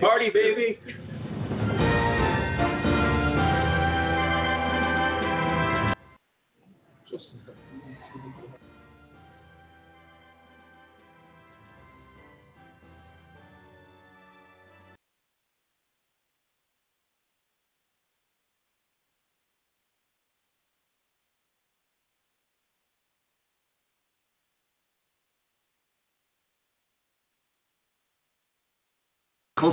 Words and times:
Party, 0.00 0.30
baby. 0.30 0.78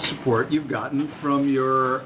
Support 0.10 0.52
you've 0.52 0.70
gotten 0.70 1.12
from 1.22 1.50
your 1.50 2.06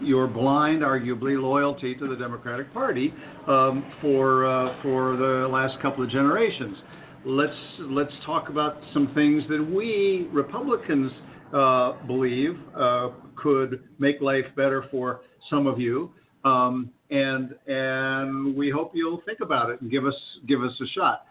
your 0.00 0.26
blind, 0.26 0.82
arguably 0.82 1.40
loyalty 1.40 1.94
to 1.94 2.06
the 2.08 2.16
Democratic 2.16 2.72
Party 2.72 3.12
um, 3.48 3.84
for 4.00 4.46
uh, 4.46 4.82
for 4.82 5.16
the 5.16 5.48
last 5.50 5.80
couple 5.80 6.04
of 6.04 6.10
generations. 6.10 6.76
Let's 7.24 7.54
let's 7.80 8.12
talk 8.24 8.48
about 8.48 8.76
some 8.92 9.12
things 9.14 9.42
that 9.48 9.62
we 9.62 10.28
Republicans 10.32 11.10
uh, 11.52 11.94
believe 12.06 12.58
uh, 12.78 13.08
could 13.36 13.82
make 13.98 14.20
life 14.20 14.44
better 14.56 14.84
for 14.90 15.22
some 15.50 15.66
of 15.66 15.80
you, 15.80 16.12
um, 16.44 16.90
and 17.10 17.54
and 17.66 18.56
we 18.56 18.70
hope 18.70 18.92
you'll 18.94 19.22
think 19.24 19.40
about 19.40 19.70
it 19.70 19.80
and 19.80 19.90
give 19.90 20.06
us 20.06 20.14
give 20.46 20.62
us 20.62 20.72
a 20.80 20.86
shot. 20.88 21.26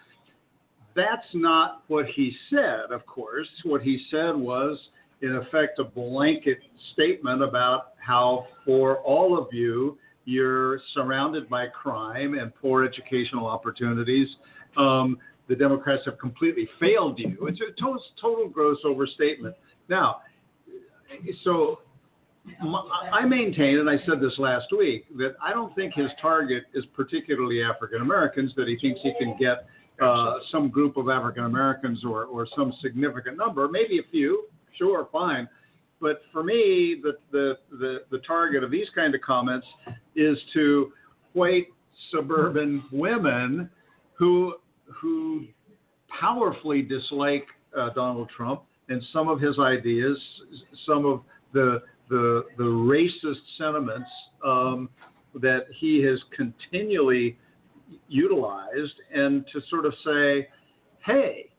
That's 0.95 1.27
not 1.34 1.84
what 1.87 2.05
he 2.07 2.34
said, 2.49 2.91
of 2.91 3.05
course. 3.05 3.49
What 3.63 3.81
he 3.81 4.05
said 4.09 4.35
was 4.35 4.77
in 5.25 5.35
effect, 5.38 5.79
a 5.79 5.84
blanket 5.84 6.59
statement 6.93 7.41
about 7.41 7.93
how, 7.97 8.47
for 8.63 8.97
all 8.99 9.38
of 9.38 9.48
you, 9.51 9.98
you're 10.26 10.79
surrounded 10.93 11.49
by 11.49 11.68
crime 11.68 12.37
and 12.37 12.54
poor 12.55 12.85
educational 12.85 13.48
opportunities. 13.48 14.27
Um, 14.77 15.18
the 15.48 15.55
Democrats 15.55 16.03
have 16.05 16.18
completely 16.18 16.68
failed 16.79 17.20
you. 17.20 17.37
It's 17.48 17.59
a 17.62 17.79
total, 17.79 18.01
total 18.20 18.48
gross 18.49 18.77
overstatement. 18.84 19.55
Now, 19.90 20.21
so 21.43 21.79
I 23.12 23.26
maintain, 23.26 23.79
and 23.79 23.90
I 23.90 23.98
said 24.05 24.20
this 24.20 24.34
last 24.37 24.68
week, 24.76 25.05
that 25.18 25.35
I 25.41 25.51
don't 25.51 25.73
think 25.76 25.93
his 25.93 26.09
target 26.21 26.63
is 26.73 26.84
particularly 26.96 27.63
African 27.63 28.01
Americans, 28.01 28.53
that 28.57 28.68
he 28.68 28.77
thinks 28.77 28.99
he 29.01 29.13
can 29.20 29.35
get 29.40 29.68
uh, 30.01 30.37
some 30.51 30.70
group 30.70 30.98
of 30.98 31.09
African 31.09 31.46
Americans 31.46 32.03
or, 32.03 32.26
or 32.26 32.48
some 32.55 32.73
significant 32.81 33.37
number, 33.37 33.68
maybe 33.68 33.99
a 33.99 34.03
few, 34.12 34.46
sure, 34.77 35.07
fine. 35.12 35.48
But 36.01 36.21
for 36.31 36.43
me, 36.43 37.01
the, 37.01 37.13
the, 37.31 37.57
the, 37.71 37.99
the 38.12 38.20
target 38.20 38.63
of 38.63 38.71
these 38.71 38.87
kind 38.93 39.15
of 39.15 39.21
comments 39.21 39.65
is 40.15 40.37
to 40.54 40.91
white 41.34 41.68
suburban 42.12 42.84
women 42.91 43.70
who, 44.13 44.55
who 45.01 45.46
powerfully 46.20 46.81
dislike 46.81 47.46
uh, 47.77 47.90
Donald 47.91 48.29
Trump 48.35 48.63
and 48.90 49.01
some 49.12 49.27
of 49.27 49.40
his 49.40 49.57
ideas, 49.59 50.18
some 50.85 51.05
of 51.05 51.21
the, 51.53 51.81
the, 52.09 52.46
the 52.57 52.63
racist 52.63 53.40
sentiments 53.57 54.09
um, 54.46 54.90
that 55.41 55.65
he 55.79 56.03
has 56.03 56.20
continually 56.35 57.37
utilized, 58.07 58.93
and 59.13 59.46
to 59.51 59.62
sort 59.70 59.85
of 59.85 59.93
say, 60.05 60.48
hey, 61.05 61.49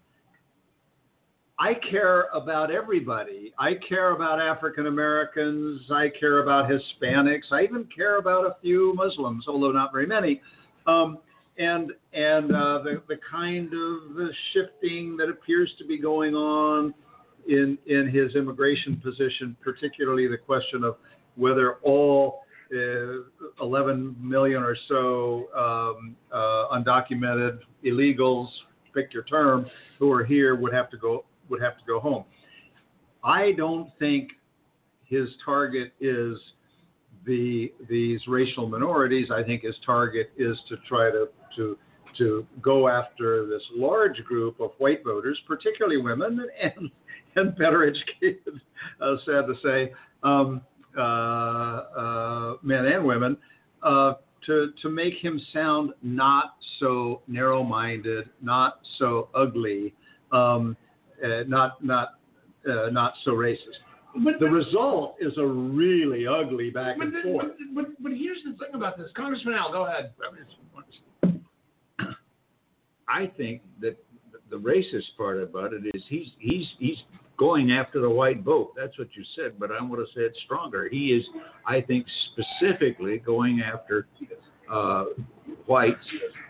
I 1.59 1.73
care 1.91 2.25
about 2.35 2.71
everybody. 2.71 3.55
I 3.59 3.75
care 3.89 4.15
about 4.15 4.41
African 4.41 4.89
Americans. 4.89 5.81
I 5.91 6.11
care 6.21 6.41
about 6.43 6.71
Hispanics. 6.71 7.51
I 7.51 7.63
even 7.63 7.89
care 7.95 8.19
about 8.19 8.45
a 8.45 8.57
few 8.61 8.93
Muslims, 8.95 9.47
although 9.49 9.73
not 9.73 9.91
very 9.91 10.07
many. 10.07 10.43
Um, 10.87 11.19
and 11.59 11.93
and 12.13 12.55
uh, 12.55 12.83
the 12.83 13.03
the 13.09 13.17
kind 13.31 13.73
of 13.73 14.29
shifting 14.53 15.17
that 15.17 15.31
appears 15.31 15.73
to 15.79 15.87
be 15.87 15.99
going 15.99 16.35
on 16.35 16.93
in 17.49 17.79
in 17.87 18.11
his 18.11 18.35
immigration 18.35 19.01
position, 19.03 19.57
particularly 19.65 20.29
the 20.29 20.37
question 20.37 20.85
of 20.85 20.97
whether 21.37 21.77
all 21.77 22.43
uh, 22.75 23.23
11 23.63 24.17
million 24.21 24.63
or 24.63 24.77
so 24.89 25.49
um, 25.57 26.17
uh, 26.33 26.77
undocumented 26.77 27.61
illegals, 27.85 28.49
pick 28.93 29.15
your 29.15 29.23
term, 29.23 29.67
who 29.99 30.11
are 30.13 30.25
here 30.25 30.57
would 30.57 30.75
have 30.75 30.91
to 30.91 30.97
go 30.99 31.25
would 31.49 31.61
have 31.63 31.77
to 31.79 31.85
go 31.87 32.01
home. 32.01 32.25
I 33.25 33.53
don't 33.53 33.91
think 33.99 34.31
his 35.05 35.29
target 35.45 35.93
is 36.01 36.37
the 37.25 37.73
these 37.89 38.21
racial 38.29 38.69
minorities. 38.69 39.29
I 39.31 39.43
think 39.43 39.63
his 39.63 39.75
target 39.85 40.31
is 40.37 40.57
to 40.69 40.77
try 40.89 41.11
to 41.11 41.29
to 41.57 41.77
to 42.19 42.47
go 42.63 42.89
after 42.89 43.47
this 43.47 43.63
large 43.75 44.25
group 44.25 44.61
of 44.61 44.71
white 44.79 45.05
voters, 45.05 45.39
particularly 45.47 45.99
women 45.99 46.47
and 46.63 46.91
and 47.37 47.57
better 47.57 47.87
educated, 47.87 48.61
uh, 49.01 49.17
sad 49.27 49.47
to 49.47 49.55
say, 49.63 49.93
um, 50.23 50.63
uh, 50.97 51.01
uh, 51.01 52.55
men 52.63 52.87
and 52.87 53.05
women, 53.05 53.37
uh, 53.83 54.15
to 54.47 54.73
to 54.81 54.89
make 54.89 55.15
him 55.15 55.41
sound 55.53 55.93
not 56.03 56.55
so 56.81 57.21
narrow-minded, 57.29 58.31
not 58.41 58.81
so 58.99 59.29
ugly. 59.35 59.95
Um, 60.33 60.77
uh, 61.25 61.45
not 61.47 61.83
not 61.85 62.15
uh, 62.69 62.91
not 62.91 63.15
so 63.25 63.33
racist. 63.33 63.81
But 64.25 64.41
the 64.41 64.47
result 64.47 65.17
is 65.21 65.37
a 65.37 65.47
really 65.47 66.27
ugly 66.27 66.71
back 66.71 66.97
and 66.99 67.13
forth. 67.23 67.49
But, 67.75 67.85
but, 67.85 68.03
but 68.03 68.13
here's 68.13 68.43
the 68.45 68.53
thing 68.53 68.75
about 68.75 68.97
this, 68.97 69.11
Congressman 69.15 69.55
Al, 69.55 69.71
go 69.71 69.87
ahead. 69.87 70.13
I 73.09 73.27
think 73.37 73.61
that 73.81 73.99
the 74.51 74.57
racist 74.57 75.17
part 75.19 75.43
about 75.43 75.73
it 75.75 75.83
is 75.95 76.03
he's 76.09 76.29
he's 76.39 76.67
he's 76.79 76.97
going 77.37 77.73
after 77.73 78.01
the 78.01 78.09
white 78.09 78.43
vote. 78.43 78.73
That's 78.77 78.99
what 78.99 79.09
you 79.15 79.25
said, 79.35 79.59
but 79.59 79.71
I 79.71 79.83
want 79.83 80.01
to 80.01 80.15
say 80.15 80.25
it 80.25 80.37
stronger. 80.45 80.89
He 80.91 81.09
is, 81.09 81.25
I 81.67 81.83
think, 81.83 82.07
specifically 82.33 83.19
going 83.19 83.61
after 83.61 84.07
uh, 84.73 85.05
whites 85.67 85.99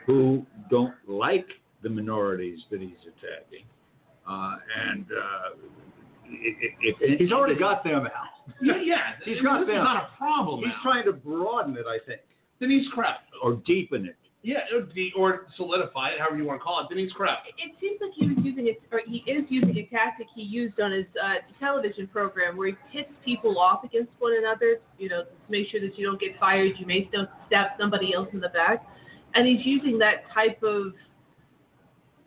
who 0.06 0.46
don't 0.70 0.94
like 1.08 1.46
the 1.82 1.88
minorities 1.88 2.60
that 2.70 2.80
he's 2.80 2.92
attacking 3.02 3.66
uh, 4.28 4.56
and 4.90 5.06
uh, 5.06 5.56
if, 6.28 6.96
if, 7.00 7.18
he's 7.20 7.32
already 7.32 7.58
got 7.58 7.84
them 7.84 8.06
out. 8.06 8.54
Yeah, 8.60 8.74
yeah. 8.82 8.96
he's 9.24 9.40
got 9.42 9.60
this 9.60 9.68
them. 9.68 9.78
Is 9.78 9.84
not 9.84 10.04
a 10.04 10.16
problem. 10.16 10.60
He's 10.60 10.72
Al. 10.76 10.82
trying 10.82 11.04
to 11.04 11.12
broaden 11.12 11.76
it, 11.76 11.86
I 11.86 11.98
think. 12.06 12.20
Then 12.60 12.70
he's 12.70 12.86
crap. 12.92 13.20
Or 13.42 13.54
deepen 13.66 14.06
it. 14.06 14.16
Yeah, 14.42 14.58
or, 14.72 14.86
or 15.18 15.46
solidify 15.56 16.10
it, 16.10 16.20
however 16.20 16.36
you 16.36 16.44
want 16.44 16.60
to 16.60 16.64
call 16.64 16.80
it. 16.80 16.86
Then 16.88 16.98
he's 16.98 17.10
crap. 17.10 17.38
It, 17.58 17.74
seems 17.80 17.98
like 18.00 18.12
he 18.14 18.28
was 18.28 18.36
using 18.44 18.68
it, 18.68 18.80
or 18.92 19.00
he 19.04 19.24
is 19.26 19.44
using 19.48 19.76
a 19.76 19.86
tactic 19.86 20.28
he 20.36 20.42
used 20.42 20.78
on 20.78 20.92
his 20.92 21.06
uh, 21.20 21.42
television 21.58 22.06
program, 22.06 22.56
where 22.56 22.68
he 22.68 22.74
pits 22.92 23.10
people 23.24 23.58
off 23.58 23.82
against 23.82 24.12
one 24.20 24.34
another. 24.38 24.78
You 24.98 25.08
know, 25.08 25.24
to 25.24 25.50
make 25.50 25.68
sure 25.70 25.80
that 25.80 25.98
you 25.98 26.06
don't 26.06 26.20
get 26.20 26.38
fired, 26.38 26.74
you 26.78 26.86
may 26.86 27.08
still 27.08 27.26
stab 27.48 27.72
somebody 27.76 28.14
else 28.14 28.28
in 28.32 28.38
the 28.38 28.50
back, 28.50 28.86
and 29.34 29.48
he's 29.48 29.66
using 29.66 29.98
that 29.98 30.22
type 30.32 30.62
of 30.62 30.92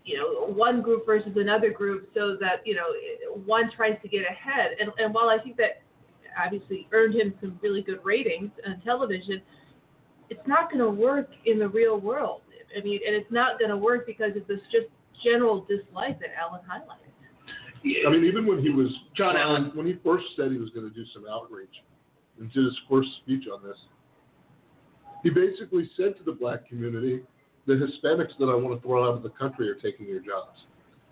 you 0.09 0.17
know 0.17 0.51
one 0.51 0.81
group 0.81 1.05
versus 1.05 1.31
another 1.35 1.69
group 1.69 2.09
so 2.15 2.35
that 2.39 2.65
you 2.65 2.75
know 2.75 2.87
one 3.45 3.69
tries 3.75 3.95
to 4.01 4.07
get 4.07 4.21
ahead. 4.21 4.71
And 4.79 4.89
and 4.97 5.13
while 5.13 5.29
i 5.29 5.37
think 5.37 5.55
that 5.57 5.81
obviously 6.43 6.87
earned 6.91 7.15
him 7.15 7.33
some 7.41 7.59
really 7.61 7.81
good 7.81 7.99
ratings 8.03 8.49
on 8.65 8.81
television 8.81 9.41
it's 10.29 10.47
not 10.47 10.71
going 10.71 10.83
to 10.83 10.89
work 10.89 11.29
in 11.45 11.57
the 11.57 11.67
real 11.67 11.99
world. 11.99 12.41
I 12.75 12.81
mean 12.83 12.99
and 13.05 13.15
it's 13.15 13.31
not 13.31 13.59
going 13.59 13.69
to 13.69 13.77
work 13.77 14.07
because 14.07 14.35
of 14.35 14.47
this 14.47 14.59
just 14.71 14.87
general 15.23 15.67
dislike 15.69 16.19
that 16.21 16.29
alan 16.39 16.61
highlighted. 16.61 17.05
I 18.05 18.09
mean, 18.09 18.25
even 18.25 18.45
when 18.45 18.61
he 18.61 18.69
was 18.69 18.87
John 19.15 19.37
Allen, 19.37 19.71
when 19.73 19.85
he 19.85 19.97
first 20.03 20.25
said 20.35 20.51
he 20.51 20.57
was 20.57 20.69
going 20.71 20.87
to 20.87 20.93
do 20.93 21.05
some 21.13 21.23
outreach 21.31 21.69
and 22.37 22.51
did 22.51 22.65
his 22.65 22.77
first 22.89 23.07
speech 23.23 23.45
on 23.47 23.63
this, 23.63 23.77
he 25.23 25.29
basically 25.29 25.89
said 25.95 26.17
to 26.17 26.23
the 26.25 26.33
black 26.33 26.67
community, 26.67 27.21
the 27.69 27.75
Hispanics 27.75 28.35
that 28.39 28.45
I 28.45 28.55
want 28.55 28.81
to 28.81 28.85
throw 28.85 29.07
out 29.07 29.15
of 29.15 29.21
the 29.21 29.29
country 29.29 29.69
are 29.69 29.75
taking 29.75 30.07
your 30.07 30.21
jobs. 30.21 30.57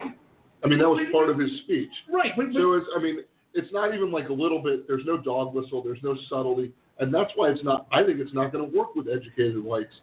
I 0.02 0.68
mean, 0.68 0.80
that 0.80 0.90
was 0.90 1.06
part 1.12 1.30
of 1.30 1.38
his 1.38 1.52
speech. 1.64 1.92
Right. 2.12 2.32
But, 2.36 2.48
so 2.52 2.74
it's, 2.74 2.88
I 2.98 3.00
mean, 3.00 3.20
it's 3.54 3.72
not 3.72 3.94
even 3.94 4.12
like 4.12 4.30
a 4.30 4.34
little 4.34 4.62
bit. 4.62 4.88
There's 4.88 5.06
no 5.06 5.18
dog 5.18 5.54
whistle. 5.54 5.84
There's 5.84 6.02
no 6.02 6.18
subtlety, 6.28 6.74
and 6.98 7.14
that's 7.14 7.30
why 7.36 7.50
it's 7.50 7.64
not. 7.64 7.86
I 7.92 8.04
think 8.04 8.20
it's 8.20 8.34
not 8.34 8.52
going 8.52 8.70
to 8.70 8.78
work 8.78 8.96
with 8.96 9.08
educated 9.08 9.64
whites 9.64 9.94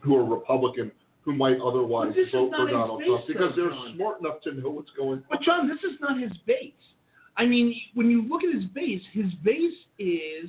who 0.00 0.16
are 0.16 0.24
Republican 0.24 0.92
who 1.22 1.34
might 1.34 1.58
otherwise 1.60 2.14
vote 2.30 2.52
for 2.56 2.70
Donald 2.70 3.02
Trump 3.04 3.26
because 3.26 3.52
they're 3.56 3.70
John. 3.70 3.94
smart 3.96 4.20
enough 4.20 4.40
to 4.42 4.52
know 4.52 4.70
what's 4.70 4.90
going 4.96 5.18
on. 5.18 5.24
But 5.28 5.42
John, 5.42 5.66
this 5.66 5.78
is 5.78 5.98
not 6.00 6.20
his 6.20 6.30
base. 6.46 6.72
I 7.36 7.44
mean, 7.44 7.74
when 7.94 8.08
you 8.08 8.22
look 8.28 8.44
at 8.44 8.54
his 8.54 8.70
base, 8.70 9.02
his 9.12 9.26
base 9.44 9.74
is 9.98 10.48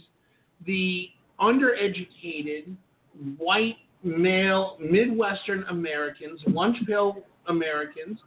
the 0.67 1.09
undereducated 1.41 2.75
white 3.39 3.77
male 4.03 4.77
Midwestern 4.79 5.63
Americans, 5.69 6.39
lunch 6.47 6.77
pail 6.85 7.23
Americans 7.47 8.19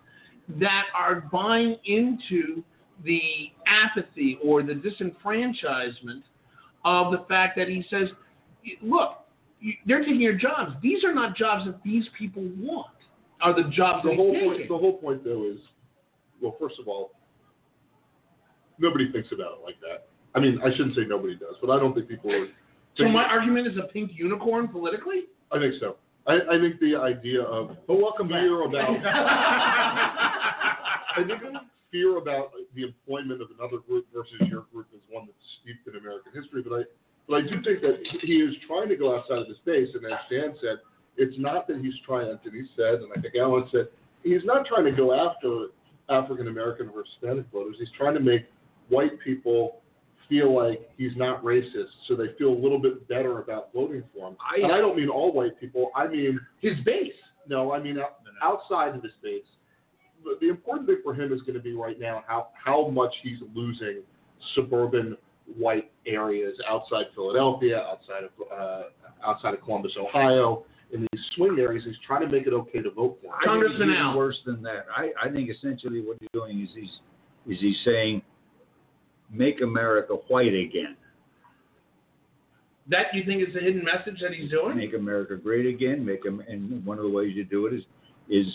that 0.59 0.85
are 0.95 1.29
buying 1.33 1.77
into 1.85 2.63
the 3.05 3.21
apathy 3.67 4.39
or 4.45 4.63
the 4.63 4.75
disenfranchisement 4.75 6.23
of 6.85 7.13
the 7.13 7.25
fact 7.29 7.57
that 7.57 7.69
he 7.69 7.85
says, 7.89 8.09
look, 8.83 9.19
they're 9.87 10.01
taking 10.01 10.21
your 10.21 10.37
jobs. 10.37 10.73
These 10.83 11.05
are 11.05 11.15
not 11.15 11.37
jobs 11.37 11.67
that 11.67 11.83
these 11.85 12.05
people 12.19 12.43
want. 12.59 12.89
Are 13.43 13.55
the 13.55 13.69
jobs 13.71 14.05
The 14.05 14.15
whole 14.15 14.35
point, 14.39 14.69
the 14.69 14.77
whole 14.77 14.99
point 14.99 15.25
though 15.25 15.51
is, 15.51 15.59
well, 16.43 16.57
first 16.59 16.79
of 16.79 16.89
all, 16.89 17.13
nobody 18.79 19.11
thinks 19.13 19.29
about 19.33 19.59
it 19.59 19.65
like 19.65 19.81
that. 19.81 20.09
I 20.35 20.41
mean, 20.41 20.59
I 20.65 20.71
shouldn't 20.71 20.95
say 20.95 21.03
nobody 21.07 21.37
does, 21.37 21.55
but 21.61 21.71
I 21.71 21.79
don't 21.79 21.95
think 21.95 22.09
people 22.09 22.31
are. 22.33 22.47
So 22.97 23.09
my 23.09 23.25
argument 23.25 23.67
is 23.67 23.77
a 23.79 23.93
pink 23.93 24.13
unicorn 24.15 24.69
politically. 24.69 25.25
I 25.53 25.59
think 25.59 25.75
so. 25.81 25.97
I, 26.27 26.35
I 26.51 26.59
think 26.59 26.79
the 26.81 26.97
idea 26.97 27.43
of 27.43 27.77
But 27.87 27.97
welcome 27.97 28.29
back. 28.29 28.41
fear 28.41 28.63
about 28.65 28.89
I 31.17 31.25
think 31.27 31.41
fear 31.91 32.19
about 32.19 32.53
the 32.75 32.83
employment 32.85 33.43
of 33.43 33.49
another 33.59 33.79
group 33.79 34.07
versus 34.15 34.41
your 34.47 34.67
group 34.73 34.87
is 34.95 35.01
one 35.11 35.27
that's 35.27 35.39
steeped 35.61 35.87
in 35.89 35.97
American 36.01 36.33
history. 36.33 36.63
But 36.63 36.75
I, 36.77 36.83
but 37.29 37.35
I 37.37 37.41
do 37.43 37.63
think 37.63 37.81
that 37.83 37.99
he 38.23 38.35
is 38.35 38.55
trying 38.67 38.89
to 38.89 38.97
go 38.97 39.17
outside 39.17 39.39
of 39.39 39.49
his 39.49 39.59
base. 39.65 39.89
And 39.95 40.05
as 40.07 40.19
Dan 40.31 40.55
said, 40.61 40.79
it's 41.17 41.37
not 41.39 41.67
that 41.69 41.81
he's 41.81 41.95
trying, 42.07 42.29
and 42.31 42.39
he 42.55 42.65
said, 42.77 43.01
and 43.03 43.11
I 43.17 43.21
think 43.21 43.35
Alan 43.35 43.69
said, 43.73 43.89
he's 44.23 44.45
not 44.45 44.67
trying 44.67 44.85
to 44.85 44.93
go 44.93 45.13
after 45.13 45.67
African 46.09 46.49
American 46.49 46.91
or 46.95 47.05
Hispanic 47.05 47.47
voters. 47.53 47.77
He's 47.79 47.91
trying 47.97 48.15
to 48.15 48.21
make 48.21 48.47
white 48.89 49.19
people 49.21 49.80
feel 50.31 50.55
like 50.57 50.89
he's 50.97 51.15
not 51.17 51.43
racist, 51.45 51.91
so 52.09 52.15
they 52.17 52.29
feel 52.39 52.49
a 52.49 52.61
little 52.65 52.79
bit 52.79 53.07
better 53.09 53.41
about 53.41 53.71
voting 53.75 54.03
for 54.15 54.29
him. 54.29 54.37
I- 54.41 54.61
and 54.63 54.73
I 54.73 54.79
don't 54.79 54.97
mean 54.97 55.11
all 55.11 55.33
white 55.33 55.59
people. 55.61 55.91
I 55.95 56.07
mean 56.07 56.41
His 56.61 56.79
base. 56.87 57.13
no, 57.47 57.73
I 57.73 57.79
mean 57.83 57.99
out, 57.99 58.21
outside 58.43 58.95
of 58.95 59.03
his 59.03 59.13
base. 59.23 59.45
The, 60.25 60.37
the 60.41 60.49
important 60.49 60.87
thing 60.89 61.01
for 61.03 61.13
him 61.15 61.33
is 61.33 61.41
going 61.43 61.55
to 61.55 61.61
be 61.63 61.73
right 61.75 61.99
now 61.99 62.23
how 62.27 62.49
how 62.55 62.89
much 62.89 63.13
he's 63.23 63.39
losing 63.55 64.03
suburban 64.55 65.17
white 65.59 65.91
areas 66.07 66.57
outside 66.69 67.07
Philadelphia, 67.15 67.79
outside 67.81 68.25
of 68.25 68.31
uh, 68.57 68.83
outside 69.27 69.55
of 69.55 69.61
Columbus, 69.63 69.93
Ohio. 69.99 70.65
In 70.93 71.07
these 71.13 71.23
swing 71.37 71.57
areas, 71.61 71.85
he's 71.87 71.95
trying 72.07 72.21
to 72.23 72.29
make 72.29 72.47
it 72.49 72.53
okay 72.53 72.83
to 72.83 72.91
vote 72.91 73.19
for 73.23 73.29
him. 73.29 73.33
I 73.35 73.45
think 73.55 73.65
it's 73.65 73.79
Congressman 73.79 73.91
Al. 73.97 74.17
worse 74.17 74.39
than 74.45 74.61
that. 74.63 74.87
I, 74.97 75.11
I 75.23 75.31
think 75.31 75.49
essentially 75.49 76.01
what 76.01 76.17
he's 76.21 76.29
doing 76.33 76.61
is 76.61 76.69
he's 76.75 76.91
is 77.57 77.61
he's 77.61 77.77
saying, 77.85 78.23
make 79.33 79.61
America 79.63 80.15
white 80.29 80.55
again, 80.55 80.97
That 82.89 83.07
you 83.15 83.25
think 83.25 83.47
is 83.47 83.55
the 83.55 83.61
hidden 83.61 83.85
message 83.85 84.21
that 84.21 84.33
he's 84.33 84.51
doing? 84.51 84.77
make 84.77 84.95
America 84.95 85.37
great 85.37 85.67
again, 85.67 86.05
make 86.05 86.25
him. 86.25 86.43
And 86.49 86.85
one 86.85 86.99
of 86.99 87.05
the 87.05 87.11
ways 87.11 87.35
you 87.37 87.45
do 87.45 87.67
it 87.67 87.75
is 87.75 87.83
is 88.29 88.47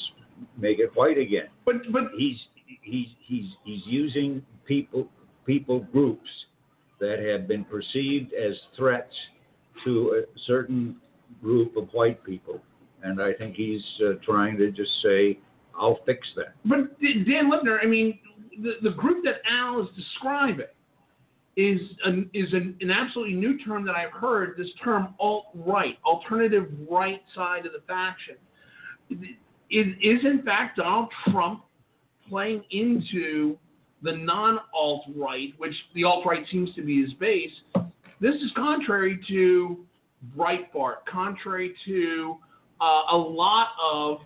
make 0.57 0.79
it 0.79 0.91
white 0.95 1.17
again. 1.17 1.47
But 1.65 1.75
but 1.91 2.03
He's 2.17 2.37
he's 2.81 3.07
he's 3.21 3.45
he's 3.63 3.81
using 3.85 4.43
people 4.65 5.07
people 5.45 5.79
groups 5.91 6.29
that 6.99 7.19
have 7.19 7.47
been 7.47 7.63
perceived 7.65 8.33
as 8.33 8.55
threats 8.75 9.13
to 9.83 10.23
a 10.23 10.39
certain 10.47 10.97
group 11.41 11.75
of 11.77 11.89
white 11.91 12.23
people, 12.23 12.61
and 13.03 13.21
I 13.21 13.33
think 13.33 13.55
he's 13.55 13.83
uh, 14.05 14.13
trying 14.25 14.57
to 14.57 14.71
just 14.71 14.91
say, 15.03 15.37
I'll 15.77 15.99
fix 16.05 16.27
that. 16.37 16.55
But 16.63 16.97
Dan 17.01 17.51
Lipner, 17.51 17.77
I 17.83 17.85
mean, 17.85 18.17
the, 18.61 18.89
the 18.89 18.95
group 18.95 19.23
that 19.23 19.35
Al 19.49 19.81
is 19.81 19.87
describing 19.95 20.65
is 21.57 21.79
an, 22.03 22.29
is 22.33 22.51
an, 22.53 22.75
an 22.81 22.91
absolutely 22.91 23.35
new 23.35 23.57
term 23.63 23.85
that 23.85 23.95
I've 23.95 24.11
heard. 24.11 24.55
This 24.57 24.67
term 24.83 25.15
alt 25.19 25.45
right, 25.53 25.97
alternative 26.05 26.67
right 26.89 27.21
side 27.33 27.65
of 27.65 27.71
the 27.71 27.81
faction, 27.87 28.35
is 29.09 29.87
is 30.01 30.25
in 30.25 30.41
fact 30.43 30.77
Donald 30.77 31.09
Trump 31.29 31.63
playing 32.27 32.63
into 32.71 33.57
the 34.01 34.11
non 34.11 34.59
alt 34.73 35.03
right, 35.15 35.53
which 35.57 35.73
the 35.93 36.03
alt 36.03 36.25
right 36.25 36.45
seems 36.51 36.73
to 36.75 36.81
be 36.81 37.01
his 37.01 37.13
base. 37.13 37.51
This 38.19 38.35
is 38.35 38.51
contrary 38.55 39.19
to 39.29 39.85
Breitbart, 40.37 41.05
contrary 41.09 41.73
to 41.85 42.37
uh, 42.81 43.03
a 43.11 43.17
lot 43.17 43.69
of 43.81 44.19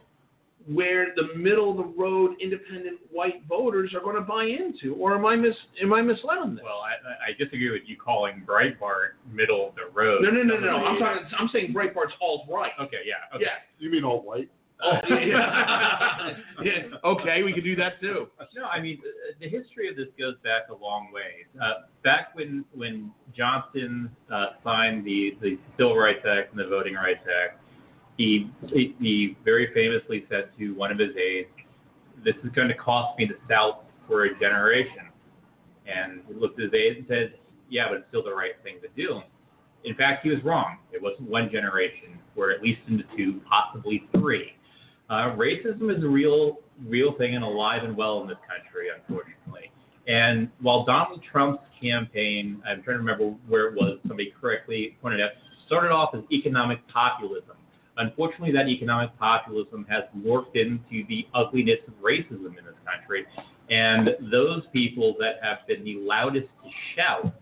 where 0.73 1.07
the 1.15 1.33
middle 1.35 1.71
of 1.71 1.77
the 1.77 2.01
road 2.01 2.35
independent 2.39 2.99
white 3.11 3.43
voters 3.47 3.93
are 3.93 4.01
going 4.01 4.15
to 4.15 4.21
buy 4.21 4.43
into, 4.43 4.93
or 4.95 5.15
am 5.15 5.25
I 5.25 5.35
mis 5.35 5.55
am 5.81 5.93
I 5.93 6.01
misled 6.01 6.37
on 6.37 6.55
this? 6.55 6.63
Well, 6.63 6.81
I, 6.81 7.29
I 7.29 7.33
disagree 7.37 7.71
with 7.71 7.83
you 7.85 7.97
calling 7.97 8.43
Breitbart 8.45 9.17
middle 9.31 9.69
of 9.69 9.75
the 9.75 9.91
road. 9.93 10.21
no, 10.21 10.29
no, 10.29 10.43
no, 10.43 10.59
no. 10.59 10.77
I'm 10.85 10.99
talking. 10.99 11.23
I'm 11.37 11.49
saying 11.51 11.73
Breitbart's 11.73 12.13
alt 12.21 12.45
right. 12.49 12.71
Okay, 12.79 12.97
yeah. 13.05 13.35
Okay. 13.35 13.45
Yeah. 13.45 13.57
You 13.79 13.89
mean 13.89 14.03
all 14.03 14.21
white? 14.21 14.49
Oh, 14.81 14.93
yeah. 15.09 16.29
yeah. 16.63 16.71
Okay, 17.03 17.43
we 17.43 17.51
can 17.53 17.63
do 17.63 17.75
that 17.75 17.99
too. 17.99 18.27
No, 18.55 18.65
I 18.65 18.79
mean 18.79 18.99
uh, 19.03 19.33
the 19.39 19.49
history 19.49 19.89
of 19.89 19.95
this 19.95 20.07
goes 20.17 20.35
back 20.43 20.69
a 20.69 20.75
long 20.75 21.11
way. 21.11 21.45
Uh, 21.61 21.85
back 22.03 22.35
when 22.35 22.63
when 22.73 23.11
Johnson 23.35 24.09
uh, 24.31 24.51
signed 24.63 25.05
the 25.05 25.35
the 25.41 25.57
Civil 25.77 25.97
Rights 25.97 26.25
Act 26.29 26.51
and 26.51 26.59
the 26.59 26.67
Voting 26.67 26.93
Rights 26.93 27.25
Act, 27.43 27.61
he 28.19 28.51
he, 28.99 29.37
very 29.45 29.73
famously 29.73 30.25
said 30.29 30.49
to 30.59 30.75
one 30.75 30.91
of 30.91 30.99
his 30.99 31.15
aides, 31.15 31.49
"This 32.23 32.35
is 32.43 32.51
going 32.51 32.67
to 32.67 32.75
cost 32.75 33.17
me 33.17 33.25
the 33.25 33.37
South 33.49 33.77
for 34.07 34.25
a 34.25 34.39
generation." 34.39 35.07
And 35.87 36.21
he 36.27 36.33
looked 36.33 36.59
at 36.59 36.65
his 36.65 36.73
aide 36.73 36.97
and 36.97 37.05
said, 37.07 37.33
"Yeah, 37.69 37.87
but 37.87 37.99
it's 37.99 38.07
still 38.09 38.23
the 38.23 38.35
right 38.35 38.61
thing 38.61 38.75
to 38.81 38.89
do." 38.89 39.21
In 39.85 39.95
fact, 39.95 40.23
he 40.23 40.29
was 40.29 40.43
wrong. 40.43 40.79
It 40.91 41.01
wasn't 41.01 41.29
one 41.29 41.49
generation. 41.49 42.19
We're 42.35 42.51
at 42.51 42.61
least 42.61 42.81
into 42.89 43.05
two, 43.15 43.39
possibly 43.49 44.03
three. 44.11 44.51
Uh, 45.09 45.35
racism 45.37 45.95
is 45.95 46.03
a 46.03 46.07
real, 46.07 46.59
real 46.85 47.13
thing 47.13 47.35
and 47.35 47.43
alive 47.43 47.83
and 47.83 47.95
well 47.95 48.21
in 48.21 48.27
this 48.27 48.37
country, 48.45 48.89
unfortunately. 48.93 49.71
And 50.07 50.49
while 50.59 50.83
Donald 50.83 51.23
Trump's 51.31 51.63
campaign, 51.81 52.61
I'm 52.67 52.83
trying 52.83 52.97
to 52.97 53.03
remember 53.03 53.33
where 53.47 53.67
it 53.67 53.75
was, 53.75 53.97
somebody 54.01 54.33
correctly 54.39 54.97
pointed 55.01 55.21
out, 55.21 55.31
started 55.65 55.91
off 55.91 56.13
as 56.13 56.21
economic 56.31 56.85
populism. 56.89 57.55
Unfortunately, 57.99 58.51
that 58.51 58.67
economic 58.67 59.17
populism 59.19 59.85
has 59.89 60.03
morphed 60.17 60.55
into 60.55 61.05
the 61.07 61.27
ugliness 61.33 61.79
of 61.87 61.93
racism 61.95 62.57
in 62.57 62.65
this 62.65 62.75
country. 62.85 63.25
And 63.69 64.09
those 64.31 64.63
people 64.73 65.15
that 65.19 65.35
have 65.43 65.59
been 65.67 65.83
the 65.83 65.95
loudest 65.99 66.47
to 66.63 66.69
shout, 66.95 67.33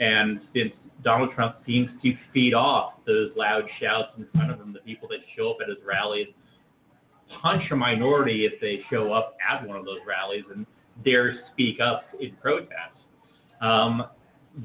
and 0.00 0.40
since 0.52 0.72
Donald 1.02 1.30
Trump 1.34 1.56
seems 1.66 1.88
to 2.02 2.14
feed 2.34 2.52
off 2.52 2.94
those 3.06 3.30
loud 3.36 3.64
shouts 3.80 4.10
in 4.18 4.26
front 4.34 4.50
of 4.50 4.60
him, 4.60 4.72
the 4.72 4.80
people 4.80 5.08
that 5.08 5.18
show 5.36 5.52
up 5.52 5.58
at 5.62 5.68
his 5.68 5.78
rallies 5.86 6.28
punch 7.40 7.62
a 7.70 7.76
minority 7.76 8.44
if 8.44 8.60
they 8.60 8.80
show 8.90 9.12
up 9.12 9.36
at 9.48 9.66
one 9.66 9.76
of 9.76 9.84
those 9.84 10.00
rallies 10.06 10.44
and 10.52 10.66
dare 11.04 11.40
speak 11.52 11.78
up 11.80 12.02
in 12.20 12.34
protest. 12.42 12.96
Um, 13.60 14.06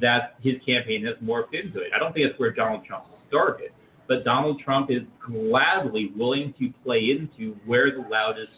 that 0.01 0.35
his 0.41 0.55
campaign 0.65 1.05
has 1.05 1.15
morphed 1.23 1.53
into 1.53 1.79
it. 1.79 1.91
I 1.95 1.99
don't 1.99 2.13
think 2.13 2.27
that's 2.27 2.39
where 2.39 2.51
Donald 2.51 2.85
Trump 2.85 3.05
started, 3.27 3.71
but 4.07 4.23
Donald 4.23 4.59
Trump 4.63 4.91
is 4.91 5.01
gladly 5.25 6.11
willing 6.15 6.53
to 6.59 6.71
play 6.83 7.09
into 7.11 7.55
where 7.65 7.91
the 7.91 8.07
loudest 8.09 8.51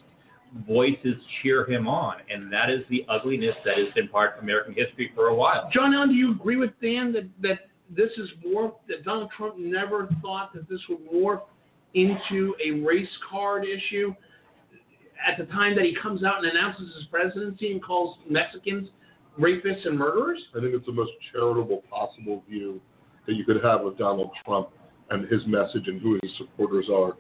voices 0.68 1.16
cheer 1.42 1.70
him 1.70 1.88
on, 1.88 2.18
and 2.30 2.52
that 2.52 2.70
is 2.70 2.82
the 2.90 3.06
ugliness 3.10 3.56
that 3.66 3.78
has 3.78 3.94
been 3.96 4.08
part 4.08 4.38
of 4.38 4.44
American 4.44 4.74
history 4.74 5.12
for 5.14 5.28
a 5.28 5.36
while. 5.36 5.70
John 5.74 5.94
Allen, 5.94 6.10
do 6.10 6.16
you 6.16 6.32
agree 6.32 6.56
with 6.56 6.72
Dan 6.82 7.12
that 7.14 7.28
that 7.42 7.60
this 7.96 8.12
is 8.18 8.30
morph 8.46 8.74
that 8.88 9.04
Donald 9.04 9.30
Trump 9.36 9.56
never 9.58 10.10
thought 10.22 10.54
that 10.54 10.68
this 10.70 10.80
would 10.90 11.00
morph 11.10 11.42
into 11.94 12.54
a 12.64 12.72
race 12.82 13.08
card 13.30 13.66
issue? 13.66 14.14
At 15.28 15.38
the 15.38 15.52
time 15.52 15.76
that 15.76 15.84
he 15.84 15.98
comes 16.02 16.24
out 16.24 16.44
and 16.44 16.52
announces 16.52 16.94
his 16.96 17.06
presidency 17.06 17.72
and 17.72 17.84
calls 17.84 18.18
Mexicans 18.30 18.90
rapists 19.40 19.86
and 19.86 19.98
murderers? 19.98 20.40
I 20.56 20.60
think 20.60 20.74
it's 20.74 20.86
the 20.86 20.92
most 20.92 21.12
charitable 21.32 21.84
possible 21.90 22.44
view 22.50 22.80
that 23.26 23.34
you 23.34 23.44
could 23.44 23.64
have 23.64 23.82
of 23.82 23.98
Donald 23.98 24.32
Trump 24.46 24.70
and 25.10 25.28
his 25.30 25.42
message 25.48 25.88
and 25.88 26.02
who 26.02 26.20
his 26.22 26.32
supporters 26.38 26.88
are. 26.94 27.14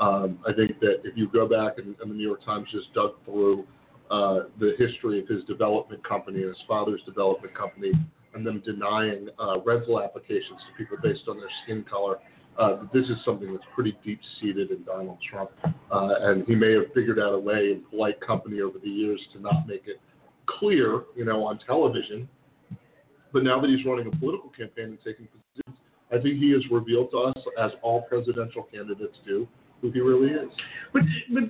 Um, 0.00 0.38
I 0.46 0.52
think 0.52 0.80
that 0.80 1.00
if 1.04 1.16
you 1.16 1.28
go 1.28 1.48
back 1.48 1.78
and, 1.78 1.94
and 2.00 2.10
the 2.10 2.14
New 2.14 2.26
York 2.26 2.44
Times 2.44 2.66
just 2.72 2.92
dug 2.94 3.12
through 3.24 3.64
uh, 4.10 4.40
the 4.58 4.74
history 4.78 5.20
of 5.20 5.28
his 5.28 5.44
development 5.44 6.06
company 6.06 6.40
and 6.40 6.48
his 6.48 6.62
father's 6.66 7.02
development 7.02 7.54
company, 7.54 7.92
and 8.34 8.46
them 8.46 8.62
denying 8.64 9.28
uh, 9.38 9.60
rental 9.60 10.00
applications 10.02 10.60
to 10.68 10.76
people 10.76 10.96
based 11.02 11.22
on 11.28 11.36
their 11.36 11.50
skin 11.62 11.84
color, 11.88 12.16
uh, 12.58 12.84
this 12.92 13.04
is 13.04 13.16
something 13.24 13.52
that's 13.52 13.64
pretty 13.74 13.96
deep 14.04 14.20
seated 14.40 14.70
in 14.70 14.82
Donald 14.84 15.18
Trump. 15.30 15.50
Uh, 15.64 16.14
and 16.20 16.44
he 16.46 16.54
may 16.54 16.72
have 16.72 16.84
figured 16.94 17.18
out 17.18 17.32
a 17.32 17.38
way 17.38 17.72
in 17.72 17.82
polite 17.90 18.20
company 18.20 18.60
over 18.60 18.78
the 18.78 18.88
years 18.88 19.20
to 19.32 19.40
not 19.40 19.66
make 19.66 19.82
it 19.86 20.00
clear, 20.46 21.04
you 21.16 21.24
know, 21.24 21.44
on 21.44 21.58
television. 21.66 22.28
But 23.32 23.44
now 23.44 23.60
that 23.60 23.70
he's 23.70 23.84
running 23.86 24.06
a 24.06 24.16
political 24.16 24.50
campaign 24.50 24.86
and 24.86 24.98
taking 25.04 25.28
I 26.12 26.20
think 26.20 26.38
he 26.38 26.50
has 26.52 26.62
revealed 26.70 27.10
to 27.12 27.18
us, 27.18 27.36
as 27.58 27.70
all 27.82 28.02
presidential 28.02 28.64
candidates 28.64 29.16
do, 29.24 29.48
who 29.80 29.90
he 29.90 30.00
really 30.00 30.30
is. 30.32 30.50
But, 30.92 31.02
but 31.32 31.44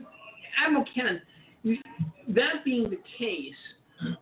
Admiral 0.65 0.85
Kennan, 0.95 1.21
that 2.29 2.65
being 2.65 2.91
the 2.91 2.99
case, 3.19 3.55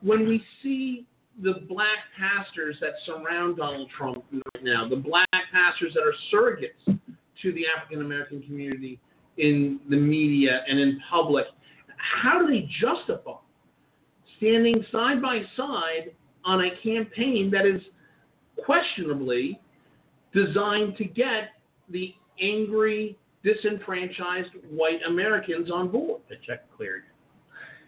when 0.01 0.27
we 0.27 0.43
see 0.63 1.07
the 1.43 1.65
black 1.69 1.99
pastors 2.19 2.77
that 2.81 2.93
surround 3.07 3.57
Donald 3.57 3.91
Trump 3.97 4.25
right 4.33 4.65
now, 4.65 4.89
the 4.89 4.97
black 4.97 5.29
pastors 5.53 5.95
that 5.95 6.03
are 6.03 6.15
surrogates 6.33 6.99
to 7.43 7.53
the 7.53 7.65
African 7.77 8.05
American 8.05 8.43
community 8.43 8.99
in 9.39 9.81
the 9.89 9.97
media 9.97 10.63
and 10.69 10.79
in 10.79 11.01
public, 11.11 11.47
how 11.97 12.39
do 12.39 12.47
they 12.47 12.69
justify 12.81 13.39
standing 14.37 14.85
side 14.91 15.21
by 15.21 15.41
side 15.57 16.13
on 16.45 16.65
a 16.65 16.71
campaign 16.83 17.51
that 17.51 17.67
is 17.67 17.81
questionably 18.65 19.61
designed 20.33 20.97
to 20.97 21.05
get 21.05 21.51
the 21.89 22.15
angry, 22.41 23.19
disenfranchised 23.43 24.51
white 24.71 25.01
Americans 25.07 25.71
on 25.71 25.91
board. 25.91 26.23
The 26.29 26.37
check 26.47 26.65
cleared. 26.77 27.03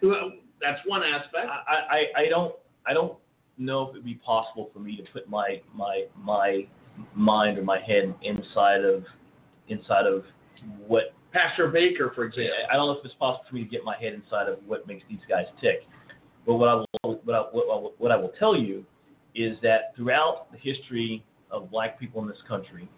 Well, 0.03 0.33
that's 0.61 0.81
one 0.87 1.03
aspect. 1.03 1.47
I, 1.49 1.75
I, 2.17 2.23
I 2.23 2.29
don't 2.29 2.55
I 2.87 2.93
don't 2.93 3.17
know 3.59 3.83
if 3.85 3.91
it'd 3.91 4.05
be 4.05 4.15
possible 4.15 4.71
for 4.73 4.81
me 4.81 4.97
to 4.97 5.03
put 5.13 5.29
my 5.29 5.61
my 5.75 6.05
my 6.17 6.67
mind 7.15 7.59
or 7.59 7.63
my 7.63 7.81
head 7.81 8.15
inside 8.23 8.85
of 8.85 9.05
inside 9.69 10.07
of 10.07 10.25
what 10.87 11.15
Pastor 11.33 11.69
Baker, 11.69 12.13
for 12.15 12.25
example. 12.25 12.53
I 12.71 12.75
don't 12.77 12.87
know 12.89 12.99
if 12.99 13.05
it's 13.05 13.15
possible 13.15 13.45
for 13.49 13.55
me 13.55 13.65
to 13.65 13.71
get 13.71 13.85
my 13.85 13.97
head 13.99 14.13
inside 14.13 14.49
of 14.49 14.59
what 14.67 14.87
makes 14.87 15.03
these 15.09 15.21
guys 15.29 15.47
tick. 15.61 15.87
But 16.47 16.55
what 16.57 16.69
I 16.69 16.75
will 17.05 17.21
what 17.25 17.35
I, 17.35 17.41
what, 17.53 17.65
I 17.65 17.81
will- 17.81 17.95
what 17.99 18.11
I 18.13 18.17
will 18.17 18.33
tell 18.39 18.57
you 18.57 18.85
is 19.35 19.57
that 19.63 19.95
throughout 19.97 20.49
the 20.53 20.59
history 20.59 21.25
of 21.53 21.71
black 21.71 22.01
people 22.01 22.23
in 22.23 22.29
this 22.29 22.43
country, 22.49 22.89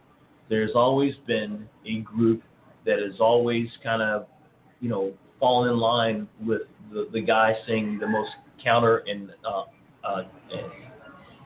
there's 0.49 0.73
always 0.75 1.15
been 1.27 1.69
a 1.87 2.01
group 2.01 2.43
that 2.87 2.99
has 2.99 3.21
always 3.21 3.67
kind 3.83 4.03
of, 4.03 4.27
you 4.81 4.89
know, 4.89 5.13
fallen 5.41 5.71
in 5.71 5.79
line 5.79 6.29
with 6.41 6.63
the, 6.93 7.09
the 7.13 7.21
guy 7.21 7.55
saying 7.67 7.99
the 7.99 8.07
most 8.07 8.31
counter 8.63 9.03
and, 9.07 9.31
uh, 9.45 9.65
uh, 10.07 10.23
and 10.53 10.71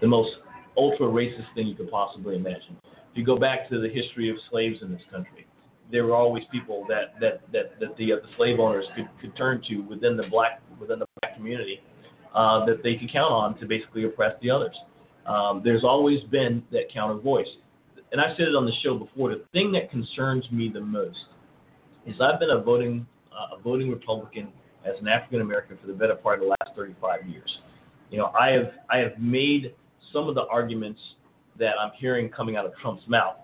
the 0.01 0.07
most 0.07 0.31
ultra 0.77 1.07
racist 1.07 1.53
thing 1.55 1.67
you 1.67 1.75
could 1.75 1.91
possibly 1.91 2.37
imagine. 2.37 2.77
If 2.85 3.17
you 3.17 3.25
go 3.25 3.39
back 3.39 3.69
to 3.71 3.81
the 3.81 3.89
history 3.89 4.31
of 4.31 4.37
slaves 4.51 4.79
in 4.83 4.93
this 4.93 5.03
country, 5.11 5.47
there 5.91 6.05
were 6.05 6.15
always 6.15 6.45
people 6.53 6.85
that 6.89 7.19
that 7.21 7.41
that, 7.53 7.81
that 7.81 7.97
the, 7.97 8.13
uh, 8.13 8.17
the 8.17 8.29
slave 8.37 8.61
owners 8.61 8.85
could, 8.95 9.09
could 9.21 9.37
turn 9.37 9.63
to 9.69 9.79
within 9.79 10.17
the 10.17 10.25
black 10.31 10.61
within 10.79 10.99
the 10.99 11.07
black 11.21 11.35
community 11.35 11.81
uh, 12.35 12.65
that 12.67 12.83
they 12.83 12.97
could 12.97 13.11
count 13.11 13.33
on 13.33 13.59
to 13.59 13.67
basically 13.67 14.05
oppress 14.05 14.35
the 14.43 14.51
others. 14.51 14.77
Um, 15.29 15.61
there's 15.63 15.85
always 15.85 16.23
been 16.25 16.63
that 16.73 16.91
counter 16.93 17.21
voice, 17.21 17.47
and 18.13 18.21
I've 18.21 18.37
said 18.37 18.49
it 18.49 18.55
on 18.55 18.65
the 18.65 18.73
show 18.83 18.97
before. 18.97 19.29
The 19.29 19.45
thing 19.53 19.71
that 19.73 19.91
concerns 19.91 20.51
me 20.51 20.71
the 20.73 20.81
most 20.81 21.19
is 22.07 22.15
I've 22.21 22.41
been 22.41 22.51
a 22.51 22.61
voting 22.61 23.07
uh, 23.31 23.57
a 23.57 23.61
voting 23.61 23.91
Republican 23.91 24.49
as 24.85 24.95
an 25.01 25.07
African 25.09 25.43
American 25.43 25.77
for 25.81 25.87
the 25.87 25.93
better 25.93 26.15
part 26.15 26.39
of 26.39 26.47
the 26.47 26.55
last 26.61 26.75
35 26.75 27.29
years. 27.29 27.59
You 28.11 28.19
know, 28.19 28.33
I 28.39 28.51
have 28.53 28.73
I 28.91 28.99
have 28.99 29.19
made 29.19 29.75
some 30.13 30.29
of 30.29 30.35
the 30.35 30.47
arguments 30.47 31.01
that 31.59 31.75
I'm 31.79 31.91
hearing 31.99 32.31
coming 32.31 32.57
out 32.57 32.65
of 32.65 32.73
Trump's 32.81 33.07
mouth, 33.07 33.37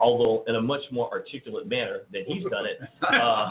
although 0.00 0.44
in 0.46 0.56
a 0.56 0.60
much 0.60 0.82
more 0.90 1.10
articulate 1.10 1.66
manner 1.68 2.00
than 2.12 2.24
he's 2.26 2.44
done 2.50 2.66
it. 2.66 2.78
Uh, 3.06 3.50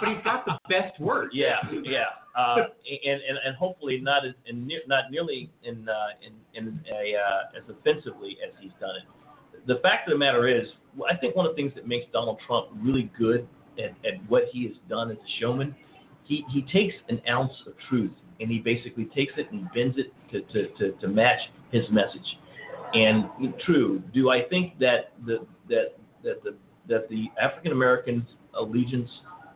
but 0.00 0.08
he's 0.08 0.24
got 0.24 0.44
the 0.46 0.58
best 0.68 0.98
word. 1.00 1.30
yeah, 1.32 1.56
yeah, 1.82 2.04
uh, 2.36 2.56
and, 2.56 3.20
and 3.28 3.38
and 3.44 3.56
hopefully 3.56 3.98
not 4.00 4.24
as 4.24 4.32
and 4.46 4.66
ne- 4.66 4.82
not 4.86 5.10
nearly 5.10 5.50
in 5.64 5.88
uh, 5.88 6.08
in 6.22 6.32
in 6.54 6.80
a 6.90 7.14
uh, 7.16 7.58
as 7.58 7.64
offensively 7.68 8.38
as 8.46 8.52
he's 8.60 8.70
done 8.80 8.96
it. 8.96 9.66
The 9.66 9.76
fact 9.82 10.08
of 10.08 10.12
the 10.12 10.18
matter 10.18 10.46
is, 10.48 10.66
I 11.10 11.16
think 11.16 11.34
one 11.34 11.44
of 11.44 11.52
the 11.52 11.56
things 11.56 11.74
that 11.74 11.86
makes 11.86 12.06
Donald 12.12 12.38
Trump 12.46 12.68
really 12.80 13.10
good 13.18 13.48
at, 13.78 13.90
at 14.06 14.28
what 14.28 14.44
he 14.52 14.64
has 14.64 14.76
done 14.88 15.10
as 15.10 15.16
a 15.16 15.40
showman, 15.40 15.74
he 16.24 16.44
he 16.52 16.62
takes 16.72 16.94
an 17.08 17.20
ounce 17.28 17.52
of 17.66 17.74
truth 17.88 18.12
and 18.40 18.50
he 18.50 18.58
basically 18.58 19.06
takes 19.06 19.32
it 19.36 19.50
and 19.50 19.68
bends 19.74 19.98
it 19.98 20.12
to 20.30 20.40
to, 20.52 20.68
to, 20.78 20.92
to 21.00 21.08
match 21.08 21.40
his 21.72 21.84
message. 21.90 22.38
And 22.94 23.26
true, 23.64 24.02
do 24.14 24.30
I 24.30 24.42
think 24.48 24.78
that 24.78 25.12
the 25.26 25.46
that 25.68 25.96
that 26.22 26.42
the 26.42 26.56
that 26.88 27.08
the 27.08 27.26
African 27.40 27.72
Americans' 27.72 28.24
allegiance 28.58 29.10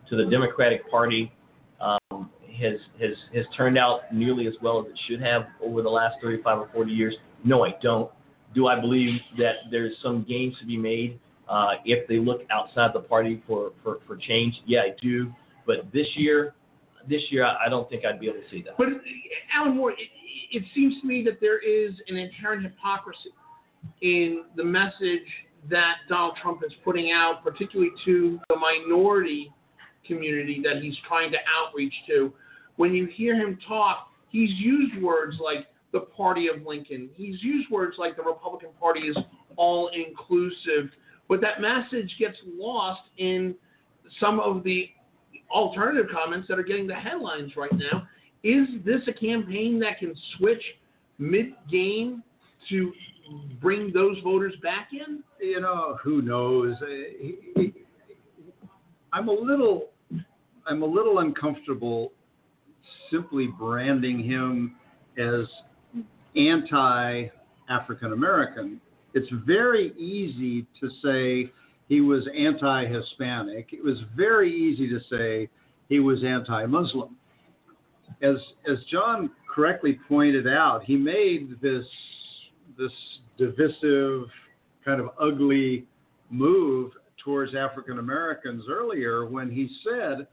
to 0.09 0.17
the 0.17 0.31
Democratic 0.31 0.89
Party 0.91 1.33
um, 1.81 2.31
has 2.61 2.79
has 3.01 3.17
has 3.35 3.45
turned 3.57 3.79
out 3.79 4.13
nearly 4.13 4.47
as 4.47 4.55
well 4.63 4.81
as 4.81 4.87
it 4.87 4.99
should 5.09 5.21
have 5.21 5.47
over 5.63 5.83
the 5.83 5.89
last 5.89 6.17
35 6.23 6.59
or 6.59 6.69
40 6.73 6.93
years? 6.93 7.15
No, 7.45 7.65
I 7.65 7.75
don't. 7.83 8.11
Do 8.55 8.67
I 8.67 8.79
believe 8.79 9.21
that 9.39 9.55
there's 9.71 9.95
some 10.03 10.25
gains 10.29 10.55
to 10.61 10.67
be 10.67 10.77
made 10.77 11.19
uh, 11.49 11.73
if 11.85 12.07
they 12.07 12.19
look 12.19 12.43
outside 12.51 12.91
the 12.93 13.01
party 13.01 13.43
for, 13.47 13.73
for, 13.83 13.99
for 14.07 14.17
change? 14.17 14.55
Yeah, 14.67 14.81
I 14.81 14.95
do. 15.01 15.33
But 15.67 15.91
this 15.93 16.07
year, 16.17 16.55
this 17.09 17.23
year, 17.31 17.45
I 17.45 17.69
don't 17.69 17.89
think 17.89 18.05
I'd 18.05 18.21
be 18.21 18.29
able 18.29 18.41
to 18.41 18.51
see 18.51 18.63
that. 18.63 18.77
But 18.77 18.89
Alan 19.55 19.77
Moore, 19.77 19.93
it, 19.93 20.09
it 20.51 20.63
seems 20.75 21.01
to 21.01 21.07
me 21.07 21.23
that 21.25 21.41
there 21.41 21.59
is 21.59 21.93
an 22.09 22.17
inherent 22.17 22.63
hypocrisy 22.63 23.31
in 24.01 24.45
the 24.57 24.65
message 24.65 25.27
that 25.71 25.97
Donald 26.09 26.37
Trump 26.43 26.63
is 26.65 26.73
putting 26.85 27.13
out, 27.13 27.43
particularly 27.45 27.93
to 28.05 28.41
the 28.49 28.57
minority 28.57 29.53
community 30.07 30.61
that 30.63 30.83
he's 30.83 30.95
trying 31.07 31.31
to 31.31 31.39
outreach 31.57 31.95
to. 32.09 32.33
When 32.77 32.93
you 32.93 33.07
hear 33.07 33.37
him 33.37 33.59
talk, 33.67 34.09
he's 34.29 34.51
used 34.53 35.01
words 35.03 35.37
like 35.43 35.69
the 35.93 36.01
party 36.01 36.49
of 36.49 36.67
Lincoln. 36.67 37.11
He's 37.15 37.43
used 37.43 37.71
words 37.71 37.97
like 37.99 38.17
the 38.17 38.23
Republican 38.23 38.71
Party 38.81 39.01
is 39.01 39.17
all 39.57 39.91
inclusive. 39.95 40.91
But 41.29 41.41
that 41.43 41.61
message 41.61 42.15
gets 42.19 42.37
lost 42.47 43.03
in 43.19 43.55
some 44.19 44.41
of 44.41 44.65
the 44.65 44.89
alternative 45.53 46.07
comments 46.13 46.49
that 46.49 46.59
are 46.59 46.65
getting 46.65 46.87
the 46.87 46.95
headlines 46.95 47.53
right 47.57 47.73
now. 47.73 48.07
Is 48.43 48.67
this 48.85 49.01
a 49.07 49.13
campaign 49.13 49.79
that 49.81 49.99
can 49.99 50.15
switch 50.37 50.63
mid 51.19 51.53
game 51.71 52.23
to 52.69 52.93
bring 53.61 53.93
those 53.93 54.19
voters 54.25 54.55
back 54.63 54.89
in? 54.93 55.23
you 55.43 55.61
know, 55.61 55.99
who 56.03 56.23
knows? 56.23 56.77
I'm 59.13 59.29
a 59.29 59.33
little, 59.33 59.91
I'm 60.67 60.83
a 60.83 60.87
little 60.87 61.19
uncomfortable 61.19 62.13
simply 63.11 63.49
branding 63.49 64.23
him 64.23 64.77
as 65.19 65.47
anti-African 66.37 68.13
American. 68.13 68.81
It's 69.15 69.29
very 69.47 69.93
easy 69.99 70.67
to 70.81 70.89
say 71.03 71.53
he 71.89 72.01
was 72.01 72.27
anti-Hispanic. 72.37 73.69
It 73.73 73.85
was 73.85 73.99
very 74.17 74.53
easy 74.53 74.89
to 74.89 75.01
say 75.11 75.49
he 75.89 76.01
was 76.01 76.25
anti-Muslim. 76.25 77.17
As 78.23 78.37
as 78.71 78.79
John 78.91 79.31
correctly 79.53 79.99
pointed 80.09 80.47
out, 80.47 80.85
he 80.85 80.97
made 80.97 81.61
this 81.61 81.85
this 82.79 82.93
divisive 83.37 84.29
kind 84.85 85.01
of 85.01 85.11
ugly 85.21 85.85
move 86.31 86.93
towards 87.23 87.55
African 87.55 87.99
Americans 87.99 88.65
earlier 88.71 89.27
when 89.27 89.51
he 89.51 89.69
said 89.85 90.27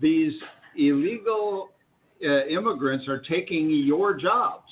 these 0.00 0.32
illegal 0.76 1.70
uh, 2.24 2.46
immigrants 2.46 3.08
are 3.08 3.20
taking 3.20 3.70
your 3.70 4.14
jobs, 4.14 4.70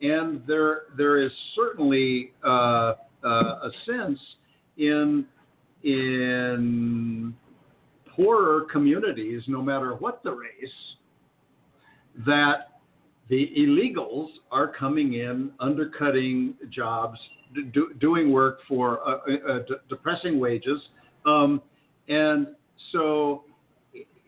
and 0.00 0.42
there 0.46 0.82
there 0.96 1.18
is 1.20 1.32
certainly 1.54 2.32
uh, 2.44 2.94
uh, 3.24 3.26
a 3.26 3.70
sense 3.86 4.18
in 4.78 5.26
in 5.84 7.34
poorer 8.16 8.62
communities, 8.72 9.42
no 9.46 9.62
matter 9.62 9.94
what 9.94 10.22
the 10.24 10.32
race, 10.32 10.70
that 12.26 12.80
the 13.28 13.52
illegals 13.56 14.28
are 14.50 14.66
coming 14.66 15.14
in, 15.14 15.52
undercutting 15.60 16.54
jobs, 16.70 17.18
do, 17.72 17.94
doing 18.00 18.32
work 18.32 18.58
for 18.66 19.00
uh, 19.08 19.18
uh, 19.48 19.58
d- 19.60 19.74
depressing 19.88 20.40
wages. 20.40 20.80
Um, 21.26 21.62
and 22.08 22.48
so, 22.92 23.44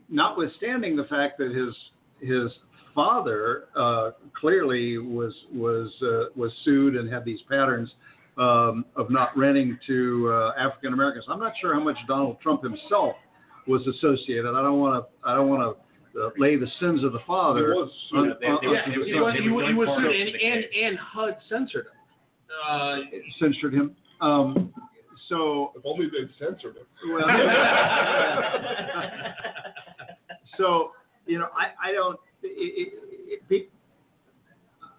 notwithstanding 0.08 0.96
the 0.96 1.04
fact 1.04 1.38
that 1.38 1.52
his 1.52 1.74
his 2.20 2.52
father 2.94 3.64
uh, 3.76 4.10
clearly 4.38 4.98
was 4.98 5.34
was 5.52 5.90
uh, 6.02 6.30
was 6.36 6.52
sued 6.64 6.96
and 6.96 7.10
had 7.10 7.24
these 7.24 7.40
patterns 7.48 7.90
um, 8.38 8.84
of 8.96 9.10
not 9.10 9.36
renting 9.36 9.78
to 9.86 10.30
uh, 10.32 10.52
African 10.58 10.92
Americans, 10.92 11.24
I'm 11.28 11.40
not 11.40 11.52
sure 11.60 11.74
how 11.74 11.80
much 11.80 11.96
Donald 12.08 12.40
Trump 12.40 12.62
himself 12.62 13.16
was 13.66 13.86
associated. 13.86 14.46
I 14.46 14.62
don't 14.62 14.80
want 14.80 15.04
to 15.04 15.28
I 15.28 15.34
don't 15.34 15.48
want 15.48 15.62
to 15.62 16.20
uh, 16.20 16.30
lay 16.38 16.56
the 16.56 16.66
sins 16.80 17.04
of 17.04 17.12
the 17.12 17.20
father. 17.26 17.72
He 17.74 17.80
was 17.80 17.90
on- 18.14 18.24
sued. 18.24 18.36
They- 18.40 18.46
they 18.46 18.52
on- 18.52 18.74
Yeah, 18.74 18.90
he 18.90 18.98
was, 18.98 19.06
he, 19.06 19.20
was- 19.50 19.66
he 19.68 19.74
was 19.74 19.86
porno 19.86 20.10
sued, 20.10 20.32
for 20.32 20.46
and, 20.46 20.54
and, 20.54 20.64
and 20.84 20.98
HUD 20.98 21.36
censored 21.48 21.86
him. 21.86 21.92
Uh, 22.68 22.96
censored 23.38 23.74
him. 23.74 23.94
Um, 24.20 24.72
so, 25.28 25.72
If 25.76 25.82
only 25.84 26.06
they'd 26.06 26.28
censored 26.44 26.76
him. 26.76 26.86
well, 27.12 27.28
so 30.58 30.90
you 31.26 31.38
know, 31.38 31.48
I, 31.56 31.90
I 31.90 31.92
don't. 31.92 32.18
It, 32.42 32.48
it, 32.48 33.38
it, 33.50 33.70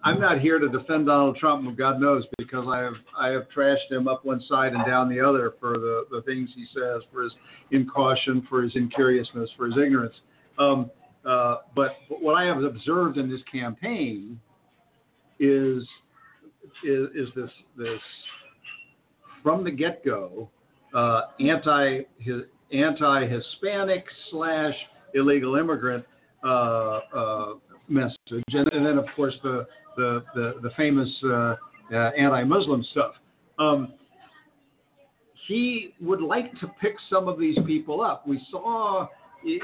I'm 0.04 0.18
not 0.18 0.40
here 0.40 0.58
to 0.58 0.68
defend 0.68 1.06
Donald 1.06 1.36
Trump, 1.36 1.76
God 1.78 2.00
knows, 2.00 2.24
because 2.36 2.66
I 2.68 2.78
have 2.78 2.94
I 3.16 3.28
have 3.28 3.44
trashed 3.56 3.90
him 3.90 4.08
up 4.08 4.24
one 4.24 4.42
side 4.48 4.72
and 4.72 4.84
down 4.84 5.08
the 5.08 5.20
other 5.20 5.54
for 5.60 5.78
the, 5.78 6.06
the 6.10 6.22
things 6.22 6.50
he 6.54 6.66
says, 6.74 7.02
for 7.12 7.22
his 7.22 7.32
incaution, 7.70 8.44
for 8.48 8.62
his 8.62 8.72
incuriousness, 8.74 9.48
for 9.56 9.66
his 9.66 9.76
ignorance. 9.76 10.14
Um, 10.58 10.90
uh, 11.24 11.58
but, 11.76 11.92
but 12.08 12.20
what 12.20 12.34
I 12.34 12.44
have 12.44 12.62
observed 12.64 13.16
in 13.16 13.30
this 13.30 13.40
campaign 13.50 14.40
is 15.38 15.82
is, 16.84 17.08
is 17.14 17.28
this 17.36 17.50
this 17.76 18.00
from 19.42 19.62
the 19.62 19.70
get 19.70 20.04
go 20.04 20.48
uh, 20.94 21.22
anti 21.40 22.00
anti 22.72 23.26
Hispanic 23.26 24.04
slash 24.30 24.74
illegal 25.14 25.56
immigrant 25.56 26.04
uh, 26.44 27.00
uh, 27.14 27.46
message, 27.88 28.16
and, 28.28 28.72
and 28.72 28.84
then 28.84 28.98
of 28.98 29.06
course 29.14 29.34
the 29.42 29.66
the 29.96 30.24
the, 30.34 30.54
the 30.62 30.70
famous 30.76 31.08
uh, 31.24 31.56
uh, 31.92 32.10
anti-Muslim 32.16 32.84
stuff. 32.92 33.12
Um, 33.58 33.94
he 35.48 35.94
would 36.00 36.22
like 36.22 36.52
to 36.60 36.68
pick 36.80 36.94
some 37.10 37.28
of 37.28 37.38
these 37.38 37.58
people 37.66 38.00
up. 38.00 38.26
We 38.26 38.40
saw 38.50 39.08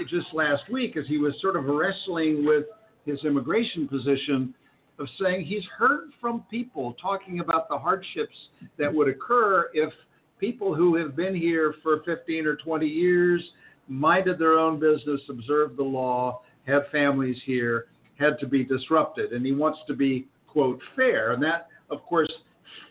just 0.09 0.27
last 0.33 0.69
week 0.71 0.97
as 0.97 1.07
he 1.07 1.19
was 1.19 1.35
sort 1.41 1.57
of 1.57 1.65
wrestling 1.67 2.45
with 2.45 2.65
his 3.07 3.25
immigration 3.25 3.89
position 3.89 4.55
of 4.99 5.07
saying 5.21 5.47
he's 5.47 5.65
heard 5.77 6.11
from 6.21 6.45
people 6.51 6.95
talking 7.01 7.41
about 7.41 7.69
the 7.69 7.79
hardships 7.79 8.37
that 8.79 8.93
would 8.93 9.09
occur 9.09 9.71
if 9.73 9.93
people 10.41 10.75
who 10.75 10.97
have 10.97 11.15
been 11.15 11.35
here 11.35 11.75
for 11.83 12.03
15 12.05 12.47
or 12.47 12.57
20 12.57 12.87
years 12.87 13.43
minded 13.89 14.39
their 14.39 14.59
own 14.59 14.79
business, 14.79 15.21
observed 15.29 15.77
the 15.77 15.83
law, 15.83 16.43
have 16.67 16.83
families 16.93 17.37
here, 17.47 17.87
had 18.19 18.39
to 18.41 18.47
be 18.47 18.65
disrupted. 18.65 19.33
And 19.33 19.45
he 19.45 19.53
wants 19.53 19.79
to 19.87 19.95
be, 19.95 20.27
quote, 20.47 20.81
fair. 20.97 21.33
And 21.33 21.43
that, 21.43 21.69
of 21.91 22.03
course, 22.03 22.31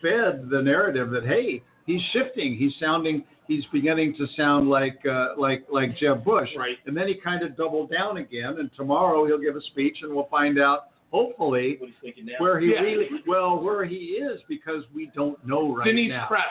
fed 0.02 0.48
the 0.50 0.60
narrative 0.62 1.10
that, 1.10 1.24
hey, 1.24 1.62
he's 1.86 2.00
shifting. 2.12 2.56
He's 2.56 2.72
sounding, 2.80 3.24
he's 3.46 3.64
beginning 3.72 4.14
to 4.16 4.26
sound 4.36 4.68
like, 4.70 4.98
uh, 5.10 5.28
like, 5.36 5.66
like 5.70 5.96
Jeb 5.98 6.24
Bush. 6.24 6.48
Right. 6.56 6.76
And 6.86 6.96
then 6.96 7.08
he 7.08 7.14
kind 7.22 7.42
of 7.42 7.56
doubled 7.56 7.90
down 7.90 8.16
again. 8.18 8.56
And 8.58 8.70
tomorrow 8.76 9.26
he'll 9.26 9.38
give 9.38 9.56
a 9.56 9.60
speech 9.62 9.98
and 10.02 10.12
we'll 10.14 10.28
find 10.30 10.58
out, 10.58 10.88
hopefully, 11.10 11.76
What 11.78 11.88
he's 11.88 11.96
thinking 12.02 12.26
now. 12.26 12.34
where 12.38 12.58
he 12.60 12.72
Yeah. 12.72 12.80
really, 12.80 13.08
well, 13.26 13.58
where 13.62 13.84
he 13.84 14.20
is 14.20 14.40
because 14.48 14.84
we 14.94 15.10
don't 15.14 15.38
know 15.46 15.74
right 15.74 15.84
Denise 15.86 16.10
now. 16.10 16.22
You 16.24 16.28
Pratt. 16.28 16.44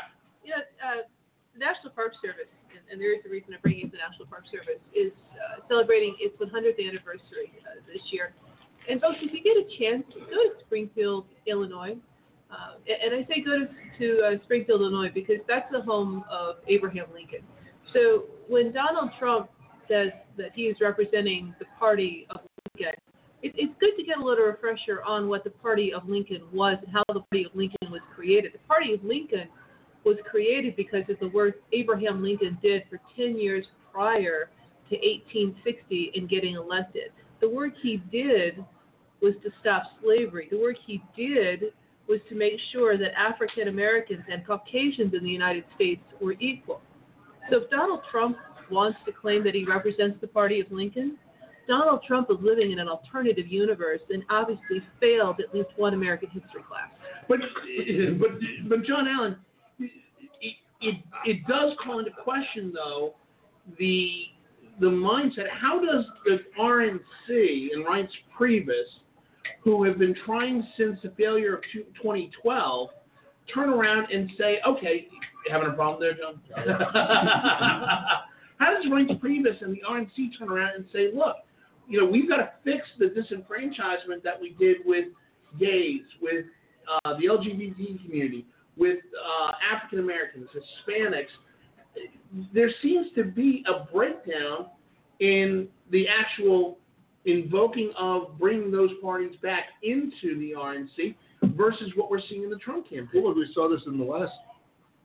know, 0.46 0.53
uh, 0.81 1.01
the 1.53 1.60
National 1.60 1.91
Park 1.93 2.13
Service, 2.22 2.50
and, 2.72 2.81
and 2.91 3.01
there 3.01 3.13
is 3.13 3.22
a 3.25 3.29
reason 3.29 3.53
I'm 3.53 3.60
bringing 3.62 3.86
up 3.86 3.91
the 3.91 3.98
National 3.98 4.25
Park 4.27 4.43
Service, 4.51 4.81
is 4.96 5.12
uh, 5.38 5.62
celebrating 5.67 6.15
its 6.19 6.38
100th 6.41 6.77
anniversary 6.81 7.53
uh, 7.65 7.81
this 7.86 8.01
year. 8.12 8.34
And 8.89 9.01
folks, 9.01 9.17
if 9.22 9.34
you 9.34 9.44
get 9.44 9.58
a 9.58 9.67
chance, 9.77 10.03
go 10.13 10.25
to 10.25 10.51
Springfield, 10.65 11.25
Illinois. 11.46 11.98
Uh, 12.50 12.75
and 12.88 13.13
I 13.13 13.27
say 13.27 13.41
go 13.41 13.60
to, 13.60 13.67
to 14.00 14.22
uh, 14.24 14.44
Springfield, 14.44 14.82
Illinois, 14.82 15.12
because 15.13 15.38
that's 15.48 15.70
the 15.72 15.82
home 15.82 16.24
of 16.32 16.56
Abraham 16.67 17.08
Lincoln. 17.13 17.41
So 17.94 18.25
when 18.48 18.72
Donald 18.72 19.12
Trump 19.20 19.50
says 19.89 20.12
that 20.38 20.51
he 20.56 20.63
is 20.63 20.77
representing 20.79 21.53
the 21.60 21.65
party 21.77 22.27
of 22.29 22.41
Lincoln, 22.75 22.94
it, 23.44 23.53
it's 23.56 23.74
good 23.79 23.91
to 23.98 24.03
get 24.03 24.17
a 24.17 24.24
little 24.24 24.46
refresher 24.46 25.03
on 25.03 25.27
what 25.27 25.44
the 25.44 25.50
party 25.50 25.94
of 25.94 26.08
Lincoln 26.08 26.44
was 26.53 26.77
and 26.86 26.94
how 26.94 27.03
the 27.13 27.20
party 27.20 27.46
of 27.46 27.56
Lincoln 27.56 27.91
was 27.91 28.01
created. 28.15 28.53
The 28.53 28.67
party 28.67 28.94
of 28.94 29.03
Lincoln 29.03 29.48
was 30.06 30.17
created 30.29 30.75
because 30.77 31.03
of 31.10 31.20
the 31.20 31.27
work 31.29 31.56
Abraham 31.74 32.24
Lincoln 32.24 32.58
did 32.62 32.84
for 32.89 33.00
10 33.17 33.38
years 33.38 33.65
prior 33.91 34.50
to 34.89 34.96
1860 34.96 36.12
in 36.15 36.27
getting 36.27 36.56
elected. 36.56 37.12
The 37.41 37.50
work 37.50 37.74
he 37.82 37.98
did 38.12 38.63
was 39.21 39.33
to 39.43 39.50
stop 39.59 39.83
slavery. 40.01 40.47
The 40.51 40.59
work 40.59 40.75
he 40.86 41.01
did 41.15 41.74
was 42.07 42.19
to 42.29 42.36
make 42.36 42.53
sure 42.71 42.97
that 42.97 43.17
African 43.17 43.67
Americans 43.67 44.24
and 44.31 44.45
Caucasians 44.45 45.13
in 45.13 45.24
the 45.24 45.29
United 45.29 45.65
States 45.75 46.01
were 46.21 46.36
equal. 46.39 46.81
So 47.50 47.57
if 47.57 47.69
Donald 47.69 48.01
Trump 48.12 48.38
wants 48.69 49.00
to 49.05 49.12
claim 49.12 49.43
that 49.43 49.55
he 49.55 49.65
represents 49.65 50.17
the 50.21 50.27
party 50.27 50.59
of 50.59 50.71
Lincoln, 50.71 51.17
Donald 51.67 52.01
Trump 52.07 52.29
is 52.31 52.38
living 52.41 52.71
in 52.71 52.79
an 52.79 52.88
alternative 52.88 53.47
universe 53.47 54.00
and 54.09 54.24
obviously 54.29 54.81
failed 55.01 55.39
at 55.39 55.53
least 55.53 55.69
one 55.75 55.93
American 55.93 56.29
history 56.29 56.63
class. 56.67 56.89
But 57.27 57.39
but 58.19 58.29
but 58.69 58.86
John 58.86 59.07
Allen, 59.07 59.36
it, 59.79 60.55
it 60.81 60.95
it 61.25 61.47
does 61.47 61.74
call 61.83 62.00
into 62.00 62.12
question 62.24 62.71
though 62.74 63.15
the 63.77 64.27
the 64.79 64.88
mindset. 64.88 65.50
How 65.51 65.79
does 65.83 66.05
the 66.25 66.39
RNC 66.59 67.00
and 67.74 67.86
Reince 67.86 68.09
Priebus, 68.39 68.86
who 69.63 69.83
have 69.83 69.97
been 69.97 70.15
trying 70.25 70.65
since 70.77 70.99
the 71.03 71.09
failure 71.11 71.55
of 71.55 71.63
2012, 71.73 72.89
turn 73.53 73.69
around 73.69 74.11
and 74.11 74.29
say, 74.37 74.59
okay, 74.67 75.07
having 75.49 75.69
a 75.69 75.73
problem 75.73 75.99
there, 75.99 76.13
John? 76.13 76.39
How 78.57 78.73
does 78.73 78.86
Reince 78.86 79.19
Priebus 79.19 79.62
and 79.62 79.73
the 79.73 79.81
RNC 79.88 80.38
turn 80.38 80.49
around 80.49 80.75
and 80.75 80.86
say, 80.91 81.10
look, 81.13 81.38
you 81.88 81.99
know, 81.99 82.10
we've 82.10 82.27
got 82.27 82.38
to 82.38 82.51
fix 82.63 82.86
the 82.99 83.05
disenfranchisement 83.05 84.23
that 84.23 84.39
we 84.39 84.55
did 84.60 84.77
with 84.86 85.05
gays, 85.60 86.01
with 86.21 86.45
uh, 87.05 87.13
the 87.17 87.25
LGBT 87.25 88.03
community, 88.03 88.45
with 88.75 88.99
uh, 89.15 89.51
African 89.73 89.99
Americans, 89.99 90.49
Hispanics. 90.53 91.27
There 92.53 92.69
seems 92.81 93.07
to 93.15 93.23
be 93.23 93.63
a 93.67 93.91
breakdown 93.91 94.67
in 95.19 95.67
the 95.91 96.05
actual 96.07 96.77
invoking 97.27 97.91
of 97.99 98.39
bringing 98.39 98.71
those 98.71 98.89
parties 99.01 99.35
back 99.43 99.65
into 99.83 100.39
the 100.39 100.53
RNC 100.57 101.13
versus 101.55 101.91
what 101.95 102.09
we're 102.09 102.21
seeing 102.29 102.43
in 102.43 102.49
the 102.49 102.57
Trump 102.57 102.89
campaign. 102.89 103.21
Well, 103.21 103.35
we 103.35 103.47
saw 103.53 103.69
this 103.69 103.81
in 103.85 103.99
the 103.99 104.05
last 104.05 104.31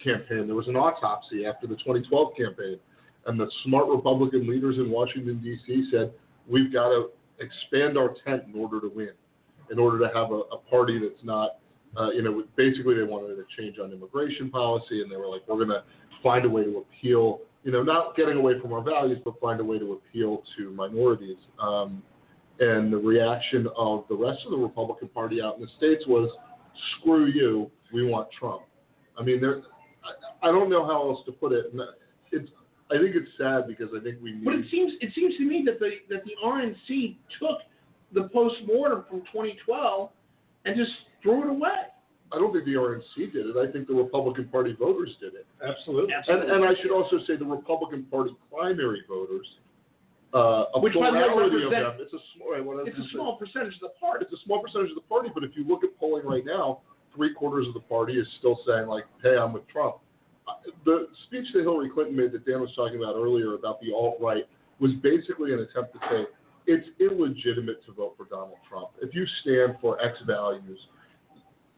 campaign. 0.02 0.46
There 0.46 0.56
was 0.56 0.68
an 0.68 0.76
autopsy 0.76 1.44
after 1.44 1.66
the 1.66 1.74
2012 1.76 2.36
campaign, 2.36 2.78
and 3.26 3.38
the 3.38 3.50
smart 3.64 3.88
Republican 3.88 4.48
leaders 4.48 4.76
in 4.78 4.90
Washington 4.90 5.40
D.C. 5.42 5.88
said 5.90 6.12
we've 6.48 6.72
got 6.72 6.88
to 6.88 7.10
expand 7.40 7.98
our 7.98 8.14
tent 8.24 8.44
in 8.52 8.58
order 8.58 8.80
to 8.80 8.88
win, 8.88 9.10
in 9.70 9.78
order 9.78 9.98
to 9.98 10.06
have 10.14 10.30
a, 10.30 10.42
a 10.52 10.58
party 10.70 11.00
that's 11.00 11.24
not, 11.24 11.58
uh, 11.98 12.10
you 12.10 12.22
know, 12.22 12.44
basically 12.56 12.94
they 12.94 13.02
wanted 13.02 13.36
a 13.36 13.44
change 13.60 13.78
on 13.78 13.92
immigration 13.92 14.48
policy, 14.48 15.02
and 15.02 15.10
they 15.10 15.16
were 15.16 15.28
like, 15.28 15.42
we're 15.48 15.56
going 15.56 15.68
to 15.68 15.82
find 16.22 16.44
a 16.44 16.48
way 16.48 16.62
to 16.62 16.78
appeal, 16.78 17.40
you 17.64 17.72
know, 17.72 17.82
not 17.82 18.16
getting 18.16 18.36
away 18.36 18.60
from 18.60 18.72
our 18.72 18.82
values, 18.82 19.18
but 19.24 19.38
find 19.40 19.60
a 19.60 19.64
way 19.64 19.78
to 19.78 19.92
appeal 19.92 20.42
to 20.56 20.70
minorities. 20.70 21.38
Um, 21.58 22.02
and 22.62 22.92
the 22.92 22.96
reaction 22.96 23.66
of 23.76 24.04
the 24.08 24.14
rest 24.14 24.40
of 24.44 24.52
the 24.52 24.56
Republican 24.56 25.08
Party 25.08 25.42
out 25.42 25.56
in 25.56 25.62
the 25.62 25.68
states 25.76 26.06
was, 26.06 26.30
"Screw 26.98 27.26
you, 27.26 27.70
we 27.92 28.08
want 28.08 28.28
Trump." 28.38 28.62
I 29.18 29.22
mean, 29.22 29.40
there. 29.40 29.62
I, 30.04 30.48
I 30.48 30.52
don't 30.52 30.70
know 30.70 30.84
how 30.86 31.10
else 31.10 31.24
to 31.26 31.32
put 31.32 31.52
it. 31.52 31.66
And 31.72 31.80
It's. 32.30 32.50
I 32.90 32.98
think 32.98 33.16
it's 33.16 33.30
sad 33.38 33.66
because 33.66 33.88
I 33.96 34.02
think 34.02 34.18
we 34.22 34.32
need. 34.32 34.44
But 34.44 34.54
it 34.54 34.66
seems 34.70 34.92
it 35.00 35.12
seems 35.14 35.36
to 35.38 35.44
me 35.44 35.62
that 35.66 35.80
the 35.80 35.90
that 36.08 36.24
the 36.24 36.32
RNC 36.44 37.16
took 37.40 37.58
the 38.12 38.28
post 38.28 38.56
mortem 38.66 39.04
from 39.08 39.20
2012 39.32 40.10
and 40.64 40.76
just 40.76 40.92
threw 41.22 41.42
it 41.42 41.48
away. 41.48 41.88
I 42.32 42.36
don't 42.36 42.52
think 42.52 42.64
the 42.64 42.74
RNC 42.74 43.32
did 43.32 43.46
it. 43.46 43.56
I 43.56 43.70
think 43.70 43.88
the 43.88 43.94
Republican 43.94 44.48
Party 44.48 44.74
voters 44.78 45.10
did 45.20 45.34
it. 45.34 45.46
Absolutely. 45.66 46.14
And, 46.28 46.50
and 46.50 46.64
I 46.64 46.72
should 46.80 46.90
also 46.90 47.18
say 47.26 47.36
the 47.36 47.44
Republican 47.44 48.04
Party 48.04 48.34
primary 48.50 49.02
voters. 49.08 49.46
Uh, 50.34 50.64
a 50.74 50.80
Which, 50.80 50.94
by 50.94 51.10
the 51.10 51.18
way, 51.18 51.28
plurality 51.28 51.64
of 51.64 51.70
them. 51.70 51.92
It's 52.00 52.12
a 52.14 52.18
small. 52.36 52.48
what 52.48 52.58
I 52.58 52.60
was 52.62 52.88
It's 52.88 52.98
a 52.98 53.08
small 53.12 53.36
percentage 53.36 53.74
of 53.74 53.80
the 53.80 53.88
party. 54.00 54.24
it's 54.24 54.32
a 54.32 54.42
small 54.44 54.62
percentage 54.62 54.88
of 54.90 54.96
the 54.96 55.08
party, 55.08 55.28
but 55.34 55.44
if 55.44 55.50
you 55.56 55.66
look 55.68 55.84
at 55.84 55.96
polling 55.98 56.24
right 56.24 56.44
now, 56.44 56.80
three 57.14 57.34
quarters 57.34 57.66
of 57.68 57.74
the 57.74 57.80
party 57.80 58.18
is 58.18 58.26
still 58.38 58.58
saying 58.66 58.86
like, 58.86 59.04
"Hey, 59.22 59.36
I'm 59.36 59.52
with 59.52 59.66
Trump." 59.68 59.96
Uh, 60.48 60.52
The 60.84 61.08
speech 61.26 61.52
that 61.52 61.60
Hillary 61.62 61.90
Clinton 61.90 62.16
made 62.16 62.32
that 62.32 62.46
Dan 62.46 62.60
was 62.62 62.74
talking 62.74 62.96
about 62.96 63.14
earlier 63.14 63.54
about 63.54 63.80
the 63.82 63.92
alt 63.92 64.16
right 64.20 64.48
was 64.80 64.92
basically 65.02 65.52
an 65.52 65.60
attempt 65.60 65.92
to 65.94 66.00
say 66.10 66.26
it's 66.66 66.88
illegitimate 66.98 67.84
to 67.84 67.92
vote 67.92 68.14
for 68.16 68.24
Donald 68.24 68.56
Trump. 68.68 68.88
If 69.02 69.14
you 69.14 69.26
stand 69.42 69.76
for 69.80 70.00
X 70.00 70.18
values, 70.26 70.78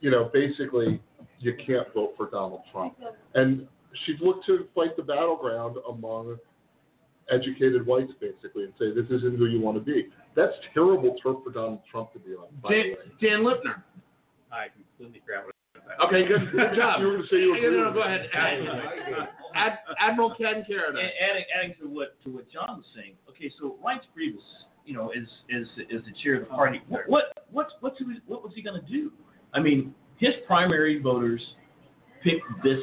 you 0.01 0.11
know, 0.11 0.31
basically 0.33 1.01
you 1.40 1.55
can't 1.67 1.93
vote 1.93 2.14
for 2.17 2.31
Donald 2.31 2.62
Trump. 2.71 2.95
And 3.35 3.67
she'd 4.05 4.21
look 4.21 4.45
to 4.47 4.67
fight 4.75 4.97
the 4.97 5.03
battleground 5.03 5.77
among 5.88 6.38
educated 7.31 7.87
whites 7.87 8.13
basically 8.21 8.65
and 8.65 8.73
say 8.79 8.93
this 8.93 9.07
isn't 9.11 9.39
who 9.39 9.47
you 9.47 9.61
want 9.61 9.77
to 9.77 9.83
be. 9.83 10.09
That's 10.35 10.53
terrible 10.73 11.17
turf 11.23 11.39
for 11.45 11.51
Donald 11.51 11.81
Trump 11.91 12.13
to 12.13 12.19
be 12.19 12.33
on. 12.35 12.47
By 12.63 12.69
the 12.69 12.75
Dan, 12.75 12.91
way. 12.91 12.97
Dan 13.21 13.39
Lipner. 13.41 13.83
I 14.53 14.67
completely 14.75 15.23
forgot 15.27 15.47
what 15.47 15.55
I 15.55 15.79
was 15.79 15.81
going 15.81 15.99
to. 15.99 16.05
Okay, 16.07 16.23
good, 16.29 16.53
good 16.53 16.77
job. 16.77 17.01
You 17.01 17.07
were 17.07 17.13
going 17.17 17.23
to 17.23 17.29
say 17.29 17.41
you 17.41 17.55
Hey, 17.55 17.67
agree 17.67 17.79
no, 17.79 17.89
no, 17.89 17.93
go 17.93 18.03
ahead. 18.03 18.29
Ad, 18.35 19.29
Ad, 19.55 19.79
Admiral 20.01 20.35
Ken 20.37 20.65
Carradine. 20.69 21.01
And 21.01 21.11
adding, 21.21 21.45
adding 21.57 21.75
to 21.81 21.89
what 21.89 22.21
to 22.25 22.31
what 22.31 22.51
John 22.51 22.77
was 22.77 22.87
saying. 22.95 23.15
Okay, 23.31 23.51
so 23.61 23.77
Reince 23.85 24.07
Priebus, 24.17 24.43
you 24.85 24.95
know, 24.95 25.11
is 25.11 25.29
is 25.49 25.67
is 25.91 26.03
the 26.05 26.13
chair 26.23 26.35
of 26.37 26.41
the 26.43 26.55
party. 26.55 26.81
What 26.89 27.03
what 27.09 27.25
what's 27.51 27.73
what's 27.81 27.99
he, 27.99 28.05
what 28.27 28.43
was 28.43 28.53
he 28.55 28.63
going 28.63 28.81
to 28.81 28.87
do? 28.87 29.11
I 29.55 29.61
mean, 29.61 29.95
his 30.19 30.35
primary 30.47 31.01
voters 31.01 31.41
picked 32.23 32.47
this 32.63 32.81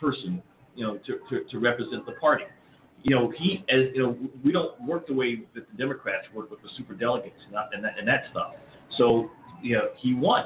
person, 0.00 0.42
you 0.74 0.86
know, 0.86 0.98
to, 0.98 1.18
to, 1.28 1.44
to 1.50 1.58
represent 1.58 2.06
the 2.06 2.12
party. 2.12 2.44
You 3.02 3.16
know, 3.16 3.32
he 3.36 3.64
as 3.68 3.94
you 3.94 4.02
know, 4.02 4.16
we 4.44 4.52
don't 4.52 4.80
work 4.82 5.06
the 5.06 5.14
way 5.14 5.42
that 5.54 5.70
the 5.70 5.76
Democrats 5.76 6.26
work 6.34 6.50
with 6.50 6.62
the 6.62 6.68
super 6.76 6.94
delegates 6.94 7.40
and 7.46 7.54
that 7.54 7.68
and 7.72 7.84
that, 7.84 7.98
and 7.98 8.06
that 8.06 8.24
stuff. 8.30 8.52
So 8.98 9.30
you 9.62 9.76
know, 9.76 9.88
he 9.98 10.14
won. 10.14 10.44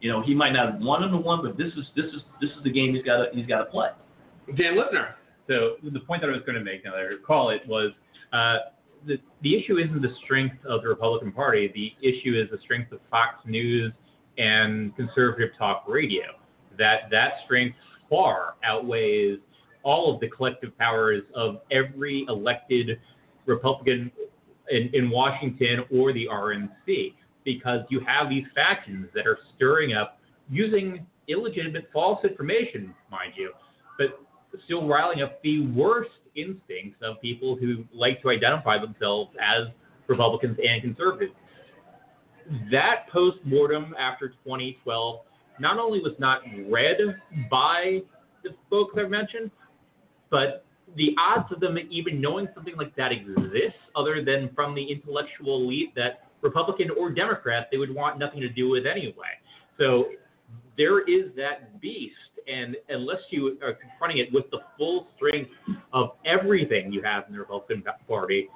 You 0.00 0.12
know, 0.12 0.22
he 0.22 0.34
might 0.34 0.52
not 0.52 0.72
have 0.72 0.80
won 0.82 1.02
on 1.02 1.10
the 1.10 1.16
one, 1.16 1.42
but 1.42 1.56
this 1.56 1.72
is 1.72 1.84
this 1.96 2.06
is 2.06 2.20
this 2.40 2.50
is 2.50 2.62
the 2.62 2.70
game 2.70 2.94
he's 2.94 3.04
got 3.04 3.16
to 3.18 3.26
he's 3.32 3.46
got 3.46 3.58
to 3.58 3.64
play. 3.66 3.88
Dan 4.56 4.76
Lipner. 4.76 5.14
So 5.46 5.76
the 5.82 6.00
point 6.00 6.22
that 6.22 6.28
I 6.28 6.32
was 6.32 6.42
going 6.42 6.58
to 6.58 6.64
make, 6.64 6.84
now 6.84 6.92
that 6.92 6.98
I 6.98 7.02
recall 7.02 7.50
it, 7.50 7.66
was 7.66 7.92
uh, 8.32 8.70
the 9.06 9.18
the 9.42 9.56
issue 9.56 9.78
isn't 9.78 10.02
the 10.02 10.14
strength 10.24 10.56
of 10.66 10.82
the 10.82 10.88
Republican 10.88 11.32
Party. 11.32 11.70
The 11.74 12.06
issue 12.06 12.38
is 12.38 12.50
the 12.50 12.58
strength 12.62 12.92
of 12.92 13.00
Fox 13.10 13.36
News 13.46 13.92
and 14.38 14.94
conservative 14.96 15.50
talk 15.58 15.84
radio. 15.86 16.24
That 16.78 17.10
that 17.10 17.34
strength 17.44 17.76
far 18.10 18.54
outweighs 18.64 19.38
all 19.84 20.12
of 20.12 20.20
the 20.20 20.28
collective 20.28 20.76
powers 20.78 21.22
of 21.34 21.60
every 21.70 22.24
elected 22.28 22.98
Republican 23.46 24.10
in, 24.70 24.90
in 24.94 25.10
Washington 25.10 25.84
or 25.92 26.12
the 26.12 26.26
RNC 26.26 27.14
because 27.44 27.80
you 27.90 28.00
have 28.00 28.28
these 28.28 28.46
factions 28.54 29.06
that 29.14 29.26
are 29.26 29.38
stirring 29.54 29.92
up 29.92 30.18
using 30.50 31.06
illegitimate 31.28 31.88
false 31.92 32.24
information, 32.24 32.94
mind 33.10 33.32
you, 33.36 33.52
but 33.98 34.20
still 34.64 34.86
riling 34.86 35.22
up 35.22 35.42
the 35.42 35.66
worst 35.68 36.10
instincts 36.36 36.98
of 37.02 37.20
people 37.20 37.56
who 37.56 37.84
like 37.92 38.20
to 38.22 38.30
identify 38.30 38.78
themselves 38.78 39.30
as 39.40 39.68
Republicans 40.06 40.58
and 40.66 40.82
conservatives. 40.82 41.32
That 42.70 43.08
post 43.12 43.38
mortem 43.44 43.94
after 43.98 44.28
2012 44.28 45.20
not 45.58 45.78
only 45.78 46.00
was 46.00 46.12
not 46.18 46.42
read 46.68 46.98
by 47.50 48.02
the 48.42 48.50
folks 48.68 48.94
I've 48.98 49.10
mentioned, 49.10 49.50
but 50.34 50.64
the 50.96 51.14
odds 51.16 51.52
of 51.52 51.60
them 51.60 51.78
even 51.90 52.20
knowing 52.20 52.48
something 52.56 52.74
like 52.76 52.94
that 52.96 53.12
exists, 53.12 53.78
other 53.94 54.24
than 54.24 54.50
from 54.52 54.74
the 54.74 54.82
intellectual 54.82 55.62
elite 55.62 55.94
that 55.94 56.24
Republican 56.40 56.90
or 56.98 57.12
Democrat 57.12 57.68
they 57.70 57.78
would 57.78 57.94
want 57.94 58.18
nothing 58.18 58.40
to 58.40 58.48
do 58.48 58.68
with 58.68 58.84
anyway. 58.84 59.34
So 59.78 60.06
there 60.76 61.02
is 61.02 61.30
that 61.36 61.80
beast, 61.80 62.16
and 62.48 62.74
unless 62.88 63.20
you 63.30 63.56
are 63.62 63.74
confronting 63.74 64.18
it 64.18 64.32
with 64.32 64.50
the 64.50 64.58
full 64.76 65.06
strength 65.14 65.50
of 65.92 66.16
everything 66.26 66.92
you 66.92 67.00
have 67.02 67.26
in 67.28 67.34
the 67.34 67.38
Republican 67.38 67.84
Party, 68.08 68.48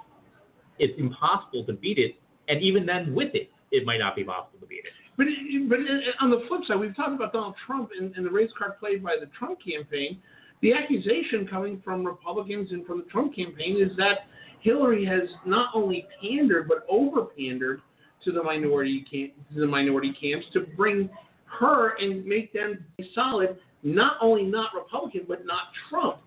it's 0.81 0.99
impossible 0.99 1.65
to 1.65 1.75
beat 1.75 1.99
it. 1.99 2.17
And 2.49 2.61
even 2.61 2.87
then, 2.87 3.15
with 3.15 3.37
it, 3.37 3.51
it 3.71 3.87
might 3.87 3.99
not 3.99 4.17
be 4.17 4.25
possible 4.25 4.59
to 4.59 4.67
beat 4.67 4.83
it. 4.85 4.93
But 5.17 5.27
but 5.69 5.79
uh, 5.79 6.25
on 6.25 6.31
the 6.31 6.45
flip 6.49 6.63
side, 6.67 6.81
we've 6.81 6.97
talked 6.97 7.15
about 7.15 7.33
Donald 7.33 7.55
Trump 7.65 7.91
and, 7.97 8.13
and 8.17 8.27
the 8.27 8.31
race 8.31 8.51
card 8.59 8.81
played 8.81 9.01
by 9.01 9.15
the 9.21 9.27
Trump 9.39 9.61
campaign. 9.65 10.21
The 10.61 10.73
accusation 10.73 11.47
coming 11.49 11.81
from 11.85 12.05
Republicans 12.05 12.73
and 12.73 12.85
from 12.85 12.99
the 12.99 13.05
Trump 13.05 13.35
campaign 13.35 13.81
is 13.81 13.97
that 13.97 14.27
Hillary 14.61 15.05
has 15.05 15.29
not 15.47 15.71
only 15.75 16.07
pandered 16.21 16.69
but 16.69 16.85
over 16.89 17.27
pandered 17.27 17.81
to 18.25 18.33
the 18.33 18.43
minority 18.43 19.05
camp, 19.11 19.33
to 19.55 19.61
the 19.61 19.67
minority 19.67 20.13
camps 20.21 20.47
to 20.53 20.61
bring 20.77 21.09
her 21.45 21.97
and 21.97 22.25
make 22.27 22.53
them 22.53 22.85
solid, 23.15 23.57
not 23.83 24.17
only 24.21 24.43
not 24.43 24.75
Republican 24.75 25.25
but 25.29 25.47
not 25.47 25.69
Trump. 25.89 26.19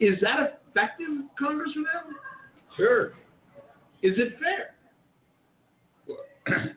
Is 0.00 0.18
that 0.22 0.62
effective, 0.70 1.08
Congressman? 1.38 1.84
Sure. 2.76 3.12
Is 4.02 4.14
it 4.16 4.38
fair? 4.38 4.74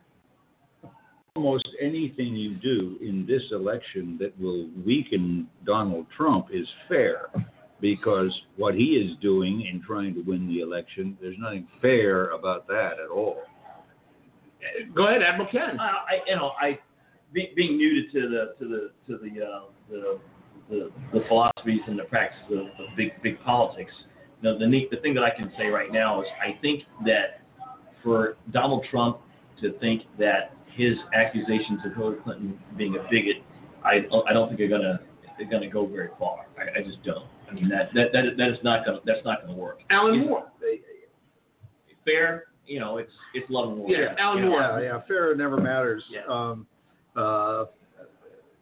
Almost 1.38 1.70
anything 1.80 2.36
you 2.36 2.56
do 2.56 2.98
in 3.00 3.26
this 3.26 3.42
election 3.52 4.18
that 4.20 4.38
will 4.38 4.68
weaken 4.86 5.48
Donald 5.66 6.06
Trump 6.16 6.48
is 6.52 6.68
fair 6.90 7.30
because 7.80 8.38
what 8.58 8.76
he 8.76 8.98
is 8.98 9.18
doing 9.22 9.62
in 9.62 9.82
trying 9.82 10.14
to 10.16 10.22
win 10.24 10.46
the 10.50 10.60
election, 10.60 11.18
there's 11.22 11.38
nothing 11.40 11.70
fair 11.82 12.32
about 12.32 12.68
that 12.68 12.96
at 13.02 13.10
all. 13.10 13.38
Go 14.94 15.08
ahead, 15.08 15.22
Admiral 15.24 15.50
Ken. 15.50 15.80
Uh, 15.80 15.84
I, 15.84 16.20
you 16.28 16.36
know, 16.36 16.52
I 16.60 16.78
be, 17.32 17.54
being 17.56 17.78
new 17.78 18.12
to 18.12 18.30
the 18.30 18.54
to 18.60 18.68
the 18.68 18.92
to 19.08 19.18
the 19.18 19.42
uh, 19.42 19.62
the, 19.90 20.20
the 20.70 20.92
the 21.14 21.24
philosophies 21.30 21.80
and 21.88 21.98
the 21.98 22.04
practices 22.04 22.52
of, 22.52 22.68
of 22.68 22.98
big 22.98 23.12
big 23.24 23.42
politics. 23.42 23.94
You 24.42 24.52
know, 24.52 24.60
the 24.60 24.68
neat 24.68 24.92
the 24.92 24.98
thing 24.98 25.14
that 25.14 25.24
I 25.24 25.30
can 25.30 25.50
say 25.58 25.68
right 25.68 25.94
now 25.94 26.22
is 26.22 26.28
I 26.46 26.60
think 26.62 26.84
that 27.06 27.40
for 28.04 28.36
Donald 28.52 28.86
Trump 28.92 29.20
to 29.62 29.72
think 29.80 30.04
that 30.20 30.54
his 30.76 30.98
accusations 31.14 31.82
of 31.86 31.94
Hillary 31.96 32.18
Clinton 32.24 32.60
being 32.78 32.96
a 32.96 33.04
bigot, 33.10 33.38
I 33.84 34.06
I 34.28 34.34
don't 34.34 34.48
think 34.48 34.60
they're 34.60 34.70
gonna 34.70 35.00
they're 35.38 35.50
gonna 35.50 35.70
go 35.70 35.86
very 35.86 36.10
far. 36.20 36.46
I, 36.58 36.80
I 36.80 36.84
just 36.84 37.04
don't. 37.04 37.26
I 37.50 37.54
mean 37.54 37.70
that 37.70 37.90
that 37.94 38.12
that, 38.14 38.24
that 38.38 38.50
is 38.50 38.58
not 38.64 38.86
gonna 38.86 39.00
that's 39.06 39.24
not 39.26 39.42
gonna 39.46 39.58
work. 39.58 39.80
Alan 39.90 40.16
It's- 40.16 40.28
Moore. 40.30 40.48
Fair, 42.06 42.46
you 42.66 42.80
know, 42.80 42.98
it's 42.98 43.12
it's 43.36 43.48
love 43.50 43.70
and 43.70 43.78
war. 43.78 43.90
Yeah, 43.90 44.16
Alan 44.18 44.40
You 44.40 44.46
know, 44.46 44.50
Moore. 44.52 44.62
Yeah, 44.62 44.82
yeah, 44.82 45.02
fair 45.08 45.36
never 45.36 45.58
matters. 45.58 46.04
Yeah. 46.10 46.22
Um, 46.28 46.66
uh, 47.16 47.66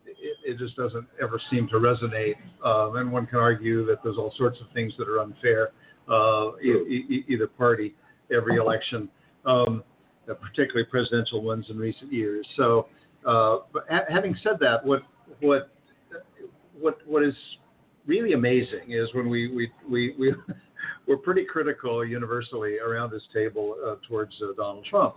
it, 0.06 0.38
it 0.46 0.58
just 0.58 0.76
doesn't 0.76 1.08
ever 1.22 1.40
seem 1.50 1.68
to 1.70 1.76
resonate. 1.76 2.36
Um, 2.66 2.98
and 2.98 3.10
one 3.12 3.26
can 3.28 3.40
argue 3.40 3.86
that 3.86 4.04
there's 4.04 4.18
all 4.18 4.34
sorts 4.38 4.60
of 4.60 4.68
things 4.74 4.94
that 4.98 5.08
are 5.08 5.20
unfair, 5.22 5.70
uh, 6.10 6.52
e- 6.62 7.06
e- 7.10 7.26
either 7.30 7.48
party, 7.48 7.96
every 8.36 8.58
election, 8.58 9.08
um, 9.46 9.84
uh, 10.30 10.34
particularly 10.36 10.86
presidential 10.86 11.42
ones 11.42 11.66
in 11.70 11.78
recent 11.78 12.12
years. 12.12 12.46
So, 12.56 12.88
uh, 13.26 13.60
but 13.74 13.86
ha- 13.90 14.06
having 14.10 14.36
said 14.44 14.54
that, 14.60 14.86
what 14.86 15.04
what 15.42 15.72
what 16.80 17.00
what 17.06 17.24
is 17.24 17.34
really 18.06 18.34
amazing 18.34 18.92
is 18.92 19.10
when 19.14 19.30
we 19.30 19.52
we 19.52 19.72
we, 19.90 20.16
we 20.18 20.34
we're 21.08 21.18
pretty 21.18 21.46
critical 21.46 22.06
universally 22.06 22.78
around 22.80 23.12
this 23.12 23.24
table 23.34 23.76
uh, 23.86 23.96
towards 24.08 24.34
uh, 24.42 24.54
Donald 24.56 24.86
Trump. 24.86 25.16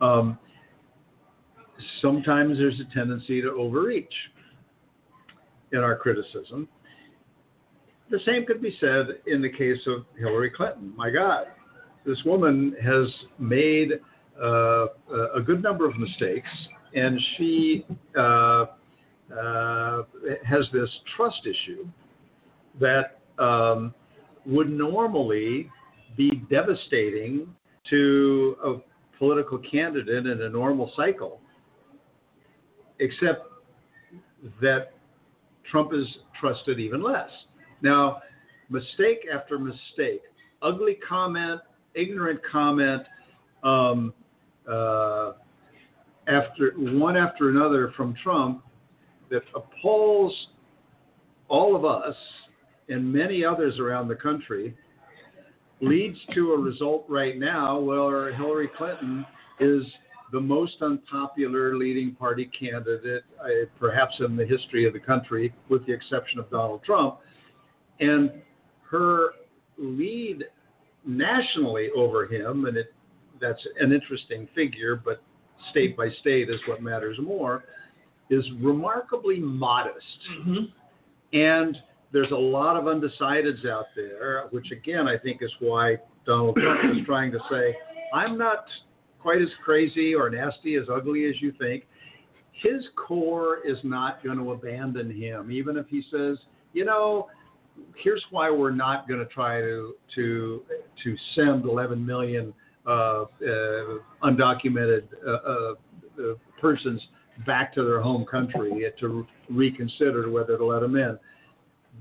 Um, 0.00 0.38
sometimes 2.00 2.58
there's 2.58 2.80
a 2.80 2.94
tendency 2.94 3.40
to 3.42 3.50
overreach 3.50 4.12
in 5.72 5.80
our 5.80 5.96
criticism. 5.96 6.68
The 8.10 8.18
same 8.26 8.46
could 8.46 8.62
be 8.62 8.76
said 8.80 9.06
in 9.26 9.42
the 9.42 9.50
case 9.50 9.80
of 9.86 10.04
Hillary 10.18 10.50
Clinton. 10.50 10.92
My 10.96 11.10
God, 11.10 11.46
this 12.04 12.18
woman 12.24 12.76
has 12.82 13.06
made 13.38 13.92
uh, 14.42 14.86
a 15.36 15.40
good 15.40 15.62
number 15.62 15.88
of 15.88 15.96
mistakes, 15.96 16.48
and 16.94 17.20
she 17.36 17.86
uh, 18.16 18.66
uh, 19.34 20.02
has 20.44 20.64
this 20.72 20.88
trust 21.16 21.40
issue 21.46 21.86
that 22.80 23.18
um, 23.38 23.94
would 24.46 24.70
normally 24.70 25.70
be 26.16 26.42
devastating 26.50 27.48
to 27.90 28.56
a 28.64 28.74
political 29.18 29.58
candidate 29.58 30.26
in 30.26 30.42
a 30.42 30.48
normal 30.48 30.92
cycle, 30.96 31.40
except 32.98 33.46
that 34.60 34.92
Trump 35.70 35.92
is 35.94 36.06
trusted 36.40 36.78
even 36.78 37.02
less. 37.02 37.30
Now, 37.82 38.22
mistake 38.68 39.26
after 39.32 39.58
mistake, 39.58 40.22
ugly 40.62 40.98
comment, 41.08 41.60
ignorant 41.94 42.40
comment, 42.50 43.02
um, 43.62 44.12
after 44.66 45.34
one 46.76 47.16
after 47.16 47.50
another 47.50 47.92
from 47.96 48.14
Trump 48.22 48.64
that 49.30 49.42
appalls 49.54 50.48
all 51.48 51.76
of 51.76 51.84
us 51.84 52.16
and 52.88 53.12
many 53.12 53.44
others 53.44 53.78
around 53.78 54.08
the 54.08 54.14
country 54.14 54.74
leads 55.80 56.18
to 56.34 56.52
a 56.52 56.58
result 56.58 57.04
right 57.08 57.38
now 57.38 57.78
where 57.78 58.34
Hillary 58.34 58.70
Clinton 58.76 59.26
is 59.60 59.82
the 60.32 60.40
most 60.40 60.76
unpopular 60.80 61.76
leading 61.76 62.14
party 62.14 62.50
candidate, 62.58 63.24
uh, 63.40 63.66
perhaps 63.78 64.14
in 64.20 64.36
the 64.36 64.46
history 64.46 64.86
of 64.86 64.92
the 64.92 64.98
country, 64.98 65.54
with 65.68 65.86
the 65.86 65.92
exception 65.92 66.38
of 66.38 66.50
Donald 66.50 66.82
Trump. 66.82 67.18
And 68.00 68.32
her 68.90 69.30
lead 69.78 70.44
nationally 71.06 71.90
over 71.94 72.26
him, 72.26 72.64
and 72.64 72.76
it, 72.76 72.92
that's 73.40 73.60
an 73.78 73.92
interesting 73.92 74.48
figure, 74.54 74.96
but 74.96 75.22
state 75.70 75.96
by 75.96 76.08
state 76.20 76.50
is 76.50 76.60
what 76.66 76.82
matters 76.82 77.18
more, 77.20 77.64
is 78.30 78.44
remarkably 78.60 79.38
modest. 79.38 80.04
Mm-hmm. 80.38 81.36
And 81.36 81.76
there's 82.12 82.30
a 82.30 82.36
lot 82.36 82.76
of 82.76 82.84
undecideds 82.84 83.68
out 83.68 83.86
there, 83.96 84.44
which 84.50 84.70
again 84.70 85.08
I 85.08 85.18
think 85.18 85.42
is 85.42 85.50
why 85.58 85.96
Donald 86.26 86.56
Trump 86.56 86.96
is 86.96 87.04
trying 87.06 87.32
to 87.32 87.40
say, 87.50 87.76
I'm 88.12 88.38
not 88.38 88.64
quite 89.20 89.42
as 89.42 89.48
crazy 89.64 90.14
or 90.14 90.30
nasty 90.30 90.76
as 90.76 90.84
ugly 90.92 91.26
as 91.26 91.34
you 91.40 91.52
think. 91.58 91.84
His 92.52 92.84
core 92.96 93.58
is 93.66 93.78
not 93.82 94.22
going 94.22 94.38
to 94.38 94.52
abandon 94.52 95.10
him, 95.10 95.50
even 95.50 95.76
if 95.76 95.86
he 95.88 96.04
says, 96.10 96.38
you 96.72 96.84
know, 96.84 97.28
here's 97.96 98.22
why 98.30 98.50
we're 98.50 98.70
not 98.70 99.08
going 99.08 99.20
to 99.20 99.26
try 99.26 99.60
to 99.60 99.94
to 100.14 100.62
to 101.02 101.16
send 101.34 101.64
11 101.64 102.04
million 102.04 102.54
undocumented 102.86 105.04
uh, 105.26 105.30
uh, 105.30 105.74
uh, 106.18 106.34
persons 106.60 107.00
back 107.46 107.72
to 107.74 107.82
their 107.82 108.00
home 108.00 108.24
country 108.24 108.84
to 109.00 109.26
reconsider 109.50 110.30
whether 110.30 110.56
to 110.56 110.64
let 110.64 110.80
them 110.80 110.96
in. 110.96 111.18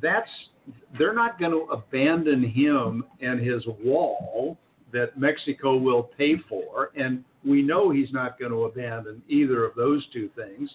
That's 0.01 0.29
they're 0.97 1.13
not 1.13 1.39
going 1.39 1.51
to 1.51 1.71
abandon 1.71 2.43
him 2.43 3.03
and 3.21 3.39
his 3.39 3.63
wall 3.83 4.57
that 4.91 5.19
Mexico 5.19 5.75
will 5.75 6.03
pay 6.03 6.35
for, 6.47 6.91
and 6.95 7.23
we 7.43 7.61
know 7.61 7.89
he's 7.89 8.13
not 8.13 8.39
going 8.39 8.51
to 8.51 8.65
abandon 8.65 9.21
either 9.27 9.65
of 9.65 9.75
those 9.75 10.05
two 10.13 10.29
things 10.35 10.69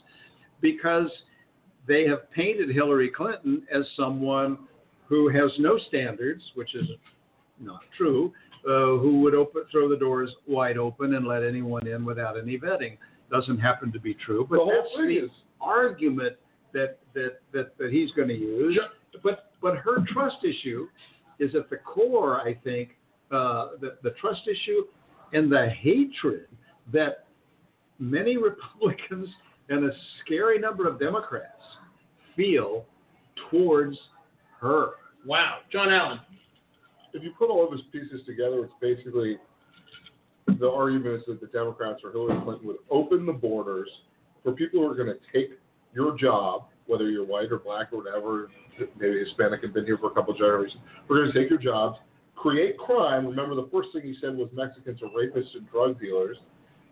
because 0.61 1.09
they 1.87 2.07
have 2.07 2.31
painted 2.33 2.69
Hillary 2.69 3.09
Clinton 3.09 3.63
as 3.75 3.85
someone 3.97 4.59
who 5.07 5.29
has 5.29 5.51
no 5.59 5.79
standards, 5.89 6.43
which 6.55 6.75
is 6.75 6.87
not 7.61 7.81
true, 7.97 8.33
uh, 8.69 8.99
who 8.99 9.21
would 9.21 9.35
open, 9.35 9.63
throw 9.73 9.89
the 9.89 9.97
doors 9.97 10.31
wide 10.47 10.77
open 10.77 11.15
and 11.15 11.27
let 11.27 11.43
anyone 11.43 11.87
in 11.87 12.05
without 12.05 12.39
any 12.39 12.59
vetting. 12.59 12.97
Doesn't 13.31 13.59
happen 13.59 13.91
to 13.93 14.01
be 14.01 14.15
true, 14.15 14.47
but 14.49 14.57
the 14.57 14.63
whole 14.65 14.73
that's 14.83 14.95
thing 14.97 15.09
the 15.09 15.25
is 15.25 15.31
argument 15.61 16.37
that 16.73 16.99
that 17.15 17.41
that, 17.53 17.77
that 17.79 17.91
he's 17.91 18.11
going 18.13 18.29
to 18.29 18.35
use. 18.39 18.75
Ju- 18.75 19.19
But 19.23 19.51
but 19.61 19.77
her 19.77 20.05
trust 20.13 20.45
issue 20.45 20.87
is 21.39 21.55
at 21.55 21.69
the 21.71 21.77
core. 21.79 22.41
I 22.41 22.55
think 22.55 22.91
uh, 23.31 23.71
the 23.81 23.97
the 24.03 24.11
trust 24.21 24.43
issue 24.47 24.85
and 25.33 25.51
the 25.51 25.69
hatred 25.69 26.47
that 26.93 27.27
many 27.99 28.37
Republicans 28.51 29.29
and 29.69 29.85
a 29.85 29.91
scary 30.25 30.59
number 30.59 30.89
of 30.89 30.99
Democrats 30.99 31.63
feel 32.35 32.87
towards 33.51 33.99
her. 34.61 34.91
Wow, 35.27 35.59
John 35.71 35.91
Allen. 35.93 36.21
If 37.13 37.23
you 37.23 37.33
put 37.39 37.51
all 37.51 37.65
of 37.65 37.73
his 37.73 37.83
pieces 37.93 38.25
together, 38.27 38.65
it's 38.65 38.75
basically 38.81 39.39
the 40.59 40.71
argument 40.71 41.17
is 41.17 41.23
that 41.27 41.41
the 41.41 41.47
Democrats 41.47 42.01
or 42.05 42.13
Hillary 42.13 42.41
Clinton 42.43 42.67
would 42.67 42.77
open 42.91 43.27
the 43.27 43.33
borders 43.33 43.89
for 44.43 44.53
people 44.53 44.81
who 44.81 44.91
are 44.91 44.95
going 44.95 45.09
to 45.09 45.19
take 45.33 45.59
your 45.95 46.17
job, 46.17 46.65
whether 46.87 47.11
you're 47.11 47.25
white 47.25 47.51
or 47.53 47.59
black 47.59 47.93
or 47.93 47.99
whatever, 47.99 48.51
maybe 48.99 49.19
Hispanic 49.19 49.63
and 49.63 49.73
been 49.73 49.85
here 49.85 49.99
for 49.99 50.11
a 50.11 50.15
couple 50.15 50.33
of 50.33 50.39
generations. 50.39 50.81
We're 51.09 51.23
going 51.23 51.33
to 51.33 51.39
take 51.39 51.51
your 51.51 51.59
jobs, 51.59 51.99
create 52.35 52.79
crime. 52.79 53.27
Remember, 53.27 53.55
the 53.55 53.69
first 53.73 53.89
thing 53.93 54.03
he 54.03 54.17
said 54.21 54.37
was 54.37 54.49
Mexicans 54.53 55.01
are 55.03 55.09
rapists 55.09 55.55
and 55.55 55.69
drug 55.71 56.01
dealers, 56.01 56.39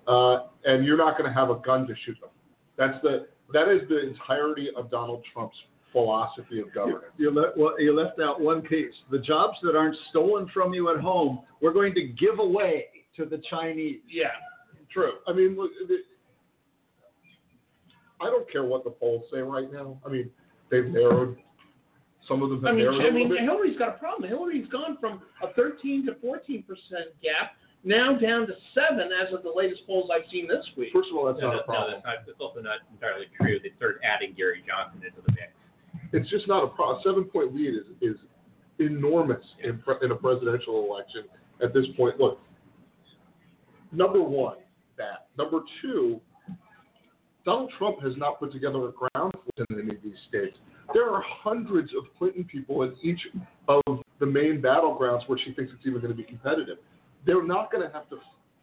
uh, 0.07 0.48
and 0.64 0.85
you're 0.85 0.96
not 0.96 1.16
going 1.16 1.31
to 1.31 1.35
have 1.35 1.50
a 1.50 1.57
gun 1.57 1.87
to 1.87 1.94
shoot 2.05 2.18
them. 2.20 2.31
That's 2.76 3.00
the 3.02 3.29
that 3.52 3.68
is 3.68 3.88
the 3.88 4.09
entirety 4.09 4.70
of 4.76 4.90
Donald 4.90 5.24
Trump's 5.33 5.57
philosophy 5.97 6.61
of 6.61 6.73
governance. 6.75 7.05
You, 7.17 7.31
le- 7.31 7.53
well, 7.57 7.81
you 7.81 7.95
left 7.99 8.21
out 8.21 8.39
one 8.39 8.61
piece. 8.61 8.93
The 9.11 9.19
jobs 9.19 9.57
that 9.63 9.75
aren't 9.75 9.97
stolen 10.11 10.47
from 10.53 10.75
you 10.75 10.91
at 10.95 11.01
home, 11.01 11.41
we're 11.63 11.73
going 11.73 11.95
to 11.95 12.03
give 12.09 12.39
away 12.39 12.85
to 13.17 13.25
the 13.25 13.41
Chinese. 13.49 14.01
Yeah, 14.07 14.27
true. 14.93 15.13
I 15.27 15.33
mean, 15.33 15.57
I 18.21 18.25
don't 18.27 18.51
care 18.51 18.65
what 18.65 18.85
the 18.85 18.91
polls 18.91 19.25
say 19.33 19.39
right 19.41 19.73
now. 19.73 19.99
I 20.05 20.11
mean, 20.11 20.31
they've 20.71 20.85
narrowed. 20.85 21.39
Some 22.29 22.43
of 22.43 22.51
them 22.51 22.63
have 22.63 22.75
I 22.75 22.77
mean, 22.77 22.85
narrowed 22.85 23.01
I 23.03 23.09
a 23.09 23.13
mean, 23.13 23.29
little 23.31 23.37
bit. 23.39 23.45
Hillary's 23.45 23.79
got 23.79 23.89
a 23.97 23.99
problem. 23.99 24.29
Hillary's 24.29 24.69
gone 24.69 24.99
from 25.01 25.23
a 25.43 25.53
13 25.55 26.05
to 26.07 26.15
14 26.21 26.63
percent 26.65 27.09
gap 27.23 27.53
now 27.85 28.19
down 28.19 28.47
to 28.49 28.55
seven 28.75 29.09
as 29.15 29.33
of 29.33 29.43
the 29.45 29.53
latest 29.55 29.87
polls 29.87 30.11
I've 30.13 30.29
seen 30.31 30.47
this 30.49 30.67
week. 30.77 30.91
First 30.93 31.09
of 31.11 31.17
all, 31.17 31.25
that's 31.27 31.41
No, 31.41 31.49
not 31.49 31.57
no, 31.57 31.61
a 31.61 31.65
problem. 31.65 31.93
that's, 31.95 32.05
not, 32.05 32.27
that's 32.27 32.41
also 32.41 32.61
not 32.61 32.79
entirely 32.93 33.27
true. 33.41 33.61
They 33.63 33.71
started 33.77 34.01
adding 34.05 34.35
Gary 34.37 34.63
Johnson 34.67 35.01
into 35.07 35.23
the 35.25 35.33
mix. 35.33 35.53
It's 36.12 36.29
just 36.31 36.49
not 36.49 36.64
a 36.64 36.69
problem. 36.69 37.01
Seven 37.05 37.25
point 37.25 37.55
lead 37.55 37.75
is 37.75 37.85
is 38.01 38.16
enormous 38.79 39.42
in 39.62 39.79
pre- 39.79 39.97
in 40.03 40.11
a 40.11 40.16
presidential 40.16 40.85
election 40.85 41.25
at 41.62 41.73
this 41.73 41.87
point. 41.97 42.19
Look, 42.19 42.40
number 43.92 44.23
one, 44.23 44.59
that. 44.99 45.27
Number 45.38 45.61
two, 45.83 46.21
Donald 47.45 47.71
Trump 47.79 48.03
has 48.03 48.16
not 48.16 48.38
put 48.38 48.53
together 48.53 48.88
a 48.88 48.92
ground 48.92 49.33
force 49.33 49.66
in 49.71 49.81
any 49.81 49.95
of 49.95 50.03
these 50.03 50.16
states. 50.29 50.57
There 50.95 51.11
are 51.11 51.23
hundreds 51.25 51.90
of 51.97 52.05
Clinton 52.19 52.45
people 52.45 52.83
in 52.83 52.95
each 53.03 53.21
of 53.69 53.83
the 54.21 54.27
main 54.27 54.62
battlegrounds 54.62 55.29
where 55.29 55.38
she 55.38 55.53
thinks 55.53 55.73
it's 55.75 55.87
even 55.87 56.01
going 56.01 56.12
to 56.12 56.16
be 56.16 56.25
competitive. 56.25 56.79
They're 57.25 57.45
not 57.45 57.73
going 57.73 57.87
to 57.87 57.92
have 57.92 58.09
to 58.11 58.16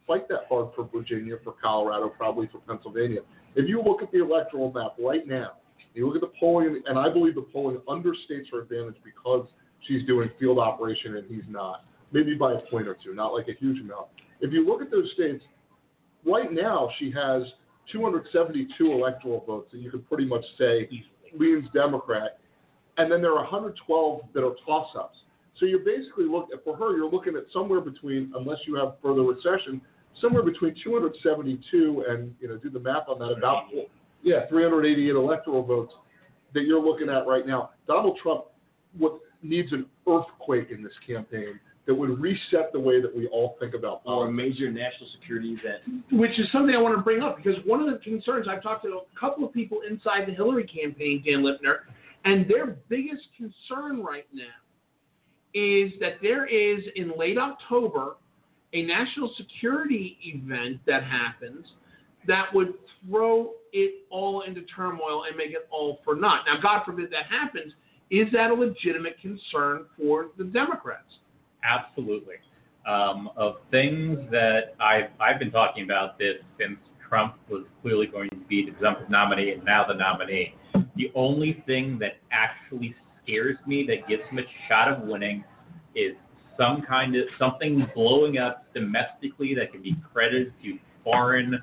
fight 0.06 0.28
that 0.28 0.40
hard 0.48 0.68
for 0.74 0.88
Virginia, 0.94 1.36
for 1.42 1.54
Colorado, 1.62 2.08
probably 2.08 2.48
for 2.48 2.58
Pennsylvania. 2.58 3.20
If 3.54 3.68
you 3.68 3.82
look 3.82 4.02
at 4.02 4.10
the 4.10 4.22
electoral 4.22 4.72
map 4.72 4.94
right 4.98 5.26
now, 5.26 5.52
you 5.94 6.06
look 6.06 6.16
at 6.16 6.20
the 6.20 6.32
polling, 6.38 6.82
and 6.86 6.98
I 6.98 7.08
believe 7.08 7.34
the 7.34 7.42
polling 7.42 7.78
understates 7.88 8.50
her 8.52 8.62
advantage 8.62 8.96
because 9.04 9.46
she's 9.86 10.04
doing 10.06 10.30
field 10.38 10.58
operation 10.58 11.16
and 11.16 11.26
he's 11.28 11.44
not. 11.48 11.84
Maybe 12.12 12.34
by 12.34 12.52
a 12.52 12.60
point 12.70 12.86
or 12.86 12.96
two, 13.02 13.14
not 13.14 13.32
like 13.32 13.48
a 13.48 13.54
huge 13.58 13.80
amount. 13.80 14.06
If 14.40 14.52
you 14.52 14.66
look 14.66 14.82
at 14.82 14.90
those 14.90 15.10
states, 15.14 15.42
right 16.24 16.52
now 16.52 16.90
she 16.98 17.10
has 17.12 17.42
272 17.92 18.92
electoral 18.92 19.44
votes 19.46 19.70
that 19.72 19.78
you 19.78 19.90
could 19.90 20.08
pretty 20.08 20.24
much 20.24 20.44
say 20.58 20.88
leans 21.38 21.68
Democrat, 21.72 22.38
and 22.96 23.10
then 23.10 23.20
there 23.20 23.32
are 23.32 23.42
112 23.42 24.20
that 24.32 24.44
are 24.44 24.54
toss-ups. 24.64 25.18
So 25.58 25.66
you're 25.66 25.80
basically 25.80 26.24
looking 26.24 26.56
for 26.64 26.76
her. 26.76 26.96
You're 26.96 27.10
looking 27.10 27.36
at 27.36 27.44
somewhere 27.52 27.80
between, 27.80 28.32
unless 28.36 28.58
you 28.66 28.74
have 28.76 28.94
further 29.02 29.22
recession, 29.22 29.80
somewhere 30.20 30.42
between 30.42 30.74
272 30.82 32.04
and 32.08 32.34
you 32.40 32.48
know 32.48 32.56
do 32.56 32.70
the 32.70 32.80
math 32.80 33.08
on 33.08 33.18
that 33.20 33.32
about 33.36 33.64
yeah 34.24 34.46
388 34.48 35.10
electoral 35.14 35.62
votes 35.62 35.92
that 36.54 36.62
you're 36.64 36.80
looking 36.80 37.08
at 37.08 37.26
right 37.26 37.46
now. 37.46 37.70
Donald 37.86 38.18
Trump 38.22 38.46
what 38.98 39.18
needs 39.42 39.72
an 39.72 39.86
earthquake 40.08 40.70
in 40.70 40.82
this 40.82 40.92
campaign 41.06 41.58
that 41.86 41.94
would 41.94 42.18
reset 42.18 42.72
the 42.72 42.80
way 42.80 42.98
that 43.02 43.14
we 43.14 43.26
all 43.28 43.56
think 43.60 43.74
about 43.74 44.00
Or 44.06 44.24
a 44.24 44.30
politics. 44.30 44.36
major 44.36 44.70
national 44.70 45.08
security 45.20 45.50
event. 45.60 46.02
which 46.12 46.38
is 46.40 46.46
something 46.50 46.74
I 46.74 46.80
want 46.80 46.96
to 46.96 47.02
bring 47.02 47.20
up 47.22 47.36
because 47.36 47.56
one 47.66 47.80
of 47.80 47.92
the 47.92 47.98
concerns 48.02 48.46
I've 48.48 48.62
talked 48.62 48.84
to 48.84 48.88
a 49.00 49.20
couple 49.20 49.44
of 49.44 49.52
people 49.52 49.80
inside 49.88 50.26
the 50.26 50.32
Hillary 50.32 50.64
campaign, 50.66 51.22
Dan 51.26 51.42
Lipner, 51.42 51.80
and 52.24 52.48
their 52.48 52.76
biggest 52.88 53.24
concern 53.36 54.02
right 54.02 54.26
now 54.32 54.44
is 55.52 55.92
that 56.00 56.14
there 56.22 56.46
is 56.46 56.82
in 56.96 57.12
late 57.18 57.36
October 57.38 58.16
a 58.72 58.82
national 58.82 59.32
security 59.36 60.16
event 60.22 60.78
that 60.86 61.04
happens 61.04 61.66
that 62.26 62.46
would 62.54 62.72
throw 63.06 63.50
it 63.74 64.06
all 64.08 64.42
into 64.42 64.62
turmoil 64.62 65.24
and 65.28 65.36
make 65.36 65.50
it 65.50 65.68
all 65.70 65.98
for 66.04 66.14
naught. 66.14 66.44
Now, 66.46 66.60
God 66.62 66.84
forbid 66.86 67.10
that 67.10 67.26
happens. 67.28 67.74
Is 68.10 68.28
that 68.32 68.50
a 68.50 68.54
legitimate 68.54 69.20
concern 69.20 69.86
for 69.98 70.28
the 70.38 70.44
Democrats? 70.44 71.18
Absolutely. 71.64 72.36
Um, 72.86 73.30
of 73.36 73.56
things 73.70 74.18
that 74.30 74.74
I've, 74.78 75.10
I've 75.18 75.38
been 75.38 75.50
talking 75.50 75.84
about 75.84 76.18
this 76.18 76.36
since 76.58 76.78
Trump 77.08 77.34
was 77.50 77.64
clearly 77.82 78.06
going 78.06 78.30
to 78.30 78.36
be 78.36 78.64
the 78.64 78.72
presumptive 78.72 79.10
nominee 79.10 79.50
and 79.52 79.64
now 79.64 79.84
the 79.86 79.94
nominee. 79.94 80.54
The 80.96 81.10
only 81.14 81.62
thing 81.66 81.98
that 81.98 82.18
actually 82.30 82.94
scares 83.22 83.56
me 83.66 83.86
that 83.88 84.08
gives 84.08 84.22
him 84.30 84.38
a 84.38 84.42
shot 84.68 84.88
of 84.88 85.02
winning 85.08 85.42
is 85.96 86.12
some 86.58 86.82
kind 86.82 87.16
of 87.16 87.24
something 87.38 87.84
blowing 87.94 88.38
up 88.38 88.72
domestically 88.74 89.54
that 89.54 89.72
can 89.72 89.82
be 89.82 89.96
credited 90.12 90.52
to 90.62 90.78
foreign 91.02 91.60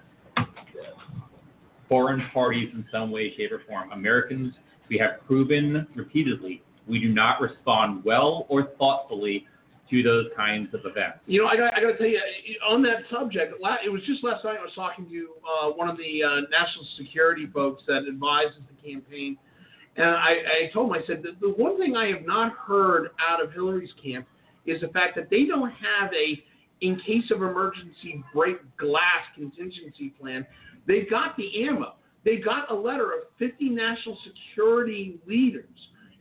foreign 1.91 2.23
parties 2.33 2.69
in 2.73 2.85
some 2.89 3.11
way, 3.11 3.33
shape, 3.35 3.51
or 3.51 3.61
form. 3.67 3.91
Americans, 3.91 4.53
we 4.89 4.97
have 4.97 5.19
proven 5.27 5.85
repeatedly, 5.93 6.63
we 6.87 6.99
do 6.99 7.09
not 7.09 7.41
respond 7.41 8.01
well 8.05 8.45
or 8.47 8.69
thoughtfully 8.79 9.45
to 9.89 10.01
those 10.01 10.27
kinds 10.37 10.73
of 10.73 10.79
events. 10.85 11.19
You 11.25 11.41
know, 11.41 11.47
I 11.47 11.57
got, 11.57 11.73
I 11.73 11.81
got 11.81 11.91
to 11.91 11.97
tell 11.97 12.07
you, 12.07 12.21
on 12.65 12.81
that 12.83 13.03
subject, 13.11 13.55
it 13.85 13.89
was 13.89 14.01
just 14.05 14.23
last 14.23 14.45
night 14.45 14.55
I 14.57 14.63
was 14.63 14.71
talking 14.73 15.05
to 15.09 15.27
uh, 15.43 15.71
one 15.71 15.89
of 15.89 15.97
the 15.97 16.23
uh, 16.23 16.47
national 16.49 16.87
security 16.97 17.45
folks 17.53 17.83
that 17.87 18.05
advises 18.07 18.61
the 18.69 18.89
campaign, 18.89 19.37
and 19.97 20.05
I, 20.05 20.69
I 20.69 20.73
told 20.73 20.95
him, 20.95 21.03
I 21.03 21.05
said, 21.05 21.21
the, 21.21 21.35
the 21.45 21.53
one 21.61 21.77
thing 21.77 21.97
I 21.97 22.07
have 22.07 22.25
not 22.25 22.53
heard 22.53 23.09
out 23.19 23.43
of 23.43 23.51
Hillary's 23.51 23.91
camp 24.01 24.25
is 24.65 24.79
the 24.79 24.87
fact 24.87 25.17
that 25.17 25.29
they 25.29 25.43
don't 25.43 25.71
have 25.71 26.09
a, 26.13 26.41
in 26.79 26.97
case 27.05 27.29
of 27.31 27.41
emergency, 27.41 28.23
break 28.33 28.55
glass 28.77 29.23
contingency 29.35 30.13
plan. 30.17 30.47
They've 30.87 31.09
got 31.09 31.37
the 31.37 31.67
ammo. 31.67 31.95
They 32.23 32.37
got 32.37 32.71
a 32.71 32.75
letter 32.75 33.13
of 33.13 33.19
50 33.39 33.69
national 33.69 34.17
security 34.23 35.19
leaders, 35.27 35.65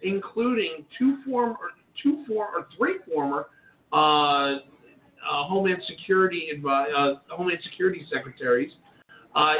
including 0.02 0.84
two 0.98 1.18
former, 1.26 1.56
two 2.02 2.24
former, 2.26 2.60
or 2.60 2.68
three 2.76 2.96
former 3.12 3.46
uh, 3.92 4.60
uh, 5.28 5.44
Homeland 5.44 5.82
Security 5.86 6.48
uh, 6.66 7.14
Homeland 7.28 7.60
Security 7.62 8.06
secretaries, 8.10 8.72
uh, 9.34 9.54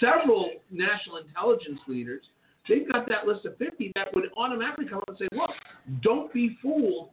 several 0.00 0.50
national 0.70 1.16
intelligence 1.16 1.80
leaders. 1.88 2.22
They've 2.68 2.90
got 2.90 3.08
that 3.08 3.26
list 3.26 3.44
of 3.44 3.56
50 3.58 3.90
that 3.96 4.14
would 4.14 4.26
automatically 4.36 4.86
come 4.88 4.98
up 4.98 5.08
and 5.08 5.18
say, 5.18 5.28
"Look, 5.32 5.50
don't 6.00 6.32
be 6.32 6.56
fooled. 6.62 7.10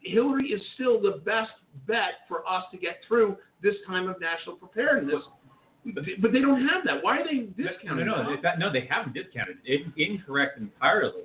Hillary 0.00 0.48
is 0.48 0.62
still 0.74 1.00
the 1.00 1.20
best 1.24 1.50
bet 1.86 2.24
for 2.26 2.48
us 2.48 2.64
to 2.70 2.78
get 2.78 3.00
through 3.06 3.36
this 3.62 3.74
time 3.86 4.08
of 4.08 4.18
national 4.18 4.56
preparedness." 4.56 5.22
But 5.84 6.04
they, 6.04 6.14
but 6.20 6.32
they 6.32 6.40
don't 6.40 6.66
have 6.66 6.84
that. 6.84 7.02
Why 7.02 7.18
are 7.18 7.24
they 7.24 7.48
discounting? 7.62 8.06
No, 8.06 8.22
no, 8.22 8.36
that? 8.42 8.58
no, 8.58 8.72
they 8.72 8.86
haven't 8.90 9.14
discounted 9.14 9.56
it. 9.64 9.80
It's 9.80 9.90
incorrect 9.96 10.58
entirely. 10.58 11.22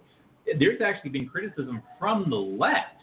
There's 0.59 0.81
actually 0.81 1.09
been 1.09 1.27
criticism 1.27 1.81
from 1.99 2.29
the 2.29 2.35
left 2.35 3.01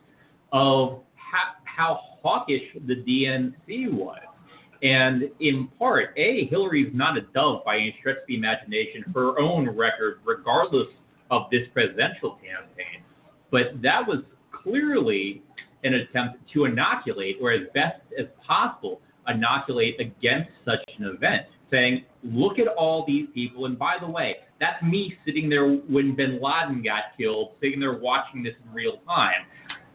of 0.53 1.01
how, 1.15 1.53
how 1.65 2.01
hawkish 2.23 2.63
the 2.87 2.97
DNC 2.97 3.93
was. 3.93 4.21
And 4.83 5.31
in 5.41 5.69
part, 5.79 6.11
A, 6.17 6.47
Hillary's 6.47 6.91
not 6.93 7.17
a 7.17 7.21
dove 7.21 7.65
by 7.65 7.77
any 7.77 7.95
stretch 8.01 8.17
of 8.17 8.27
the 8.27 8.37
imagination, 8.37 9.05
her 9.15 9.39
own 9.39 9.69
record, 9.71 10.21
regardless 10.25 10.89
of 11.31 11.43
this 11.51 11.63
presidential 11.73 12.33
campaign. 12.37 13.03
But 13.51 13.81
that 13.83 14.07
was 14.07 14.23
clearly 14.51 15.43
an 15.85 15.95
attempt 15.95 16.39
to 16.53 16.65
inoculate, 16.65 17.39
or 17.41 17.53
as 17.53 17.63
best 17.75 18.01
as 18.19 18.27
possible, 18.45 19.01
inoculate 19.29 20.01
against 20.01 20.51
such 20.65 20.81
an 20.99 21.07
event, 21.07 21.47
saying, 21.71 22.05
look 22.23 22.59
at 22.59 22.69
all 22.69 23.05
these 23.07 23.27
people, 23.35 23.67
and 23.67 23.79
by 23.79 23.97
the 24.01 24.07
way, 24.07 24.37
that's 24.61 24.83
me 24.83 25.17
sitting 25.25 25.49
there 25.49 25.69
when 25.69 26.15
bin 26.15 26.41
Laden 26.43 26.83
got 26.83 27.17
killed, 27.19 27.53
sitting 27.61 27.81
there 27.81 27.99
watching 27.99 28.43
this 28.43 28.55
in 28.65 28.73
real 28.73 28.99
time. 29.07 29.47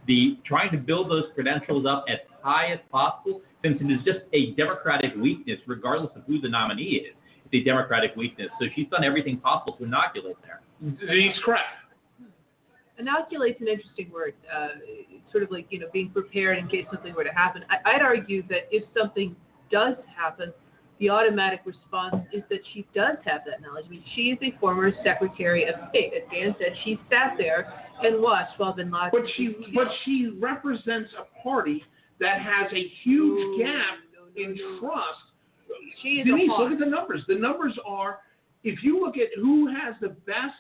The 0.08 0.38
trying 0.46 0.72
to 0.72 0.78
build 0.78 1.12
those 1.12 1.26
credentials 1.36 1.86
up 1.86 2.06
as 2.10 2.18
high 2.42 2.72
as 2.72 2.80
possible, 2.92 3.42
since 3.64 3.80
it 3.82 3.86
is 3.86 4.00
just 4.06 4.26
a 4.34 4.52
democratic 4.56 5.16
weakness, 5.16 5.60
regardless 5.68 6.12
of 6.16 6.24
who 6.26 6.40
the 6.40 6.50
nominee 6.50 7.04
is. 7.08 7.14
It's 7.46 7.62
a 7.62 7.64
democratic 7.66 8.16
weakness. 8.16 8.48
So 8.60 8.68
she's 8.76 8.88
done 8.90 9.04
everything 9.04 9.38
possible 9.38 9.78
to 9.78 9.84
inoculate 9.86 10.36
there. 10.44 10.62
He's 11.10 11.38
correct. 11.44 11.66
Inoculate's 13.00 13.62
an 13.62 13.68
interesting 13.68 14.12
word. 14.12 14.34
Uh, 14.54 14.70
sort 15.32 15.44
of 15.44 15.52
like 15.52 15.68
you 15.70 15.80
know 15.80 15.88
being 15.94 16.10
prepared 16.10 16.58
in 16.58 16.68
case 16.68 16.86
something 16.92 17.14
were 17.14 17.24
to 17.24 17.34
happen. 17.34 17.64
I, 17.70 17.96
I'd 17.96 18.02
argue 18.02 18.44
that 18.48 18.68
if 18.72 18.84
something 18.98 19.36
does 19.72 19.96
happen, 20.16 20.52
the 21.00 21.10
automatic 21.10 21.62
response 21.66 22.16
is 22.34 22.44
that 22.50 22.60
she 22.74 22.88
does 22.96 23.18
have 23.26 23.42
that 23.46 23.62
knowledge. 23.62 23.86
I 23.88 23.90
mean, 23.90 24.04
she 24.16 24.32
is 24.32 24.40
a 24.42 24.58
former 24.60 24.92
Secretary 25.04 25.66
of 25.66 25.76
State. 25.90 26.14
As 26.16 26.24
Dan 26.32 26.56
said, 26.58 26.74
she 26.84 27.00
sat 27.10 27.36
there 27.38 27.72
and 28.02 28.22
watched 28.22 28.58
while 28.58 28.74
Bin 28.74 28.92
Laden. 28.92 29.10
But 29.12 29.22
she, 29.36 29.56
but 29.76 29.88
she 30.06 30.32
represents 30.40 31.12
a 31.20 31.44
party 31.44 31.84
that 32.20 32.42
has 32.42 32.72
a 32.74 32.92
huge 33.04 33.60
No, 33.60 33.66
gap 33.66 33.98
no, 34.14 34.26
no, 34.26 34.44
in 34.44 34.56
no. 34.56 34.80
trust. 34.80 35.20
She 36.02 36.10
is 36.22 36.26
Denise, 36.26 36.50
look 36.58 36.72
at 36.72 36.80
the 36.80 36.86
numbers. 36.86 37.24
The 37.28 37.36
numbers 37.36 37.78
are, 37.86 38.20
if 38.64 38.82
you 38.84 39.00
look 39.04 39.18
at 39.18 39.28
who 39.36 39.68
has 39.68 39.94
the 40.02 40.10
best 40.10 40.56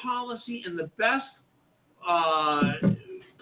policy 0.00 0.62
and 0.66 0.78
the 0.78 0.90
best 0.98 1.26
uh, 2.08 2.72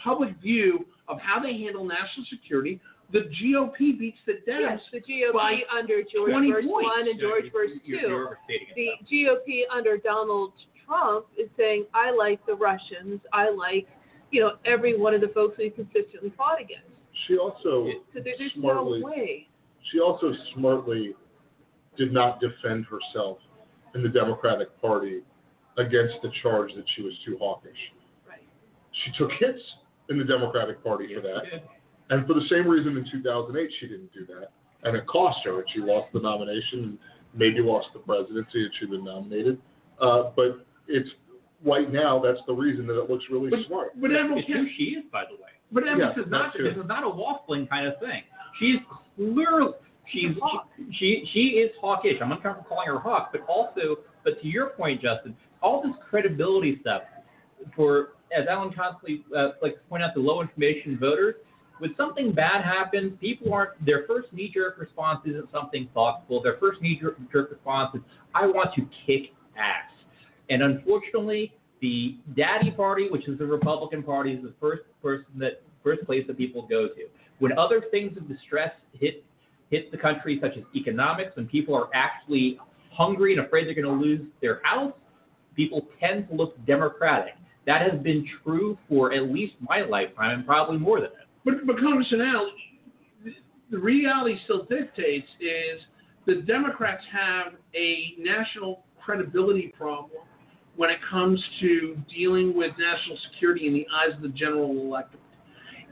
public 0.02 0.36
view 0.40 0.86
of 1.08 1.18
how 1.20 1.40
they 1.40 1.52
handle 1.58 1.84
national 1.84 2.26
security, 2.30 2.80
the 3.12 3.28
GOP 3.42 3.98
beats 3.98 4.18
the 4.26 4.34
Dems. 4.48 4.60
Yes, 4.60 4.80
the 4.92 5.00
GOP 5.00 5.32
by 5.32 5.54
under 5.76 6.02
George 6.02 6.30
Bush 6.32 6.64
points. 6.64 6.68
one 6.68 7.08
and 7.08 7.20
George 7.20 7.52
Bush 7.52 7.70
you're, 7.84 8.00
two. 8.00 8.06
You're 8.08 8.38
the 8.76 8.90
though. 9.10 9.40
GOP 9.44 9.62
under 9.72 9.96
Donald 9.96 10.52
Trump 10.86 11.26
is 11.38 11.48
saying, 11.56 11.86
I 11.94 12.10
like 12.12 12.44
the 12.46 12.54
Russians, 12.54 13.20
I 13.32 13.50
like, 13.50 13.88
you 14.30 14.40
know, 14.40 14.52
every 14.64 14.96
one 14.98 15.12
of 15.14 15.20
the 15.20 15.28
folks 15.28 15.56
we 15.58 15.70
consistently 15.70 16.32
fought 16.36 16.60
against. 16.60 16.86
She 17.26 17.36
also 17.36 17.58
So 17.64 17.90
there, 18.14 18.22
there's 18.38 18.52
Smartly. 18.54 19.00
no 19.00 19.06
way. 19.06 19.48
she 19.90 19.98
also 20.00 20.32
smartly 20.54 21.14
did 21.96 22.12
not 22.12 22.40
defend 22.40 22.86
herself 22.86 23.38
in 23.96 24.02
the 24.04 24.08
Democratic 24.08 24.80
Party 24.80 25.20
against 25.76 26.14
the 26.22 26.30
charge 26.42 26.70
that 26.76 26.84
she 26.94 27.02
was 27.02 27.12
too 27.26 27.36
hawkish. 27.40 27.76
Right. 28.92 29.04
She 29.04 29.12
took 29.18 29.30
hits 29.38 29.60
in 30.08 30.18
the 30.18 30.24
Democratic 30.24 30.82
Party 30.82 31.14
for 31.14 31.20
that. 31.20 31.42
And 32.10 32.26
for 32.26 32.34
the 32.34 32.44
same 32.50 32.66
reason 32.68 32.96
in 32.96 33.06
2008, 33.10 33.70
she 33.80 33.86
didn't 33.86 34.12
do 34.12 34.26
that. 34.26 34.50
And 34.82 34.96
it 34.96 35.06
cost 35.06 35.38
her, 35.44 35.60
and 35.60 35.68
she 35.72 35.80
lost 35.80 36.12
the 36.12 36.20
nomination, 36.20 36.84
and 36.84 36.98
maybe 37.34 37.60
lost 37.60 37.88
the 37.92 38.00
presidency 38.00 38.64
if 38.66 38.72
she'd 38.80 38.90
been 38.90 39.04
nominated. 39.04 39.58
Uh, 40.00 40.30
but 40.34 40.66
it's 40.88 41.08
right 41.64 41.92
now, 41.92 42.18
that's 42.20 42.40
the 42.46 42.52
reason 42.54 42.86
that 42.88 42.98
it 43.00 43.10
looks 43.10 43.24
really 43.30 43.50
But, 43.50 43.60
smart. 43.66 44.00
but 44.00 44.10
Admiral 44.12 44.38
It's 44.40 44.48
who 44.48 44.66
she 44.76 44.84
is, 44.98 45.04
by 45.12 45.24
the 45.26 45.34
way. 45.36 45.50
but 45.70 45.86
Admiral, 45.86 46.08
Yeah. 46.08 46.14
This 46.16 46.24
is 46.26 46.30
not 46.30 46.52
that 46.54 46.62
this 46.62 46.76
is 46.76 46.86
not 46.88 47.04
a 47.04 47.06
waffling 47.06 47.68
kind 47.68 47.86
of 47.86 47.98
thing. 48.00 48.22
She's 48.58 48.78
clearly 49.16 49.72
she's 50.10 50.32
she, 50.34 50.88
she 50.98 51.28
she 51.32 51.40
is 51.60 51.70
hawkish. 51.80 52.16
I'm 52.20 52.30
not 52.30 52.42
calling 52.66 52.88
her 52.88 52.98
hawk, 52.98 53.28
but 53.30 53.42
also 53.46 53.98
but 54.24 54.40
to 54.40 54.48
your 54.48 54.70
point, 54.70 55.00
Justin, 55.02 55.36
all 55.62 55.82
this 55.82 55.92
credibility 56.08 56.78
stuff 56.80 57.02
for 57.74 58.10
as 58.36 58.46
Alan 58.48 58.72
constantly 58.72 59.24
uh, 59.36 59.50
likes 59.62 59.76
to 59.76 59.80
point 59.88 60.02
out 60.02 60.14
the 60.14 60.20
low 60.20 60.40
information 60.40 60.98
voters. 60.98 61.34
When 61.78 61.94
something 61.96 62.32
bad 62.32 62.62
happens, 62.62 63.16
people 63.20 63.52
aren't 63.52 63.84
their 63.84 64.04
first 64.06 64.32
knee 64.32 64.50
jerk 64.52 64.78
response 64.78 65.20
isn't 65.24 65.50
something 65.50 65.88
thoughtful. 65.94 66.42
Their 66.42 66.58
first 66.58 66.82
knee 66.82 67.00
jerk 67.32 67.50
response 67.50 67.94
is 67.94 68.02
I 68.34 68.46
want 68.46 68.74
to 68.74 68.82
kick 69.06 69.32
ass. 69.56 69.90
And 70.50 70.62
unfortunately, 70.62 71.54
the 71.80 72.18
daddy 72.36 72.70
party, 72.70 73.08
which 73.10 73.26
is 73.28 73.38
the 73.38 73.46
Republican 73.46 74.02
Party, 74.02 74.32
is 74.32 74.42
the 74.42 74.52
first 74.60 74.82
person 75.02 75.26
that 75.38 75.62
first 75.82 76.04
place 76.04 76.24
that 76.26 76.36
people 76.36 76.66
go 76.68 76.88
to. 76.88 77.06
When 77.38 77.56
other 77.56 77.82
things 77.90 78.16
of 78.18 78.28
distress 78.28 78.72
hit 78.92 79.24
hit 79.70 79.90
the 79.90 79.96
country, 79.96 80.38
such 80.42 80.56
as 80.56 80.64
economics, 80.74 81.36
when 81.36 81.46
people 81.46 81.74
are 81.74 81.88
actually 81.94 82.58
hungry 82.92 83.34
and 83.34 83.46
afraid 83.46 83.66
they're 83.66 83.74
going 83.74 83.86
to 83.86 84.04
lose 84.04 84.20
their 84.42 84.60
house, 84.64 84.92
people 85.54 85.86
tend 86.00 86.28
to 86.28 86.34
look 86.34 86.54
Democratic. 86.66 87.34
That 87.70 87.88
has 87.88 88.02
been 88.02 88.26
true 88.42 88.76
for 88.88 89.12
at 89.12 89.30
least 89.30 89.54
my 89.60 89.82
lifetime, 89.82 90.38
and 90.38 90.44
probably 90.44 90.76
more 90.76 91.00
than 91.00 91.10
that. 91.10 91.26
but, 91.44 91.64
but 91.68 91.78
Congressman 91.78 92.18
the- 93.70 93.78
reality 93.78 94.36
still 94.42 94.64
dictates 94.64 95.28
is 95.40 95.80
the 96.26 96.42
Democrats 96.42 97.04
have 97.12 97.52
a 97.76 98.14
national 98.18 98.82
credibility 99.00 99.72
problem 99.78 100.22
when 100.74 100.90
it 100.90 100.98
comes 101.08 101.40
to 101.60 101.96
dealing 102.12 102.56
with 102.56 102.72
national 102.76 103.16
security 103.30 103.68
in 103.68 103.72
the 103.72 103.86
eyes 103.94 104.16
of 104.16 104.22
the 104.22 104.30
general 104.30 104.72
electorate. 104.72 105.22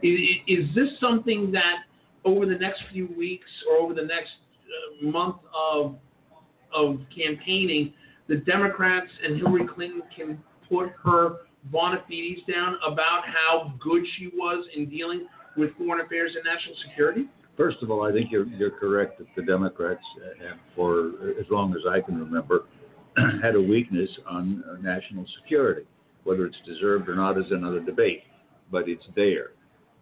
Is, 0.03 0.19
is 0.49 0.75
this 0.75 0.89
something 1.01 1.53
that 1.53 1.85
over 2.25 2.45
the 2.45 2.59
next 2.59 2.83
few 2.91 3.07
weeks 3.17 3.49
or 3.71 3.77
over 3.77 3.95
the 3.95 4.05
next 4.05 4.33
uh, 4.67 5.07
month 5.07 5.37
of 5.55 5.95
of 6.75 6.99
campaigning, 7.17 7.93
the 8.27 8.37
Democrats 8.39 9.11
and 9.25 9.37
Hillary 9.37 9.67
Clinton 9.73 10.03
can 10.15 10.43
put 10.69 10.91
her 11.05 11.37
bona 11.65 12.03
fides 12.09 12.41
down 12.51 12.77
about 12.87 13.23
how 13.25 13.73
good 13.81 14.05
she 14.17 14.29
was 14.29 14.65
in 14.75 14.89
dealing 14.89 15.27
with 15.57 15.71
foreign 15.77 16.05
affairs 16.05 16.33
and 16.35 16.45
national 16.45 16.77
security? 16.89 17.27
First 17.57 17.79
of 17.83 17.91
all, 17.91 18.07
I 18.07 18.13
think 18.13 18.31
you're, 18.31 18.47
you're 18.47 18.71
correct 18.71 19.19
that 19.19 19.27
the 19.35 19.43
Democrats, 19.43 20.03
uh, 20.17 20.49
have 20.49 20.59
for 20.77 21.09
as 21.41 21.47
long 21.51 21.75
as 21.75 21.81
I 21.91 22.01
can 22.01 22.19
remember, 22.19 22.67
had 23.43 23.57
a 23.57 23.61
weakness 23.61 24.09
on 24.29 24.63
uh, 24.71 24.81
national 24.81 25.27
security. 25.43 25.87
Whether 26.25 26.47
it's 26.47 26.59
deserved 26.67 27.09
or 27.09 27.17
not 27.17 27.39
is 27.39 27.51
another 27.51 27.81
debate, 27.81 28.23
but 28.71 28.89
it's 28.89 29.07
there. 29.17 29.53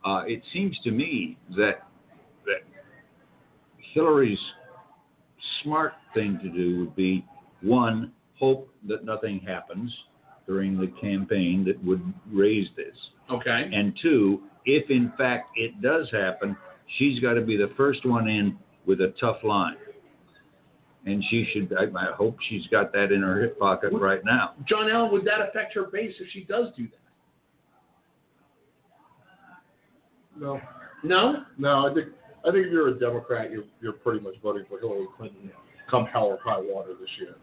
Uh, 0.05 0.23
it 0.27 0.42
seems 0.53 0.79
to 0.85 0.90
me 0.90 1.38
that 1.57 1.87
that 2.45 2.62
Hillary's 3.95 4.38
smart 5.62 5.92
thing 6.14 6.38
to 6.42 6.49
do 6.49 6.81
would 6.81 6.97
be 6.97 7.25
one, 7.62 8.12
hope 8.38 8.69
that 8.88 9.05
nothing 9.05 9.40
happens 9.40 9.92
during 10.47 10.79
the 10.79 10.89
campaign 11.01 11.65
that 11.67 11.83
would 11.85 12.03
raise 12.33 12.69
this. 12.77 12.95
Okay. 13.31 13.69
And 13.73 13.97
two, 14.01 14.43
if 14.65 14.89
in 14.91 15.13
fact 15.19 15.51
it 15.57 15.81
does 15.83 16.09
happen, 16.13 16.57
she's 16.99 17.19
got 17.21 17.35
to 17.35 17.41
be 17.41 17.57
the 17.57 17.73
first 17.77 18.07
one 18.07 18.29
in 18.29 18.57
with 18.87 19.01
a 19.01 19.13
tough 19.21 19.39
line. 19.43 19.77
And 21.05 21.23
she 21.31 21.49
should, 21.53 21.73
I, 21.79 21.85
I 21.99 22.13
hope 22.17 22.37
she's 22.49 22.67
got 22.69 22.93
that 22.93 23.13
in 23.13 23.23
her 23.23 23.41
hip 23.43 23.59
pocket 23.59 23.93
right 23.93 24.25
now. 24.25 24.55
John 24.69 24.91
L., 24.91 25.09
would 25.13 25.25
that 25.25 25.41
affect 25.41 25.73
her 25.75 25.85
base 25.85 26.15
if 26.19 26.29
she 26.33 26.43
does 26.45 26.67
do 26.77 26.85
that? 26.89 26.99
No, 30.39 30.61
No? 31.03 31.45
no, 31.59 31.89
I 31.91 31.95
think 31.95 32.09
I 32.47 32.53
think 32.53 32.67
if 32.67 32.73
you're 32.73 32.89
a 32.89 32.99
Democrat, 32.99 33.51
you're 33.51 33.65
you're 33.81 33.95
pretty 33.95 34.21
much 34.21 34.35
voting 34.43 34.65
for 34.69 34.79
Hillary 34.79 35.07
Clinton, 35.17 35.51
come 35.91 36.07
hell 36.07 36.25
or 36.27 36.39
high 36.45 36.61
water 36.61 36.91
this 37.01 37.09
year. 37.19 37.37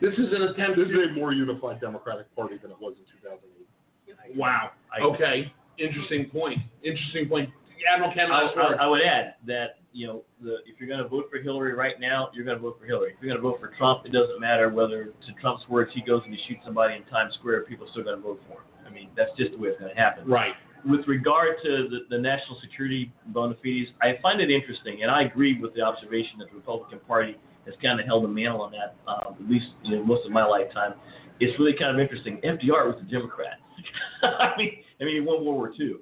This 0.00 0.14
is 0.14 0.32
an 0.32 0.42
attempt 0.42 0.76
This 0.78 0.88
to. 0.88 1.02
is 1.02 1.10
a 1.10 1.12
more 1.12 1.32
unified 1.32 1.80
Democratic 1.80 2.34
Party 2.34 2.56
than 2.60 2.70
it 2.70 2.76
was 2.80 2.94
in 2.98 3.04
2008. 3.22 4.36
Wow. 4.36 4.70
I- 4.92 5.00
Okay. 5.02 5.52
Interesting 5.78 6.28
point. 6.28 6.58
Interesting 6.82 7.28
point. 7.28 7.48
Admiral 7.90 8.12
Ken, 8.12 8.30
I, 8.30 8.42
I. 8.42 8.72
I 8.84 8.86
would 8.86 9.00
add 9.00 9.36
that 9.46 9.76
you 9.92 10.06
know 10.06 10.22
the, 10.42 10.56
if 10.66 10.78
you're 10.78 10.88
going 10.88 11.02
to 11.02 11.08
vote 11.08 11.28
for 11.30 11.38
Hillary 11.38 11.72
right 11.74 11.98
now, 11.98 12.28
you're 12.34 12.44
going 12.44 12.58
to 12.58 12.62
vote 12.62 12.76
for 12.78 12.84
Hillary. 12.84 13.12
If 13.16 13.22
you're 13.22 13.32
going 13.32 13.42
to 13.42 13.48
vote 13.48 13.58
for 13.58 13.74
Trump, 13.78 14.04
it 14.04 14.12
doesn't 14.12 14.38
matter 14.38 14.68
whether, 14.68 15.04
to 15.06 15.32
Trump's 15.40 15.66
words, 15.70 15.90
he 15.94 16.02
goes 16.02 16.20
and 16.26 16.34
he 16.34 16.40
shoots 16.46 16.60
somebody 16.64 16.96
in 16.96 17.04
Times 17.04 17.32
Square. 17.38 17.62
People 17.62 17.86
are 17.86 17.90
still 17.90 18.04
going 18.04 18.16
to 18.16 18.22
vote 18.22 18.40
for 18.46 18.54
him. 18.60 18.64
I 18.86 18.90
mean, 18.90 19.08
that's 19.16 19.30
just 19.38 19.52
the 19.52 19.58
way 19.58 19.70
it's 19.70 19.80
going 19.80 19.94
to 19.94 19.98
happen. 19.98 20.28
Right. 20.28 20.52
With 20.84 21.06
regard 21.08 21.56
to 21.64 21.88
the, 21.88 22.00
the 22.14 22.18
national 22.20 22.60
security 22.60 23.10
bona 23.28 23.54
fides, 23.64 23.88
I 24.02 24.18
find 24.22 24.40
it 24.42 24.50
interesting, 24.50 25.00
and 25.02 25.10
I 25.10 25.22
agree 25.22 25.58
with 25.58 25.74
the 25.74 25.80
observation 25.80 26.38
that 26.40 26.50
the 26.50 26.56
Republican 26.56 26.98
Party 27.08 27.36
has 27.66 27.74
kind 27.82 28.00
of 28.00 28.06
held 28.06 28.24
the 28.24 28.28
mantle 28.28 28.62
on 28.62 28.72
that, 28.72 28.94
uh, 29.06 29.30
at 29.30 29.50
least 29.50 29.66
you 29.82 29.96
know 29.96 30.04
most 30.04 30.24
of 30.26 30.32
my 30.32 30.44
lifetime. 30.44 30.94
It's 31.40 31.58
really 31.58 31.72
kind 31.78 31.94
of 31.94 32.00
interesting. 32.00 32.36
FDR 32.44 32.86
was 32.92 32.96
a 33.00 33.10
Democrat. 33.10 33.58
I 34.22 34.52
mean, 34.58 34.72
I 35.00 35.04
mean, 35.04 35.14
he 35.14 35.20
won 35.20 35.44
World 35.44 35.56
War 35.56 35.72
II, 35.78 35.96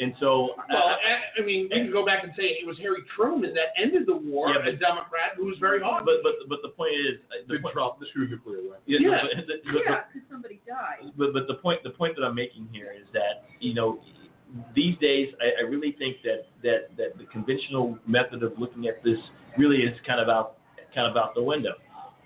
and 0.00 0.14
so 0.18 0.56
Well, 0.70 0.78
uh, 0.88 0.96
I 0.96 1.42
I 1.42 1.44
mean, 1.44 1.68
we 1.70 1.76
can 1.80 1.92
go 1.92 2.06
back 2.06 2.24
and 2.24 2.32
say 2.36 2.44
it 2.56 2.66
was 2.66 2.78
Harry 2.78 3.02
Truman 3.14 3.52
that 3.52 3.76
ended 3.76 4.06
the 4.06 4.16
war, 4.16 4.48
Yeah, 4.48 4.66
a 4.72 4.76
Democrat 4.76 5.36
who 5.36 5.44
was 5.46 5.56
very 5.60 5.80
hard. 5.80 6.04
But 6.06 6.22
but 6.22 6.32
but 6.48 6.60
the 6.62 6.70
point 6.70 6.92
is, 6.94 7.20
uh, 7.30 7.44
the 7.46 7.54
Did 7.54 7.62
point, 7.62 7.74
Trump 7.74 7.94
two 8.14 8.28
nuclear 8.28 8.62
weapons? 8.64 8.84
yeah, 8.86 8.98
Yeah. 9.00 9.20
But, 9.36 9.46
but, 9.46 9.82
Yeah, 9.84 10.00
because 10.12 10.28
somebody 10.30 10.60
died. 10.66 11.12
but 11.18 11.32
but 11.34 11.46
the 11.48 11.54
point 11.60 11.82
the 11.82 11.90
point 11.90 12.16
that 12.16 12.24
I'm 12.24 12.34
making 12.34 12.68
here 12.72 12.94
is 12.96 13.06
that 13.12 13.44
you 13.60 13.74
know 13.74 14.00
these 14.74 14.96
days 14.98 15.28
I, 15.42 15.64
I 15.64 15.68
really 15.68 15.92
think 15.98 16.16
that 16.24 16.46
that 16.62 16.96
that 16.96 17.18
the 17.18 17.24
conventional 17.24 17.98
method 18.06 18.42
of 18.42 18.58
looking 18.58 18.86
at 18.88 19.04
this 19.04 19.18
really 19.58 19.82
is 19.82 19.92
kind 20.06 20.20
of 20.20 20.28
out 20.30 20.56
kind 20.94 21.06
of 21.10 21.16
out 21.16 21.34
the 21.34 21.42
window. 21.42 21.72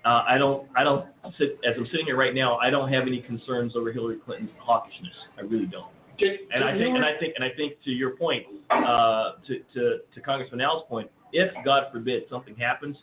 Uh, 0.05 0.23
I 0.27 0.37
don't 0.37 0.67
I 0.75 0.83
don't 0.83 1.05
sit 1.37 1.57
as 1.65 1.75
I'm 1.77 1.85
sitting 1.87 2.05
here 2.05 2.17
right 2.17 2.35
now. 2.35 2.57
I 2.57 2.69
don't 2.69 2.91
have 2.91 3.03
any 3.07 3.21
concerns 3.21 3.75
over 3.75 3.91
Hillary 3.91 4.17
Clinton's 4.17 4.51
hawkishness. 4.61 5.15
I 5.37 5.41
really 5.41 5.65
don't. 5.65 5.87
Can- 6.19 6.37
And 6.53 6.63
I 6.63 6.71
think, 6.73 6.89
you- 6.89 6.95
and 6.95 7.05
I 7.05 7.17
think, 7.19 7.33
and 7.35 7.43
I 7.43 7.49
think, 7.55 7.81
to 7.85 7.89
your 7.89 8.11
point, 8.17 8.45
uh, 8.69 9.33
to, 9.47 9.59
to 9.73 9.99
to 10.13 10.21
Congressman 10.21 10.61
Al's 10.61 10.83
point, 10.89 11.09
if 11.31 11.51
God 11.63 11.85
forbid 11.91 12.23
something 12.29 12.55
happens, 12.55 12.97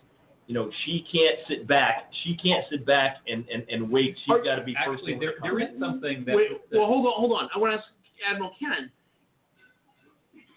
you 0.46 0.54
know, 0.54 0.70
she 0.84 1.04
can't 1.10 1.36
sit 1.48 1.66
back. 1.66 2.10
She 2.22 2.36
can't 2.36 2.64
sit 2.70 2.84
back 2.84 3.16
and 3.26 3.44
and, 3.48 3.64
and 3.70 3.90
wait. 3.90 4.14
She's 4.26 4.44
got 4.44 4.56
to 4.56 4.62
be 4.62 4.74
first. 4.84 5.00
Actually, 5.00 5.14
in 5.14 5.20
there, 5.20 5.32
to 5.32 5.38
there 5.42 5.52
come. 5.52 5.62
is 5.62 5.80
something 5.80 6.24
that, 6.26 6.36
Wait, 6.36 6.70
that 6.70 6.78
well, 6.78 6.86
hold 6.86 7.06
on, 7.06 7.12
hold 7.16 7.32
on. 7.32 7.48
I 7.54 7.58
want 7.58 7.72
to 7.72 7.78
ask 7.78 7.86
Admiral 8.30 8.52
Ken: 8.60 8.90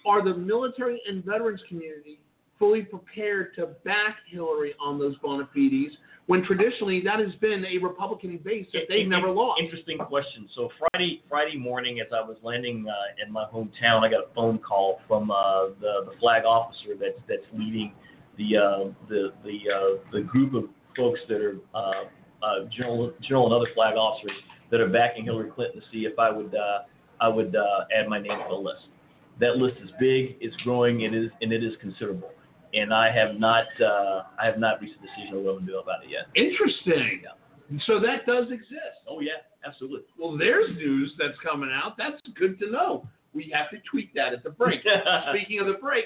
Are 0.06 0.22
the 0.24 0.34
military 0.36 1.01
and 1.08 1.24
veterans 1.24 1.62
community 1.70 2.20
fully 2.64 2.84
prepared 2.84 3.53
to 3.53 3.66
back 3.84 4.16
Hillary 4.32 4.74
on 4.80 4.97
those 4.97 5.18
bona 5.18 5.49
fides 5.53 5.97
when 6.28 6.45
traditionally 6.45 7.01
that 7.03 7.20
has 7.20 7.36
been 7.41 7.66
a 7.66 7.78
Republican 7.86 8.39
base 8.41 8.66
that 8.72 8.84
they've 8.88 9.09
never 9.09 9.30
lost. 9.30 9.59
Interesting 9.61 9.97
question. 9.97 10.47
So 10.55 10.70
Friday 10.80 11.22
Friday 11.28 11.57
morning, 11.57 11.99
as 11.99 12.07
I 12.14 12.22
was 12.22 12.38
landing 12.41 12.86
uh, 12.88 13.26
in 13.26 13.34
my 13.34 13.43
hometown, 13.53 14.07
I 14.07 14.09
got 14.09 14.32
a 14.32 14.34
phone 14.34 14.59
call 14.59 15.01
from 15.09 15.30
uh, 15.30 15.76
the 15.82 16.05
the 16.05 16.14
flag 16.22 16.45
officer 16.45 16.95
that's 16.97 17.20
that's 17.28 17.43
leading 17.51 17.91
the 18.38 18.55
uh, 18.55 18.84
the 19.09 19.34
the 19.43 19.59
uh, 19.70 20.09
the 20.14 20.22
group 20.22 20.53
of 20.53 20.70
folks 20.95 21.20
that 21.28 21.41
are 21.41 21.57
uh, 21.76 22.05
uh, 22.41 22.66
general 22.72 23.11
general 23.22 23.47
and 23.47 23.53
other 23.53 23.74
flag 23.76 23.95
officers 23.95 24.38
that 24.72 24.80
are 24.80 24.88
backing 24.88 25.26
Hillary 25.26 25.51
Clinton 25.51 25.82
to 25.82 25.88
see 25.91 26.05
if 26.05 26.18
I 26.18 26.32
would 26.32 26.55
uh, 26.55 26.84
I 27.20 27.28
would 27.28 27.57
uh, 27.57 27.86
add 27.93 28.07
my 28.07 28.22
name 28.22 28.38
to 28.38 28.45
the 28.47 28.55
list. 28.55 28.88
That 29.41 29.57
list 29.57 29.76
is 29.84 29.89
big, 29.99 30.38
it's 30.39 30.55
growing, 30.64 31.01
it 31.01 31.14
is 31.14 31.30
and 31.41 31.51
it 31.51 31.61
is 31.61 31.74
considerable. 31.82 32.32
And 32.74 32.94
I 32.94 33.12
have 33.12 33.40
not 33.40 33.66
uh, 33.80 34.24
I 34.42 34.46
have 34.46 34.58
not 34.58 34.82
reached 34.82 34.96
a 34.98 35.02
decision 35.02 35.38
on 35.38 35.44
what 35.44 35.52
I'm 35.52 35.60
gonna 35.60 35.72
do 35.72 35.80
about 35.80 36.04
it 36.04 36.10
yet. 36.10 36.26
Interesting. 36.36 37.22
Yeah. 37.24 37.80
So 37.86 38.00
that 38.00 38.26
does 38.26 38.52
exist. 38.52 39.06
Oh 39.08 39.20
yeah, 39.20 39.44
absolutely. 39.66 40.08
Well, 40.20 40.38
there's 40.38 40.76
news 40.76 41.14
that's 41.18 41.38
coming 41.44 41.70
out. 41.72 41.98
That's 41.98 42.20
good 42.36 42.60
to 42.60 42.72
know. 42.72 43.08
We 43.34 43.52
have 43.54 43.70
to 43.72 43.78
tweet 43.90 44.14
that 44.16 44.34
at 44.34 44.44
the 44.44 44.52
break. 44.52 44.82
Speaking 45.30 45.60
of 45.60 45.68
the 45.68 45.78
break, 45.82 46.06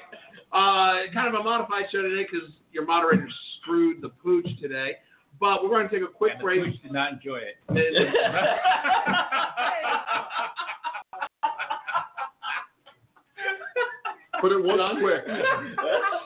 uh, 0.54 1.12
kind 1.14 1.28
of 1.28 1.34
a 1.34 1.44
modified 1.44 1.86
show 1.92 2.02
today 2.02 2.26
because 2.30 2.50
your 2.72 2.86
moderator 2.86 3.28
screwed 3.62 4.02
the 4.02 4.10
pooch 4.10 4.48
today. 4.62 4.94
But 5.40 5.62
we're 5.62 5.70
going 5.70 5.88
to 5.88 5.94
take 5.94 6.04
a 6.08 6.12
quick 6.12 6.32
and 6.34 6.42
the 6.42 6.44
break. 6.44 6.64
Pooch 6.64 6.82
did 6.82 6.94
not 6.94 7.14
enjoy 7.14 7.38
it. 7.38 7.58
Put 14.42 14.52
it 14.52 14.64
was 14.64 16.17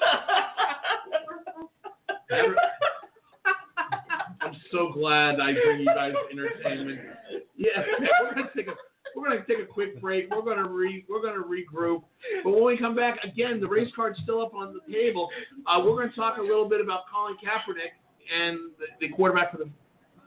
quick. 2.31 2.57
I'm 4.41 4.55
so 4.71 4.91
glad 4.93 5.39
I 5.39 5.53
bring 5.53 5.81
you 5.81 5.85
guys 5.85 6.13
entertainment. 6.31 6.99
Yeah, 7.55 7.83
we're 8.21 8.33
gonna 8.33 8.49
take 8.55 8.67
a 8.67 8.73
we're 9.15 9.29
gonna 9.29 9.45
take 9.47 9.59
a 9.59 9.71
quick 9.71 10.01
break. 10.01 10.29
We're 10.31 10.41
gonna 10.41 10.67
re 10.67 11.05
we're 11.07 11.21
gonna 11.21 11.43
regroup. 11.43 12.03
But 12.43 12.51
when 12.51 12.65
we 12.65 12.77
come 12.77 12.95
back, 12.95 13.19
again, 13.23 13.59
the 13.59 13.67
race 13.67 13.89
card's 13.95 14.19
still 14.23 14.41
up 14.41 14.53
on 14.53 14.73
the 14.73 14.93
table. 14.93 15.29
Uh, 15.67 15.81
we're 15.83 15.95
gonna 15.99 16.15
talk 16.15 16.37
a 16.37 16.41
little 16.41 16.67
bit 16.67 16.81
about 16.81 17.01
Colin 17.11 17.35
Kaepernick 17.35 17.93
and 18.33 18.71
the, 18.79 18.85
the 18.99 19.13
quarterback 19.13 19.51
for 19.51 19.57
the 19.57 19.69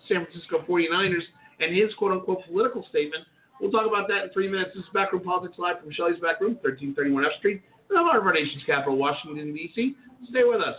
San 0.09 0.25
Francisco 0.25 0.65
49ers 0.69 1.25
and 1.61 1.75
his 1.75 1.93
quote 1.95 2.13
unquote 2.13 2.45
political 2.47 2.87
statement. 2.89 3.25
We'll 3.61 3.71
talk 3.71 3.87
about 3.87 4.09
that 4.09 4.25
in 4.25 4.31
three 4.31 4.49
minutes. 4.49 4.71
This 4.75 4.85
is 4.85 4.91
Backroom 4.93 5.23
Politics 5.23 5.59
Live 5.59 5.81
from 5.81 5.93
Shelley's 5.93 6.19
Backroom, 6.21 6.59
1331 6.61 7.25
F 7.25 7.33
Street, 7.39 7.63
in 7.89 7.97
the 7.97 8.03
heart 8.03 8.19
of 8.19 8.27
our 8.27 8.33
nation's 8.33 8.65
capital, 8.65 8.97
Washington, 8.99 9.55
D.C. 9.55 9.95
Stay 10.31 10.43
with 10.45 10.61
us. 10.61 10.75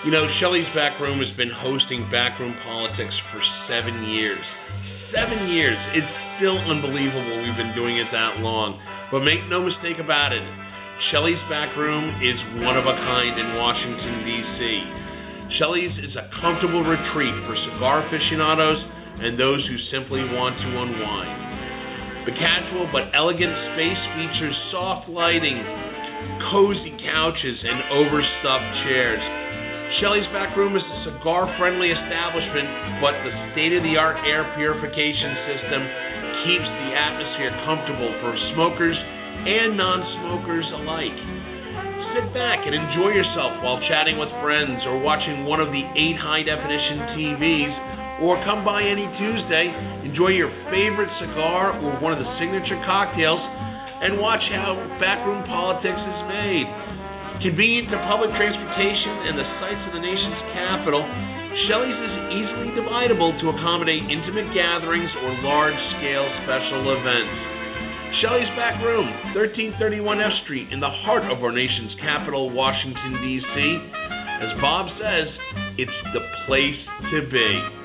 You 0.00 0.10
know, 0.10 0.24
Shelley's 0.40 0.64
Backroom 0.74 1.20
has 1.20 1.28
been 1.36 1.52
hosting 1.52 2.08
Backroom 2.08 2.56
Politics 2.64 3.12
for 3.28 3.40
seven 3.68 4.08
years. 4.08 4.40
Seven 5.12 5.52
years. 5.52 5.76
It's 5.92 6.08
still 6.40 6.56
unbelievable 6.56 7.44
we've 7.44 7.60
been 7.60 7.76
doing 7.76 8.00
it 8.00 8.08
that 8.08 8.40
long. 8.40 8.80
But 9.12 9.28
make 9.28 9.44
no 9.52 9.60
mistake 9.60 10.00
about 10.00 10.32
it, 10.32 10.40
Shelley's 11.12 11.42
Backroom 11.52 12.16
is 12.24 12.40
one 12.64 12.80
of 12.80 12.88
a 12.88 12.96
kind 12.96 13.36
in 13.36 13.60
Washington, 13.60 14.24
D.C. 14.24 15.60
Shelley's 15.60 15.92
is 16.00 16.16
a 16.16 16.32
comfortable 16.40 16.80
retreat 16.80 17.36
for 17.44 17.52
cigar 17.68 18.00
aficionados 18.08 18.80
and 19.20 19.36
those 19.36 19.60
who 19.68 19.76
simply 19.92 20.24
want 20.32 20.56
to 20.64 20.68
unwind. 20.80 22.24
The 22.24 22.40
casual 22.40 22.88
but 22.88 23.12
elegant 23.12 23.52
space 23.76 24.00
features 24.16 24.56
soft 24.72 25.12
lighting, 25.12 25.60
cozy 26.48 26.96
couches, 27.04 27.60
and 27.68 27.84
overstuffed 27.92 28.88
chairs. 28.88 29.39
Shelley's 29.98 30.26
Back 30.30 30.54
Room 30.54 30.78
is 30.78 30.86
a 30.86 30.98
cigar 31.02 31.50
friendly 31.58 31.90
establishment, 31.90 33.02
but 33.02 33.10
the 33.26 33.34
state 33.50 33.74
of 33.74 33.82
the 33.82 33.98
art 33.98 34.22
air 34.22 34.46
purification 34.54 35.34
system 35.50 35.82
keeps 36.46 36.68
the 36.78 36.94
atmosphere 36.94 37.50
comfortable 37.66 38.14
for 38.22 38.30
smokers 38.54 38.94
and 38.94 39.74
non 39.74 39.98
smokers 40.22 40.68
alike. 40.78 41.18
Sit 42.14 42.30
back 42.30 42.70
and 42.70 42.74
enjoy 42.74 43.10
yourself 43.18 43.58
while 43.66 43.82
chatting 43.90 44.14
with 44.14 44.30
friends 44.38 44.78
or 44.86 45.02
watching 45.02 45.42
one 45.42 45.58
of 45.58 45.74
the 45.74 45.82
eight 45.98 46.14
high 46.22 46.46
definition 46.46 47.18
TVs, 47.18 48.22
or 48.22 48.38
come 48.46 48.62
by 48.62 48.86
any 48.86 49.10
Tuesday, 49.18 49.74
enjoy 50.06 50.30
your 50.30 50.54
favorite 50.70 51.10
cigar 51.18 51.74
or 51.82 51.98
one 51.98 52.14
of 52.14 52.22
the 52.22 52.30
signature 52.38 52.78
cocktails, 52.86 53.42
and 53.42 54.22
watch 54.22 54.42
how 54.54 54.78
backroom 55.02 55.42
politics 55.50 55.98
is 55.98 56.20
made. 56.30 56.89
Convenient 57.40 57.88
to 57.88 57.96
public 58.04 58.28
transportation 58.36 59.32
and 59.32 59.38
the 59.38 59.48
sites 59.64 59.80
of 59.88 59.96
the 59.96 60.04
nation's 60.04 60.44
capital, 60.52 61.00
Shelley's 61.64 61.96
is 61.96 62.16
easily 62.36 62.68
dividable 62.76 63.32
to 63.40 63.48
accommodate 63.48 64.04
intimate 64.12 64.52
gatherings 64.52 65.08
or 65.24 65.32
large 65.40 65.80
scale 65.96 66.28
special 66.44 66.92
events. 66.92 68.20
Shelley's 68.20 68.52
Back 68.60 68.76
Room, 68.84 69.08
1331 69.32 70.20
F 70.20 70.32
Street, 70.44 70.68
in 70.70 70.80
the 70.80 70.92
heart 71.00 71.32
of 71.32 71.42
our 71.42 71.50
nation's 71.50 71.96
capital, 71.98 72.50
Washington, 72.50 73.24
D.C. 73.24 73.56
As 74.44 74.60
Bob 74.60 74.92
says, 75.00 75.32
it's 75.80 75.98
the 76.12 76.20
place 76.44 76.76
to 77.08 77.24
be. 77.32 77.79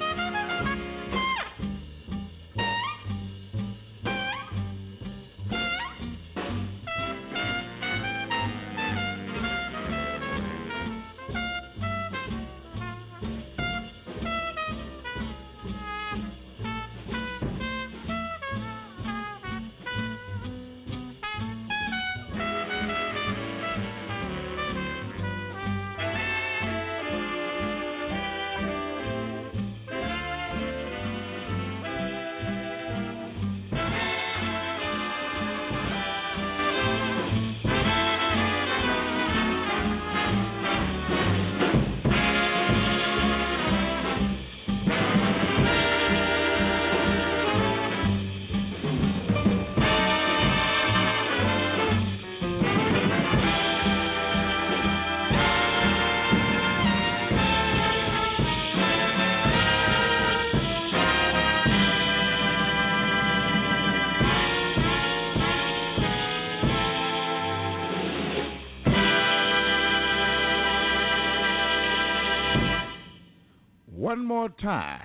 Time. 74.66 75.05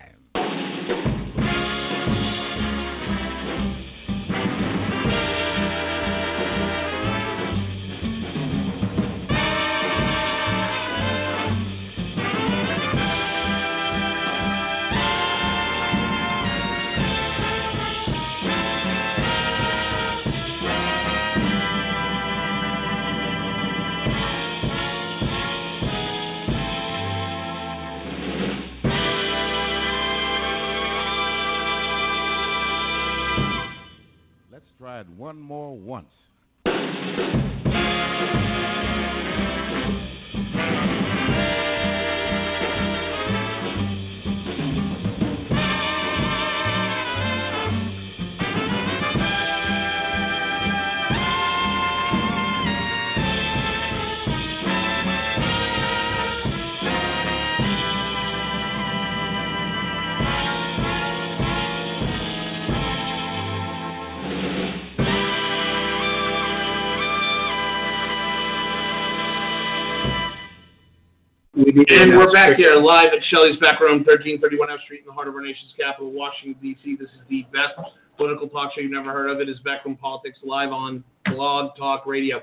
And 71.88 72.12
we're 72.14 72.30
back 72.30 72.58
here 72.58 72.74
live 72.74 73.08
at 73.08 73.24
Shelley's 73.32 73.56
Back 73.58 73.80
Room, 73.80 74.04
1331 74.04 74.68
F 74.70 74.80
Street 74.84 75.00
in 75.00 75.06
the 75.06 75.12
heart 75.12 75.28
of 75.28 75.34
our 75.34 75.40
nation's 75.40 75.72
capital, 75.78 76.12
Washington, 76.12 76.60
D.C. 76.60 76.96
This 77.00 77.08
is 77.08 77.24
the 77.30 77.46
best 77.56 77.72
political 78.18 78.48
talk 78.48 78.74
show 78.74 78.82
you've 78.82 78.92
never 78.92 79.10
heard 79.12 79.30
of. 79.30 79.40
It 79.40 79.48
is 79.48 79.58
Backroom 79.60 79.96
Politics 79.96 80.38
live 80.44 80.72
on 80.72 81.02
Blog 81.24 81.74
Talk 81.78 82.04
Radio. 82.04 82.36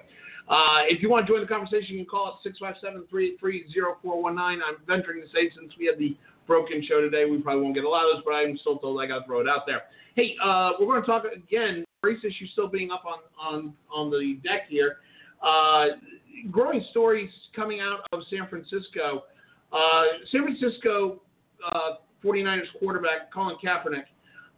Uh, 0.50 0.90
if 0.90 1.04
you 1.04 1.10
want 1.10 1.28
to 1.28 1.32
join 1.32 1.42
the 1.42 1.48
conversation, 1.48 1.98
you 1.98 2.06
can 2.06 2.10
call 2.10 2.34
us 2.34 2.52
657-383-0419. 3.14 4.38
I'm 4.40 4.60
venturing 4.88 5.22
to 5.22 5.28
say 5.28 5.52
since 5.54 5.72
we 5.78 5.86
had 5.86 6.00
the 6.00 6.18
broken 6.48 6.84
show 6.88 7.00
today, 7.00 7.26
we 7.30 7.38
probably 7.38 7.62
won't 7.62 7.76
get 7.76 7.84
a 7.84 7.90
lot 7.90 8.10
of 8.10 8.16
those, 8.16 8.24
but 8.26 8.32
I'm 8.32 8.58
still 8.58 8.80
told 8.80 9.00
I 9.00 9.06
got 9.06 9.20
to 9.20 9.26
throw 9.26 9.42
it 9.42 9.48
out 9.48 9.68
there. 9.68 9.84
Hey, 10.16 10.36
uh, 10.44 10.72
we're 10.80 10.88
going 10.88 11.02
to 11.02 11.08
talk 11.08 11.26
again, 11.26 11.86
race 12.02 12.24
issue 12.24 12.48
still 12.54 12.70
being 12.70 12.90
up 12.90 13.04
on, 13.06 13.20
on, 13.40 13.74
on 13.94 14.10
the 14.10 14.40
deck 14.44 14.64
here. 14.68 14.98
Uh, 15.44 16.00
growing 16.52 16.84
stories 16.92 17.30
coming 17.56 17.80
out 17.80 18.02
of 18.12 18.22
San 18.30 18.48
Francisco. 18.50 19.24
Uh, 19.72 20.04
San 20.32 20.44
Francisco 20.44 21.22
uh, 21.74 21.96
49ers 22.24 22.64
quarterback 22.80 23.32
Colin 23.34 23.56
Kaepernick 23.64 24.06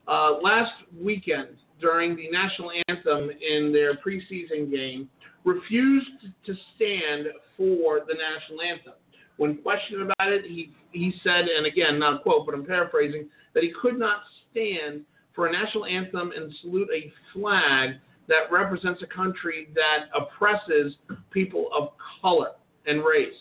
uh, 0.08 0.40
last 0.42 0.74
weekend 1.00 1.50
during 1.80 2.16
the 2.16 2.30
national 2.30 2.72
anthem 2.88 3.30
in 3.30 3.72
their 3.72 3.96
preseason 3.96 4.70
game 4.72 5.10
refused 5.46 6.10
to 6.46 6.54
stand 6.76 7.28
for 7.56 8.00
the 8.08 8.14
national 8.14 8.62
anthem. 8.62 8.94
When 9.38 9.58
questioned 9.62 10.02
about 10.02 10.34
it, 10.34 10.46
he, 10.46 10.74
he 10.92 11.14
said, 11.24 11.46
and 11.46 11.66
again, 11.66 11.98
not 11.98 12.16
a 12.16 12.20
quote, 12.20 12.46
but 12.46 12.54
I'm 12.54 12.66
paraphrasing, 12.66 13.30
that 13.54 13.64
he 13.64 13.72
could 13.82 13.98
not 13.98 14.18
stand 14.52 15.02
for 15.34 15.48
a 15.48 15.52
national 15.52 15.86
anthem 15.86 16.32
and 16.36 16.54
salute 16.62 16.90
a 16.94 17.12
flag 17.34 17.92
that 18.30 18.52
represents 18.52 19.02
a 19.02 19.08
country 19.08 19.70
that 19.76 20.06
oppresses 20.16 20.96
people 21.32 21.70
of 21.78 21.90
color 22.22 22.52
and 22.86 23.04
race. 23.04 23.34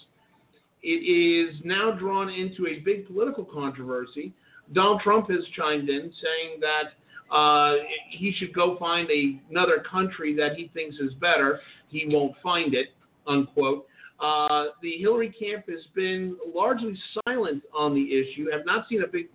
It 0.82 0.89
is 0.89 1.61
now 1.64 1.93
drawn 1.93 2.28
into 2.28 2.66
a 2.66 2.80
big 2.80 3.07
political 3.07 3.45
controversy. 3.45 4.32
Donald 4.72 5.01
Trump 5.03 5.30
has 5.30 5.41
chimed 5.57 5.89
in 5.89 6.12
saying 6.22 6.61
that 6.61 7.34
uh, 7.34 7.74
he 8.11 8.32
should 8.39 8.55
go 8.55 8.76
find 8.78 9.09
a, 9.11 9.41
another 9.51 9.84
country 9.91 10.34
that 10.36 10.55
he 10.57 10.70
thinks 10.72 10.97
is 10.97 11.12
better. 11.20 11.61
He 11.89 12.07
won't 12.09 12.34
find 12.43 12.74
it, 12.74 12.89
unquote. 13.26 13.86
Uh, 14.20 14.66
the 14.82 14.99
Hillary 14.99 15.32
camp 15.39 15.68
has 15.68 15.84
been 15.95 16.36
largely 16.55 16.99
silent 17.24 17.62
on 17.76 17.95
the 17.95 18.03
issue. 18.03 18.47
I've 18.53 18.66
not 18.66 18.89
seen 18.89 19.03
a 19.03 19.07
big 19.07 19.28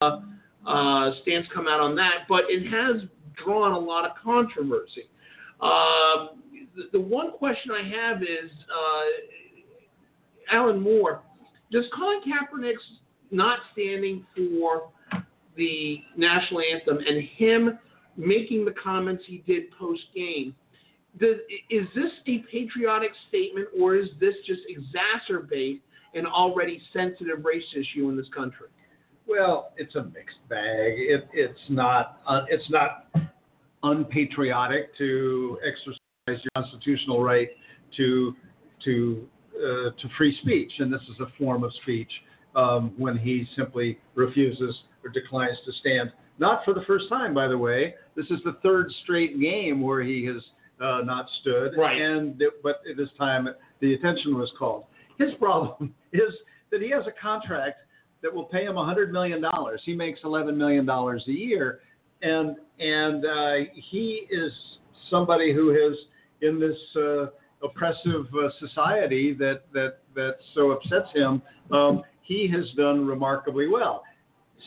uh, 0.00 0.20
uh, 0.66 1.10
stance 1.22 1.46
come 1.54 1.68
out 1.68 1.80
on 1.80 1.94
that, 1.96 2.26
but 2.28 2.44
it 2.48 2.66
has 2.70 3.02
drawn 3.42 3.72
a 3.72 3.78
lot 3.78 4.04
of 4.04 4.12
controversy. 4.22 5.08
Um, 5.60 6.42
the, 6.74 6.90
the, 6.92 7.00
one 7.00 7.32
question 7.32 7.70
I 7.70 7.88
have 7.88 8.22
is, 8.22 8.50
uh, 8.70 10.54
Alan 10.54 10.80
Moore, 10.80 11.22
does 11.72 11.84
Colin 11.94 12.20
Kaepernick's 12.20 12.82
not 13.30 13.58
standing 13.72 14.24
for 14.36 14.90
the 15.56 16.02
national 16.16 16.60
anthem 16.60 16.98
and 16.98 17.22
him 17.36 17.78
making 18.16 18.64
the 18.64 18.72
comments 18.82 19.24
he 19.26 19.42
did 19.46 19.64
post 19.78 20.02
game, 20.14 20.54
is 21.70 21.86
this 21.94 22.10
a 22.26 22.44
patriotic 22.50 23.10
statement 23.28 23.68
or 23.78 23.96
is 23.96 24.08
this 24.20 24.34
just 24.46 24.60
exacerbate 24.70 25.80
an 26.14 26.26
already 26.26 26.80
sensitive 26.92 27.44
race 27.44 27.64
issue 27.74 28.08
in 28.08 28.16
this 28.16 28.28
country? 28.34 28.68
Well, 29.26 29.72
it's 29.76 29.94
a 29.96 30.04
mixed 30.04 30.48
bag. 30.48 30.92
It, 30.96 31.28
it's 31.32 31.58
not. 31.68 32.20
Uh, 32.26 32.42
it's 32.48 32.68
not 32.70 33.06
unpatriotic 33.82 34.96
to 34.98 35.58
exercise 35.66 35.98
your 36.28 36.50
constitutional 36.56 37.22
right 37.22 37.48
to 37.96 38.34
to 38.84 39.28
uh, 39.56 39.90
to 39.90 40.08
free 40.16 40.36
speech, 40.42 40.70
and 40.78 40.92
this 40.92 41.02
is 41.02 41.20
a 41.20 41.26
form 41.38 41.64
of 41.64 41.72
speech 41.82 42.10
um, 42.54 42.92
when 42.96 43.18
he 43.18 43.46
simply 43.56 43.98
refuses 44.14 44.74
or 45.04 45.10
declines 45.10 45.56
to 45.64 45.72
stand. 45.80 46.12
Not 46.38 46.64
for 46.64 46.74
the 46.74 46.82
first 46.86 47.08
time, 47.08 47.32
by 47.34 47.48
the 47.48 47.56
way. 47.56 47.94
This 48.14 48.26
is 48.26 48.40
the 48.44 48.58
third 48.62 48.92
straight 49.02 49.40
game 49.40 49.80
where 49.80 50.02
he 50.02 50.24
has 50.26 50.42
uh, 50.80 51.00
not 51.04 51.26
stood, 51.40 51.76
right. 51.76 52.00
and 52.00 52.40
but 52.62 52.82
this 52.96 53.08
time 53.18 53.48
the 53.80 53.94
attention 53.94 54.38
was 54.38 54.50
called. 54.58 54.84
His 55.18 55.30
problem 55.38 55.94
is 56.12 56.32
that 56.70 56.82
he 56.82 56.90
has 56.90 57.04
a 57.06 57.12
contract 57.20 57.78
that 58.26 58.34
will 58.34 58.44
pay 58.44 58.64
him 58.64 58.74
$100 58.74 59.12
million. 59.12 59.44
He 59.84 59.94
makes 59.94 60.20
$11 60.24 60.56
million 60.56 60.88
a 60.88 61.30
year 61.30 61.78
and 62.22 62.56
and 62.78 63.24
uh, 63.24 63.54
he 63.90 64.26
is 64.30 64.52
somebody 65.10 65.52
who 65.52 65.70
has 65.70 65.96
in 66.42 66.60
this 66.60 66.76
uh, 66.96 67.26
oppressive 67.64 68.26
uh, 68.34 68.48
society 68.58 69.34
that 69.34 69.62
that 69.72 69.98
that 70.14 70.36
so 70.54 70.72
upsets 70.72 71.08
him. 71.14 71.42
Um, 71.72 72.02
he 72.22 72.48
has 72.48 72.64
done 72.76 73.06
remarkably 73.06 73.68
well. 73.68 74.02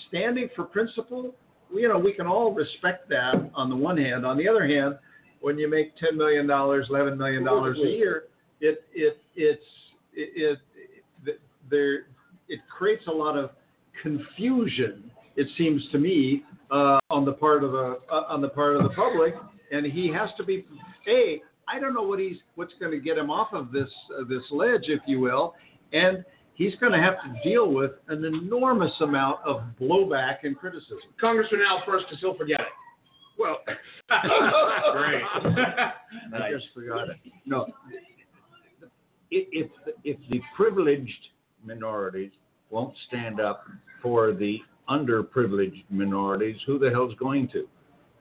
Standing 0.08 0.50
for 0.56 0.64
principle, 0.64 1.36
you 1.74 1.88
know, 1.88 2.00
we 2.00 2.14
can 2.14 2.26
all 2.26 2.54
respect 2.54 3.10
that 3.10 3.52
on 3.54 3.70
the 3.70 3.76
one 3.76 3.98
hand. 3.98 4.26
On 4.26 4.38
the 4.38 4.48
other 4.48 4.66
hand, 4.66 4.98
when 5.42 5.58
you 5.58 5.70
make 5.70 5.96
ten 5.98 6.18
million 6.18 6.48
dollars, 6.48 6.88
eleven 6.90 7.18
million 7.18 7.44
dollars 7.44 7.78
a 7.84 7.88
year, 7.88 8.24
it 8.62 8.84
it 8.94 9.18
it's 9.36 9.62
it, 10.14 10.60
it 11.26 11.40
there 11.70 12.08
it 12.50 12.60
creates 12.76 13.04
a 13.08 13.12
lot 13.12 13.38
of 13.38 13.52
confusion. 14.02 15.10
It 15.36 15.48
seems 15.58 15.82
to 15.92 15.98
me 15.98 16.44
uh, 16.72 17.00
on 17.10 17.26
the 17.26 17.34
part 17.34 17.64
of 17.64 17.72
the 17.72 18.00
uh, 18.12 18.26
on 18.28 18.42
the 18.42 18.50
part 18.50 18.76
of 18.76 18.84
the 18.84 18.90
public, 18.90 19.34
and 19.72 19.86
he 19.86 20.12
has 20.12 20.30
to 20.38 20.44
be 20.44 20.66
a. 21.08 21.42
I 21.72 21.80
don't 21.80 21.94
know 21.94 22.02
what 22.02 22.20
he's 22.20 22.38
what's 22.56 22.74
going 22.80 22.92
to 22.92 23.00
get 23.00 23.18
him 23.18 23.30
off 23.30 23.54
of 23.54 23.72
this 23.72 23.90
uh, 24.20 24.24
this 24.28 24.44
ledge, 24.52 24.86
if 24.88 25.02
you 25.06 25.20
will, 25.20 25.54
and 25.94 26.26
he's 26.56 26.76
going 26.76 26.92
to 26.92 27.00
have 27.00 27.16
to 27.24 27.50
deal 27.50 27.72
with 27.72 27.92
an 28.10 28.26
enormous 28.26 28.94
amount 29.02 29.40
of 29.46 29.62
blowback 29.80 30.38
and 30.44 30.58
criticism. 30.58 30.98
Congressman 31.22 31.62
Al 31.68 31.84
First, 31.86 32.10
to 32.10 32.18
still 32.18 32.36
forget 32.36 32.60
it. 32.60 32.68
Well, 33.38 33.60
great. 34.92 35.24
I 36.34 36.52
just 36.52 36.66
forgot 36.74 37.10
it. 37.10 37.16
No, 37.46 37.68
if 39.32 39.70
if 40.04 40.18
the 40.30 40.42
privileged 40.56 41.30
minorities 41.66 42.32
won't 42.70 42.94
stand 43.08 43.40
up 43.40 43.66
for 44.02 44.34
the 44.34 44.60
underprivileged 44.90 45.84
minorities, 45.90 46.58
who 46.66 46.80
the 46.80 46.90
hell's 46.90 47.14
going 47.16 47.48
to? 47.50 47.68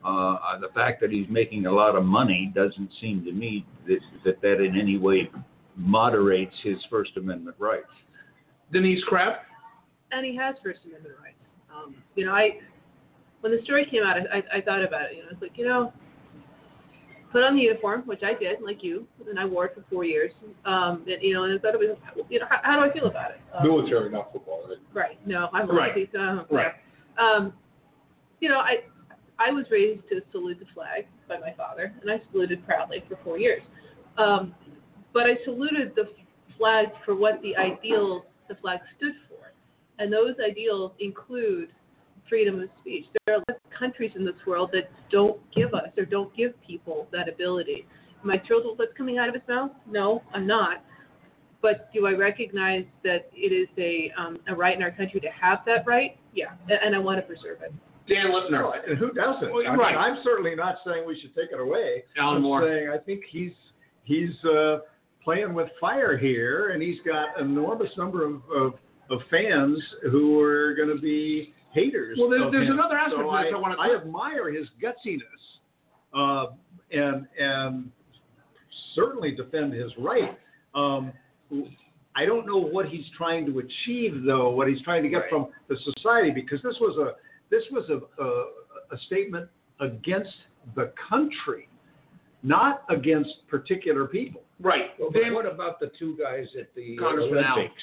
Uh, 0.05 0.59
the 0.61 0.69
fact 0.75 1.01
that 1.01 1.11
he's 1.11 1.27
making 1.29 1.67
a 1.67 1.73
lot 1.73 1.97
of 1.97 2.05
money 2.05 2.53
doesn't 2.55 2.91
seem 3.01 3.25
to 3.25 3.33
me 3.33 3.67
that 3.87 3.99
that, 4.25 4.41
that 4.43 4.63
in 4.63 4.79
any 4.79 4.97
way 4.97 5.29
moderates 5.77 6.55
his 6.63 6.77
First 6.89 7.13
Amendment 7.17 7.57
rights. 7.59 7.91
Denise 8.73 9.03
Krepp? 9.11 9.39
And 10.13 10.25
he 10.25 10.37
has 10.37 10.55
First 10.63 10.81
Amendment 10.87 11.17
rights. 11.23 11.37
Um, 11.75 11.97
you 12.15 12.27
know, 12.27 12.33
I 12.33 12.59
when 13.41 13.53
the 13.53 13.63
story 13.65 13.87
came 13.87 14.03
out, 14.03 14.17
I, 14.17 14.39
I, 14.39 14.59
I 14.59 14.61
thought 14.61 14.83
about 14.83 15.11
it. 15.11 15.17
You 15.17 15.23
know, 15.23 15.29
it's 15.33 15.43
like 15.43 15.57
you 15.57 15.67
know, 15.67 15.93
put 17.31 17.43
on 17.43 17.57
the 17.57 17.63
uniform, 17.63 18.03
which 18.07 18.23
I 18.23 18.35
did, 18.35 18.61
like 18.63 18.83
you, 18.83 19.07
and 19.29 19.39
I 19.39 19.45
wore 19.45 19.67
it 19.67 19.75
for 19.75 19.85
four 19.91 20.05
years. 20.05 20.33
Um, 20.65 21.05
and, 21.07 21.23
you 21.23 21.35
know, 21.35 21.45
and 21.45 21.59
I 21.59 21.61
thought 21.61 21.75
it 21.75 21.81
was, 21.81 21.97
you 22.29 22.41
know, 22.41 22.47
how, 22.49 22.61
how 22.63 22.83
do 22.83 22.91
I 22.91 22.93
feel 22.93 23.07
about 23.07 23.33
it? 23.33 23.41
Um, 23.55 23.67
Military, 23.67 24.11
not 24.11 24.33
football, 24.33 24.63
right? 24.69 24.79
Right. 24.95 25.27
No, 25.27 25.49
I'm 25.53 25.69
Right. 25.71 25.93
Right. 26.51 26.73
Um, 27.19 27.53
you 28.41 28.49
know, 28.49 28.59
I 28.59 28.85
I 29.39 29.51
was 29.51 29.67
raised 29.71 30.03
to 30.09 30.21
salute 30.33 30.59
the 30.59 30.67
flag 30.75 31.07
by 31.29 31.39
my 31.39 31.53
father, 31.57 31.93
and 32.01 32.11
I 32.11 32.21
saluted 32.33 32.65
proudly 32.67 33.05
for 33.09 33.19
four 33.23 33.39
years. 33.39 33.63
Um, 34.17 34.55
but 35.13 35.25
I 35.25 35.37
saluted 35.45 35.93
the 35.95 36.09
flag 36.57 36.89
for 37.05 37.15
what 37.15 37.41
the 37.43 37.57
ideals 37.57 38.23
the 38.49 38.55
flag 38.57 38.81
stood 38.97 39.15
for, 39.29 39.53
and 39.99 40.13
those 40.13 40.35
ideals 40.45 40.93
include 41.01 41.69
freedom 42.29 42.61
of 42.61 42.69
speech. 42.81 43.07
There 43.27 43.37
are 43.37 43.39
lots 43.49 43.61
of 43.65 43.79
countries 43.79 44.13
in 44.17 44.25
this 44.25 44.35
world 44.47 44.71
that 44.73 44.91
don't 45.11 45.39
give 45.55 45.75
us 45.75 45.89
or 45.97 46.05
don't 46.05 46.35
give 46.37 46.53
people 46.67 47.07
that 47.13 47.29
ability. 47.29 47.87
Am 48.23 48.31
I 48.31 48.41
thrilled 48.47 48.65
with 48.67 48.79
what's 48.79 48.97
coming 48.97 49.19
out 49.19 49.29
of 49.29 49.35
his 49.35 49.45
mouth? 49.49 49.71
No, 49.89 50.23
I'm 50.35 50.47
not. 50.47 50.85
But 51.61 51.93
do 51.93 52.07
I 52.07 52.13
recognize 52.13 52.85
that 53.03 53.29
it 53.35 53.53
is 53.53 53.69
a 53.79 54.13
um, 54.21 54.39
a 54.49 54.55
right 54.55 54.77
in 54.77 54.83
our 54.83 54.93
country 54.93 55.21
to 55.21 55.29
have 55.29 55.59
that 55.67 55.85
right? 55.87 56.17
Yeah, 56.33 56.53
a- 56.71 56.85
and 56.85 56.95
I 56.95 56.99
want 56.99 57.19
to 57.19 57.23
preserve 57.23 57.63
it. 57.63 57.73
Dan 58.09 58.27
Lipner. 58.33 58.51
No, 58.51 58.75
and 58.89 58.97
who 58.97 59.11
doesn't? 59.13 59.53
Well, 59.53 59.63
you're 59.63 59.73
I 59.73 59.77
mean, 59.77 59.81
right. 59.81 59.97
I'm 59.97 60.19
certainly 60.25 60.55
not 60.55 60.77
saying 60.87 61.05
we 61.07 61.21
should 61.21 61.35
take 61.35 61.51
it 61.53 61.61
away. 61.61 62.05
Alan 62.17 62.37
I'm 62.37 62.43
Moore. 62.43 62.63
saying 62.63 62.89
I 62.91 62.99
think 62.99 63.23
he's 63.29 63.53
he's 64.05 64.33
uh, 64.45 64.79
playing 65.23 65.53
with 65.53 65.69
fire 65.81 66.17
here, 66.17 66.71
and 66.71 66.83
he's 66.83 67.01
got 67.05 67.39
an 67.41 67.51
enormous 67.51 67.91
number 67.99 68.25
of, 68.25 68.41
of, 68.55 68.75
of 69.11 69.21
fans 69.31 69.79
who 70.11 70.41
are 70.41 70.75
going 70.75 70.89
to 70.89 71.01
be 71.03 71.53
haters. 71.73 72.17
Well, 72.19 72.29
there's- 72.31 72.47
of 72.47 72.53
there's 72.53 72.67
him. 72.69 72.75
another 72.79 72.97
aspect 72.97 73.17
so 73.21 73.31
to 73.31 73.45
this 73.45 73.53
I, 73.53 73.57
I 73.57 73.61
wanna- 73.61 73.77
I 73.79 73.95
admire 73.95 74.51
his 74.51 74.69
gutsiness, 74.83 75.23
uh, 76.15 76.47
and 76.91 77.27
and 77.39 77.93
certainly 78.95 79.33
defend 79.33 79.73
his 79.73 79.93
right. 79.99 80.39
Um, 80.75 81.13
I 82.17 82.25
don't 82.25 82.47
know 82.47 82.59
what 82.59 82.87
he's 82.89 83.09
trying 83.17 83.47
to 83.47 83.61
achieve, 83.61 84.23
though. 84.25 84.51
What 84.51 84.69
he's 84.69 84.83
trying 84.83 85.03
to 85.03 85.09
get 85.09 85.19
Right. 85.23 85.31
from 85.31 85.49
the 85.69 85.77
society, 85.77 86.31
because 86.31 86.61
this 86.63 86.79
was 86.81 86.97
a 86.99 87.15
this 87.51 87.65
was 87.71 87.89
a, 87.91 88.01
a, 88.23 88.45
a 88.91 88.99
statement 89.07 89.49
against 89.81 90.35
the 90.75 90.93
country, 91.09 91.69
not 92.43 92.83
against 92.91 93.47
particular 93.49 94.07
people. 94.07 94.43
Right. 94.61 94.91
Well, 94.99 95.11
Dan, 95.11 95.29
but 95.29 95.35
what 95.45 95.47
about 95.47 95.81
the 95.81 95.87
two 95.99 96.17
guys 96.19 96.47
at 96.59 96.75
the 96.75 96.97
Congressman 96.97 97.39
Al. 97.45 97.55
Olympics? 97.59 97.83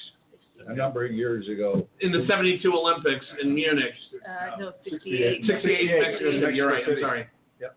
A 0.68 0.74
number 0.74 1.06
of 1.06 1.12
years 1.12 1.48
ago. 1.50 1.88
in 2.02 2.12
the 2.12 2.26
'72 2.28 2.72
Olympics 2.72 3.26
in 3.42 3.54
Munich. 3.54 3.94
Uh, 4.28 4.58
no, 4.60 4.72
68. 4.84 5.42
68. 5.46 5.48
68 5.48 6.00
Mexico 6.02 6.32
City. 6.42 6.56
You're 6.56 6.68
right. 6.70 6.84
I'm 6.88 6.98
sorry. 7.02 7.28
Uh, 7.64 7.68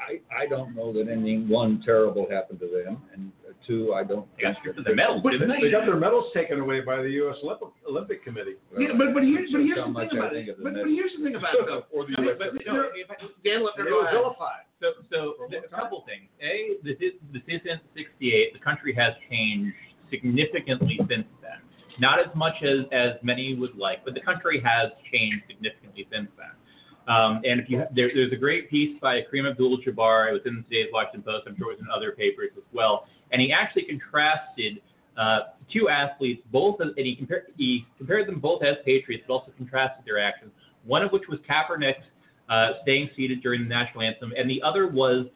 I, 0.00 0.42
I 0.42 0.46
don't 0.46 0.74
know 0.74 0.92
that 0.94 1.08
anything, 1.08 1.46
one, 1.48 1.82
terrible 1.84 2.26
happened 2.30 2.58
to 2.60 2.66
them, 2.66 2.98
and 3.14 3.30
uh, 3.46 3.52
two, 3.66 3.92
I 3.94 4.02
don't. 4.02 4.26
They 4.36 4.42
got 4.42 4.48
think 4.48 4.58
stripped 4.74 4.78
of 4.80 4.84
that 4.84 4.90
the 4.90 4.96
medals, 4.96 5.20
But 5.22 5.30
didn't 5.38 5.48
they- 5.48 5.56
they? 5.60 5.62
They 5.68 5.70
got 5.70 5.84
their 5.86 6.00
medals 6.00 6.32
taken 6.34 6.58
away 6.58 6.80
by 6.80 6.96
the 7.02 7.10
U.S. 7.22 7.36
Olympic, 7.44 7.68
Olympic 7.86 8.24
Committee. 8.24 8.56
Yeah, 8.76 8.96
but 8.98 9.12
but 9.14 9.22
here's 9.22 9.52
but 9.52 9.60
here's 9.60 9.78
How 9.78 9.86
the 9.86 9.92
much 9.92 10.10
thing 10.10 10.18
about 10.18 10.32
think 10.32 10.48
it. 10.48 10.50
of 10.52 10.56
the 10.58 10.64
But, 10.64 10.72
but 10.74 10.86
Mets. 10.88 10.96
here's 10.98 11.12
the 11.16 11.22
thing 11.22 11.36
about 11.36 11.54
it 11.54 11.66
though. 11.68 11.84
Or 11.94 12.06
the 12.08 12.14
I 12.16 12.20
mean, 12.22 12.30
US. 12.32 12.36
but 12.40 12.48
No, 12.66 12.90
if 12.96 13.06
I- 13.12 13.20
Dan 13.44 13.60
Lipner, 13.62 13.84
They 13.84 13.90
go 13.92 14.00
were 14.02 14.08
ahead. 14.08 14.18
vilified. 14.18 14.64
So, 14.80 14.86
so 15.12 15.18
a 15.46 15.68
couple 15.68 16.02
things. 16.08 16.26
A, 16.42 16.80
this 16.82 16.96
is 16.98 17.12
this 17.30 17.44
isn't 17.46 17.78
'68. 17.94 18.54
The 18.56 18.58
country 18.64 18.94
has 18.96 19.12
changed 19.30 19.76
significantly 20.10 20.98
since 21.06 21.28
then. 21.44 21.60
Not 22.00 22.18
as 22.18 22.34
much 22.34 22.62
as 22.62 22.86
as 22.92 23.12
many 23.22 23.54
would 23.54 23.76
like, 23.76 24.04
but 24.04 24.14
the 24.14 24.20
country 24.20 24.60
has 24.64 24.90
changed 25.12 25.44
significantly 25.48 26.08
since 26.10 26.28
then. 26.36 27.14
Um, 27.14 27.42
and 27.44 27.60
if 27.60 27.68
you 27.68 27.84
there, 27.94 28.10
there's 28.14 28.32
a 28.32 28.36
great 28.36 28.70
piece 28.70 28.98
by 29.00 29.20
Kareem 29.22 29.50
Abdul-Jabbar. 29.50 30.30
It 30.30 30.32
was 30.32 30.42
in 30.46 30.64
today's 30.68 30.88
Washington 30.92 31.22
Post. 31.22 31.44
I'm 31.46 31.56
sure 31.56 31.72
it 31.72 31.76
was 31.76 31.80
in 31.80 31.88
other 31.94 32.12
papers 32.12 32.50
as 32.56 32.62
well. 32.72 33.06
And 33.32 33.40
he 33.40 33.52
actually 33.52 33.82
contrasted 33.82 34.80
uh, 35.16 35.40
two 35.72 35.88
athletes, 35.88 36.42
both, 36.50 36.80
and 36.80 36.92
he 36.96 37.14
compared 37.14 37.46
he 37.56 37.86
compared 37.98 38.26
them 38.26 38.40
both 38.40 38.62
as 38.62 38.76
patriots, 38.84 39.24
but 39.26 39.34
also 39.34 39.52
contrasted 39.56 40.04
their 40.06 40.18
actions. 40.18 40.52
One 40.84 41.02
of 41.02 41.10
which 41.12 41.24
was 41.28 41.38
Kaepernick's 41.48 42.06
uh, 42.48 42.72
staying 42.82 43.10
seated 43.16 43.42
during 43.42 43.62
the 43.62 43.68
national 43.68 44.02
anthem, 44.02 44.32
and 44.36 44.48
the 44.48 44.62
other 44.62 44.86
was 44.86 45.26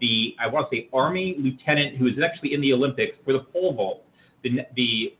the 0.00 0.34
I 0.40 0.46
want 0.48 0.70
to 0.70 0.76
say 0.76 0.88
Army 0.92 1.36
lieutenant 1.38 1.96
who 1.96 2.04
was 2.04 2.14
actually 2.24 2.54
in 2.54 2.60
the 2.60 2.72
Olympics 2.72 3.16
for 3.24 3.32
the 3.32 3.40
pole 3.40 3.74
vault. 3.74 4.02
The 4.42 4.60
the 4.74 5.14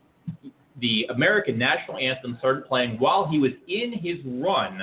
the 0.81 1.05
American 1.13 1.57
national 1.57 1.97
anthem 1.97 2.35
started 2.39 2.65
playing 2.67 2.97
while 2.99 3.27
he 3.27 3.37
was 3.37 3.51
in 3.67 3.93
his 3.93 4.17
run 4.25 4.81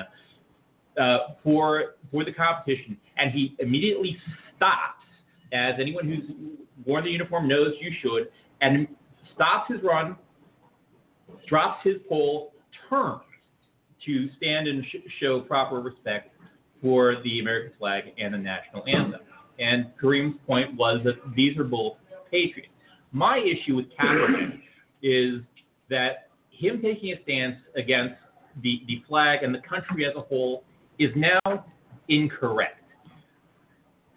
uh, 0.99 1.17
for 1.43 1.95
for 2.11 2.23
the 2.25 2.31
competition, 2.33 2.97
and 3.17 3.31
he 3.31 3.55
immediately 3.59 4.17
stops, 4.55 5.05
as 5.53 5.75
anyone 5.79 6.07
who's 6.07 6.23
worn 6.85 7.03
the 7.03 7.11
uniform 7.11 7.47
knows 7.47 7.73
you 7.79 7.91
should, 8.01 8.29
and 8.61 8.87
stops 9.35 9.71
his 9.71 9.81
run, 9.83 10.15
drops 11.47 11.83
his 11.83 11.95
pole, 12.07 12.53
turns 12.89 13.21
to 14.05 14.29
stand 14.37 14.67
and 14.67 14.83
sh- 14.85 15.09
show 15.19 15.41
proper 15.41 15.81
respect 15.81 16.33
for 16.81 17.17
the 17.23 17.39
American 17.39 17.73
flag 17.77 18.05
and 18.17 18.33
the 18.33 18.37
national 18.37 18.83
anthem. 18.87 19.21
And 19.59 19.87
Kareem's 20.01 20.37
point 20.47 20.75
was 20.75 21.01
that 21.03 21.15
these 21.35 21.57
are 21.57 21.65
both 21.65 21.97
patriots. 22.31 22.71
My 23.11 23.39
issue 23.39 23.75
with 23.75 23.87
Kaepernick 23.99 24.59
is 25.01 25.41
that 25.89 26.29
him 26.51 26.81
taking 26.81 27.13
a 27.13 27.21
stance 27.23 27.55
against 27.75 28.15
the, 28.61 28.81
the 28.87 29.03
flag 29.07 29.43
and 29.43 29.53
the 29.53 29.61
country 29.67 30.05
as 30.05 30.13
a 30.15 30.21
whole 30.21 30.63
is 30.97 31.11
now 31.15 31.65
incorrect. 32.09 32.83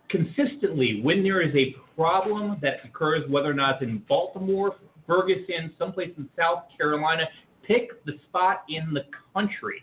Consistently, 0.08 1.00
when 1.02 1.22
there 1.22 1.40
is 1.40 1.54
a 1.54 1.74
problem 1.96 2.58
that 2.60 2.84
occurs, 2.84 3.28
whether 3.30 3.50
or 3.50 3.54
not 3.54 3.76
it's 3.76 3.84
in 3.84 3.98
Baltimore, 4.08 4.76
Ferguson, 5.06 5.72
someplace 5.78 6.10
in 6.16 6.28
South 6.36 6.64
Carolina, 6.76 7.24
pick 7.66 8.04
the 8.04 8.12
spot 8.28 8.64
in 8.68 8.92
the 8.92 9.04
country. 9.32 9.82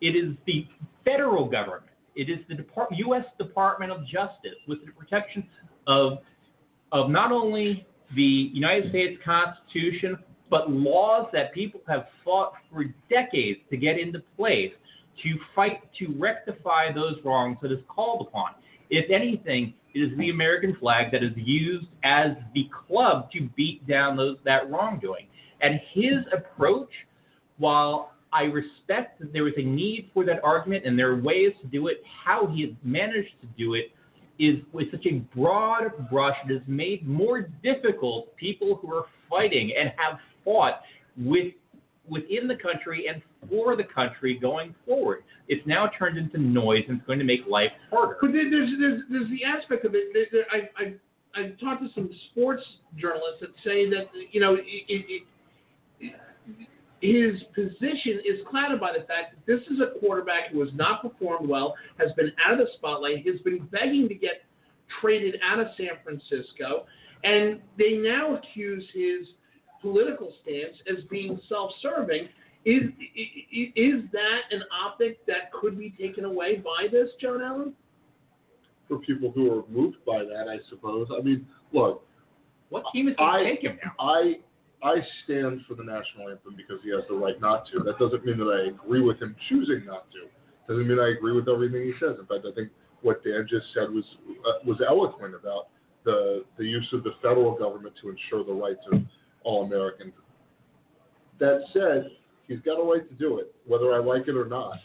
It 0.00 0.16
is 0.16 0.34
the 0.46 0.66
federal 1.04 1.48
government. 1.48 1.90
It 2.14 2.30
is 2.30 2.38
the 2.48 2.54
Depart- 2.54 2.92
U.S. 2.92 3.24
Department 3.38 3.92
of 3.92 4.06
Justice 4.06 4.56
with 4.66 4.84
the 4.84 4.92
protection 4.92 5.46
of 5.86 6.18
of 6.92 7.10
not 7.10 7.32
only 7.32 7.84
the 8.14 8.50
United 8.54 8.90
States 8.90 9.20
Constitution, 9.24 10.16
but 10.50 10.70
laws 10.70 11.28
that 11.32 11.52
people 11.52 11.80
have 11.88 12.06
fought 12.24 12.52
for 12.72 12.84
decades 13.10 13.60
to 13.70 13.76
get 13.76 13.98
into 13.98 14.22
place 14.36 14.72
to 15.22 15.38
fight 15.54 15.80
to 15.98 16.14
rectify 16.18 16.92
those 16.92 17.16
wrongs 17.24 17.56
that 17.62 17.72
is 17.72 17.78
called 17.88 18.26
upon. 18.26 18.50
If 18.90 19.10
anything, 19.10 19.74
it 19.94 20.00
is 20.00 20.18
the 20.18 20.30
American 20.30 20.76
flag 20.78 21.10
that 21.12 21.22
is 21.22 21.32
used 21.36 21.86
as 22.04 22.32
the 22.54 22.68
club 22.86 23.30
to 23.32 23.48
beat 23.56 23.86
down 23.88 24.16
those 24.16 24.36
that 24.44 24.70
wrongdoing. 24.70 25.26
And 25.62 25.80
his 25.92 26.18
approach, 26.32 26.90
while 27.58 28.12
I 28.32 28.42
respect 28.42 29.18
that 29.20 29.32
there 29.32 29.48
is 29.48 29.54
a 29.56 29.62
need 29.62 30.10
for 30.12 30.24
that 30.26 30.44
argument 30.44 30.84
and 30.84 30.98
there 30.98 31.10
are 31.10 31.20
ways 31.20 31.52
to 31.62 31.66
do 31.66 31.86
it, 31.86 32.02
how 32.24 32.46
he 32.46 32.62
has 32.62 32.72
managed 32.84 33.40
to 33.40 33.46
do 33.56 33.74
it 33.74 33.92
is 34.38 34.60
with 34.72 34.90
such 34.90 35.06
a 35.06 35.20
broad 35.34 36.10
brush, 36.10 36.36
it 36.44 36.52
has 36.52 36.62
made 36.68 37.08
more 37.08 37.48
difficult 37.62 38.36
people 38.36 38.76
who 38.76 38.94
are 38.94 39.06
fighting 39.30 39.72
and 39.78 39.92
have 39.96 40.18
fought 40.46 40.80
with 41.18 41.52
within 42.08 42.46
the 42.46 42.54
country 42.54 43.06
and 43.08 43.20
for 43.50 43.76
the 43.76 43.84
country 43.84 44.38
going 44.40 44.74
forward. 44.86 45.24
It's 45.48 45.66
now 45.66 45.90
turned 45.98 46.16
into 46.16 46.38
noise 46.38 46.84
and 46.88 46.98
it's 46.98 47.06
going 47.06 47.18
to 47.18 47.24
make 47.24 47.40
life 47.48 47.72
harder. 47.90 48.16
But 48.20 48.32
there's 48.32 48.70
there's 48.80 49.02
there's 49.10 49.30
the 49.30 49.44
aspect 49.44 49.84
of 49.84 49.94
it. 49.94 50.30
There, 50.32 50.44
I 50.50 50.82
I 50.82 50.94
I 51.34 51.48
talked 51.60 51.82
to 51.82 51.88
some 51.94 52.10
sports 52.30 52.62
journalists 52.96 53.40
that 53.40 53.50
say 53.64 53.90
that 53.90 54.06
you 54.30 54.40
know 54.40 54.54
it, 54.54 54.64
it, 54.88 55.24
it, 56.00 56.14
his 57.00 57.42
position 57.54 58.20
is 58.24 58.40
clouded 58.48 58.80
by 58.80 58.92
the 58.92 59.04
fact 59.04 59.34
that 59.34 59.46
this 59.46 59.60
is 59.70 59.80
a 59.80 59.98
quarterback 60.00 60.50
who 60.50 60.60
has 60.60 60.70
not 60.74 61.02
performed 61.02 61.48
well, 61.48 61.74
has 61.98 62.10
been 62.12 62.32
out 62.44 62.54
of 62.54 62.58
the 62.58 62.66
spotlight, 62.76 63.26
has 63.26 63.40
been 63.42 63.58
begging 63.70 64.08
to 64.08 64.14
get 64.14 64.44
traded 65.00 65.38
out 65.44 65.60
of 65.60 65.66
San 65.76 65.90
Francisco, 66.02 66.86
and 67.22 67.60
they 67.78 67.96
now 67.98 68.36
accuse 68.36 68.84
his 68.94 69.28
political 69.86 70.32
stance 70.42 70.76
as 70.90 71.04
being 71.04 71.40
self-serving. 71.48 72.28
Is 72.64 72.82
i- 73.00 73.46
i- 73.60 73.72
is 73.76 74.02
that 74.10 74.40
an 74.50 74.64
optic 74.72 75.24
that 75.26 75.52
could 75.52 75.78
be 75.78 75.90
taken 75.90 76.24
away 76.24 76.56
by 76.56 76.88
this, 76.90 77.14
John 77.20 77.40
Allen? 77.40 77.76
For 78.88 78.98
people 78.98 79.30
who 79.30 79.52
are 79.56 79.64
moved 79.68 80.04
by 80.04 80.24
that, 80.24 80.48
I 80.48 80.58
suppose. 80.68 81.08
I 81.16 81.20
mean, 81.20 81.46
look, 81.72 82.02
What 82.70 82.84
team 82.92 83.06
is 83.08 83.14
going 83.16 83.30
I- 83.30 83.42
to 83.44 83.50
take 83.50 83.60
him 83.62 83.78
now? 83.84 83.92
I 84.00 84.40
I 84.82 85.00
stand 85.24 85.64
for 85.66 85.74
the 85.74 85.82
national 85.84 86.28
anthem 86.28 86.54
because 86.56 86.82
he 86.82 86.90
has 86.90 87.02
the 87.08 87.14
right 87.14 87.40
not 87.40 87.66
to. 87.68 87.80
That 87.80 87.98
doesn't 87.98 88.24
mean 88.26 88.36
that 88.38 88.50
I 88.50 88.66
agree 88.68 89.00
with 89.00 89.18
him 89.22 89.34
choosing 89.48 89.84
not 89.86 90.10
to. 90.12 90.28
Doesn't 90.68 90.86
mean 90.86 90.98
I 91.00 91.08
agree 91.16 91.32
with 91.32 91.48
everything 91.48 91.82
he 91.82 91.94
says. 91.98 92.18
In 92.18 92.26
fact, 92.26 92.44
I 92.46 92.52
think 92.52 92.70
what 93.02 93.22
Dan 93.24 93.46
just 93.48 93.72
said 93.72 93.90
was 93.90 94.04
uh, 94.44 94.58
was 94.64 94.80
eloquent 94.86 95.34
about 95.34 95.68
the 96.04 96.44
the 96.58 96.64
use 96.64 96.92
of 96.92 97.04
the 97.04 97.12
federal 97.22 97.54
government 97.56 97.94
to 98.02 98.10
ensure 98.10 98.42
the 98.44 98.52
rights 98.52 98.84
of 98.92 99.00
all 99.46 99.64
Americans. 99.64 100.12
That 101.38 101.60
said, 101.72 102.10
he's 102.48 102.60
got 102.60 102.80
a 102.80 102.82
right 102.84 103.08
to 103.08 103.14
do 103.14 103.38
it, 103.38 103.54
whether 103.66 103.94
I 103.94 103.98
like 103.98 104.26
it 104.28 104.36
or 104.36 104.46
not. 104.46 104.78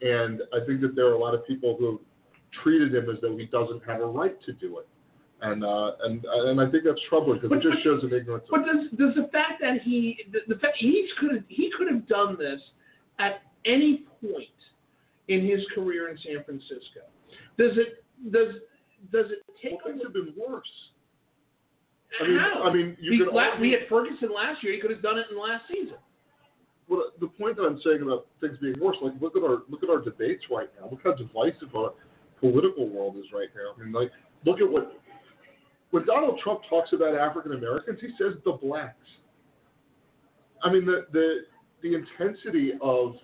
And 0.00 0.40
I 0.52 0.64
think 0.66 0.80
that 0.82 0.94
there 0.94 1.06
are 1.08 1.14
a 1.14 1.18
lot 1.18 1.34
of 1.34 1.46
people 1.46 1.76
who 1.78 2.00
treated 2.62 2.94
him 2.94 3.10
as 3.10 3.20
though 3.20 3.36
he 3.36 3.46
doesn't 3.46 3.82
have 3.84 4.00
a 4.00 4.06
right 4.06 4.40
to 4.44 4.52
do 4.52 4.78
it. 4.78 4.88
And 5.42 5.64
uh, 5.64 5.92
and 6.04 6.24
and 6.24 6.60
I 6.60 6.70
think 6.70 6.84
that's 6.84 7.00
troubling 7.08 7.40
because 7.40 7.50
it 7.56 7.62
But- 7.62 7.70
just 7.72 7.84
shows 7.84 8.02
an 8.04 8.12
ignorance. 8.14 8.46
But 8.50 8.64
does 8.64 8.88
does 8.98 9.14
the 9.16 9.28
fact 9.32 9.60
that 9.60 9.82
he 9.82 10.18
the, 10.32 10.54
the 10.54 10.58
fact 10.60 10.76
he 10.78 11.08
could 11.18 11.32
have 11.34 11.44
he 11.48 11.70
could 11.76 11.88
have 11.92 12.06
done 12.06 12.36
this 12.38 12.60
at 13.18 13.42
any 13.66 14.04
point 14.22 14.46
in 15.28 15.46
his 15.46 15.60
career 15.74 16.08
in 16.08 16.16
San 16.24 16.44
Francisco? 16.44 17.02
Does 17.58 17.72
it 17.76 18.04
does 18.32 18.54
does 19.12 19.26
it 19.32 19.42
take 19.62 19.72
Well, 19.84 19.92
things 19.94 20.02
have 20.04 20.12
been 20.14 20.32
worse. 20.38 20.72
I 22.20 22.28
mean, 22.28 22.38
how? 22.38 22.62
I 22.62 22.72
mean, 22.72 22.96
you 23.00 23.12
we, 23.12 23.18
could 23.18 23.34
la- 23.34 23.42
argue- 23.42 23.60
we 23.60 23.70
had 23.72 23.80
Ferguson 23.88 24.32
last 24.34 24.62
year. 24.62 24.72
He 24.74 24.80
could 24.80 24.90
have 24.90 25.02
done 25.02 25.18
it 25.18 25.26
in 25.30 25.38
last 25.38 25.64
season. 25.68 25.96
Well, 26.88 27.10
the 27.20 27.28
point 27.28 27.56
that 27.56 27.62
I'm 27.62 27.80
saying 27.84 28.02
about 28.02 28.26
things 28.40 28.56
being 28.60 28.78
worse, 28.78 28.96
like 29.02 29.14
look 29.20 29.36
at 29.36 29.42
our 29.42 29.62
look 29.68 29.82
at 29.82 29.90
our 29.90 30.00
debates 30.00 30.44
right 30.50 30.68
now. 30.80 30.88
Look 30.90 31.00
how 31.02 31.14
divisive 31.14 31.74
our 31.74 31.92
political 32.40 32.88
world 32.88 33.16
is 33.16 33.24
right 33.32 33.48
now. 33.54 33.72
I 33.74 33.82
mean, 33.82 33.92
like 33.92 34.10
look 34.44 34.60
at 34.60 34.70
what 34.70 34.92
when 35.90 36.04
Donald 36.04 36.40
Trump 36.42 36.60
talks 36.68 36.92
about 36.92 37.14
African 37.14 37.52
Americans, 37.52 37.98
he 38.00 38.08
says 38.18 38.34
the 38.44 38.52
blacks. 38.52 38.96
I 40.62 40.70
mean, 40.70 40.84
the 40.84 41.06
the 41.12 41.42
the 41.82 41.94
intensity 41.94 42.72
of 42.80 43.14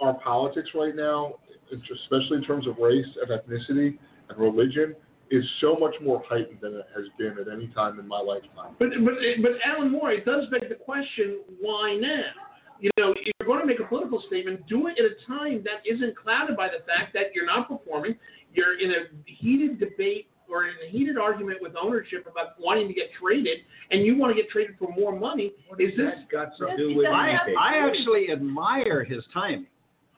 our 0.00 0.14
politics 0.14 0.70
right 0.74 0.94
now, 0.94 1.34
especially 1.72 2.36
in 2.38 2.44
terms 2.44 2.66
of 2.66 2.78
race 2.78 3.06
and 3.20 3.30
ethnicity 3.30 3.98
and 4.28 4.38
religion, 4.38 4.94
is 5.30 5.44
so 5.60 5.76
much 5.76 5.94
more 6.02 6.22
heightened 6.28 6.58
than 6.60 6.74
it 6.74 6.86
has 6.94 7.06
been 7.18 7.36
at 7.38 7.52
any 7.52 7.68
time 7.68 7.98
in 7.98 8.06
my 8.06 8.20
lifetime. 8.20 8.76
But 8.78 8.88
but 9.04 9.14
but 9.42 9.52
Alan 9.64 9.90
Moore, 9.90 10.12
it 10.12 10.24
does 10.24 10.44
beg 10.50 10.68
the 10.68 10.74
question: 10.74 11.40
Why 11.60 11.96
now? 12.00 12.30
You 12.78 12.90
know, 12.98 13.12
if 13.12 13.32
you're 13.38 13.46
going 13.46 13.60
to 13.60 13.66
make 13.66 13.80
a 13.80 13.88
political 13.88 14.22
statement, 14.26 14.66
do 14.68 14.86
it 14.86 14.96
at 14.98 15.04
a 15.04 15.26
time 15.26 15.64
that 15.64 15.80
isn't 15.90 16.14
clouded 16.16 16.56
by 16.56 16.68
the 16.68 16.84
fact 16.84 17.14
that 17.14 17.34
you're 17.34 17.46
not 17.46 17.68
performing. 17.68 18.16
You're 18.52 18.78
in 18.78 18.90
a 18.90 18.94
heated 19.24 19.80
debate 19.80 20.28
or 20.48 20.68
in 20.68 20.74
a 20.86 20.90
heated 20.90 21.16
argument 21.16 21.58
with 21.60 21.72
ownership 21.80 22.26
about 22.30 22.60
wanting 22.60 22.86
to 22.88 22.94
get 22.94 23.06
traded, 23.20 23.58
and 23.90 24.02
you 24.02 24.16
want 24.16 24.36
to 24.36 24.40
get 24.40 24.50
traded 24.50 24.76
for 24.78 24.92
more 24.94 25.18
money. 25.18 25.52
Is 25.78 25.96
this 25.96 26.14
got 26.30 26.56
to 26.58 26.76
do 26.76 26.94
with 26.96 27.06
I, 27.06 27.30
anything. 27.30 27.54
I 27.58 27.88
actually 27.88 28.30
admire 28.30 29.04
his 29.04 29.24
timing. 29.32 29.66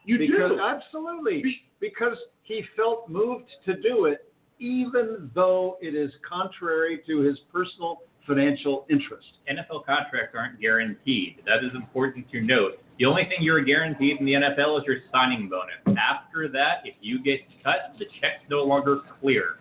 you 0.05 0.19
because 0.19 0.51
do? 0.51 0.61
absolutely 0.61 1.43
Be- 1.43 1.63
because 1.81 2.17
he 2.43 2.65
felt 2.77 3.09
moved 3.09 3.49
to 3.67 3.81
do 3.81 4.07
it 4.07 4.28
even 4.59 5.31
though 5.35 5.79
it 5.81 5.95
is 5.95 6.13
contrary 6.29 7.03
to 7.07 7.21
his 7.21 7.39
personal 7.53 8.03
financial 8.27 8.87
interest. 8.91 9.27
NFL 9.51 9.87
contracts 9.87 10.35
aren't 10.37 10.61
guaranteed. 10.61 11.37
That 11.47 11.65
is 11.65 11.75
important 11.75 12.31
to 12.31 12.41
note. 12.43 12.79
The 12.99 13.07
only 13.07 13.25
thing 13.25 13.39
you're 13.41 13.63
guaranteed 13.63 14.19
in 14.21 14.27
the 14.27 14.35
NFL 14.35 14.79
is 14.81 14.85
your 14.87 14.97
signing 15.13 15.49
bonus. 15.49 15.99
After 15.99 16.49
that, 16.49 16.83
if 16.85 16.95
you 17.01 17.23
get 17.23 17.41
cut, 17.65 17.95
the 17.99 18.05
check's 18.21 18.43
no 18.51 18.65
longer 18.65 19.01
clear. 19.21 19.61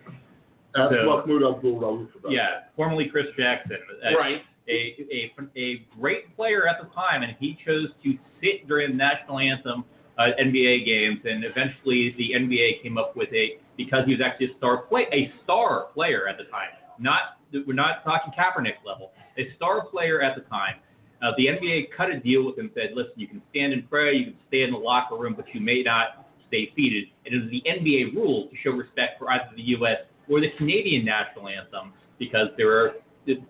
Ask 0.76 0.94
So- 0.94 1.06
Mahmoud 1.06 1.56
Abdul 1.56 1.80
Rauf 1.80 2.08
Yeah, 2.30 2.62
formerly 2.76 3.08
Chris 3.08 3.28
Jackson. 3.38 3.78
Right. 4.18 4.42
A, 4.70 4.96
a, 5.10 5.32
a 5.56 5.86
great 5.98 6.36
player 6.36 6.68
at 6.68 6.82
the 6.82 6.90
time, 6.94 7.24
and 7.24 7.38
he 7.40 7.58
chose 7.66 7.88
to 8.04 8.18
sit 8.42 8.68
during 8.68 8.92
the 8.92 8.98
national 8.98 9.40
anthem 9.40 9.86
uh, 10.18 10.32
NBA 10.38 10.84
games, 10.86 11.20
and 11.24 11.46
eventually 11.46 12.14
the 12.18 12.32
NBA 12.34 12.84
came 12.84 12.98
up 12.98 13.16
with 13.16 13.30
a 13.34 13.60
because 13.78 14.06
he 14.06 14.12
was 14.12 14.22
actually 14.26 14.48
a 14.48 14.58
star 14.58 14.84
play 14.84 15.08
a 15.14 15.32
star 15.44 15.88
player 15.94 16.28
at 16.28 16.38
the 16.38 16.46
time. 16.46 16.70
Not 17.00 17.38
we're 17.66 17.74
not 17.74 18.04
talking 18.04 18.34
Kaepernick 18.38 18.84
level, 18.86 19.12
a 19.38 19.54
star 19.56 19.86
player 19.86 20.22
at 20.22 20.36
the 20.36 20.42
time. 20.44 20.76
Uh, 21.22 21.32
the 21.38 21.48
NBA 21.48 21.88
cut 21.96 22.12
a 22.12 22.20
deal 22.20 22.46
with 22.46 22.60
him, 22.60 22.70
said, 22.76 22.92
listen, 22.94 23.14
you 23.16 23.28
can 23.28 23.42
stand 23.50 23.74
and 23.74 23.90
pray, 23.90 24.14
you 24.16 24.26
can 24.26 24.36
stay 24.50 24.62
in 24.62 24.72
the 24.72 24.78
locker 24.78 25.16
room, 25.16 25.34
but 25.36 25.46
you 25.52 25.60
may 25.60 25.82
not 25.82 26.28
stay 26.48 26.72
seated. 26.76 27.06
And 27.26 27.34
it 27.34 27.42
was 27.42 27.50
the 27.50 27.64
NBA 27.68 28.14
rule 28.16 28.48
to 28.50 28.56
show 28.64 28.72
respect 28.72 29.18
for 29.18 29.32
either 29.32 29.50
the 29.56 29.64
U.S. 29.64 29.98
or 30.30 30.42
the 30.42 30.52
Canadian 30.58 31.06
national 31.06 31.48
anthem 31.48 31.94
because 32.20 32.48
there 32.58 32.72
are 32.72 32.92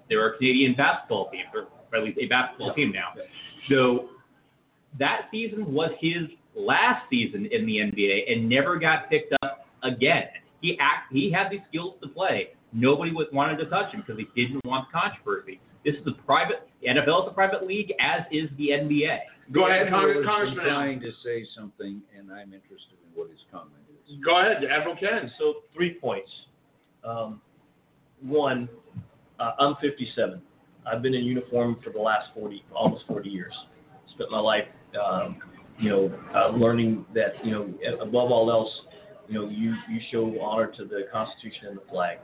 there 0.10 0.26
are 0.26 0.32
Canadian 0.38 0.76
basketball 0.76 1.30
teams, 1.30 1.50
or 1.54 1.68
at 1.98 2.04
least 2.04 2.18
a 2.20 2.26
basketball 2.26 2.74
team 2.74 2.92
now. 2.92 3.14
So 3.70 4.10
that 4.98 5.28
season 5.32 5.72
was 5.72 5.92
his 6.00 6.24
last 6.56 7.08
season 7.10 7.48
in 7.52 7.66
the 7.66 7.78
NBA 7.78 8.32
and 8.32 8.50
never 8.50 8.80
got 8.80 9.10
picked 9.10 9.34
up 9.44 9.67
again. 9.84 10.24
He 10.62 10.78
act 10.80 11.12
he 11.12 11.32
had 11.32 11.52
the 11.52 11.60
skills 11.70 11.96
to 12.02 12.08
play. 12.08 12.50
Nobody 12.74 13.12
was 13.12 13.28
wanted 13.32 13.58
to 13.58 13.66
touch 13.66 13.94
him 13.94 14.04
because 14.06 14.22
he 14.36 14.46
didn't 14.46 14.66
want 14.66 14.92
controversy. 14.92 15.60
This 15.86 15.96
is 15.96 16.08
a 16.08 16.22
private 16.24 16.68
the 16.82 16.90
NFL 16.90 17.26
is 17.26 17.32
a 17.32 17.34
private 17.34 17.66
league, 17.66 17.94
as 18.00 18.22
is 18.32 18.50
the 18.58 18.70
NBA. 18.70 19.20
Go 19.52 19.68
ahead, 19.68 19.90
Con- 19.90 20.00
Admiral 20.00 20.08
has 20.08 20.16
been 20.16 20.26
Congressman. 20.26 20.66
Allen. 20.68 20.86
trying 20.86 21.02
to 21.02 21.12
say 21.24 21.46
something, 21.56 22.02
and 22.18 22.32
I'm 22.32 22.54
interested 22.54 22.98
in 23.04 23.20
what 23.20 23.30
his 23.30 23.40
comment 23.52 23.74
is. 23.90 24.18
Go 24.24 24.40
ahead, 24.40 24.64
Admiral 24.64 24.96
Ken. 24.96 25.32
So 25.40 25.56
three 25.74 25.94
points. 25.96 26.30
Um, 27.04 27.42
one, 28.22 28.68
uh, 29.40 29.52
I'm 29.60 29.76
57. 29.82 30.42
I've 30.86 31.02
been 31.02 31.14
in 31.14 31.24
uniform 31.24 31.78
for 31.84 31.92
the 31.92 32.00
last 32.00 32.30
40, 32.34 32.64
almost 32.74 33.06
40 33.08 33.30
years. 33.30 33.54
Spent 34.14 34.32
my 34.32 34.40
life, 34.40 34.68
um, 35.02 35.38
you 35.80 35.90
know, 35.90 36.20
uh, 36.36 36.50
learning 36.50 37.06
that 37.14 37.44
you 37.46 37.52
know, 37.52 37.74
above 38.02 38.32
all 38.32 38.52
else, 38.52 38.72
you 39.28 39.34
know, 39.34 39.50
you 39.50 39.76
you 39.90 40.00
show 40.12 40.40
honor 40.42 40.68
to 40.78 40.86
the 40.86 41.04
Constitution 41.12 41.68
and 41.70 41.78
the 41.78 41.84
flag. 41.90 42.18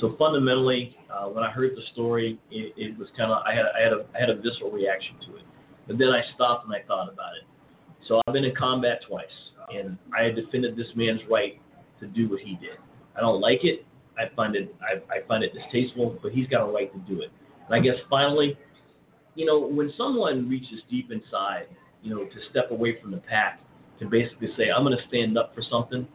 So 0.00 0.16
fundamentally, 0.18 0.96
uh, 1.12 1.28
when 1.28 1.44
I 1.44 1.50
heard 1.50 1.72
the 1.76 1.82
story, 1.92 2.38
it, 2.50 2.74
it 2.76 2.98
was 2.98 3.08
kind 3.16 3.30
of 3.30 3.42
I 3.46 3.54
had 3.54 3.64
I 3.78 3.82
had 3.82 3.92
a 3.92 4.06
I 4.14 4.20
had 4.20 4.30
a 4.30 4.36
visceral 4.36 4.70
reaction 4.70 5.16
to 5.26 5.36
it, 5.36 5.42
but 5.86 5.98
then 5.98 6.08
I 6.08 6.22
stopped 6.34 6.66
and 6.66 6.74
I 6.74 6.82
thought 6.86 7.12
about 7.12 7.32
it. 7.40 7.46
So 8.08 8.20
I've 8.26 8.34
been 8.34 8.44
in 8.44 8.54
combat 8.54 9.00
twice, 9.08 9.26
and 9.74 9.96
I 10.16 10.30
defended 10.30 10.76
this 10.76 10.88
man's 10.94 11.20
right 11.30 11.60
to 12.00 12.06
do 12.06 12.28
what 12.28 12.40
he 12.40 12.56
did. 12.56 12.76
I 13.16 13.20
don't 13.20 13.40
like 13.40 13.64
it. 13.64 13.86
I 14.18 14.34
find 14.34 14.56
it 14.56 14.74
I, 14.82 14.96
I 15.12 15.26
find 15.26 15.42
it 15.44 15.52
distasteful, 15.54 16.18
but 16.22 16.32
he's 16.32 16.48
got 16.48 16.68
a 16.68 16.70
right 16.70 16.92
to 16.92 17.14
do 17.14 17.22
it. 17.22 17.30
And 17.66 17.74
I 17.74 17.80
guess 17.80 17.96
finally, 18.10 18.58
you 19.34 19.46
know, 19.46 19.58
when 19.58 19.92
someone 19.96 20.48
reaches 20.48 20.80
deep 20.90 21.10
inside, 21.10 21.66
you 22.02 22.14
know, 22.14 22.24
to 22.24 22.36
step 22.50 22.70
away 22.70 23.00
from 23.00 23.10
the 23.10 23.18
pack, 23.18 23.60
to 24.00 24.06
basically 24.06 24.48
say, 24.56 24.70
I'm 24.70 24.84
going 24.84 24.96
to 24.96 25.08
stand 25.08 25.38
up 25.38 25.54
for 25.54 25.62
something, 25.70 26.06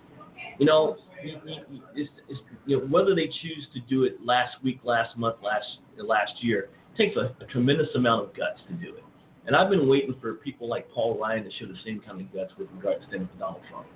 you 0.59 0.65
know, 0.65 0.97
it's, 1.23 2.09
it's, 2.27 2.39
you 2.65 2.77
know, 2.77 2.85
whether 2.85 3.15
they 3.15 3.27
choose 3.27 3.67
to 3.73 3.79
do 3.89 4.03
it 4.03 4.17
last 4.23 4.55
week, 4.63 4.79
last 4.83 5.17
month, 5.17 5.37
last 5.41 5.65
last 5.97 6.31
year, 6.41 6.69
it 6.93 6.97
takes 6.97 7.15
a, 7.15 7.35
a 7.43 7.47
tremendous 7.47 7.87
amount 7.95 8.25
of 8.25 8.35
guts 8.35 8.59
to 8.67 8.73
do 8.73 8.95
it. 8.95 9.03
And 9.47 9.55
I've 9.55 9.69
been 9.69 9.87
waiting 9.87 10.15
for 10.21 10.35
people 10.35 10.67
like 10.67 10.89
Paul 10.91 11.17
Ryan 11.17 11.43
to 11.45 11.49
show 11.59 11.65
the 11.65 11.77
same 11.85 12.01
kind 12.05 12.21
of 12.21 12.31
guts 12.33 12.51
with 12.57 12.67
regard 12.75 13.01
to 13.01 13.07
standing 13.07 13.29
for 13.33 13.39
Donald 13.39 13.61
Trump. 13.69 13.87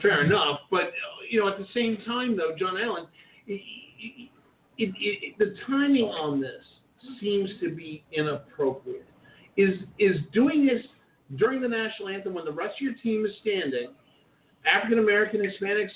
Fair 0.00 0.24
enough, 0.24 0.60
but 0.70 0.92
you 1.30 1.40
know, 1.40 1.48
at 1.48 1.58
the 1.58 1.66
same 1.74 1.98
time, 2.06 2.36
though, 2.36 2.56
John 2.58 2.78
Allen, 2.78 3.06
it, 3.46 3.60
it, 4.78 4.90
it, 4.98 5.38
the 5.38 5.54
timing 5.66 6.04
on 6.04 6.40
this 6.40 6.64
seems 7.20 7.50
to 7.60 7.74
be 7.74 8.02
inappropriate. 8.12 9.06
Is 9.58 9.80
is 9.98 10.16
doing 10.32 10.66
this 10.66 10.82
during 11.36 11.60
the 11.60 11.68
national 11.68 12.08
anthem 12.08 12.32
when 12.32 12.46
the 12.46 12.52
rest 12.52 12.76
of 12.76 12.80
your 12.80 12.94
team 12.94 13.26
is 13.26 13.32
standing, 13.42 13.90
African 14.66 14.98
American, 14.98 15.40
Hispanics, 15.40 15.90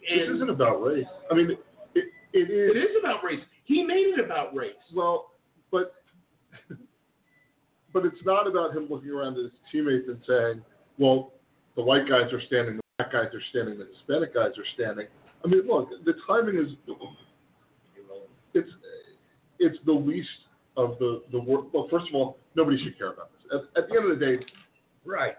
This 0.00 0.28
isn't 0.34 0.50
about 0.50 0.82
race. 0.82 1.06
I 1.30 1.34
mean, 1.34 1.50
it, 1.94 2.04
it 2.32 2.50
is. 2.50 2.70
it 2.74 2.78
is 2.78 2.96
about 3.00 3.22
race. 3.24 3.40
He 3.64 3.82
made 3.84 4.14
it 4.18 4.24
about 4.24 4.54
race. 4.54 4.72
Well, 4.94 5.32
but 5.70 5.92
but 7.92 8.04
it's 8.04 8.22
not 8.24 8.46
about 8.46 8.76
him 8.76 8.86
looking 8.90 9.10
around 9.10 9.36
at 9.38 9.44
his 9.44 9.52
teammates 9.70 10.08
and 10.08 10.18
saying, 10.26 10.62
"Well, 10.98 11.32
the 11.76 11.82
white 11.82 12.08
guys 12.08 12.32
are 12.32 12.42
standing, 12.46 12.76
the 12.76 12.82
black 12.98 13.12
guys 13.12 13.34
are 13.34 13.42
standing, 13.50 13.78
the 13.78 13.86
Hispanic 13.96 14.34
guys 14.34 14.52
are 14.58 14.64
standing." 14.74 15.06
I 15.44 15.48
mean, 15.48 15.66
look, 15.66 15.90
the 16.04 16.14
timing 16.26 16.56
is 16.58 16.72
it's 18.54 18.70
it's 19.58 19.78
the 19.86 19.92
least 19.92 20.28
of 20.76 20.96
the 20.98 21.22
the 21.32 21.38
work. 21.40 21.72
Well, 21.72 21.88
first 21.90 22.08
of 22.08 22.14
all, 22.14 22.38
nobody 22.54 22.82
should 22.82 22.96
care 22.98 23.12
about 23.12 23.30
this. 23.32 23.60
At, 23.76 23.82
at 23.84 23.88
the 23.88 23.96
end 23.96 24.10
of 24.10 24.18
the 24.18 24.24
day, 24.24 24.44
Right. 25.04 25.34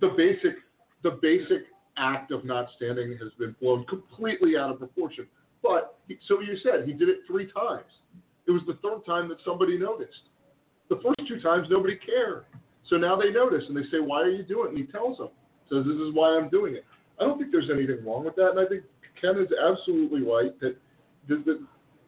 the 0.00 0.08
basic 0.16 0.56
the 1.02 1.18
basic 1.22 1.62
act 1.98 2.30
of 2.30 2.44
not 2.44 2.68
standing 2.76 3.16
has 3.20 3.32
been 3.38 3.54
blown 3.60 3.84
completely 3.86 4.56
out 4.56 4.70
of 4.70 4.78
proportion. 4.78 5.26
But 5.62 5.98
so 6.26 6.40
you 6.40 6.56
said 6.62 6.86
he 6.86 6.92
did 6.92 7.08
it 7.08 7.18
three 7.26 7.50
times. 7.50 7.90
It 8.46 8.52
was 8.52 8.62
the 8.66 8.78
third 8.82 9.04
time 9.04 9.28
that 9.28 9.38
somebody 9.44 9.78
noticed. 9.78 10.30
The 10.88 10.96
first 10.96 11.28
two 11.28 11.40
times 11.40 11.68
nobody 11.70 11.96
cared. 11.96 12.44
So 12.88 12.96
now 12.96 13.16
they 13.16 13.30
notice 13.30 13.64
and 13.68 13.76
they 13.76 13.82
say, 13.90 14.00
"Why 14.00 14.22
are 14.22 14.30
you 14.30 14.42
doing 14.42 14.68
it?" 14.68 14.70
And 14.70 14.78
he 14.78 14.86
tells 14.90 15.18
them, 15.18 15.28
says, 15.68 15.84
"This 15.84 15.96
is 15.96 16.14
why 16.14 16.36
I'm 16.36 16.48
doing 16.48 16.74
it." 16.74 16.84
I 17.20 17.24
don't 17.24 17.38
think 17.38 17.52
there's 17.52 17.70
anything 17.70 18.04
wrong 18.04 18.24
with 18.24 18.36
that, 18.36 18.50
and 18.50 18.60
I 18.60 18.66
think 18.66 18.84
Ken 19.20 19.36
is 19.36 19.48
absolutely 19.52 20.22
right 20.22 20.58
that 20.60 20.76
that, 21.28 21.44
that 21.44 21.60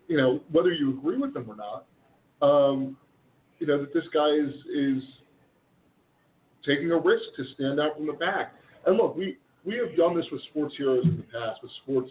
you 0.08 0.16
know 0.16 0.40
whether 0.50 0.72
you 0.72 0.90
agree 0.90 1.18
with 1.18 1.36
him 1.36 1.46
or 1.50 1.56
not, 1.56 1.84
um, 2.46 2.96
you 3.58 3.66
know 3.66 3.78
that 3.78 3.92
this 3.92 4.04
guy 4.14 4.30
is 4.30 4.54
is 4.74 5.02
taking 6.64 6.90
a 6.92 6.98
risk 6.98 7.24
to 7.36 7.44
stand 7.54 7.80
out 7.80 7.96
from 7.96 8.06
the 8.06 8.12
back. 8.12 8.54
And 8.86 8.96
look, 8.96 9.16
we, 9.16 9.36
we 9.64 9.76
have 9.76 9.96
done 9.96 10.16
this 10.16 10.26
with 10.32 10.42
sports 10.50 10.74
heroes 10.76 11.04
in 11.04 11.16
the 11.16 11.38
past, 11.38 11.62
with 11.62 11.72
sports 11.82 12.10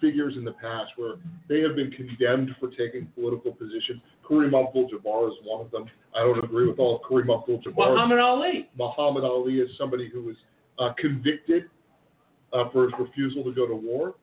figures 0.00 0.34
in 0.36 0.44
the 0.44 0.52
past, 0.52 0.92
where 0.96 1.16
they 1.48 1.60
have 1.60 1.74
been 1.76 1.90
condemned 1.90 2.50
for 2.60 2.68
taking 2.70 3.06
political 3.14 3.52
positions. 3.52 4.00
Kareem 4.28 4.54
Abdul-Jabbar 4.54 5.28
is 5.28 5.34
one 5.44 5.64
of 5.64 5.70
them. 5.70 5.86
I 6.14 6.20
don't 6.20 6.42
agree 6.42 6.68
with 6.68 6.78
all 6.78 6.96
of 6.96 7.02
Kareem 7.02 7.34
Abdul-Jabbar. 7.34 7.94
Muhammad 7.94 8.18
Ali. 8.18 8.68
Muhammad 8.76 9.24
Ali 9.24 9.54
is 9.60 9.70
somebody 9.76 10.08
who 10.08 10.22
was 10.22 10.36
uh, 10.78 10.92
convicted 10.98 11.64
uh, 12.52 12.70
for 12.70 12.84
his 12.84 12.92
refusal 12.98 13.44
to 13.44 13.52
go 13.52 13.66
to 13.66 13.74
war 13.74 14.14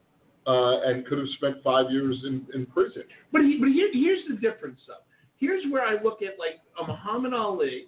uh, 0.47 0.89
and 0.89 1.05
could 1.05 1.17
have 1.17 1.27
spent 1.37 1.55
five 1.63 1.91
years 1.91 2.17
in, 2.25 2.45
in 2.53 2.65
prison. 2.67 3.03
But 3.31 3.41
he, 3.41 3.57
but 3.59 3.69
here, 3.69 3.89
here's 3.93 4.23
the 4.29 4.35
difference, 4.35 4.79
though. 4.87 4.93
Here's 5.37 5.63
where 5.69 5.83
I 5.83 6.01
look 6.01 6.21
at 6.21 6.39
like 6.39 6.61
a 6.81 6.87
Muhammad 6.87 7.33
Ali 7.33 7.87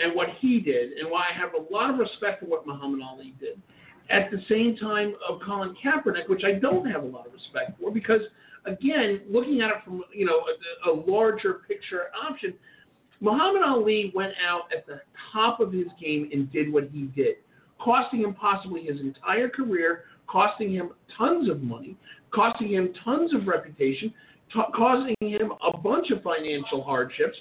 and 0.00 0.14
what 0.16 0.28
he 0.40 0.58
did, 0.58 0.92
and 0.92 1.10
why 1.10 1.26
I 1.32 1.38
have 1.38 1.50
a 1.54 1.72
lot 1.72 1.90
of 1.90 1.98
respect 1.98 2.40
for 2.40 2.46
what 2.46 2.66
Muhammad 2.66 3.00
Ali 3.06 3.34
did. 3.38 3.60
At 4.10 4.30
the 4.30 4.38
same 4.48 4.76
time 4.76 5.14
of 5.28 5.40
Colin 5.44 5.74
Kaepernick, 5.82 6.28
which 6.28 6.42
I 6.44 6.58
don't 6.58 6.86
have 6.90 7.02
a 7.02 7.06
lot 7.06 7.26
of 7.26 7.32
respect 7.32 7.80
for, 7.80 7.90
because 7.90 8.20
again, 8.66 9.20
looking 9.28 9.60
at 9.60 9.70
it 9.70 9.76
from 9.84 10.02
you 10.12 10.26
know 10.26 10.42
a, 10.86 10.90
a 10.90 10.92
larger 10.92 11.60
picture 11.66 12.04
option, 12.28 12.54
Muhammad 13.20 13.62
Ali 13.62 14.12
went 14.14 14.32
out 14.46 14.62
at 14.76 14.86
the 14.86 15.00
top 15.32 15.60
of 15.60 15.72
his 15.72 15.86
game 16.00 16.28
and 16.32 16.50
did 16.52 16.72
what 16.72 16.88
he 16.92 17.02
did, 17.02 17.36
costing 17.80 18.20
him 18.22 18.34
possibly 18.34 18.84
his 18.84 19.00
entire 19.00 19.48
career, 19.48 20.04
costing 20.26 20.72
him 20.72 20.90
tons 21.16 21.48
of 21.48 21.62
money, 21.62 21.96
costing 22.34 22.72
him 22.72 22.92
tons 23.04 23.32
of 23.34 23.46
reputation, 23.46 24.12
ta 24.52 24.70
causing 24.74 25.14
him 25.20 25.52
a 25.66 25.76
bunch 25.76 26.10
of 26.10 26.22
financial 26.22 26.82
hardships, 26.82 27.36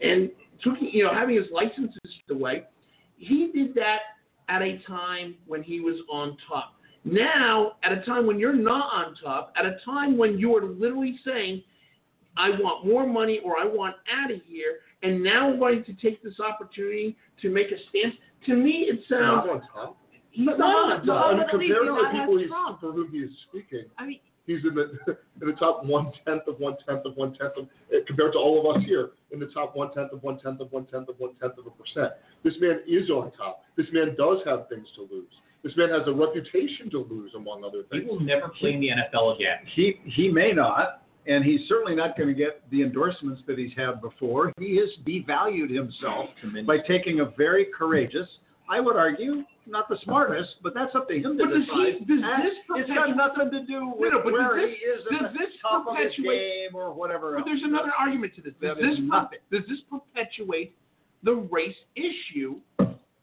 and 0.00 0.30
took 0.62 0.74
you 0.80 1.04
know 1.04 1.12
having 1.12 1.36
his 1.36 1.46
licenses 1.52 1.98
away. 2.30 2.64
He 3.16 3.50
did 3.52 3.74
that 3.74 3.98
at 4.48 4.62
a 4.62 4.78
time 4.86 5.36
when 5.46 5.62
he 5.62 5.80
was 5.80 5.96
on 6.10 6.36
top. 6.48 6.74
Now, 7.04 7.76
at 7.82 7.92
a 7.92 8.02
time 8.02 8.26
when 8.26 8.38
you're 8.38 8.54
not 8.54 8.92
on 8.92 9.14
top, 9.22 9.52
at 9.56 9.66
a 9.66 9.76
time 9.84 10.16
when 10.16 10.38
you 10.38 10.56
are 10.56 10.64
literally 10.64 11.18
saying, 11.24 11.62
I 12.36 12.50
want 12.50 12.86
more 12.86 13.06
money 13.06 13.40
or 13.44 13.58
I 13.58 13.64
want 13.64 13.96
out 14.12 14.30
of 14.30 14.40
here, 14.46 14.78
and 15.02 15.22
now 15.22 15.54
wanting 15.54 15.84
to 15.84 15.92
take 15.94 16.22
this 16.22 16.40
opportunity 16.40 17.16
to 17.42 17.50
make 17.50 17.66
a 17.68 17.76
stance, 17.90 18.14
to 18.46 18.54
me 18.54 18.86
it 18.88 19.00
sounds 19.08 19.46
Not 19.46 19.48
on 19.48 19.60
top. 19.72 19.96
he's 20.30 20.46
not 20.46 20.60
on 20.60 21.06
top. 21.06 21.26
I 21.26 21.58
mean, 21.58 21.68
Muhammad 21.68 21.68
Ali 21.68 21.68
compared 21.68 21.86
to 21.86 21.94
the 21.94 22.18
people 22.18 22.38
he's, 22.38 22.48
for 22.80 22.92
whom 22.92 23.10
he 23.12 23.18
is 23.18 23.30
speaking, 23.48 23.84
I 23.98 24.06
mean, 24.06 24.20
He's 24.46 24.64
in 24.64 24.74
the 24.74 24.98
in 25.40 25.48
the 25.48 25.54
top 25.54 25.84
one 25.84 26.12
tenth 26.26 26.42
of 26.46 26.58
one 26.58 26.76
tenth 26.86 27.04
of 27.04 27.16
one 27.16 27.34
tenth 27.34 27.52
of 27.56 27.66
eh, 27.92 27.98
compared 28.06 28.32
to 28.32 28.38
all 28.38 28.60
of 28.60 28.76
us 28.76 28.82
here 28.84 29.10
in 29.32 29.40
the 29.40 29.46
top 29.46 29.74
one 29.74 29.92
tenth 29.92 30.12
of 30.12 30.22
one 30.22 30.38
tenth 30.38 30.60
of 30.60 30.70
one 30.72 30.86
tenth 30.86 31.08
of 31.08 31.18
one 31.18 31.34
tenth 31.40 31.58
of 31.58 31.66
a 31.66 31.70
percent. 31.70 32.12
This 32.42 32.54
man 32.60 32.80
is 32.86 33.10
on 33.10 33.32
top. 33.32 33.62
This 33.76 33.86
man 33.92 34.14
does 34.16 34.38
have 34.46 34.68
things 34.68 34.86
to 34.96 35.02
lose. 35.02 35.32
This 35.62 35.74
man 35.78 35.88
has 35.88 36.06
a 36.06 36.12
reputation 36.12 36.90
to 36.90 37.06
lose, 37.10 37.32
among 37.34 37.64
other 37.64 37.84
things. 37.90 38.04
He 38.04 38.08
will 38.08 38.20
never 38.20 38.48
play 38.60 38.74
in 38.74 38.80
the 38.80 38.88
NFL 38.88 39.36
again. 39.36 39.58
He 39.74 39.98
he 40.04 40.28
may 40.28 40.52
not, 40.52 41.02
and 41.26 41.42
he's 41.42 41.66
certainly 41.68 41.94
not 41.94 42.16
going 42.18 42.28
to 42.28 42.34
get 42.34 42.68
the 42.70 42.82
endorsements 42.82 43.40
that 43.46 43.58
he's 43.58 43.72
had 43.74 44.02
before. 44.02 44.52
He 44.58 44.76
has 44.76 44.90
devalued 45.06 45.74
himself 45.74 46.26
by 46.66 46.78
taking 46.86 47.20
a 47.20 47.26
very 47.36 47.66
courageous, 47.76 48.28
I 48.68 48.80
would 48.80 48.96
argue, 48.96 49.44
not 49.66 49.88
the 49.88 49.96
smartest, 50.04 50.56
but 50.62 50.72
that's 50.74 50.94
up 50.94 51.06
to 51.08 51.14
him 51.18 51.36
to 51.36 51.44
But 51.44 51.50
does 51.52 51.64
he- 51.66 52.04
does 52.04 52.22
And 52.22 52.44
this 52.44 52.54
it's 52.56 52.66
perpetuate- 52.66 52.94
got 52.96 53.16
nothing 53.16 53.50
to 53.50 53.60
do 53.66 53.88
with 53.88 54.12
No, 54.12 54.20
no, 54.22 54.32
where 54.32 54.56
does 54.56 54.70
he 54.70 54.76
is 54.76 55.06
at 55.06 55.12
does 55.12 55.32
the 55.32 55.38
this 55.38 55.56
top 55.60 55.86
of 55.86 55.96
his 55.96 56.06
perpetuate- 56.14 56.38
game 56.70 56.74
or 56.74 56.92
whatever 56.92 57.32
But 57.32 57.40
else. 57.40 57.46
there's 57.46 57.62
another 57.62 57.92
argument 57.98 58.34
to 58.36 58.40
this. 58.40 58.54
Does 58.54 58.76
this, 58.78 58.98
per- 59.10 59.28
does 59.50 59.66
this 59.66 59.80
perpetuate 59.82 60.74
the 61.22 61.34
race 61.34 61.76
issue 61.94 62.60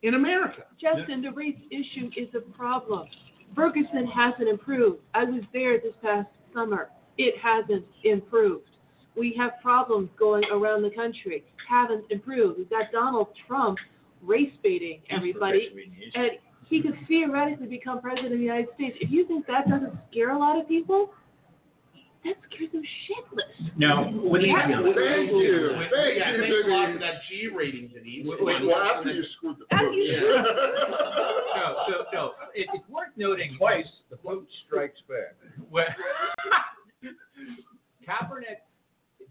in 0.04 0.14
America? 0.14 0.66
Justin, 0.80 1.22
the 1.22 1.32
race 1.32 1.58
issue 1.72 2.10
is 2.16 2.34
a 2.36 2.42
problem. 2.42 3.08
Ferguson 3.56 4.06
hasn't 4.08 4.48
improved. 4.48 5.02
I 5.14 5.24
was 5.26 5.44
there 5.54 5.78
this 5.80 5.96
past 6.04 6.30
summer. 6.54 6.90
It 7.18 7.38
hasn't 7.38 7.86
improved. 8.04 8.68
We 9.16 9.34
have 9.34 9.60
problems 9.62 10.10
going 10.18 10.46
around 10.52 10.84
the 10.84 10.92
country. 10.92 11.44
Haven't 11.68 12.06
improved. 12.12 12.60
We've 12.60 12.70
got 12.70 12.92
Donald 12.92 13.28
Trump 13.48 13.78
race 14.24 14.52
baiting 14.64 15.02
everybody, 15.10 15.70
Perpetuating 15.70 15.94
the 16.00 16.08
issue. 16.08 16.20
and 16.20 16.32
he 16.68 16.82
could 16.82 16.98
theoretically 17.08 17.68
become 17.68 18.00
president 18.02 18.32
of 18.34 18.40
the 18.40 18.46
United 18.46 18.68
States. 18.76 18.98
If 19.02 19.12
you 19.12 19.26
think 19.28 19.46
that 19.48 19.68
doesn't 19.70 19.94
scare 20.10 20.32
a 20.32 20.38
lot 20.38 20.60
of 20.60 20.68
people, 20.68 21.12
that 22.24 22.36
scares 22.54 22.72
them 22.72 22.84
shitless. 22.84 23.78
No, 23.78 24.12
when 24.24 24.42
he, 24.42 24.54
Thank 24.54 24.70
you. 24.70 24.94
Thank 24.94 26.18
yeah, 26.18 26.32
you, 26.32 26.40
thanks 26.40 26.56
a 26.66 26.70
lot 26.70 26.86
Denise. 26.86 26.94
for 26.96 27.00
that 27.00 27.14
G 27.28 27.48
rating, 27.54 27.88
Denise. 27.94 28.26
Wait, 28.28 28.44
Wait, 28.46 28.66
well, 28.66 28.78
after 28.78 29.12
you 29.12 29.24
screwed 29.38 29.58
the 29.58 29.66
After 29.76 29.88
pooch. 29.88 29.96
you 29.98 30.44
no, 31.56 31.76
so, 31.90 31.94
so 32.14 32.32
it, 32.54 32.68
it's 32.74 32.88
worth 32.90 33.10
noting 33.18 33.56
Twice, 33.58 33.86
the 34.12 34.18
boat 34.18 34.46
strikes 34.68 35.00
back. 35.10 35.36
Well, 35.72 35.86
Kaepernick 38.08 38.62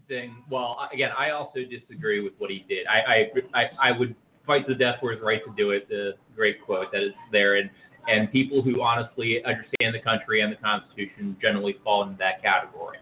thing. 0.07 0.43
Well, 0.49 0.77
again, 0.93 1.09
I 1.17 1.29
also 1.31 1.59
disagree 1.69 2.21
with 2.21 2.33
what 2.37 2.49
he 2.49 2.65
did. 2.67 2.85
I 2.87 3.29
I, 3.55 3.59
I, 3.61 3.89
I 3.89 3.97
would 3.97 4.15
fight 4.45 4.67
to 4.67 4.73
the 4.73 4.79
death 4.79 4.95
for 4.99 5.11
his 5.11 5.21
right 5.21 5.41
to 5.45 5.53
do 5.55 5.71
it. 5.71 5.87
The 5.89 6.13
great 6.35 6.63
quote 6.63 6.91
that 6.91 7.01
is 7.01 7.13
there, 7.31 7.55
and 7.55 7.69
and 8.07 8.31
people 8.31 8.61
who 8.61 8.81
honestly 8.81 9.43
understand 9.45 9.93
the 9.93 9.99
country 9.99 10.41
and 10.41 10.51
the 10.51 10.57
Constitution 10.57 11.37
generally 11.41 11.77
fall 11.83 12.03
into 12.03 12.17
that 12.17 12.41
category. 12.41 12.97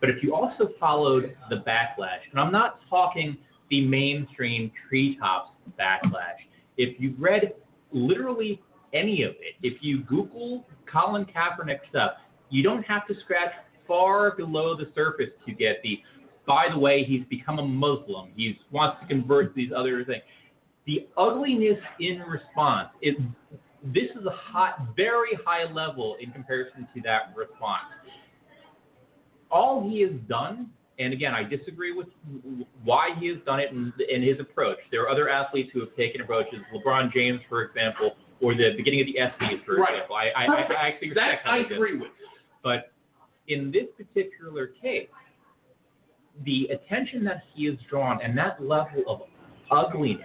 But 0.00 0.10
if 0.10 0.22
you 0.22 0.34
also 0.34 0.68
followed 0.78 1.34
the 1.48 1.56
backlash, 1.56 2.20
and 2.30 2.38
I'm 2.38 2.52
not 2.52 2.80
talking 2.90 3.38
the 3.70 3.86
mainstream 3.86 4.70
treetops 4.86 5.50
backlash, 5.80 6.44
if 6.76 7.00
you 7.00 7.14
read 7.18 7.54
literally 7.92 8.60
any 8.92 9.22
of 9.22 9.32
it, 9.32 9.54
if 9.62 9.82
you 9.82 10.02
Google 10.02 10.66
Colin 10.90 11.24
Kaepernick 11.24 11.78
stuff, 11.88 12.12
you 12.50 12.62
don't 12.62 12.82
have 12.84 13.06
to 13.08 13.14
scratch 13.24 13.52
far 13.86 14.36
below 14.36 14.76
the 14.76 14.90
surface 14.94 15.30
to 15.46 15.52
get 15.52 15.82
the. 15.82 16.00
By 16.46 16.66
the 16.70 16.78
way, 16.78 17.04
he's 17.04 17.24
become 17.30 17.58
a 17.58 17.66
Muslim. 17.66 18.28
He 18.36 18.58
wants 18.70 19.00
to 19.00 19.06
convert 19.06 19.54
these 19.54 19.70
other 19.74 20.04
things. 20.04 20.22
The 20.86 21.06
ugliness 21.16 21.78
in 22.00 22.20
response 22.20 22.88
is. 23.02 23.14
This 23.92 24.08
is 24.18 24.24
a 24.24 24.30
hot, 24.30 24.78
very 24.96 25.38
high 25.44 25.70
level 25.70 26.16
in 26.18 26.30
comparison 26.30 26.88
to 26.94 27.02
that 27.02 27.34
response. 27.36 27.82
All 29.50 29.86
he 29.86 30.00
has 30.00 30.12
done, 30.26 30.70
and 30.98 31.12
again, 31.12 31.34
I 31.34 31.42
disagree 31.44 31.92
with 31.92 32.06
why 32.82 33.10
he 33.18 33.28
has 33.28 33.36
done 33.44 33.60
it 33.60 33.72
and, 33.72 33.92
and 34.00 34.24
his 34.24 34.40
approach. 34.40 34.78
There 34.90 35.02
are 35.02 35.10
other 35.10 35.28
athletes 35.28 35.68
who 35.74 35.80
have 35.80 35.94
taken 35.96 36.22
approaches. 36.22 36.60
LeBron 36.74 37.12
James, 37.12 37.40
for 37.46 37.62
example, 37.62 38.12
or 38.40 38.54
the 38.54 38.72
beginning 38.74 39.00
of 39.02 39.06
the 39.06 39.16
ESPYS, 39.20 39.64
for 39.66 39.76
Right. 39.76 39.94
example. 39.96 40.16
I, 40.16 40.30
I, 40.34 40.44
I, 40.46 40.86
actually 40.88 41.12
That 41.14 41.26
respect 41.26 41.46
I 41.46 41.56
he 41.58 41.62
did 41.64 41.72
it. 41.72 41.74
agree 41.76 41.98
with. 41.98 42.10
But 42.62 42.90
in 43.48 43.70
this 43.70 43.84
particular 43.98 44.68
case, 44.80 45.08
the 46.46 46.68
attention 46.72 47.22
that 47.24 47.42
he 47.54 47.66
has 47.66 47.74
drawn 47.90 48.20
and 48.22 48.36
that 48.38 48.62
level 48.62 49.02
of 49.06 49.20
ugliness 49.70 50.22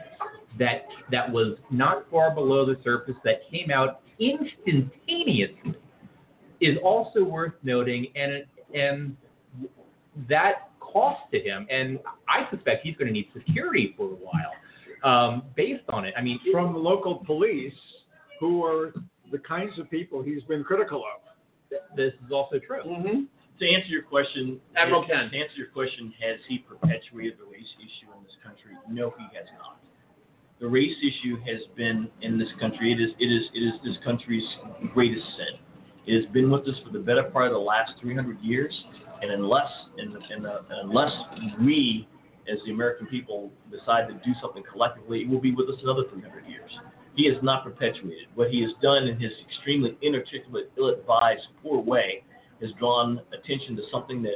that 0.58 0.88
that 1.12 1.32
was 1.32 1.58
not 1.70 2.10
far 2.10 2.34
below 2.34 2.66
the 2.66 2.78
surface 2.84 3.16
that 3.24 3.42
came 3.52 3.72
out 3.72 4.02
instantaneously 4.20 5.76
is 6.62 6.78
also 6.84 7.24
worth 7.24 7.54
noting 7.64 8.08
and 8.16 8.44
and 8.74 9.16
that 10.28 10.70
cost 10.80 11.22
to 11.32 11.40
him 11.40 11.68
and 11.70 12.00
I 12.28 12.50
suspect 12.54 12.84
he's 12.84 12.96
going 12.96 13.08
to 13.08 13.14
need 13.14 13.30
security 13.34 13.94
for 13.96 14.06
a 14.06 14.16
while 14.16 14.54
um, 15.04 15.44
based 15.56 15.84
on 15.90 16.06
it. 16.06 16.14
I 16.18 16.22
mean, 16.22 16.40
From 16.52 16.74
the 16.74 16.80
local 16.80 17.16
police, 17.26 17.74
who 18.40 18.64
are 18.64 18.94
the 19.32 19.38
kinds 19.40 19.78
of 19.80 19.90
people 19.90 20.22
he's 20.22 20.44
been 20.44 20.64
critical 20.64 21.00
of. 21.00 21.22
th- 21.70 21.82
this 21.96 22.14
is 22.26 22.32
also 22.32 22.60
true. 22.60 22.84
Mm-hmm. 22.86 23.22
To 23.60 23.70
answer 23.70 23.90
your 23.90 24.04
question, 24.04 24.60
Admiral 24.78 25.06
Ken. 25.06 25.30
To 25.30 25.38
answer 25.38 25.56
your 25.58 25.68
question, 25.68 26.14
has 26.22 26.40
he 26.48 26.60
perpetuated 26.60 27.38
the 27.38 27.46
race 27.52 27.68
issue 27.78 28.12
in 28.18 28.24
this 28.24 28.36
country? 28.44 28.72
No, 28.90 29.14
he 29.18 29.26
has 29.38 29.46
not. 29.60 29.80
The 30.60 30.68
race 30.68 30.96
issue 31.02 31.38
has 31.48 31.62
been 31.78 32.10
in 32.22 32.38
this 32.38 32.50
country. 32.60 32.92
It 32.92 33.02
is 33.02 33.12
it 33.18 33.32
is 33.32 33.44
it 33.54 33.60
is 33.60 33.74
this 33.84 33.96
country's 34.04 34.44
greatest 34.94 35.26
sin. 35.38 35.60
It 36.06 36.22
has 36.22 36.34
been 36.34 36.52
with 36.52 36.68
us 36.68 36.76
for 36.86 36.92
the 36.92 37.00
better 37.00 37.24
part 37.24 37.48
of 37.48 37.54
the 37.54 37.60
last 37.60 37.94
300 38.02 38.40
years, 38.42 38.74
and 39.22 39.32
unless 39.32 39.70
the, 39.96 40.04
in 40.36 40.44
the, 40.44 40.60
unless 40.84 41.12
we, 41.62 42.08
as 42.52 42.58
the 42.66 42.72
American 42.72 43.08
people, 43.08 43.52
decide 43.72 44.08
to 44.08 44.14
do 44.16 44.34
something 44.42 44.64
collectively, 44.70 45.22
it 45.22 45.30
will 45.30 45.40
be 45.40 45.54
with 45.54 45.70
us 45.70 45.76
another 45.84 46.04
300 46.12 46.46
years. 46.48 46.72
He 47.16 47.26
has 47.28 47.42
not 47.44 47.64
perpetuated. 47.64 48.28
What 48.36 48.50
he 48.50 48.62
has 48.62 48.72
done 48.82 49.08
in 49.08 49.20
his 49.20 49.32
extremely 49.48 49.98
inarticulate, 50.02 50.72
ill-advised, 50.78 51.44
poor 51.62 51.80
way 51.82 52.24
has 52.62 52.72
drawn 52.80 53.22
attention 53.32 53.76
to 53.78 53.84
something 53.92 54.22
that 54.24 54.36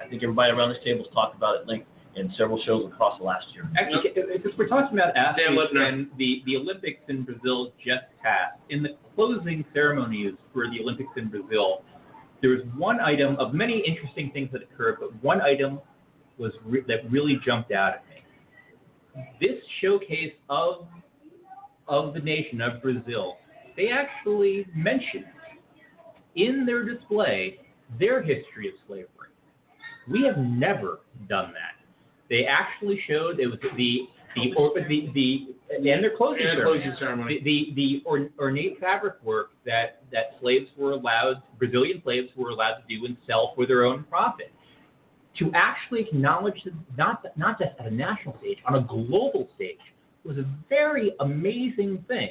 I 0.00 0.08
think 0.08 0.22
everybody 0.22 0.52
around 0.52 0.70
this 0.70 0.82
table 0.84 1.04
has 1.04 1.12
talked 1.14 1.36
about 1.36 1.60
at 1.60 1.66
length 1.66 1.86
in 2.16 2.32
several 2.38 2.62
shows 2.64 2.86
across 2.92 3.18
the 3.18 3.24
last 3.24 3.46
year. 3.52 3.68
Actually, 3.78 4.10
if 4.14 4.44
if 4.44 4.58
we're 4.58 4.68
talking 4.68 4.98
about 4.98 5.16
athletes 5.16 5.50
Lipner. 5.50 5.88
and 5.88 6.08
the, 6.18 6.42
the 6.46 6.56
Olympics 6.56 7.00
in 7.08 7.22
Brazil 7.22 7.72
just 7.84 8.04
passed, 8.22 8.58
in 8.70 8.82
the 8.82 8.90
closing 9.14 9.64
ceremonies 9.74 10.34
for 10.52 10.68
the 10.70 10.80
Olympics 10.80 11.10
in 11.16 11.28
Brazil, 11.28 11.82
there 12.40 12.50
was 12.50 12.60
one 12.76 13.00
item 13.00 13.36
of 13.36 13.54
many 13.54 13.82
interesting 13.86 14.30
things 14.32 14.50
that 14.52 14.62
occurred, 14.62 14.98
but 15.00 15.10
one 15.22 15.40
item 15.40 15.80
was 16.38 16.52
re- 16.64 16.84
that 16.86 17.10
really 17.10 17.38
jumped 17.44 17.72
out 17.72 17.94
at 17.94 18.04
me. 18.08 19.24
This 19.40 19.58
showcase 19.80 20.32
of 20.48 20.86
of 21.86 22.14
the 22.14 22.20
nation 22.20 22.60
of 22.60 22.80
Brazil, 22.82 23.36
they 23.76 23.90
actually 23.90 24.66
mentioned 24.74 25.26
in 26.36 26.64
their 26.66 26.84
display 26.84 27.58
their 27.98 28.22
history 28.22 28.68
of 28.68 28.74
slavery. 28.86 29.08
We 30.10 30.24
have 30.24 30.38
never 30.38 31.00
done 31.28 31.52
that. 31.52 31.73
They 32.30 32.44
actually 32.46 33.00
showed 33.06 33.40
it 33.40 33.46
was 33.46 33.58
the 33.76 34.08
the 34.34 34.52
or, 34.56 34.72
the 34.88 35.10
the 35.14 35.48
and 35.76 36.02
their 36.02 36.16
closing 36.16 36.46
And 36.46 36.56
ceremony. 36.58 36.80
closing 36.80 36.96
ceremony. 36.98 37.40
The 37.44 37.72
the, 37.74 37.74
the 37.74 38.02
or, 38.04 38.28
ornate 38.38 38.80
fabric 38.80 39.22
work 39.22 39.50
that 39.64 40.02
that 40.12 40.36
slaves 40.40 40.68
were 40.76 40.92
allowed 40.92 41.42
Brazilian 41.58 42.00
slaves 42.02 42.30
were 42.36 42.50
allowed 42.50 42.76
to 42.76 42.82
do 42.88 43.04
and 43.06 43.16
sell 43.26 43.52
for 43.54 43.66
their 43.66 43.84
own 43.84 44.04
profit. 44.04 44.52
To 45.38 45.50
actually 45.54 46.02
acknowledge 46.02 46.62
that 46.64 46.74
not 46.96 47.24
not 47.36 47.58
just 47.58 47.72
at 47.78 47.86
a 47.86 47.90
national 47.90 48.38
stage, 48.38 48.58
on 48.66 48.76
a 48.76 48.82
global 48.82 49.48
stage, 49.54 49.78
was 50.24 50.38
a 50.38 50.44
very 50.68 51.12
amazing 51.20 52.04
thing. 52.08 52.30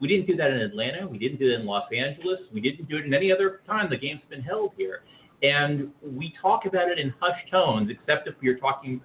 We 0.00 0.08
didn't 0.08 0.26
do 0.26 0.36
that 0.36 0.50
in 0.50 0.60
Atlanta. 0.60 1.06
We 1.06 1.18
didn't 1.18 1.38
do 1.38 1.50
it 1.50 1.60
in 1.60 1.66
Los 1.66 1.84
Angeles. 1.96 2.40
We 2.52 2.60
didn't 2.60 2.88
do 2.88 2.96
it 2.96 3.06
in 3.06 3.14
any 3.14 3.32
other 3.32 3.60
time 3.66 3.88
the 3.90 3.96
game's 3.96 4.20
been 4.28 4.42
held 4.42 4.72
here. 4.76 5.02
And 5.42 5.90
we 6.02 6.34
talk 6.40 6.64
about 6.66 6.88
it 6.88 6.98
in 6.98 7.12
hushed 7.20 7.50
tones, 7.50 7.90
except 7.90 8.26
if 8.28 8.34
you're 8.40 8.58
talking 8.58 9.00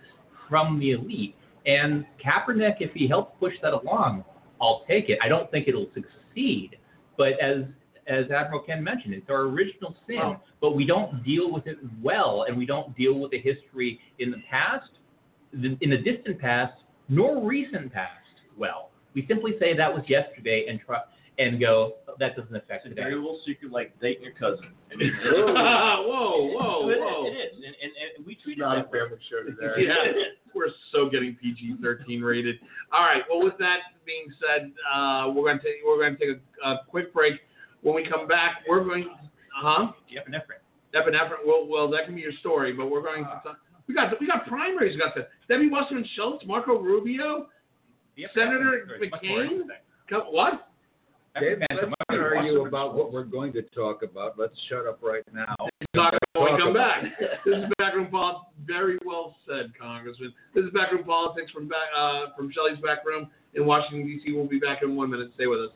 from 0.49 0.79
the 0.79 0.91
elite. 0.91 1.35
And 1.65 2.05
Kaepernick, 2.23 2.77
if 2.79 2.91
he 2.93 3.07
helps 3.07 3.37
push 3.39 3.53
that 3.61 3.73
along, 3.73 4.23
I'll 4.61 4.83
take 4.87 5.09
it. 5.09 5.19
I 5.21 5.27
don't 5.27 5.49
think 5.51 5.67
it'll 5.67 5.89
succeed, 5.93 6.77
but 7.17 7.39
as 7.39 7.63
as 8.07 8.31
Admiral 8.31 8.61
Ken 8.63 8.83
mentioned, 8.83 9.13
it's 9.13 9.29
our 9.29 9.41
original 9.41 9.95
sin, 10.07 10.17
Well- 10.17 10.43
but 10.61 10.75
we 10.75 10.83
don't 10.83 11.23
deal 11.23 11.51
with 11.51 11.67
it 11.67 11.77
well, 12.01 12.43
and 12.47 12.57
we 12.57 12.65
don't 12.65 12.95
deal 12.97 13.13
with 13.19 13.29
the 13.29 13.37
history 13.39 13.99
in 14.17 14.31
the 14.31 14.41
past, 14.49 14.89
in 15.53 15.77
the 15.79 15.97
distant 15.97 16.39
past, 16.39 16.73
nor 17.07 17.39
recent 17.39 17.93
past 17.93 18.41
well. 18.57 18.89
We 19.13 19.27
simply 19.27 19.59
say 19.59 19.75
that 19.75 19.93
was 19.93 20.09
yesterday 20.09 20.65
and 20.67 20.79
try 20.81 21.01
and 21.39 21.59
go 21.59 21.95
that 22.19 22.35
doesn't 22.35 22.53
affect 22.55 22.85
It's 22.85 22.87
a 22.87 22.89
today. 22.89 23.01
very 23.03 23.15
little 23.15 23.39
secret 23.45 23.71
like 23.71 23.97
dating 24.01 24.23
your 24.23 24.33
cousin. 24.33 24.65
I 24.91 26.03
whoa, 26.05 26.51
whoa, 26.53 26.89
it- 26.93 26.99
whoa. 26.99 27.25
It 27.27 27.29
is, 27.31 27.55
and, 27.55 27.65
and, 27.81 27.91
and 28.17 28.25
we 28.25 28.35
treat 28.35 28.53
it's 28.53 28.61
it 28.61 28.61
not 28.61 28.77
a 28.77 28.83
family 28.83 29.17
show 29.29 29.43
today. 29.43 29.85
yeah. 29.87 30.11
We're 30.55 30.67
so 30.91 31.07
getting 31.09 31.35
PG-13 31.39 32.23
rated. 32.23 32.55
All 32.91 33.01
right. 33.05 33.21
Well, 33.29 33.43
with 33.43 33.57
that 33.59 33.77
being 34.03 34.25
said, 34.41 34.71
uh, 34.91 35.29
we're 35.29 35.43
going 35.43 35.59
to 35.59 35.63
take 35.63 35.75
we're 35.85 35.97
going 35.99 36.17
to 36.17 36.19
take 36.19 36.41
a, 36.63 36.67
a 36.69 36.79
quick 36.89 37.13
break. 37.13 37.35
When 37.83 37.93
we 37.95 38.03
come 38.09 38.27
back, 38.27 38.63
we're 38.67 38.83
going. 38.83 39.03
Uh 39.03 39.61
huh? 39.61 39.91
Epinephrine. 40.11 40.59
Epinephrine. 40.95 41.45
Well, 41.45 41.67
well, 41.69 41.87
that 41.91 42.05
can 42.05 42.15
be 42.15 42.21
your 42.21 42.31
story, 42.39 42.73
but 42.73 42.89
we're 42.89 43.03
going 43.03 43.23
to. 43.25 43.29
Talk, 43.43 43.59
we 43.87 43.93
got 43.93 44.19
we 44.19 44.25
got 44.25 44.47
primaries. 44.47 44.95
We 44.95 44.99
got 45.01 45.13
the 45.13 45.27
Debbie 45.47 45.69
Wasserman 45.69 46.05
Schultz, 46.15 46.43
Marco 46.47 46.79
Rubio, 46.79 47.47
The 48.17 48.23
epinephrine 48.23 48.33
Senator 48.33 48.95
is 49.03 49.11
much 49.11 49.21
more 49.23 49.43
McCain? 49.45 50.31
what? 50.31 50.68
Dave, 51.39 51.57
let's 51.71 51.87
not 52.09 52.19
argue 52.19 52.65
about 52.65 52.95
what 52.95 53.11
we're 53.11 53.23
going 53.23 53.53
to 53.53 53.61
talk 53.61 54.03
about. 54.03 54.37
Let's 54.37 54.53
shut 54.69 54.85
up 54.85 54.99
right 55.01 55.23
now. 55.33 55.55
Talk 55.95 56.13
when 56.33 56.53
we 56.53 56.59
come 56.59 56.73
back. 56.73 57.03
This 57.45 57.55
is 57.55 57.63
backroom 57.77 58.09
politics. 58.11 58.45
Very 58.65 58.97
well 59.05 59.35
said, 59.47 59.71
Congressman. 59.79 60.33
This 60.53 60.65
is 60.65 60.71
backroom 60.71 61.03
politics 61.03 61.51
from 61.51 61.67
back 61.67 61.89
uh, 61.97 62.27
from 62.37 62.51
Shelley's 62.51 62.79
back 62.79 63.05
room 63.05 63.29
in 63.53 63.65
Washington 63.65 64.05
D.C. 64.05 64.33
We'll 64.33 64.47
be 64.47 64.59
back 64.59 64.83
in 64.83 64.95
one 64.95 65.09
minute. 65.09 65.31
Stay 65.35 65.47
with 65.47 65.59
us. 65.59 65.71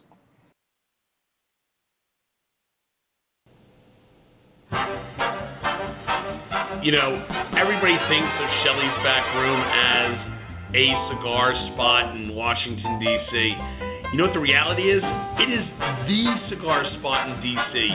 you 6.84 6.92
know, 6.92 7.16
everybody 7.56 7.96
thinks 8.12 8.34
of 8.44 8.50
Shelley's 8.66 9.00
back 9.08 9.24
room 9.36 9.62
as 9.62 10.34
a 10.76 10.86
cigar 11.16 11.54
spot 11.74 12.16
in 12.16 12.36
Washington, 12.36 13.00
D.C. 13.00 13.93
You 14.14 14.20
know 14.20 14.26
what 14.26 14.34
the 14.36 14.42
reality 14.42 14.84
is? 14.94 15.02
It 15.02 15.50
is 15.50 15.66
the 16.06 16.36
cigar 16.48 16.86
spot 17.00 17.32
in 17.32 17.42
D.C. 17.42 17.90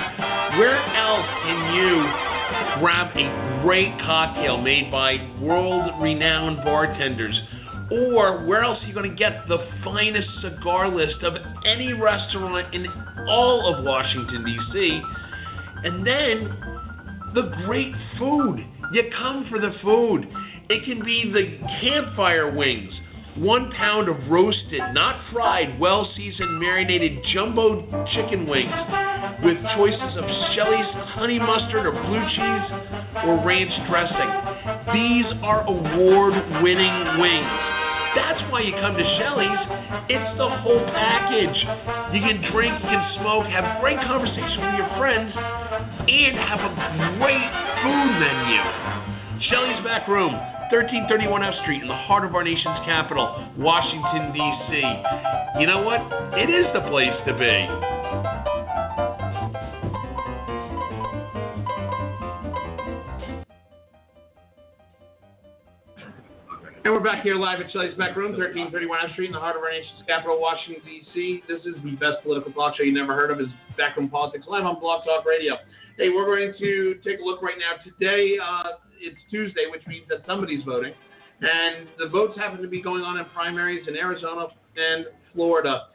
Where 0.58 0.74
else 0.74 1.26
can 1.46 1.74
you 1.78 2.82
grab 2.82 3.14
a 3.14 3.62
great 3.62 3.94
cocktail 4.00 4.60
made 4.60 4.90
by 4.90 5.14
world 5.40 6.02
renowned 6.02 6.64
bartenders? 6.64 7.38
Or 7.92 8.44
where 8.44 8.64
else 8.64 8.82
are 8.82 8.88
you 8.88 8.94
going 8.94 9.08
to 9.08 9.16
get 9.16 9.46
the 9.46 9.58
finest 9.84 10.26
cigar 10.42 10.92
list 10.92 11.22
of 11.22 11.34
any 11.64 11.92
restaurant 11.92 12.74
in 12.74 12.88
all 13.28 13.72
of 13.72 13.84
Washington, 13.84 14.44
D.C.? 14.44 15.00
And 15.84 16.04
then 16.04 16.50
the 17.32 17.42
great 17.64 17.94
food. 18.18 18.66
You 18.90 19.04
come 19.16 19.46
for 19.48 19.60
the 19.60 19.70
food. 19.84 20.26
It 20.68 20.84
can 20.84 21.04
be 21.04 21.30
the 21.32 21.64
campfire 21.80 22.52
wings, 22.52 22.92
one 23.40 23.70
pound 23.72 24.08
of 24.08 24.16
roasted, 24.30 24.82
not 24.92 25.20
fried, 25.32 25.78
well 25.78 26.10
seasoned, 26.16 26.60
marinated 26.60 27.24
jumbo 27.32 27.82
chicken 28.14 28.46
wings 28.46 28.72
with 29.42 29.58
choices 29.78 30.12
of 30.18 30.24
Shelley's 30.54 30.90
honey 31.14 31.38
mustard 31.38 31.86
or 31.86 31.94
blue 31.94 32.24
cheese 32.34 32.68
or 33.22 33.38
ranch 33.46 33.70
dressing. 33.86 34.30
These 34.90 35.28
are 35.42 35.62
award 35.66 36.34
winning 36.62 36.96
wings. 37.22 37.54
That's 38.16 38.42
why 38.50 38.66
you 38.66 38.72
come 38.82 38.98
to 38.98 39.06
Shelley's. 39.22 39.62
It's 40.10 40.30
the 40.38 40.50
whole 40.64 40.82
package. 40.90 41.58
You 42.10 42.20
can 42.24 42.42
drink, 42.50 42.74
you 42.82 42.90
can 42.90 43.04
smoke, 43.22 43.46
have 43.46 43.78
great 43.78 44.00
conversation 44.02 44.58
with 44.58 44.74
your 44.74 44.90
friends, 44.98 45.30
and 45.30 46.34
have 46.34 46.58
a 46.58 46.72
great 47.20 47.46
food 47.84 48.10
menu. 48.18 48.60
Shelley's 49.46 49.78
Back 49.84 50.08
Room, 50.08 50.34
1331 50.68 51.42
F 51.42 51.54
Street, 51.62 51.80
in 51.80 51.88
the 51.88 51.96
heart 51.96 52.28
of 52.28 52.34
our 52.34 52.44
nation's 52.44 52.76
capital, 52.84 53.24
Washington, 53.56 54.36
D.C. 54.36 54.84
You 55.60 55.66
know 55.66 55.80
what? 55.80 55.96
It 56.36 56.52
is 56.52 56.68
the 56.76 56.84
place 56.92 57.16
to 57.24 57.32
be. 57.32 57.56
And 66.84 66.92
we're 66.92 67.00
back 67.00 67.22
here 67.22 67.36
live 67.36 67.60
at 67.64 67.72
Shelley's 67.72 67.96
Back 67.96 68.14
Room, 68.14 68.36
1331 68.36 68.98
F 69.08 69.12
Street, 69.12 69.28
in 69.28 69.32
the 69.32 69.40
heart 69.40 69.56
of 69.56 69.62
our 69.62 69.72
nation's 69.72 70.04
capital, 70.06 70.38
Washington, 70.38 70.84
D.C. 70.84 71.44
This 71.48 71.64
is 71.64 71.80
the 71.82 71.96
best 71.96 72.20
political 72.22 72.52
talk 72.52 72.76
show 72.76 72.82
you 72.82 72.92
never 72.92 73.14
heard 73.16 73.30
of, 73.30 73.40
is 73.40 73.48
Backroom 73.78 74.10
Politics, 74.10 74.44
live 74.46 74.66
on 74.66 74.78
Blog 74.80 75.02
Talk 75.04 75.24
Radio. 75.24 75.56
Hey, 75.96 76.10
we're 76.10 76.26
going 76.26 76.52
to 76.60 77.00
take 77.02 77.20
a 77.20 77.24
look 77.24 77.40
right 77.40 77.56
now. 77.56 77.80
Today, 77.82 78.36
uh, 78.36 78.76
it's 79.00 79.18
Tuesday, 79.30 79.66
which 79.70 79.86
means 79.86 80.06
that 80.08 80.18
somebody's 80.26 80.64
voting. 80.64 80.92
And 81.40 81.88
the 81.98 82.08
votes 82.08 82.36
happen 82.36 82.60
to 82.62 82.68
be 82.68 82.82
going 82.82 83.02
on 83.02 83.18
in 83.18 83.24
primaries 83.26 83.86
in 83.86 83.96
Arizona 83.96 84.46
and 84.76 85.06
Florida. 85.32 85.86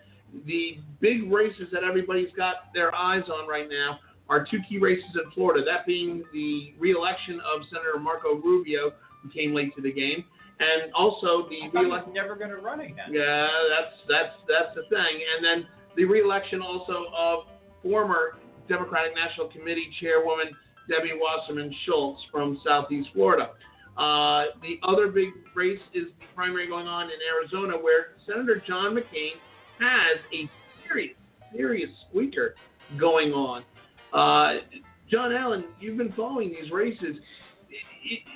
The 0.46 0.78
big 1.02 1.32
races 1.32 1.68
that 1.72 1.84
everybody's 1.84 2.32
got 2.36 2.74
their 2.74 2.96
eyes 2.96 3.24
on 3.28 3.48
right 3.48 3.68
now 3.70 4.00
are 4.30 4.46
two 4.50 4.60
key 4.68 4.80
races 4.80 5.10
in 5.16 5.30
Florida, 5.32 5.64
that 5.66 5.86
being 5.86 6.24
the 6.32 6.74
reelection 6.80 7.42
of 7.42 7.62
Senator 7.70 8.00
Marco 8.00 8.36
Rubio, 8.36 8.94
who 9.22 9.30
came 9.30 9.54
late 9.54 9.76
to 9.76 9.82
the 9.82 9.92
game, 9.92 10.24
and 10.60 10.94
also 10.94 11.48
the 11.50 11.70
reelection. 11.78 12.14
never 12.14 12.36
going 12.36 12.50
to 12.50 12.58
run 12.58 12.80
again. 12.80 13.12
Yeah, 13.12 13.48
that's 13.70 13.96
that's 14.08 14.36
that's 14.48 14.76
the 14.76 14.84
thing. 14.84 15.20
And 15.36 15.44
then 15.44 15.68
the 15.96 16.06
reelection 16.06 16.62
also 16.62 17.06
of 17.16 17.46
former 17.84 18.38
Democratic 18.70 19.14
National 19.14 19.50
Committee 19.50 19.92
Chairwoman 20.00 20.56
Debbie 20.90 21.14
Wasserman 21.20 21.74
Schultz 21.86 22.22
from 22.32 22.60
Southeast 22.66 23.10
Florida. 23.14 23.52
Uh, 23.98 24.46
the 24.62 24.80
other 24.84 25.10
big 25.10 25.30
race 25.56 25.80
is 25.94 26.06
the 26.20 26.26
primary 26.36 26.68
going 26.68 26.88
on 26.88 27.06
in 27.06 27.18
Arizona, 27.36 27.78
where 27.78 28.08
Senator 28.26 28.62
John 28.68 28.96
McCain 28.96 29.34
has 29.80 30.20
a 30.34 30.50
serious, 30.88 31.16
serious 31.56 31.90
squeaker 32.10 32.56
going 33.00 33.32
on. 33.32 33.64
Uh, 34.12 34.62
John 35.10 35.32
Allen, 35.32 35.66
you've 35.80 35.98
been 35.98 36.14
following 36.14 36.50
these 36.50 36.72
races. 36.72 37.18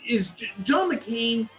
Is 0.07 0.25
John 0.65 0.91
McCain 0.91 1.49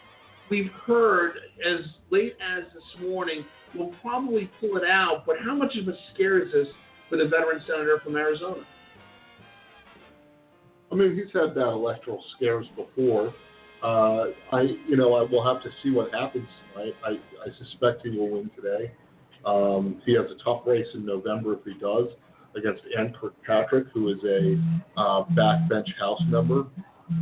we've 0.51 0.71
heard 0.87 1.33
as 1.67 1.81
late 2.11 2.37
as 2.41 2.65
this 2.73 3.03
morning 3.03 3.45
will 3.77 3.93
probably 4.01 4.51
pull 4.61 4.77
it 4.77 4.85
out, 4.85 5.25
but 5.27 5.37
how 5.45 5.55
much 5.55 5.77
of 5.77 5.89
a 5.89 5.93
scare 6.15 6.41
is 6.41 6.53
this 6.53 6.69
for 7.09 7.17
the 7.17 7.25
veteran 7.25 7.61
senator 7.67 8.01
from 8.03 8.17
Arizona? 8.17 8.63
I 10.91 10.95
mean, 10.95 11.15
he's 11.15 11.33
had 11.33 11.55
that 11.55 11.69
electoral 11.69 12.23
scares 12.37 12.67
before. 12.77 13.35
Uh, 13.83 14.33
I, 14.53 14.63
you 14.87 14.97
know, 14.97 15.15
I 15.15 15.23
will 15.23 15.45
have 15.45 15.63
to 15.63 15.71
see 15.83 15.91
what 15.91 16.13
happens. 16.13 16.49
I, 16.77 16.91
I, 17.05 17.11
I 17.11 17.65
suspect 17.65 18.03
he 18.03 18.17
will 18.17 18.31
win 18.31 18.51
today. 18.57 18.91
Um, 19.45 20.03
he 20.05 20.15
has 20.15 20.27
a 20.27 20.43
tough 20.43 20.63
race 20.67 20.87
in 20.95 21.07
November 21.07 21.55
if 21.55 21.61
he 21.65 21.75
does 21.79 22.09
against 22.57 22.83
Ann 22.99 23.15
Kirkpatrick, 23.21 23.89
who 23.95 24.11
is 24.11 24.19
a 24.25 24.61
uh, 25.01 25.25
backbench 25.37 25.95
House 25.99 26.21
member, 26.27 26.67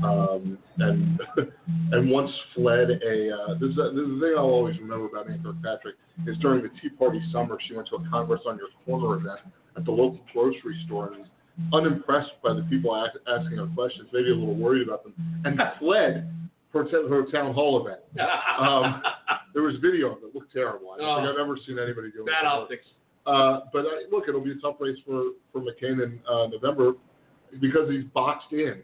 um, 0.03 0.59
and 0.79 1.21
and 1.93 2.11
once 2.11 2.31
fled 2.55 2.91
a. 2.91 3.31
Uh, 3.31 3.55
this, 3.61 3.71
is, 3.71 3.77
this 3.77 4.03
is 4.03 4.21
the 4.21 4.21
thing 4.23 4.35
I'll 4.37 4.45
always 4.45 4.79
remember 4.79 5.07
about 5.07 5.29
Ann 5.31 5.43
Kirkpatrick 5.43 5.97
is 6.27 6.39
during 6.39 6.63
the 6.63 6.71
Tea 6.81 6.89
Party 6.89 7.21
summer, 7.33 7.59
she 7.69 7.75
went 7.75 7.89
to 7.89 7.97
a 7.97 8.09
Congress 8.09 8.41
on 8.47 8.59
Your 8.59 8.69
Corner 8.85 9.21
event 9.21 9.41
at 9.77 9.85
the 9.85 9.91
local 9.91 10.21
grocery 10.33 10.81
store 10.87 11.13
and 11.13 11.27
unimpressed 11.73 12.33
by 12.43 12.53
the 12.53 12.63
people 12.63 12.95
ask, 12.95 13.17
asking 13.27 13.59
her 13.59 13.67
questions, 13.75 14.09
maybe 14.13 14.31
a 14.31 14.35
little 14.35 14.55
worried 14.55 14.87
about 14.87 15.03
them, 15.05 15.15
and 15.45 15.61
fled 15.79 16.31
her, 16.73 16.85
t- 16.85 17.09
her 17.09 17.25
town 17.31 17.55
hall 17.55 17.85
event. 17.85 18.01
Um, 18.59 19.03
there 19.55 19.63
was 19.63 19.77
video 19.81 20.13
of 20.13 20.23
it. 20.23 20.27
It 20.27 20.35
looked 20.35 20.53
terrible. 20.53 20.93
I 20.93 20.99
don't 20.99 21.25
think 21.25 21.35
I've 21.35 21.41
ever 21.41 21.57
seen 21.67 21.79
anybody 21.79 22.11
do 22.11 22.23
it. 22.23 22.27
Bad 22.27 22.47
optics. 22.47 22.85
Uh, 23.27 23.61
but 23.73 23.81
uh, 23.81 24.07
look, 24.13 24.25
it'll 24.29 24.45
be 24.45 24.53
a 24.53 24.61
tough 24.61 24.77
race 24.79 24.99
for, 25.05 25.33
for 25.53 25.61
McCain 25.61 26.05
in 26.05 26.21
uh, 26.31 26.47
November 26.47 26.93
because 27.61 27.91
he's 27.91 28.05
boxed 28.15 28.53
in. 28.53 28.83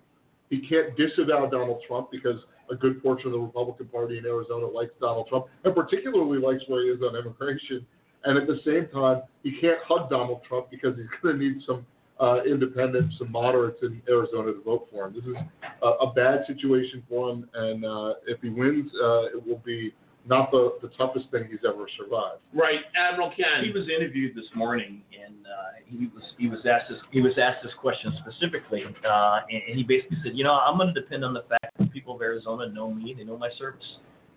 He 0.51 0.67
can't 0.67 0.97
disavow 0.97 1.47
Donald 1.47 1.83
Trump 1.87 2.11
because 2.11 2.39
a 2.71 2.75
good 2.75 3.03
portion 3.03 3.29
of 3.29 3.33
the 3.33 3.39
Republican 3.39 3.87
Party 3.87 4.19
in 4.19 4.27
Arizona 4.27 4.67
likes 4.67 4.93
Donald 5.01 5.29
Trump 5.29 5.47
and 5.65 5.75
particularly 5.75 6.39
likes 6.39 6.63
where 6.67 6.83
he 6.83 6.89
is 6.91 7.01
on 7.03 7.17
immigration. 7.17 7.87
And 8.25 8.39
at 8.39 8.47
the 8.47 8.61
same 8.65 8.89
time, 8.93 9.23
he 9.43 9.59
can't 9.61 9.79
hug 9.87 10.11
Donald 10.11 10.43
Trump 10.49 10.71
because 10.71 10.97
he's 10.97 11.07
going 11.23 11.39
to 11.39 11.45
need 11.45 11.63
some 11.67 11.87
uh, 12.23 12.43
independents, 12.45 13.17
some 13.19 13.33
moderates 13.33 13.79
in 13.83 14.01
Arizona 14.09 14.53
to 14.53 14.63
vote 14.63 14.87
for 14.93 15.07
him. 15.07 15.15
This 15.15 15.25
is 15.25 15.37
a, 15.83 15.87
a 15.87 16.13
bad 16.13 16.45
situation 16.47 17.03
for 17.09 17.31
him, 17.31 17.49
and 17.53 17.85
uh, 17.85 18.15
if 18.27 18.41
he 18.41 18.49
wins, 18.49 18.91
uh, 19.03 19.25
it 19.27 19.45
will 19.47 19.61
be 19.65 19.93
not 20.25 20.53
the, 20.53 20.79
the 20.83 20.89
toughest 20.97 21.31
thing 21.33 21.49
he's 21.51 21.67
ever 21.67 21.87
survived. 21.99 22.39
Right, 22.55 22.81
Admiral 22.97 23.31
Ken. 23.37 23.65
He 23.65 23.73
was 23.73 23.89
interviewed 23.89 24.37
this 24.37 24.47
morning, 24.55 25.03
and 25.21 25.35
uh, 25.45 25.83
he 25.85 26.07
was 26.15 26.23
he 26.39 26.49
was 26.49 26.61
asked 26.65 26.91
this 26.91 27.01
he 27.11 27.21
was 27.21 27.33
asked 27.39 27.65
this 27.65 27.73
question 27.81 28.15
specifically, 28.23 28.85
uh, 28.85 29.41
and, 29.51 29.63
and 29.69 29.77
he 29.77 29.83
basically 29.83 30.19
said, 30.23 30.37
you 30.37 30.45
know, 30.45 30.55
I'm 30.55 30.79
going 30.79 30.95
to 30.95 31.01
depend 31.01 31.25
on 31.25 31.35
the 31.35 31.43
fact 31.49 31.77
that 31.77 31.93
people 31.93 32.15
of 32.15 32.23
Arizona 32.23 32.69
know 32.69 32.95
me, 32.95 33.15
they 33.19 33.25
know 33.25 33.37
my 33.37 33.51
service, 33.59 33.85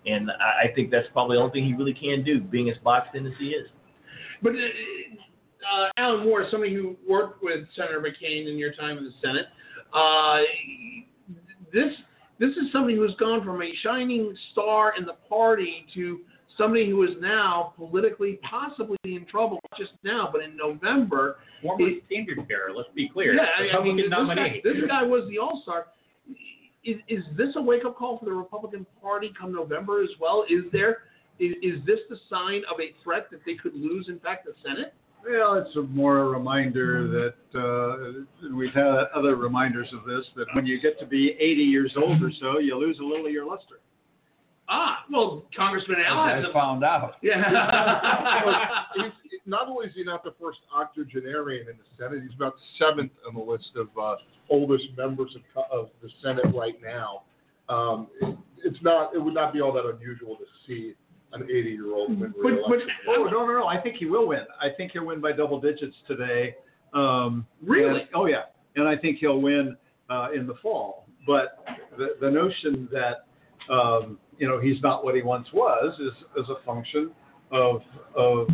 and 0.06 0.28
I, 0.32 0.66
I 0.66 0.74
think 0.74 0.90
that's 0.90 1.06
probably 1.12 1.36
the 1.36 1.42
only 1.42 1.52
thing 1.52 1.64
he 1.66 1.74
really 1.74 1.94
can 1.94 2.24
do, 2.24 2.40
being 2.40 2.68
as 2.68 2.76
boxed 2.82 3.14
in 3.14 3.24
as 3.24 3.32
he 3.38 3.50
is. 3.50 3.68
But 4.42 4.52
uh, 5.72 5.88
Alan 5.96 6.24
Moore, 6.24 6.46
somebody 6.50 6.74
who 6.74 6.96
worked 7.08 7.42
with 7.42 7.66
Senator 7.74 8.00
McCain 8.00 8.48
in 8.48 8.58
your 8.58 8.72
time 8.72 8.98
in 8.98 9.04
the 9.04 9.12
Senate, 9.22 9.46
uh, 9.94 10.40
this 11.72 11.92
this 12.38 12.50
is 12.50 12.70
somebody 12.72 12.96
who 12.96 13.02
has 13.02 13.14
gone 13.18 13.44
from 13.44 13.62
a 13.62 13.72
shining 13.82 14.36
star 14.52 14.94
in 14.98 15.06
the 15.06 15.14
party 15.28 15.86
to 15.94 16.20
somebody 16.58 16.88
who 16.88 17.02
is 17.02 17.14
now 17.20 17.72
politically 17.76 18.38
possibly 18.48 18.96
in 19.04 19.24
trouble, 19.26 19.58
not 19.70 19.78
just 19.78 19.92
now, 20.04 20.28
but 20.30 20.42
in 20.42 20.56
November. 20.56 21.38
Former 21.62 21.88
It- 21.88 22.04
standard 22.06 22.46
bearer, 22.46 22.72
let's 22.74 22.90
be 22.94 23.08
clear. 23.08 23.34
Yeah, 23.34 23.78
I- 23.78 23.82
mean, 23.82 23.96
this 23.96 24.10
guy, 24.10 24.60
this 24.62 24.84
guy 24.86 25.02
was 25.02 25.26
the 25.28 25.38
all 25.38 25.62
star. 25.62 25.88
Is, 26.84 26.98
is 27.08 27.24
this 27.36 27.56
a 27.56 27.62
wake 27.62 27.84
up 27.84 27.96
call 27.96 28.18
for 28.18 28.26
the 28.26 28.32
Republican 28.32 28.86
Party 29.02 29.32
come 29.38 29.52
November 29.52 30.02
as 30.02 30.10
well? 30.20 30.44
Is 30.48 30.64
there 30.72 31.02
is, 31.38 31.54
is 31.62 31.84
this 31.84 32.00
the 32.08 32.16
sign 32.30 32.62
of 32.70 32.80
a 32.80 32.92
threat 33.02 33.30
that 33.30 33.40
they 33.44 33.54
could 33.54 33.74
lose, 33.74 34.08
in 34.08 34.18
fact, 34.20 34.46
the 34.46 34.54
Senate? 34.62 34.94
Well, 35.28 35.54
it's 35.54 35.74
a 35.76 35.82
more 35.82 36.18
a 36.18 36.24
reminder 36.24 37.08
that 37.08 37.58
uh, 37.58 38.54
we've 38.54 38.72
had 38.72 38.86
other 39.14 39.34
reminders 39.36 39.88
of 39.92 40.04
this 40.04 40.24
that 40.36 40.46
when 40.54 40.66
you 40.66 40.80
get 40.80 40.98
to 41.00 41.06
be 41.06 41.30
80 41.40 41.62
years 41.62 41.92
old 41.96 42.22
or 42.22 42.30
so, 42.40 42.58
you 42.58 42.76
lose 42.78 42.98
a 43.00 43.02
little 43.04 43.26
of 43.26 43.32
your 43.32 43.46
luster. 43.46 43.80
Ah, 44.68 45.04
well, 45.10 45.44
Congressman 45.56 45.98
As 46.00 46.06
Allen 46.08 46.28
I 46.30 46.36
has 46.36 46.44
found 46.52 46.84
out. 46.84 47.14
Yeah. 47.22 47.42
He's- 48.94 49.12
not 49.48 49.68
only 49.68 49.86
is 49.86 49.92
he 49.94 50.02
not 50.02 50.24
the 50.24 50.34
first 50.40 50.58
octogenarian 50.74 51.68
in 51.68 51.76
the 51.76 51.84
Senate, 51.96 52.20
he's 52.22 52.34
about 52.36 52.54
seventh 52.80 53.12
on 53.28 53.34
the 53.34 53.40
list 53.40 53.70
of 53.76 53.86
uh, 53.96 54.16
oldest 54.50 54.86
members 54.96 55.36
of, 55.36 55.62
of 55.70 55.90
the 56.02 56.08
Senate 56.20 56.46
right 56.52 56.74
now. 56.82 57.22
Um, 57.68 58.08
it, 58.20 58.36
it's 58.64 58.78
not. 58.82 59.14
It 59.14 59.18
would 59.22 59.34
not 59.34 59.52
be 59.52 59.60
all 59.60 59.72
that 59.72 59.84
unusual 59.86 60.34
to 60.36 60.44
see 60.66 60.94
an 61.32 61.42
80-year-old 61.42 62.20
win 62.20 62.34
But, 62.42 62.52
but. 62.68 62.78
Oh 63.08 63.24
no, 63.24 63.46
no, 63.46 63.52
no! 63.60 63.66
I 63.66 63.80
think 63.80 63.96
he 63.96 64.06
will 64.06 64.28
win. 64.28 64.44
I 64.60 64.68
think 64.76 64.92
he'll 64.92 65.04
win 65.06 65.20
by 65.20 65.32
double 65.32 65.60
digits 65.60 65.96
today. 66.06 66.54
Um, 66.94 67.46
Really? 67.62 68.00
and- 68.02 68.08
oh 68.14 68.26
yeah, 68.26 68.44
and 68.76 68.88
I 68.88 68.96
think 68.96 69.18
he'll 69.18 69.40
win 69.40 69.76
uh, 70.08 70.28
in 70.34 70.46
the 70.46 70.54
fall. 70.62 71.06
But 71.26 71.64
the 71.98 72.16
the 72.20 72.30
notion 72.30 72.88
that 72.92 73.26
um, 73.72 74.18
you 74.38 74.46
know 74.48 74.60
he's 74.60 74.80
not 74.82 75.04
what 75.04 75.14
he 75.14 75.22
once 75.22 75.48
was 75.52 75.98
is 75.98 76.12
is 76.42 76.48
a 76.48 76.64
function 76.64 77.10
of 77.50 77.82
of 78.14 78.48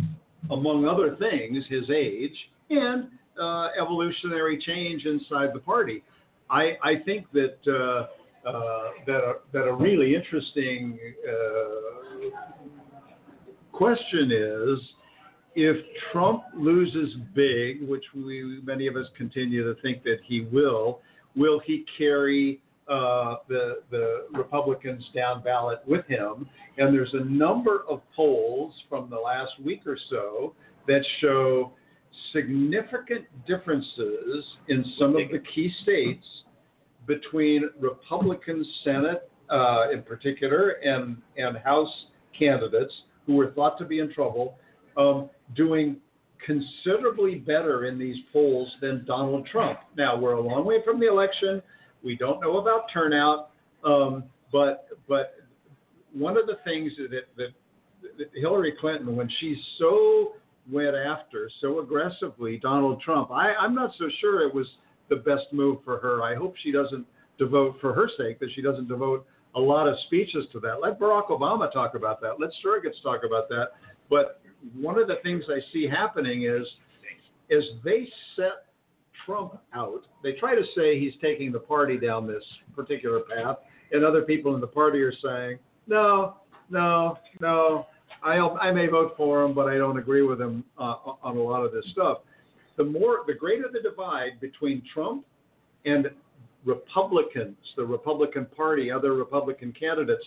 among 0.51 0.85
other 0.85 1.15
things 1.17 1.63
his 1.69 1.89
age 1.89 2.35
and 2.69 3.07
uh, 3.39 3.67
evolutionary 3.79 4.57
change 4.57 5.05
inside 5.05 5.49
the 5.53 5.59
party. 5.59 6.03
I 6.49 6.77
I 6.83 6.95
think 7.05 7.31
that. 7.33 7.57
Uh, 7.67 8.07
uh, 8.45 8.89
that 9.07 9.19
a, 9.23 9.33
that 9.53 9.65
a 9.69 9.73
really 9.73 10.13
interesting 10.15 10.99
uh, 11.25 12.29
question 13.73 14.31
is 14.31 14.79
if 15.55 15.77
Trump 16.11 16.43
loses 16.55 17.15
big, 17.35 17.87
which 17.87 18.03
we 18.15 18.61
many 18.63 18.87
of 18.87 18.95
us 18.95 19.05
continue 19.17 19.63
to 19.63 19.79
think 19.81 20.03
that 20.03 20.17
he 20.25 20.41
will, 20.51 21.01
will 21.35 21.59
he 21.59 21.85
carry 21.97 22.61
uh, 22.87 23.35
the 23.47 23.81
the 23.91 24.27
Republicans 24.33 25.03
down 25.13 25.43
ballot 25.43 25.79
with 25.85 26.05
him? 26.07 26.47
And 26.77 26.93
there's 26.93 27.13
a 27.13 27.25
number 27.25 27.83
of 27.89 28.01
polls 28.15 28.73
from 28.89 29.09
the 29.09 29.17
last 29.17 29.51
week 29.63 29.81
or 29.85 29.97
so 30.09 30.53
that 30.87 31.03
show 31.19 31.73
significant 32.31 33.25
differences 33.47 34.45
in 34.67 34.85
some 34.97 35.15
of 35.15 35.29
the 35.31 35.41
key 35.53 35.71
states 35.81 36.25
between 37.07 37.69
Republican 37.79 38.65
Senate 38.83 39.29
uh, 39.49 39.91
in 39.91 40.01
particular 40.03 40.71
and 40.83 41.17
and 41.37 41.57
House 41.57 41.93
candidates 42.37 42.93
who 43.25 43.35
were 43.35 43.51
thought 43.51 43.77
to 43.77 43.85
be 43.85 43.99
in 43.99 44.11
trouble, 44.13 44.57
um, 44.97 45.29
doing 45.55 45.97
considerably 46.45 47.35
better 47.35 47.85
in 47.85 47.97
these 47.97 48.17
polls 48.31 48.69
than 48.81 49.05
Donald 49.05 49.47
Trump. 49.47 49.79
Now 49.97 50.17
we're 50.17 50.33
a 50.33 50.41
long 50.41 50.65
way 50.65 50.77
from 50.83 50.99
the 50.99 51.07
election. 51.07 51.61
We 52.03 52.17
don't 52.17 52.41
know 52.41 52.57
about 52.57 52.85
turnout, 52.93 53.51
um, 53.85 54.25
but 54.51 54.87
but 55.07 55.35
one 56.11 56.37
of 56.37 56.45
the 56.45 56.57
things 56.63 56.91
that, 56.97 57.23
that, 57.37 57.49
that 58.17 58.29
Hillary 58.35 58.73
Clinton, 58.79 59.15
when 59.15 59.29
she's 59.39 59.57
so 59.79 60.33
went 60.71 60.95
after 60.95 61.49
so 61.59 61.79
aggressively 61.79 62.57
Donald 62.57 63.01
Trump, 63.01 63.31
I, 63.31 63.53
I'm 63.53 63.73
not 63.73 63.91
so 63.97 64.05
sure 64.19 64.47
it 64.47 64.53
was 64.53 64.67
the 65.09 65.15
best 65.17 65.45
move 65.51 65.79
for 65.83 65.97
her. 65.99 66.23
I 66.23 66.35
hope 66.35 66.55
she 66.61 66.71
doesn't 66.71 67.05
devote, 67.37 67.77
for 67.81 67.93
her 67.93 68.09
sake, 68.17 68.39
that 68.39 68.49
she 68.55 68.61
doesn't 68.61 68.87
devote 68.87 69.25
a 69.55 69.59
lot 69.59 69.87
of 69.87 69.95
speeches 70.07 70.45
to 70.51 70.59
that. 70.61 70.81
Let 70.81 70.99
Barack 70.99 71.27
Obama 71.29 71.71
talk 71.71 71.95
about 71.95 72.21
that. 72.21 72.39
Let 72.39 72.49
surrogates 72.63 73.01
talk 73.03 73.21
about 73.25 73.49
that. 73.49 73.69
But 74.09 74.41
one 74.79 74.97
of 74.97 75.07
the 75.07 75.17
things 75.23 75.43
I 75.49 75.59
see 75.71 75.87
happening 75.87 76.43
is, 76.43 76.65
as 77.51 77.63
they 77.83 78.07
set 78.35 78.65
Trump 79.25 79.59
out, 79.73 80.05
they 80.23 80.33
try 80.33 80.55
to 80.55 80.63
say 80.75 80.99
he's 80.99 81.13
taking 81.21 81.51
the 81.51 81.59
party 81.59 81.97
down 81.97 82.27
this 82.27 82.43
particular 82.75 83.21
path, 83.21 83.57
and 83.91 84.03
other 84.03 84.23
people 84.23 84.55
in 84.55 84.61
the 84.61 84.67
party 84.67 85.01
are 85.01 85.13
saying, 85.23 85.59
no, 85.87 86.37
no, 86.69 87.17
no. 87.39 87.87
I, 88.23 88.37
I 88.37 88.71
may 88.71 88.87
vote 88.87 89.13
for 89.17 89.43
him, 89.43 89.53
but 89.53 89.67
I 89.67 89.77
don't 89.77 89.97
agree 89.97 90.23
with 90.23 90.39
him 90.41 90.63
uh, 90.79 90.95
on 91.21 91.37
a 91.37 91.41
lot 91.41 91.63
of 91.63 91.73
this 91.73 91.85
stuff. 91.91 92.19
The 92.77 92.83
more, 92.83 93.19
the 93.27 93.33
greater 93.33 93.65
the 93.71 93.81
divide 93.81 94.39
between 94.39 94.81
Trump 94.93 95.25
and 95.85 96.09
Republicans, 96.65 97.55
the 97.75 97.83
Republican 97.85 98.45
Party, 98.55 98.91
other 98.91 99.13
Republican 99.13 99.71
candidates, 99.77 100.23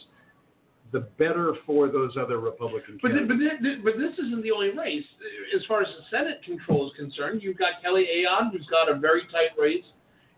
the 0.93 1.01
better 1.19 1.55
for 1.67 1.89
those 1.89 2.17
other 2.17 2.39
Republican 2.39 2.99
But, 3.03 3.09
th- 3.09 3.21
candidates. 3.27 3.55
but, 3.61 3.69
th- 3.69 3.79
but 3.85 3.93
this 3.99 4.13
isn't 4.25 4.43
the 4.43 4.53
only 4.53 4.71
race. 4.71 5.05
As 5.55 5.65
far 5.67 5.83
as 5.83 5.89
the 5.89 6.17
Senate 6.17 6.43
control 6.45 6.87
is 6.89 6.97
concerned, 6.97 7.43
you've 7.43 7.59
got 7.59 7.83
Kelly 7.83 8.07
Ayotte, 8.17 8.53
who's 8.53 8.67
got 8.67 8.89
a 8.91 8.95
very 8.99 9.23
tight 9.33 9.59
race 9.59 9.85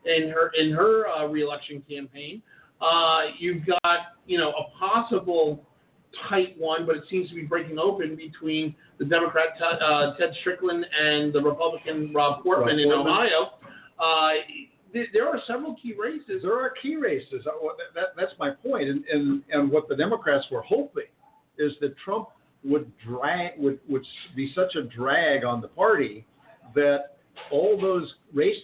in 0.04 0.30
her 0.30 0.50
in 0.58 0.72
her 0.72 1.06
uh, 1.08 1.26
reelection 1.26 1.82
campaign. 1.88 2.40
Uh, 2.80 3.22
you've 3.38 3.66
got 3.66 3.98
you 4.26 4.38
know 4.38 4.50
a 4.50 4.78
possible 4.78 5.64
tight 6.30 6.54
one, 6.58 6.86
but 6.86 6.96
it 6.96 7.04
seems 7.10 7.28
to 7.28 7.34
be 7.34 7.42
breaking 7.42 7.78
open 7.78 8.16
between 8.16 8.74
the 8.98 9.04
Democrat 9.04 9.48
Ted- 9.58 9.82
uh, 9.82 10.16
Ted 10.16 10.30
Strickland 10.40 10.86
and 10.98 11.30
the 11.32 11.42
Republican 11.42 12.10
Rob 12.14 12.42
Portman 12.42 12.76
Rob 12.76 12.78
in 12.78 12.84
Portman. 12.88 13.12
Ohio. 13.12 13.50
Uh, 13.98 14.30
there 14.92 15.28
are 15.28 15.40
several 15.46 15.74
key 15.74 15.94
races. 15.98 16.42
there 16.42 16.58
are 16.58 16.72
key 16.82 16.96
races. 16.96 17.46
Uh, 17.46 18.02
that's 18.16 18.32
my 18.38 18.50
point. 18.50 18.88
And, 18.88 19.04
and, 19.06 19.42
and 19.50 19.70
what 19.70 19.88
the 19.88 19.96
Democrats 19.96 20.46
were 20.50 20.62
hoping 20.62 21.04
is 21.58 21.72
that 21.80 21.96
Trump 21.98 22.28
would 22.64 22.90
drag 23.06 23.52
would, 23.58 23.78
would 23.88 24.04
be 24.34 24.52
such 24.54 24.74
a 24.74 24.82
drag 24.82 25.44
on 25.44 25.60
the 25.60 25.68
party 25.68 26.26
that 26.74 27.18
all 27.50 27.80
those 27.80 28.12
races 28.32 28.62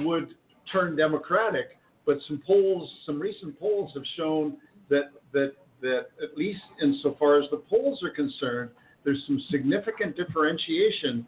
would 0.00 0.34
turn 0.72 0.96
Democratic. 0.96 1.78
But 2.06 2.18
some 2.26 2.42
polls, 2.46 2.90
some 3.04 3.18
recent 3.20 3.58
polls 3.58 3.90
have 3.94 4.04
shown 4.16 4.56
that 4.88 5.10
that 5.32 5.52
that 5.80 6.06
at 6.22 6.36
least 6.36 6.60
insofar 6.82 7.40
as 7.40 7.48
the 7.50 7.58
polls 7.58 8.02
are 8.02 8.10
concerned, 8.10 8.70
there's 9.04 9.22
some 9.26 9.42
significant 9.50 10.16
differentiation 10.16 11.26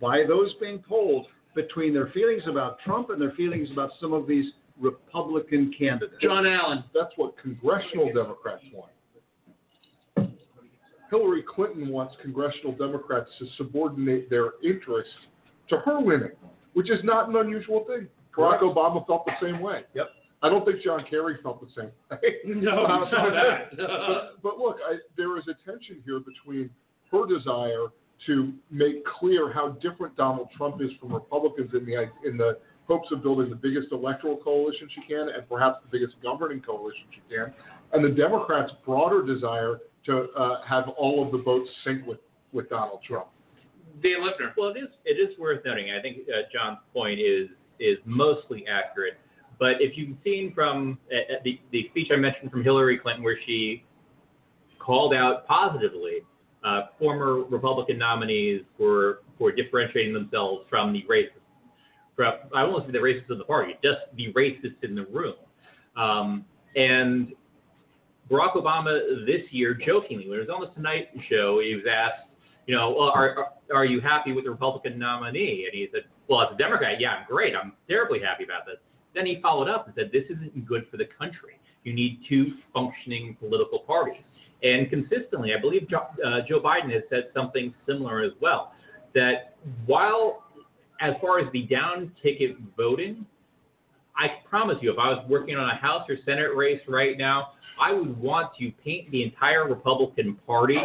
by 0.00 0.24
those 0.26 0.52
being 0.60 0.78
polled 0.78 1.26
between 1.56 1.92
their 1.92 2.08
feelings 2.08 2.42
about 2.46 2.78
Trump 2.84 3.10
and 3.10 3.20
their 3.20 3.32
feelings 3.32 3.68
about 3.72 3.90
some 4.00 4.12
of 4.12 4.28
these 4.28 4.52
Republican 4.78 5.72
candidates. 5.76 6.14
John 6.22 6.46
Allen. 6.46 6.84
That's 6.94 7.12
what 7.16 7.36
congressional 7.38 8.12
Democrats 8.12 8.62
want. 8.72 8.92
Hillary 11.10 11.42
Clinton 11.42 11.88
wants 11.88 12.14
congressional 12.20 12.72
Democrats 12.72 13.30
to 13.38 13.46
subordinate 13.56 14.28
their 14.28 14.52
interest 14.62 15.08
to 15.70 15.78
her 15.78 16.00
winning, 16.00 16.32
which 16.74 16.90
is 16.90 16.98
not 17.02 17.28
an 17.28 17.36
unusual 17.36 17.84
thing. 17.88 18.06
Barack. 18.36 18.60
Obama 18.60 19.06
felt 19.06 19.24
the 19.24 19.32
same 19.40 19.60
way. 19.60 19.82
Yep. 19.94 20.08
I 20.42 20.50
don't 20.50 20.64
think 20.66 20.82
John 20.82 21.04
Kerry 21.08 21.38
felt 21.42 21.60
the 21.62 21.68
same 21.74 21.90
way. 22.10 22.34
No, 22.44 22.86
not 22.86 23.10
that. 23.10 23.70
but, 23.76 24.42
but 24.42 24.58
look, 24.58 24.76
I, 24.86 24.96
there 25.16 25.38
is 25.38 25.44
a 25.48 25.54
tension 25.68 26.02
here 26.04 26.20
between 26.20 26.68
her 27.10 27.26
desire 27.26 27.86
to 28.26 28.52
make 28.70 29.04
clear 29.04 29.52
how 29.52 29.70
different 29.82 30.16
Donald 30.16 30.48
Trump 30.56 30.80
is 30.80 30.90
from 30.98 31.12
Republicans 31.12 31.70
in 31.74 31.84
the 31.84 32.10
in 32.28 32.36
the 32.36 32.58
hopes 32.88 33.08
of 33.10 33.22
building 33.22 33.50
the 33.50 33.56
biggest 33.56 33.88
electoral 33.92 34.36
coalition 34.36 34.88
she 34.94 35.02
can 35.02 35.28
and 35.28 35.48
perhaps 35.48 35.78
the 35.82 35.88
biggest 35.90 36.14
governing 36.22 36.60
coalition 36.60 37.04
she 37.10 37.20
can, 37.28 37.52
and 37.92 38.04
the 38.04 38.16
Democrats' 38.16 38.72
broader 38.84 39.24
desire 39.24 39.80
to 40.06 40.28
uh, 40.36 40.62
have 40.66 40.88
all 40.96 41.24
of 41.24 41.32
the 41.32 41.38
votes 41.38 41.68
sync 41.84 42.06
with, 42.06 42.18
with 42.52 42.70
Donald 42.70 43.00
Trump. 43.06 43.26
Dan 44.02 44.20
Lipner. 44.20 44.52
Well, 44.56 44.70
it 44.70 44.78
is 44.78 44.88
it 45.04 45.14
is 45.14 45.36
worth 45.38 45.64
noting. 45.64 45.90
I 45.90 46.00
think 46.00 46.18
uh, 46.28 46.42
John's 46.52 46.78
point 46.92 47.20
is 47.20 47.48
is 47.80 47.98
mostly 48.04 48.64
accurate. 48.66 49.14
But 49.58 49.80
if 49.80 49.96
you've 49.96 50.16
seen 50.22 50.52
from 50.54 50.98
uh, 51.10 51.34
uh, 51.34 51.36
the 51.44 51.60
the 51.72 51.88
speech 51.90 52.08
I 52.12 52.16
mentioned 52.16 52.50
from 52.50 52.62
Hillary 52.62 52.98
Clinton, 52.98 53.24
where 53.24 53.38
she 53.46 53.84
called 54.78 55.14
out 55.14 55.46
positively 55.46 56.20
uh, 56.66 56.86
former 56.98 57.44
Republican 57.44 57.96
nominees 57.96 58.62
for 58.76 59.20
for 59.38 59.52
differentiating 59.52 60.12
themselves 60.12 60.64
from 60.68 60.92
the 60.92 61.04
racists, 61.08 61.30
from 62.16 62.34
I 62.54 62.64
won't 62.64 62.84
say 62.86 62.92
the 62.92 62.98
racists 62.98 63.30
in 63.30 63.38
the 63.38 63.44
party, 63.44 63.74
just 63.84 64.00
the 64.16 64.32
racists 64.32 64.82
in 64.82 64.94
the 64.94 65.06
room. 65.06 65.36
Um, 65.96 66.44
and 66.74 67.32
Barack 68.30 68.54
Obama 68.54 69.24
this 69.24 69.42
year, 69.50 69.74
jokingly, 69.74 70.28
when 70.28 70.40
he 70.40 70.46
was 70.46 70.48
on 70.52 70.60
the 70.60 70.74
Tonight 70.74 71.08
Show, 71.30 71.60
he 71.60 71.74
was 71.76 71.84
asked, 71.90 72.34
you 72.66 72.74
know, 72.74 72.90
well, 72.90 73.10
are, 73.10 73.38
are 73.38 73.52
are 73.72 73.84
you 73.84 74.00
happy 74.00 74.32
with 74.32 74.44
the 74.44 74.50
Republican 74.50 74.98
nominee? 74.98 75.66
And 75.70 75.78
he 75.78 75.88
said, 75.92 76.02
well, 76.28 76.42
as 76.42 76.48
a 76.52 76.58
Democrat, 76.58 77.00
yeah, 77.00 77.10
I'm 77.10 77.26
great. 77.28 77.54
I'm 77.54 77.72
terribly 77.88 78.20
happy 78.20 78.44
about 78.44 78.66
this. 78.66 78.76
Then 79.14 79.26
he 79.26 79.40
followed 79.40 79.68
up 79.68 79.86
and 79.86 79.94
said, 79.94 80.10
this 80.12 80.24
isn't 80.24 80.66
good 80.66 80.86
for 80.90 80.96
the 80.96 81.06
country. 81.18 81.58
You 81.84 81.94
need 81.94 82.20
two 82.28 82.54
functioning 82.74 83.36
political 83.40 83.80
parties. 83.80 84.22
And 84.62 84.88
consistently, 84.88 85.52
I 85.56 85.60
believe 85.60 85.88
Joe, 85.88 86.06
uh, 86.24 86.40
Joe 86.48 86.60
Biden 86.60 86.92
has 86.92 87.02
said 87.10 87.24
something 87.34 87.74
similar 87.86 88.22
as 88.22 88.32
well. 88.40 88.72
That 89.14 89.56
while, 89.84 90.44
as 91.00 91.14
far 91.20 91.38
as 91.38 91.50
the 91.52 91.62
down 91.62 92.12
ticket 92.22 92.56
voting, 92.76 93.26
I 94.16 94.28
promise 94.48 94.78
you, 94.80 94.90
if 94.90 94.98
I 94.98 95.08
was 95.10 95.24
working 95.28 95.56
on 95.56 95.68
a 95.68 95.76
House 95.76 96.08
or 96.08 96.16
Senate 96.24 96.54
race 96.56 96.80
right 96.88 97.18
now, 97.18 97.52
I 97.80 97.92
would 97.92 98.18
want 98.18 98.52
to 98.58 98.72
paint 98.82 99.10
the 99.10 99.22
entire 99.22 99.68
Republican 99.68 100.38
Party 100.46 100.78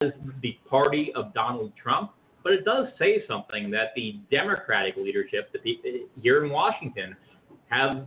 as 0.00 0.10
the 0.42 0.56
party 0.68 1.12
of 1.14 1.34
Donald 1.34 1.72
Trump. 1.80 2.12
But 2.42 2.52
it 2.52 2.64
does 2.64 2.86
say 2.98 3.24
something 3.28 3.70
that 3.72 3.88
the 3.94 4.20
Democratic 4.30 4.96
leadership 4.96 5.52
the, 5.52 6.06
here 6.20 6.44
in 6.44 6.50
Washington 6.50 7.14
have 7.68 8.06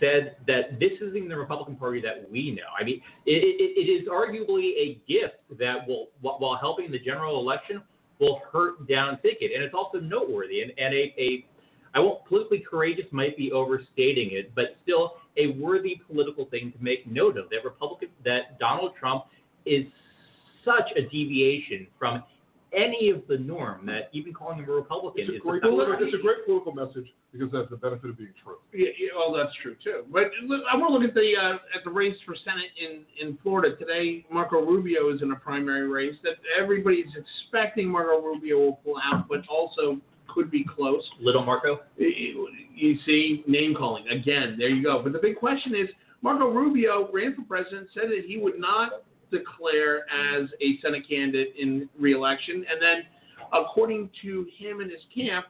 said 0.00 0.36
that 0.46 0.80
this 0.80 0.92
isn't 1.00 1.28
the 1.28 1.36
Republican 1.36 1.76
Party 1.76 2.00
that 2.00 2.28
we 2.30 2.50
know. 2.50 2.62
I 2.78 2.82
mean, 2.82 3.00
it, 3.26 3.42
it, 3.44 3.78
it 3.78 4.02
is 4.02 4.08
arguably 4.08 4.72
a 4.76 5.00
gift 5.06 5.36
that 5.58 5.86
will, 5.86 6.08
while 6.20 6.56
helping 6.56 6.90
the 6.90 6.98
general 6.98 7.38
election, 7.38 7.82
will 8.18 8.40
hurt 8.52 8.88
down 8.88 9.20
ticket. 9.20 9.52
And 9.54 9.62
it's 9.62 9.74
also 9.74 9.98
noteworthy. 10.00 10.62
And, 10.62 10.72
and 10.78 10.94
a, 10.94 11.14
a, 11.18 11.46
I 11.94 12.00
won't 12.00 12.24
politically 12.26 12.60
courageous 12.68 13.06
might 13.12 13.36
be 13.36 13.52
overstating 13.52 14.30
it, 14.32 14.54
but 14.54 14.76
still 14.82 15.14
a 15.36 15.48
worthy 15.58 16.00
political 16.06 16.44
thing 16.46 16.72
to 16.72 16.82
make 16.82 17.06
note 17.06 17.36
of 17.36 17.50
that 17.50 17.64
Republican, 17.64 18.08
that 18.24 18.58
Donald 18.58 18.92
Trump 18.98 19.24
is 19.66 19.86
such 20.64 20.90
a 20.96 21.02
deviation 21.02 21.86
from 21.98 22.22
any 22.72 23.10
of 23.10 23.22
the 23.28 23.36
norm 23.36 23.86
that 23.86 24.10
even 24.12 24.32
calling 24.32 24.58
him 24.58 24.68
a 24.68 24.72
Republican 24.72 25.22
It's 25.22 25.30
a 25.30 25.34
is 25.34 25.40
great, 25.40 25.62
the 25.62 25.96
it's 26.00 26.14
a 26.14 26.22
great 26.22 26.44
political 26.44 26.72
message 26.72 27.06
because 27.32 27.50
that's 27.52 27.68
the 27.70 27.76
benefit 27.76 28.10
of 28.10 28.18
being 28.18 28.34
true. 28.42 28.56
Yeah, 28.72 28.90
yeah, 28.98 29.10
well, 29.16 29.32
that's 29.32 29.54
true 29.62 29.76
too. 29.82 30.04
But 30.12 30.30
look, 30.44 30.62
I 30.70 30.76
want 30.76 30.90
to 30.90 30.98
look 30.98 31.08
at 31.08 31.14
the 31.14 31.32
uh, 31.36 31.54
at 31.76 31.84
the 31.84 31.90
race 31.90 32.16
for 32.24 32.34
Senate 32.44 32.70
in 32.78 33.04
in 33.20 33.38
Florida 33.42 33.76
today. 33.76 34.24
Marco 34.30 34.60
Rubio 34.60 35.12
is 35.14 35.22
in 35.22 35.32
a 35.32 35.36
primary 35.36 35.88
race 35.88 36.16
that 36.22 36.34
everybody's 36.58 37.10
expecting 37.16 37.88
Marco 37.88 38.20
Rubio 38.20 38.58
will 38.58 38.80
pull 38.84 38.96
out, 39.02 39.28
but 39.28 39.40
also 39.48 40.00
could 40.32 40.50
be 40.50 40.64
close. 40.64 41.02
little 41.20 41.44
Marco. 41.44 41.80
You 41.96 42.48
you 42.74 42.98
see, 43.04 43.44
name 43.46 43.74
calling 43.74 44.08
again. 44.08 44.56
There 44.58 44.68
you 44.68 44.82
go. 44.82 45.02
But 45.02 45.12
the 45.12 45.18
big 45.18 45.36
question 45.36 45.74
is, 45.74 45.88
Marco 46.22 46.50
Rubio 46.50 47.10
ran 47.12 47.34
for 47.34 47.42
president, 47.42 47.88
said 47.94 48.04
that 48.04 48.24
he 48.26 48.38
would 48.38 48.58
not 48.58 49.02
declare 49.30 50.04
as 50.10 50.48
a 50.60 50.78
Senate 50.80 51.08
candidate 51.08 51.54
in 51.58 51.88
reelection, 51.98 52.64
and 52.70 52.80
then, 52.80 53.02
according 53.52 54.10
to 54.22 54.46
him 54.56 54.80
and 54.80 54.90
his 54.90 55.00
camp, 55.14 55.46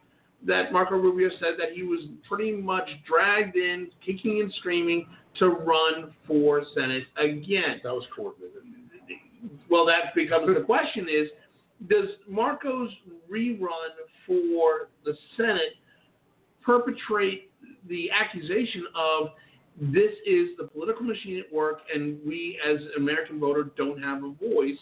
that 0.47 0.73
Marco 0.73 0.97
Rubio 0.97 1.29
said 1.39 1.55
that 1.59 1.73
he 1.75 1.83
was 1.83 2.07
pretty 2.29 2.53
much 2.53 2.89
dragged 3.07 3.57
in, 3.57 3.91
kicking 4.05 4.41
and 4.41 4.53
screaming, 4.55 5.07
to 5.39 5.49
run 5.49 6.13
for 6.27 6.63
Senate 6.75 7.05
again. 7.17 7.81
That 7.83 7.93
was 7.93 8.05
coordinated. 8.15 8.63
Well, 9.71 9.87
that 9.87 10.15
becomes 10.15 10.55
the 10.55 10.63
question: 10.63 11.07
Is 11.09 11.29
does 11.89 12.09
Marco's 12.29 12.91
rerun 13.31 13.91
for 14.27 14.89
the 15.05 15.15
Senate 15.37 15.77
perpetrate 16.63 17.51
the 17.89 18.11
accusation 18.11 18.85
of 18.95 19.29
this 19.81 20.13
is 20.27 20.51
the 20.59 20.65
political 20.73 21.03
machine 21.05 21.39
at 21.39 21.53
work, 21.53 21.81
and 21.95 22.19
we 22.27 22.59
as 22.69 22.79
American 22.97 23.41
voter 23.41 23.71
don't 23.77 24.01
have 24.03 24.19
a 24.23 24.31
voice, 24.33 24.79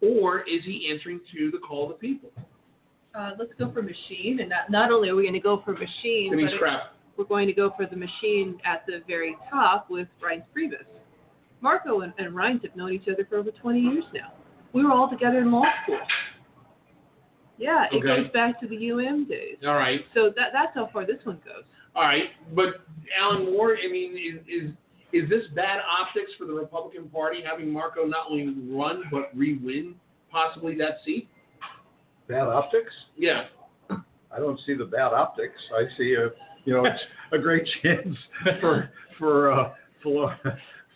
or 0.00 0.40
is 0.40 0.64
he 0.64 0.88
answering 0.92 1.20
to 1.34 1.50
the 1.50 1.58
call 1.58 1.84
of 1.90 1.98
the 2.00 2.08
people? 2.08 2.30
Uh, 3.14 3.32
let's 3.38 3.52
go 3.58 3.70
for 3.72 3.82
machine, 3.82 4.38
and 4.40 4.48
not, 4.50 4.70
not 4.70 4.90
only 4.92 5.08
are 5.08 5.16
we 5.16 5.22
going 5.22 5.34
to 5.34 5.40
go 5.40 5.62
for 5.64 5.72
machine, 5.72 6.30
but 6.44 6.58
Crap. 6.58 6.94
we're 7.16 7.24
going 7.24 7.46
to 7.46 7.52
go 7.52 7.72
for 7.76 7.86
the 7.86 7.96
machine 7.96 8.58
at 8.64 8.84
the 8.86 9.02
very 9.06 9.36
top 9.50 9.90
with 9.90 10.08
Reince 10.22 10.44
Priebus. 10.56 10.86
Marco 11.60 12.00
and, 12.00 12.12
and 12.18 12.34
Reince 12.34 12.62
have 12.62 12.74
known 12.76 12.92
each 12.92 13.08
other 13.12 13.26
for 13.28 13.36
over 13.36 13.50
20 13.50 13.80
years 13.80 14.04
now. 14.14 14.32
We 14.72 14.84
were 14.84 14.92
all 14.92 15.10
together 15.10 15.38
in 15.40 15.50
law 15.52 15.64
school. 15.82 15.98
Yeah, 17.58 17.84
it 17.92 17.96
Okay. 17.96 18.22
goes 18.22 18.30
back 18.32 18.58
to 18.60 18.66
the 18.68 18.90
UM 18.90 19.26
days. 19.28 19.58
All 19.66 19.74
right, 19.74 20.00
So 20.14 20.30
that 20.36 20.48
that's 20.52 20.74
how 20.74 20.88
far 20.92 21.04
this 21.06 21.18
one 21.24 21.40
goes. 21.44 21.64
All 21.94 22.04
right, 22.04 22.30
but 22.54 22.84
Alan 23.20 23.52
Moore, 23.52 23.76
I 23.76 23.90
mean, 23.90 24.16
is 24.16 24.40
is 24.46 24.70
is 25.12 25.28
this 25.28 25.42
bad 25.54 25.80
optics 25.80 26.30
for 26.38 26.46
the 26.46 26.52
Republican 26.52 27.08
Party 27.08 27.38
having 27.44 27.72
Marco 27.72 28.04
not 28.04 28.26
only 28.30 28.54
run 28.72 29.02
but 29.10 29.30
re-win 29.34 29.94
possibly 30.30 30.76
that 30.76 30.98
seat? 31.04 31.28
Bad 32.28 32.46
optics? 32.46 32.92
Yeah. 33.16 33.46
I 33.90 34.38
don't 34.38 34.60
see 34.64 34.74
the 34.74 34.84
bad 34.84 35.12
optics. 35.12 35.58
I 35.76 35.84
see 35.98 36.14
a, 36.14 36.30
you 36.64 36.74
know, 36.74 36.84
it's 36.84 37.02
a 37.32 37.38
great 37.38 37.66
chance 37.82 38.16
for 38.60 38.90
for 39.18 39.52
uh, 39.52 39.72
for 40.02 40.36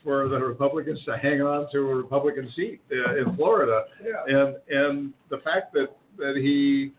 for 0.04 0.28
the 0.28 0.38
Republicans 0.38 1.00
to 1.06 1.18
hang 1.18 1.42
on 1.42 1.66
to 1.72 1.78
a 1.78 1.94
Republican 1.96 2.52
seat 2.54 2.80
uh, 2.92 3.16
in 3.16 3.34
Florida. 3.34 3.84
And 4.28 4.56
and 4.68 5.12
the 5.30 5.38
fact 5.38 5.72
that 5.72 5.88
that 6.18 6.36
he 6.36 6.92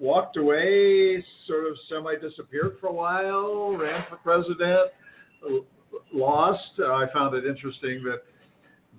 walked 0.00 0.36
away, 0.36 1.24
sort 1.46 1.66
of 1.66 1.76
semi 1.88 2.14
disappeared 2.16 2.76
for 2.80 2.88
a 2.88 2.92
while, 2.92 3.76
ran 3.76 4.04
for 4.08 4.16
president, 4.16 4.90
lost. 6.12 6.72
Uh, 6.78 6.92
I 6.94 7.06
found 7.12 7.34
it 7.34 7.44
interesting 7.46 8.02
that 8.04 8.22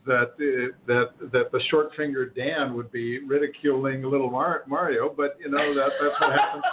that 0.06 0.32
uh, 0.40 0.76
that 0.88 1.32
that 1.32 1.52
the 1.52 1.60
short 1.70 1.90
fingered 1.96 2.36
Dan 2.36 2.74
would 2.76 2.92
be 2.92 3.20
ridiculing 3.26 4.04
little 4.04 4.30
Mar- 4.30 4.64
Mario, 4.68 5.14
but 5.16 5.38
you 5.44 5.50
know 5.50 5.74
that 5.76 5.90
that's 6.02 6.22
what 6.22 6.34
happens. 6.34 6.64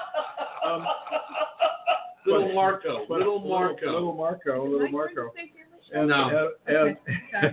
Um, 0.67 0.87
Little 2.27 2.47
but- 2.49 2.55
Marco, 2.55 3.05
but- 3.09 3.19
little 3.19 3.39
Marco. 3.39 3.87
little 3.93 4.13
Marco, 4.15 4.65
Am 4.67 4.73
little 4.73 4.89
I 4.89 4.91
Marco. 4.91 5.15
trying 5.15 5.29
to 5.31 5.37
say 5.37 5.43
English? 5.43 5.87
And, 5.95 6.09
No. 6.09 6.51
and, 6.67 6.77
and, 6.77 6.97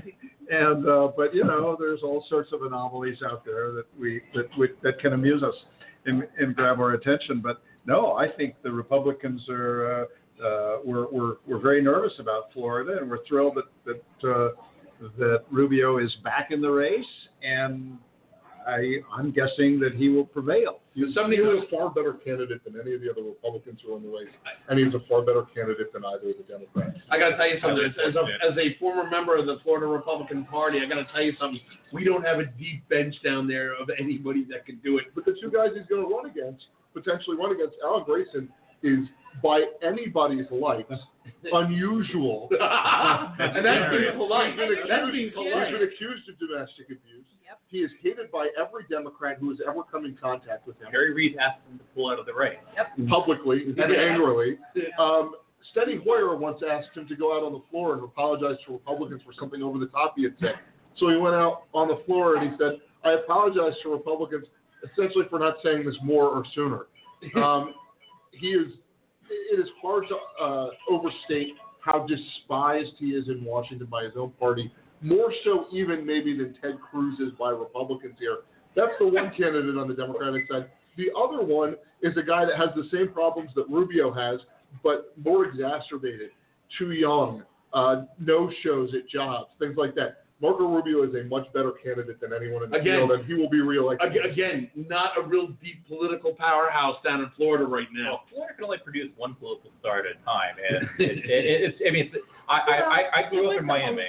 Copy. 0.02 0.18
and 0.50 0.88
uh, 0.90 1.12
but 1.16 1.36
you 1.36 1.44
know, 1.44 1.76
there's 1.80 2.02
all 2.02 2.26
sorts 2.28 2.52
of 2.54 2.64
anomalies 2.64 3.18
out 3.24 3.46
there 3.46 3.72
that 3.74 3.86
we 4.00 4.22
that 4.34 4.46
we, 4.58 4.70
that 4.82 4.98
can 5.00 5.14
amuse 5.14 5.44
us 5.44 5.54
and, 6.06 6.28
and 6.38 6.56
grab 6.56 6.80
our 6.80 6.94
attention. 6.94 7.42
But 7.42 7.62
no, 7.86 8.14
I 8.14 8.28
think 8.32 8.56
the 8.64 8.72
Republicans 8.72 9.42
are 9.50 10.02
uh, 10.02 10.06
uh, 10.44 10.78
we're, 10.84 11.08
we're 11.12 11.36
we're 11.48 11.60
very 11.60 11.82
nervous 11.82 12.14
about 12.20 12.52
Florida, 12.54 12.98
and 13.00 13.10
we're 13.10 13.24
thrilled 13.28 13.56
that 13.56 14.02
that 14.22 14.30
uh, 14.30 14.50
that 15.18 15.44
Rubio 15.52 15.98
is 15.98 16.14
back 16.24 16.50
in 16.52 16.62
the 16.62 16.70
race, 16.70 17.06
and 17.44 17.98
I 18.68 18.98
I'm 19.14 19.32
guessing 19.32 19.80
that 19.80 19.94
he 19.96 20.10
will 20.10 20.26
prevail. 20.26 20.80
He 20.96 21.04
was, 21.04 21.14
Somebody 21.16 21.38
he 21.38 21.44
who- 21.44 21.56
was 21.58 21.64
a 21.66 21.76
far 21.76 21.90
better 21.90 22.14
candidate 22.14 22.64
than 22.64 22.80
any 22.80 22.94
of 22.94 23.02
the 23.02 23.10
other 23.10 23.24
Republicans 23.24 23.80
who 23.82 23.92
were 23.92 23.98
in 23.98 24.04
the 24.04 24.10
race, 24.10 24.30
and 24.70 24.78
he 24.78 24.86
was 24.86 24.94
a 24.94 25.00
far 25.10 25.22
better 25.24 25.42
candidate 25.54 25.92
than 25.92 26.06
either 26.06 26.30
of 26.30 26.38
the 26.38 26.44
Democrats. 26.48 27.00
I 27.10 27.18
got 27.18 27.30
to 27.32 27.38
tell 27.38 27.48
you 27.50 27.60
something. 27.62 27.90
Highly 27.98 28.10
As 28.10 28.16
a, 28.16 28.52
as 28.52 28.58
a 28.58 28.78
former 28.80 29.10
member 29.10 29.36
of 29.36 29.48
the 29.48 29.58
Florida 29.64 29.88
Republican 29.88 30.46
Party, 30.46 30.80
I 30.82 30.86
got 30.86 30.96
to 31.02 31.06
tell 31.12 31.22
you 31.24 31.34
something. 31.40 31.60
We 31.92 32.04
don't 32.04 32.24
have 32.24 32.40
a 32.40 32.46
deep 32.46 32.88
bench 32.90 33.16
down 33.24 33.48
there 33.48 33.74
of 33.74 33.90
anybody 33.98 34.44
that 34.52 34.66
could 34.66 34.84
do 34.84 34.98
it. 35.00 35.06
But 35.16 35.26
the 35.26 35.34
two 35.42 35.50
guys 35.50 35.72
he's 35.76 35.88
going 35.88 36.08
to 36.08 36.14
run 36.14 36.28
against, 36.30 36.66
potentially 36.94 37.38
run 37.38 37.52
against, 37.52 37.76
Alan 37.84 38.04
Grayson, 38.04 38.50
is 38.84 39.08
by 39.42 39.64
anybody's 39.82 40.46
lights 40.52 40.92
unusual. 41.52 42.50
and 42.52 43.66
that's 43.66 43.90
being 43.92 44.16
polite. 44.18 44.52
He's 44.52 44.58
been 44.60 44.72
accused, 44.72 44.90
That's 44.90 45.12
being 45.12 45.26
he's 45.26 45.34
polite. 45.34 45.72
been 45.72 45.84
accused 45.84 46.30
of 46.30 46.40
domestic 46.40 46.86
abuse. 46.88 47.26
Yep. 47.46 47.60
He 47.68 47.78
is 47.80 47.92
hated 48.02 48.32
by 48.32 48.48
every 48.60 48.84
Democrat 48.90 49.38
who 49.40 49.50
has 49.50 49.60
ever 49.68 49.84
come 49.84 50.06
in 50.06 50.16
contact 50.16 50.66
with 50.68 50.78
him, 50.80 50.88
Harry 50.92 51.14
Reid 51.14 51.38
asked 51.38 51.62
him 51.70 51.78
to 51.80 51.84
pull 51.96 52.10
out 52.10 52.20
of 52.20 52.26
the 52.26 52.34
race. 52.34 52.58
publicly 53.10 53.64
and 53.78 53.80
angrily. 53.96 54.58
Yeah. 54.76 54.84
Um, 55.00 55.34
Steny 55.76 56.04
Hoyer 56.04 56.36
once 56.36 56.60
asked 56.70 56.90
him 56.96 57.08
to 57.08 57.16
go 57.16 57.38
out 57.38 57.44
on 57.44 57.54
the 57.54 57.62
floor 57.72 57.94
and 57.94 58.04
apologize 58.04 58.58
to 58.68 58.74
Republicans 58.74 59.22
for 59.26 59.32
something 59.40 59.62
over 59.64 59.80
the 59.80 59.88
top 59.88 60.14
he 60.18 60.24
had 60.24 60.36
said. 60.40 60.56
So 60.98 61.10
he 61.10 61.16
went 61.16 61.36
out 61.36 61.64
on 61.74 61.88
the 61.88 62.02
floor 62.06 62.36
and 62.36 62.52
he 62.52 62.58
said, 62.58 62.80
I 63.04 63.14
apologize 63.14 63.74
to 63.84 63.90
Republicans 63.90 64.46
essentially 64.84 65.26
for 65.30 65.40
not 65.40 65.56
saying 65.64 65.86
this 65.86 65.96
more 66.04 66.26
or 66.28 66.44
sooner. 66.54 66.88
Um, 67.42 67.74
he 68.32 68.48
is, 68.48 68.74
it 69.30 69.60
is 69.60 69.70
hard 69.82 70.06
to 70.10 70.44
uh, 70.44 70.68
overstate 70.90 71.54
how 71.82 72.06
despised 72.06 72.94
he 72.98 73.08
is 73.08 73.28
in 73.28 73.44
Washington 73.44 73.88
by 73.88 74.04
his 74.04 74.14
own 74.18 74.32
party, 74.40 74.72
more 75.02 75.34
so 75.44 75.66
even 75.72 76.06
maybe 76.06 76.38
than 76.38 76.56
Ted 76.62 76.80
Cruz 76.80 77.20
is 77.20 77.32
by 77.38 77.50
Republicans 77.50 78.16
here. 78.20 78.40
That's 78.76 78.94
the 79.00 79.08
one 79.08 79.32
candidate 79.38 79.78
on 79.78 79.88
the 79.88 79.94
Democratic 79.94 80.44
side. 80.50 80.70
The 80.98 81.08
other 81.18 81.44
one 81.44 81.76
is 82.02 82.16
a 82.18 82.24
guy 82.24 82.46
that 82.46 82.58
has 82.58 82.70
the 82.76 82.88
same 82.96 83.10
problems 83.10 83.50
that 83.56 83.66
Rubio 83.70 84.14
has, 84.14 84.40
but 84.84 85.14
more 85.24 85.46
exacerbated. 85.46 86.30
Too 86.78 86.92
young, 86.92 87.44
uh, 87.74 88.04
no 88.20 88.52
shows 88.64 88.90
at 88.96 89.08
jobs, 89.10 89.52
things 89.60 89.76
like 89.78 89.96
that. 89.96 90.23
Marco 90.44 90.68
Rubio 90.68 91.04
is 91.04 91.16
a 91.16 91.24
much 91.30 91.52
better 91.54 91.72
candidate 91.72 92.20
than 92.20 92.34
anyone 92.34 92.64
in 92.64 92.70
the 92.70 92.76
Again- 92.78 92.98
field, 93.08 93.12
and 93.14 93.26
he 93.26 93.34
will 93.34 93.50
be 93.50 93.62
reelected. 93.62 94.12
Ag- 94.14 94.30
Again, 94.30 94.70
not 94.76 95.18
a 95.18 95.22
real 95.22 95.48
deep 95.64 95.88
political 95.88 96.34
powerhouse 96.34 96.98
down 97.02 97.22
in 97.22 97.30
Florida 97.38 97.64
right 97.66 97.88
now. 97.94 98.10
Well, 98.12 98.24
Florida 98.30 98.54
can 98.56 98.64
only 98.66 98.78
produce 98.80 99.10
one 99.16 99.36
political 99.36 99.72
star 99.80 100.00
at 100.00 100.06
a 100.06 100.16
time, 100.26 100.56
and 100.70 100.84
it, 101.00 101.20
it, 101.20 101.62
it's. 101.64 101.78
I 101.88 101.92
mean, 101.92 102.12
it's, 102.14 102.26
I, 102.50 102.58
I, 102.60 102.76
I, 102.76 103.26
I 103.26 103.30
grew 103.30 103.52
up 103.52 103.58
in 103.58 103.66
Miami. 103.66 104.04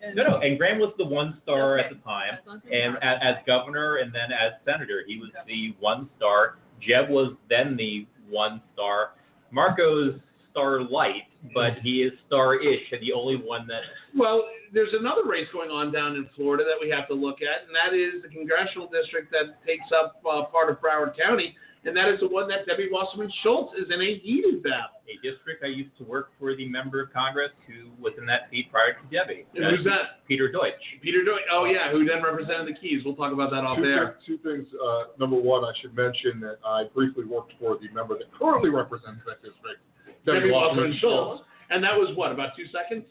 the 0.00 0.06
and- 0.06 0.14
No, 0.16 0.22
no, 0.22 0.36
and 0.38 0.56
Graham 0.56 0.78
was 0.78 0.94
the 0.98 1.04
one 1.04 1.40
star 1.42 1.80
Okay. 1.80 1.88
at 1.88 1.92
the 1.92 2.00
time, 2.02 2.38
and 2.70 2.96
as, 3.02 3.18
as 3.20 3.34
governor, 3.44 3.96
and 3.96 4.14
then 4.14 4.30
as 4.30 4.52
senator, 4.64 5.02
he 5.04 5.18
was 5.18 5.30
the 5.48 5.74
one 5.80 6.08
star. 6.16 6.58
Jeb 6.80 7.10
was 7.10 7.34
then 7.50 7.76
the 7.76 8.06
one 8.30 8.62
star. 8.72 9.14
Marco's 9.50 10.14
star 10.52 10.80
light, 10.82 11.24
but 11.54 11.72
mm-hmm. 11.72 11.80
he 11.82 12.02
is 12.02 12.12
star-ish, 12.28 12.92
and 12.92 13.00
the 13.02 13.12
only 13.12 13.36
one 13.36 13.66
that 13.66 13.82
Well, 14.16 14.44
there's 14.72 14.92
another 14.98 15.22
race 15.28 15.48
going 15.52 15.70
on 15.70 15.92
down 15.92 16.16
in 16.16 16.28
Florida 16.34 16.64
that 16.64 16.80
we 16.80 16.88
have 16.90 17.06
to 17.08 17.14
look 17.14 17.38
at, 17.42 17.68
and 17.68 17.72
that 17.76 17.94
is 17.94 18.22
the 18.22 18.28
congressional 18.28 18.88
district 18.88 19.30
that 19.32 19.60
takes 19.66 19.86
up 19.92 20.20
uh, 20.24 20.44
part 20.46 20.70
of 20.70 20.80
Broward 20.80 21.12
County, 21.16 21.54
and 21.84 21.96
that 21.96 22.08
is 22.08 22.20
the 22.20 22.28
one 22.28 22.48
that 22.48 22.64
Debbie 22.66 22.88
Wasserman 22.90 23.30
Schultz 23.42 23.74
is 23.76 23.90
in 23.92 24.00
a 24.00 24.18
heated 24.18 24.62
battle. 24.62 25.02
a 25.10 25.14
district 25.20 25.64
I 25.64 25.68
used 25.68 25.96
to 25.98 26.04
work 26.04 26.30
for 26.38 26.54
the 26.56 26.68
member 26.68 27.02
of 27.02 27.12
Congress 27.12 27.50
who 27.66 27.90
was 28.00 28.14
in 28.18 28.24
that 28.26 28.48
seat 28.50 28.70
prior 28.70 28.94
to 28.94 29.04
Debbie. 29.10 29.44
And 29.54 29.76
who's 29.76 29.84
that? 29.84 30.24
Peter 30.26 30.50
Deutsch. 30.50 30.80
Peter 31.02 31.24
Doyle. 31.24 31.42
Oh 31.52 31.64
yeah, 31.64 31.90
who 31.90 32.04
then 32.04 32.22
represented 32.22 32.68
the 32.68 32.78
Keys. 32.78 33.02
We'll 33.04 33.16
talk 33.16 33.32
about 33.32 33.50
that 33.50 33.64
off 33.64 33.78
two, 33.78 33.84
there. 33.84 34.16
thi- 34.20 34.24
two 34.24 34.38
things. 34.40 34.66
Uh, 34.78 35.12
number 35.18 35.36
one, 35.36 35.64
I 35.64 35.72
should 35.82 35.94
mention 35.94 36.40
that 36.40 36.58
I 36.64 36.84
briefly 36.94 37.24
worked 37.24 37.52
for 37.58 37.76
the 37.76 37.88
member 37.92 38.16
that 38.16 38.32
currently 38.32 38.70
represents 38.70 39.20
that 39.26 39.42
district, 39.42 39.82
Debbie 40.24 40.50
Wasserman 40.50 40.94
Wasserman 40.94 40.98
Schultz, 41.00 41.42
and 41.70 41.82
that 41.82 41.92
was 41.98 42.16
what 42.16 42.32
about 42.32 42.56
two 42.56 42.66
seconds? 42.72 43.04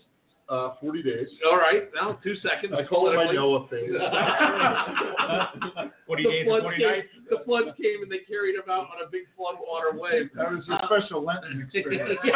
Uh, 0.50 0.72
40 0.82 1.04
days. 1.04 1.28
All 1.50 1.56
right, 1.58 1.90
now 1.96 2.20
two 2.22 2.36
seconds. 2.44 2.74
I 2.78 2.84
call 2.84 3.10
it 3.10 3.16
my 3.16 3.28
politically. 3.32 3.38
Noah 3.38 3.68
phase. 3.70 3.90
Forty 6.08 6.24
The 6.24 6.30
days 6.30 6.46
floods 6.46 6.66
came, 6.78 6.88
29th. 6.88 7.04
the 7.30 7.38
floods 7.46 7.70
came 7.82 8.04
and 8.04 8.12
they 8.12 8.20
carried 8.28 8.56
him 8.56 8.64
out 8.70 8.88
on 8.92 9.02
a 9.06 9.08
big 9.10 9.22
floodwater 9.40 9.94
wave. 9.98 10.30
That 10.36 10.52
was 10.52 10.68
a 10.70 10.74
Uh, 10.74 10.86
special 10.88 11.24
Lenten 11.24 11.62
experience. 11.74 12.20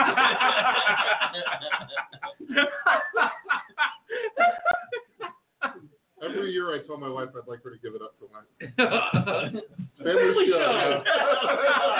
Every 6.23 6.51
year 6.51 6.73
I 6.73 6.79
tell 6.87 6.97
my 6.97 7.09
wife 7.09 7.29
I'd 7.35 7.45
like 7.47 7.61
her 7.63 7.69
to 7.71 7.77
give 7.77 7.93
it 7.93 8.01
up 8.01 8.15
for 8.17 8.25
Lent. 8.33 8.47
Family 8.77 9.61
Family 10.03 10.45
show. 10.49 10.57
show. 10.57 11.03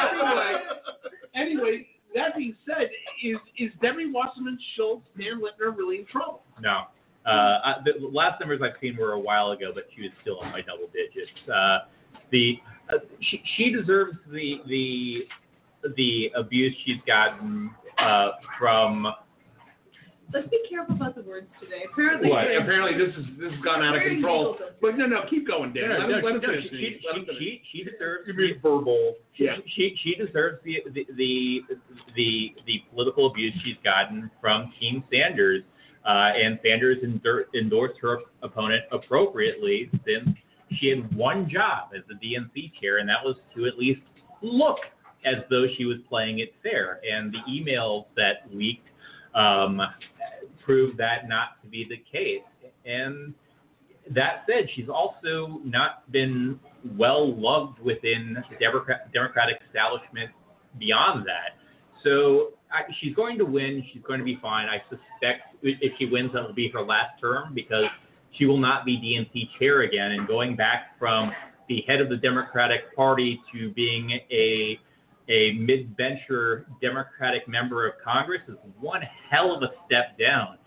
anyway, 0.09 0.53
anyway, 1.35 1.87
that 2.15 2.35
being 2.35 2.55
said, 2.65 2.89
is 3.23 3.37
is 3.57 3.71
Debbie 3.81 4.11
Wasserman 4.11 4.57
Schultz, 4.75 5.05
Dan 5.17 5.39
Littner 5.39 5.75
really 5.75 5.99
in 5.99 6.05
trouble? 6.05 6.41
No. 6.59 6.83
Uh, 7.25 7.29
I, 7.29 7.75
the 7.83 8.07
last 8.07 8.39
numbers 8.39 8.61
I've 8.63 8.79
seen 8.79 8.97
were 8.97 9.13
a 9.13 9.19
while 9.19 9.51
ago, 9.51 9.71
but 9.73 9.85
she 9.95 10.03
was 10.03 10.11
still 10.21 10.41
in 10.43 10.49
my 10.51 10.61
double 10.61 10.87
digits. 10.93 11.31
Uh, 11.49 11.79
the 12.31 12.55
uh, 12.89 12.97
she, 13.21 13.41
she 13.57 13.71
deserves 13.71 14.17
the 14.31 14.61
the 14.67 15.27
the 15.95 16.31
abuse 16.35 16.75
she's 16.85 17.01
gotten 17.05 17.71
uh, 17.97 18.31
from 18.59 19.07
Let's 20.33 20.47
be 20.49 20.59
careful 20.69 20.95
about 20.95 21.15
the 21.15 21.21
words 21.21 21.47
today. 21.61 21.83
Apparently, 21.91 22.29
What? 22.29 22.45
Apparently, 22.45 22.97
this 22.97 23.15
is 23.15 23.25
this 23.39 23.51
has 23.51 23.61
gone 23.63 23.83
out 23.83 23.95
of 23.95 24.01
Very 24.01 24.15
control. 24.15 24.53
legal. 24.53 24.67
But 24.81 24.97
no, 24.97 25.05
no, 25.05 25.21
keep 25.29 25.47
going, 25.47 25.71
Dan. 25.73 25.89
No, 25.89 25.97
let 25.99 26.09
no, 26.09 26.17
him, 26.17 26.23
let 26.25 26.35
him 26.35 26.41
no, 26.41 26.47
finish. 26.49 26.69
she, 26.71 26.99
Let 27.05 27.17
him 27.17 27.25
finish. 27.25 27.39
she, 27.39 27.61
she, 27.71 27.77
she 27.77 27.83
deserves 27.89 28.27
You 28.27 28.33
mean 28.33 28.59
verbal? 28.61 29.15
Yeah. 29.37 29.57
she 29.75 29.95
she 30.03 30.15
deserves 30.15 30.59
the 30.63 30.77
the 30.93 31.05
the 31.15 31.61
the, 32.15 32.55
the 32.65 32.81
political 32.91 33.27
abuse 33.27 33.53
she's 33.63 33.77
gotten 33.83 34.29
from 34.41 34.73
Team 34.79 35.03
Sanders, 35.11 35.63
uh, 36.05 36.31
and 36.35 36.59
Sanders 36.63 36.97
endor- 37.03 37.45
endorsed 37.53 37.99
her 38.01 38.19
opponent 38.41 38.83
appropriately 38.91 39.89
since 40.05 40.35
she 40.79 40.87
had 40.89 41.15
one 41.15 41.47
job 41.49 41.89
as 41.95 42.01
the 42.09 42.15
DNC 42.15 42.73
chair, 42.81 42.97
and 42.97 43.07
that 43.07 43.23
was 43.23 43.35
to 43.55 43.67
at 43.67 43.77
least 43.77 44.01
look 44.41 44.79
as 45.23 45.35
though 45.49 45.65
she 45.77 45.85
was 45.85 45.97
playing 46.09 46.39
it 46.39 46.53
fair. 46.63 46.99
And 47.09 47.33
the 47.33 47.39
emails 47.49 48.05
that 48.15 48.43
leaked 48.51 48.87
um, 49.35 49.81
proved 50.63 50.97
that 50.97 51.27
not 51.27 51.61
to 51.63 51.69
be 51.69 51.85
the 51.87 51.97
case. 52.11 52.41
And 52.85 53.33
that 54.11 54.43
said, 54.47 54.67
she's 54.75 54.89
also 54.89 55.59
not 55.63 56.09
been 56.11 56.59
well 56.97 57.35
loved 57.35 57.79
within 57.79 58.37
the 58.49 58.55
Democrat, 58.57 59.11
Democratic 59.13 59.57
establishment 59.67 60.31
beyond 60.77 61.25
that. 61.27 61.57
So 62.03 62.53
I, 62.71 62.91
she's 62.99 63.15
going 63.15 63.37
to 63.39 63.45
win. 63.45 63.83
She's 63.91 64.03
going 64.03 64.19
to 64.19 64.25
be 64.25 64.37
fine. 64.41 64.67
I 64.67 64.81
suspect 64.89 65.55
if 65.63 65.93
she 65.97 66.05
wins, 66.05 66.31
that 66.33 66.43
will 66.43 66.53
be 66.53 66.69
her 66.69 66.81
last 66.81 67.19
term 67.19 67.53
because 67.53 67.85
she 68.37 68.45
will 68.45 68.59
not 68.59 68.85
be 68.85 68.97
DNC 68.97 69.59
chair 69.59 69.81
again. 69.81 70.11
And 70.11 70.27
going 70.27 70.55
back 70.55 70.97
from 70.99 71.31
the 71.67 71.83
head 71.87 72.01
of 72.01 72.09
the 72.09 72.17
Democratic 72.17 72.95
Party 72.95 73.41
to 73.53 73.71
being 73.71 74.19
a 74.29 74.79
a 75.29 75.53
mid-venture 75.53 76.67
Democratic 76.81 77.47
member 77.47 77.87
of 77.87 77.93
Congress 78.03 78.41
is 78.47 78.55
one 78.79 79.01
hell 79.29 79.55
of 79.55 79.63
a 79.63 79.69
step 79.85 80.17
down. 80.19 80.57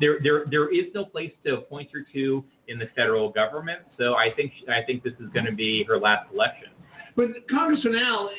There, 0.00 0.18
there, 0.22 0.44
there 0.50 0.74
is 0.74 0.86
no 0.94 1.04
place 1.04 1.32
to 1.44 1.58
appoint 1.58 1.90
her 1.92 2.04
to 2.12 2.44
in 2.68 2.78
the 2.78 2.86
federal 2.96 3.30
government. 3.30 3.80
So 3.98 4.14
I 4.14 4.30
think, 4.34 4.52
I 4.68 4.84
think 4.84 5.04
this 5.04 5.12
is 5.20 5.28
going 5.32 5.46
to 5.46 5.52
be 5.52 5.84
her 5.84 5.98
last 5.98 6.32
election. 6.32 6.68
But 7.14 7.28
Congressman 7.48 7.94
Al, 7.96 8.30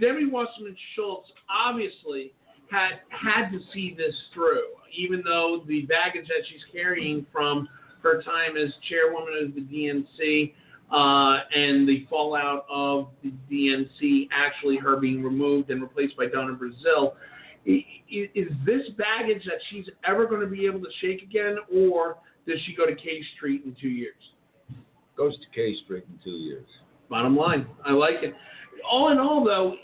Debbie 0.00 0.26
Wasserman 0.26 0.76
Schultz 0.94 1.28
obviously 1.50 2.32
had 2.70 3.00
had 3.10 3.50
to 3.50 3.58
see 3.74 3.94
this 3.96 4.14
through, 4.32 4.68
even 4.96 5.22
though 5.24 5.64
the 5.66 5.82
baggage 5.82 6.28
that 6.28 6.46
she's 6.48 6.62
carrying 6.72 7.26
from 7.32 7.68
her 8.02 8.22
time 8.22 8.56
as 8.56 8.72
chairwoman 8.88 9.34
of 9.44 9.54
the 9.54 9.60
DNC 9.60 10.54
uh, 10.92 11.38
and 11.54 11.88
the 11.88 12.06
fallout 12.10 12.66
of 12.70 13.08
the 13.22 13.32
DNC, 13.50 14.28
actually 14.32 14.76
her 14.76 14.96
being 14.96 15.22
removed 15.22 15.70
and 15.70 15.80
replaced 15.80 16.16
by 16.16 16.26
Donna 16.26 16.54
Brazile. 16.54 17.12
Is 17.64 18.48
this 18.64 18.88
baggage 18.96 19.44
that 19.44 19.58
she's 19.70 19.86
ever 20.06 20.26
going 20.26 20.40
to 20.40 20.46
be 20.46 20.66
able 20.66 20.80
to 20.80 20.90
shake 21.00 21.22
again, 21.22 21.58
or 21.72 22.16
does 22.46 22.58
she 22.66 22.74
go 22.74 22.86
to 22.86 22.94
K 22.94 23.20
Street 23.36 23.62
in 23.64 23.76
two 23.80 23.88
years? 23.88 24.14
Goes 25.16 25.36
to 25.38 25.46
K 25.54 25.76
Street 25.84 26.04
in 26.08 26.18
two 26.24 26.38
years. 26.38 26.66
Bottom 27.08 27.36
line, 27.36 27.66
I 27.84 27.92
like 27.92 28.22
it. 28.22 28.34
All 28.90 29.12
in 29.12 29.18
all, 29.18 29.44
though, 29.44 29.74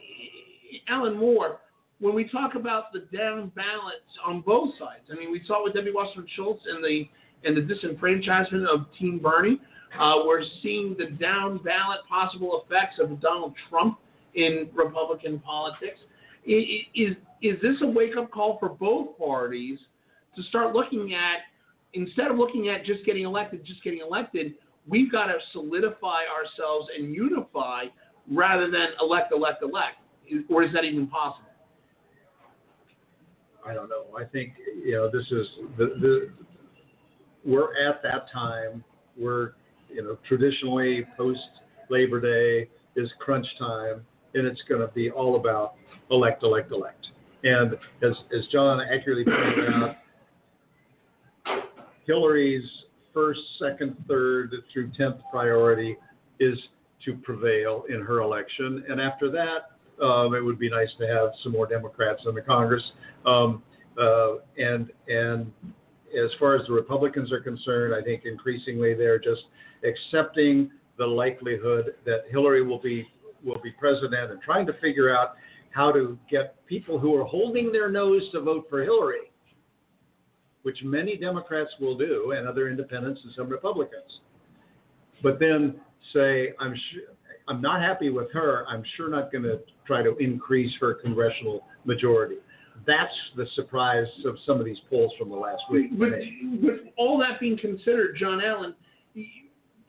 Alan 0.89 1.17
Moore, 1.17 1.59
when 2.01 2.15
we 2.15 2.29
talk 2.29 2.55
about 2.55 2.93
the 2.93 3.01
down 3.17 3.53
balance 3.55 4.07
on 4.25 4.41
both 4.41 4.71
sides, 4.79 5.05
I 5.13 5.17
mean, 5.17 5.31
we 5.31 5.43
saw 5.47 5.61
it 5.61 5.65
with 5.65 5.75
Debbie 5.75 5.93
Wasserman 5.95 6.27
Schultz 6.35 6.63
and 6.67 6.83
the 6.83 7.09
and 7.45 7.57
the 7.57 7.61
disenfranchisement 7.61 8.67
of 8.67 8.87
Team 8.99 9.19
Bernie. 9.19 9.61
Uh, 9.99 10.25
we're 10.27 10.43
seeing 10.63 10.97
the 10.99 11.11
down 11.17 11.59
ballot 11.59 12.01
possible 12.09 12.63
effects 12.65 12.99
of 13.01 13.21
Donald 13.21 13.55
Trump 13.69 13.99
in 14.35 14.69
Republican 14.75 15.39
politics. 15.41 15.99
Is 16.45 17.17
is 17.43 17.61
this 17.61 17.77
a 17.83 17.87
wake 17.87 18.17
up 18.17 18.31
call 18.31 18.59
for 18.59 18.69
both 18.69 19.19
parties 19.19 19.79
to 20.37 20.43
start 20.45 20.75
looking 20.75 21.15
at 21.15 21.41
instead 21.95 22.31
of 22.31 22.37
looking 22.37 22.69
at 22.69 22.85
just 22.85 23.05
getting 23.05 23.25
elected, 23.25 23.65
just 23.65 23.83
getting 23.83 24.01
elected? 24.01 24.55
We've 24.89 25.11
got 25.11 25.27
to 25.27 25.39
solidify 25.53 26.23
ourselves 26.27 26.89
and 26.97 27.13
unify 27.13 27.87
rather 28.31 28.71
than 28.71 28.89
elect, 29.01 29.33
elect, 29.33 29.63
elect. 29.63 29.97
Or 30.49 30.63
is 30.63 30.73
that 30.73 30.85
even 30.85 31.09
possible? 31.09 31.49
I 33.67 33.75
don't 33.75 33.89
know. 33.89 34.05
I 34.17 34.25
think 34.25 34.53
you 34.85 34.93
know 34.93 35.11
this 35.11 35.27
is 35.33 35.47
the 35.77 35.87
the 36.01 36.31
we're 37.45 37.71
at 37.89 38.03
that 38.03 38.31
time. 38.33 38.85
We're 39.17 39.53
you 39.89 40.03
know 40.03 40.19
traditionally 40.27 41.07
post 41.17 41.41
Labor 41.91 42.21
Day 42.21 42.69
is 42.97 43.11
crunch 43.19 43.47
time, 43.59 44.05
and 44.35 44.47
it's 44.47 44.63
going 44.69 44.81
to 44.81 44.93
be 44.95 45.11
all 45.11 45.37
about 45.37 45.75
elect, 46.11 46.43
elect, 46.43 46.73
elect. 46.73 47.07
And 47.45 47.75
as 48.03 48.17
as 48.37 48.47
John 48.53 48.81
accurately 48.81 49.25
pointed 49.25 49.73
out, 49.73 49.97
Hillary's 52.07 52.69
first, 53.13 53.41
second, 53.59 53.97
third 54.09 54.53
through 54.73 54.91
tenth 54.97 55.17
priority 55.31 55.97
is 56.41 56.59
to 57.05 57.15
prevail 57.17 57.85
in 57.89 58.01
her 58.01 58.21
election, 58.21 58.85
and 58.89 59.01
after 59.01 59.31
that, 59.31 60.05
um, 60.05 60.35
it 60.35 60.45
would 60.45 60.59
be 60.59 60.69
nice 60.69 60.91
to 60.99 61.07
have 61.07 61.31
some 61.43 61.53
more 61.53 61.67
Democrats 61.67 62.23
in 62.27 62.35
the 62.35 62.43
Congress. 62.43 62.83
Um, 63.25 63.63
uh, 64.01 64.37
and 64.59 64.91
and 65.09 65.51
as 66.15 66.31
far 66.39 66.55
as 66.57 66.67
the 66.67 66.73
Republicans 66.73 67.33
are 67.33 67.41
concerned, 67.41 67.95
I 67.95 68.03
think 68.03 68.25
increasingly 68.25 68.95
they're 68.95 69.19
just 69.19 69.43
accepting 69.87 70.71
the 70.99 71.07
likelihood 71.07 71.95
that 72.05 72.25
Hillary 72.31 72.63
will 72.63 72.81
be 72.81 73.07
will 73.45 73.61
be 73.63 73.71
president 73.71 74.33
and 74.33 74.41
trying 74.43 74.67
to 74.67 74.73
figure 74.81 75.15
out 75.15 75.37
how 75.71 75.93
to 75.93 76.19
get 76.31 76.57
people 76.67 76.99
who 76.99 77.15
are 77.15 77.25
holding 77.25 77.71
their 77.71 77.91
nose 77.91 78.23
to 78.33 78.41
vote 78.41 78.67
for 78.69 78.83
Hillary, 78.83 79.31
which 80.63 80.79
many 80.83 81.17
Democrats 81.17 81.71
will 81.79 81.97
do, 81.97 82.33
and 82.37 82.49
other 82.49 82.69
independents 82.69 83.21
and 83.25 83.33
some 83.37 83.49
Republicans. 83.49 84.21
But 85.23 85.39
then 85.39 85.77
say, 86.13 86.55
I'm 86.59 86.75
sure 86.93 87.03
I'm 87.49 87.61
not 87.61 87.81
happy 87.81 88.11
with 88.11 88.33
her. 88.33 88.65
I'm 88.69 88.83
sure 88.97 89.09
not 89.09 89.31
going 89.31 89.45
to 89.45 89.61
try 89.87 90.03
to 90.03 90.17
increase 90.17 90.73
her 90.81 90.95
congressional 90.95 91.65
majority. 91.85 92.37
That's 92.87 93.15
the 93.37 93.47
surprise 93.55 94.07
of 94.25 94.37
some 94.45 94.59
of 94.59 94.65
these 94.65 94.81
polls 94.91 95.13
from 95.19 95.29
the 95.29 95.37
last 95.37 95.63
week. 95.71 95.97
But 95.99 96.11
with 96.61 96.81
all 96.97 97.19
that 97.19 97.39
being 97.41 97.57
considered, 97.57 98.17
John 98.19 98.43
Allen, 98.43 98.75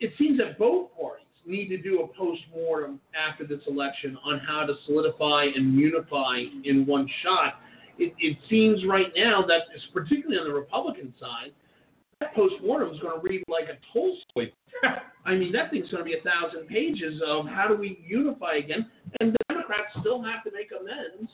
it 0.00 0.12
seems 0.18 0.38
that 0.38 0.58
both 0.58 0.90
parties 0.98 1.24
need 1.46 1.68
to 1.68 1.78
do 1.78 2.02
a 2.02 2.08
post-mortem 2.16 3.00
after 3.16 3.46
this 3.46 3.60
election 3.66 4.16
on 4.24 4.38
how 4.38 4.66
to 4.66 4.74
solidify 4.86 5.46
and 5.54 5.74
unify 5.78 6.42
in 6.64 6.84
one 6.86 7.08
shot. 7.22 7.54
It, 7.98 8.14
it 8.18 8.36
seems 8.48 8.84
right 8.86 9.10
now 9.16 9.42
that, 9.46 9.62
particularly 9.92 10.38
on 10.38 10.46
the 10.46 10.54
Republican 10.54 11.14
side, 11.18 11.52
that 12.20 12.34
post-mortem 12.34 12.94
is 12.94 13.00
going 13.00 13.20
to 13.20 13.26
read 13.26 13.42
like 13.48 13.64
a 13.64 13.78
Tolstoy. 13.92 14.52
I 15.24 15.34
mean, 15.34 15.52
that 15.52 15.70
thing's 15.70 15.90
going 15.90 16.04
to 16.04 16.04
be 16.04 16.16
a 16.16 16.22
thousand 16.22 16.68
pages 16.68 17.20
of 17.26 17.46
how 17.46 17.66
do 17.68 17.76
we 17.76 18.04
unify 18.06 18.56
again, 18.56 18.90
and 19.20 19.32
the 19.32 19.38
Democrats 19.48 19.88
still 20.00 20.22
have 20.22 20.44
to 20.44 20.50
make 20.52 20.68
amends 20.78 21.30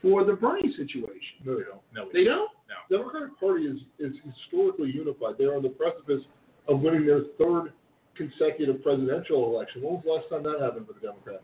for 0.00 0.24
the 0.24 0.32
Bernie 0.32 0.74
situation. 0.76 1.38
No, 1.44 1.56
they 1.56 1.64
don't. 1.64 1.80
No, 1.94 2.08
They 2.12 2.24
don't. 2.24 2.50
The 2.90 2.98
Democratic 2.98 3.38
Party 3.38 3.64
is, 3.64 3.78
is 3.98 4.12
historically 4.24 4.90
unified. 4.90 5.34
They're 5.38 5.54
on 5.54 5.62
the 5.62 5.68
precipice 5.68 6.22
of 6.68 6.80
winning 6.80 7.06
their 7.06 7.22
third 7.38 7.72
consecutive 8.16 8.82
presidential 8.82 9.44
election. 9.54 9.82
When 9.82 9.94
was 9.94 10.02
the 10.04 10.10
last 10.12 10.28
time 10.30 10.42
that 10.44 10.60
happened 10.62 10.86
for 10.86 10.92
the 10.94 11.00
Democrats? 11.00 11.42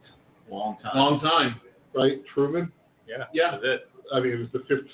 long 0.50 0.76
time. 0.82 0.92
Long 0.96 1.20
time. 1.20 1.60
Right? 1.94 2.22
Truman? 2.34 2.72
Yeah, 3.06 3.24
Yeah. 3.32 3.52
that's 3.52 3.64
it. 3.64 3.80
I 4.12 4.20
mean, 4.20 4.32
it 4.32 4.38
was 4.38 4.48
the 4.52 4.60
fifth, 4.68 4.86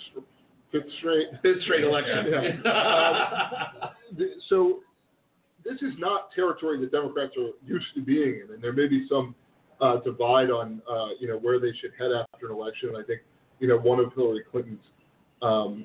fifth 0.72 0.90
straight. 0.98 1.28
Fifth 1.42 1.62
straight 1.62 1.84
election. 1.84 2.26
Yeah. 2.30 3.88
Th- 4.18 4.30
So 4.48 4.80
this 5.64 5.80
is 5.82 5.94
not 5.98 6.30
territory 6.34 6.80
that 6.80 6.90
Democrats 6.92 7.32
are 7.38 7.50
used 7.64 7.86
to 7.94 8.02
being 8.02 8.40
in, 8.44 8.54
and 8.54 8.62
there 8.62 8.72
may 8.72 8.86
be 8.88 9.06
some 9.08 9.34
uh, 9.80 9.96
divide 9.98 10.50
on 10.50 10.82
uh, 10.90 11.08
you 11.20 11.26
know 11.28 11.38
where 11.38 11.58
they 11.60 11.72
should 11.80 11.92
head 11.98 12.10
after 12.12 12.46
an 12.46 12.52
election. 12.52 12.88
And 12.90 12.98
I 12.98 13.02
think 13.02 13.20
you 13.60 13.68
know 13.68 13.78
one 13.78 13.98
of 14.00 14.12
Hillary 14.14 14.42
Clinton's 14.50 14.84
um, 15.42 15.84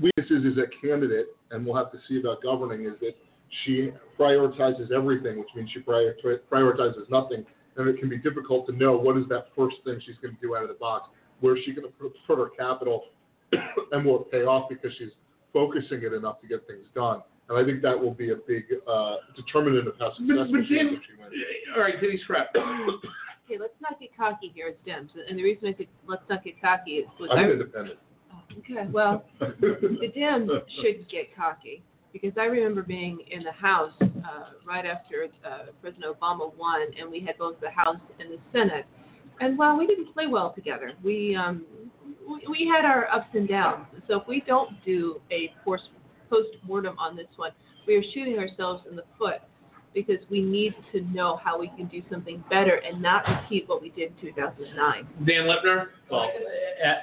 weaknesses 0.00 0.44
as 0.50 0.58
a 0.58 0.66
candidate, 0.86 1.26
and 1.50 1.64
we'll 1.64 1.76
have 1.76 1.92
to 1.92 1.98
see 2.08 2.18
about 2.20 2.42
governing, 2.42 2.86
is 2.86 2.94
that 3.00 3.14
she 3.64 3.92
prioritizes 4.18 4.90
everything, 4.92 5.38
which 5.38 5.48
means 5.54 5.70
she 5.72 5.80
prior- 5.80 6.14
prioritizes 6.50 7.08
nothing, 7.10 7.44
and 7.76 7.88
it 7.88 7.98
can 7.98 8.08
be 8.08 8.18
difficult 8.18 8.66
to 8.66 8.72
know 8.72 8.96
what 8.96 9.16
is 9.16 9.24
that 9.28 9.46
first 9.56 9.76
thing 9.84 10.00
she's 10.04 10.16
going 10.22 10.34
to 10.34 10.40
do 10.40 10.56
out 10.56 10.62
of 10.62 10.68
the 10.68 10.74
box. 10.74 11.08
Where 11.40 11.56
is 11.56 11.64
she 11.64 11.72
going 11.72 11.86
to 11.86 11.92
put, 11.92 12.12
put 12.26 12.38
her 12.38 12.48
capital, 12.56 13.04
and 13.92 14.04
will 14.04 14.22
it 14.22 14.30
pay 14.30 14.42
off 14.44 14.68
because 14.68 14.92
she's 14.98 15.10
focusing 15.52 16.02
it 16.02 16.12
enough 16.12 16.40
to 16.40 16.46
get 16.48 16.66
things 16.66 16.86
done. 16.94 17.22
And 17.48 17.58
I 17.58 17.64
think 17.64 17.82
that 17.82 17.98
will 17.98 18.14
be 18.14 18.30
a 18.32 18.36
big 18.36 18.64
uh, 18.90 19.16
determinant 19.36 19.86
of 19.86 19.94
how 19.98 20.08
But, 20.08 20.16
successful 20.16 20.52
but 20.52 20.66
she 20.66 20.74
is 20.74 20.98
she 21.06 21.20
wins. 21.22 21.34
all 21.76 21.82
right, 21.82 22.00
Denny 22.00 22.18
Scrap. 22.24 22.54
Okay, 23.46 23.58
let's 23.60 23.74
not 23.82 24.00
get 24.00 24.08
cocky 24.16 24.50
here 24.54 24.68
as 24.68 24.74
Dems. 24.90 25.10
And 25.28 25.38
the 25.38 25.42
reason 25.42 25.68
I 25.68 25.76
said 25.76 25.86
let's 26.08 26.22
not 26.30 26.42
get 26.42 26.58
cocky 26.62 26.92
is 26.92 27.06
was 27.20 27.28
I'm 27.30 27.44
I, 27.44 27.50
independent. 27.50 27.98
okay, 28.58 28.88
well, 28.90 29.26
the 29.38 30.10
Dems 30.16 30.48
should 30.80 31.06
get 31.10 31.36
cocky 31.36 31.82
because 32.14 32.32
I 32.38 32.44
remember 32.44 32.82
being 32.82 33.18
in 33.28 33.42
the 33.42 33.52
House 33.52 33.92
uh, 34.00 34.06
right 34.64 34.86
after 34.86 35.26
uh, 35.44 35.72
President 35.82 36.16
Obama 36.16 36.56
won, 36.56 36.86
and 36.98 37.10
we 37.10 37.20
had 37.20 37.36
both 37.36 37.56
the 37.60 37.70
House 37.70 37.98
and 38.20 38.30
the 38.30 38.38
Senate. 38.52 38.86
And 39.40 39.58
while 39.58 39.76
we 39.76 39.86
didn't 39.88 40.14
play 40.14 40.28
well 40.28 40.52
together, 40.54 40.92
we 41.02 41.34
um, 41.34 41.66
we, 42.26 42.46
we 42.48 42.72
had 42.72 42.84
our 42.84 43.10
ups 43.12 43.26
and 43.34 43.48
downs. 43.48 43.86
So 44.06 44.20
if 44.20 44.28
we 44.28 44.44
don't 44.46 44.70
do 44.84 45.20
a 45.32 45.52
post 45.64 45.90
mortem 46.62 46.96
on 47.00 47.16
this 47.16 47.26
one, 47.34 47.50
we 47.86 47.96
are 47.96 48.02
shooting 48.14 48.38
ourselves 48.38 48.84
in 48.88 48.94
the 48.94 49.04
foot 49.18 49.40
because 49.92 50.18
we 50.30 50.40
need 50.40 50.72
to 50.92 51.00
know 51.12 51.40
how 51.42 51.58
we 51.58 51.68
can 51.68 51.86
do 51.86 52.00
something 52.10 52.42
better 52.48 52.76
and 52.76 53.02
not 53.02 53.24
repeat 53.28 53.68
what 53.68 53.82
we 53.82 53.90
did 53.90 54.12
in 54.22 54.30
2009. 54.30 55.06
Dan 55.26 55.44
Lepner. 55.44 55.86
Well, 56.10 56.22
uh, 56.22 56.88
uh, 56.88 56.94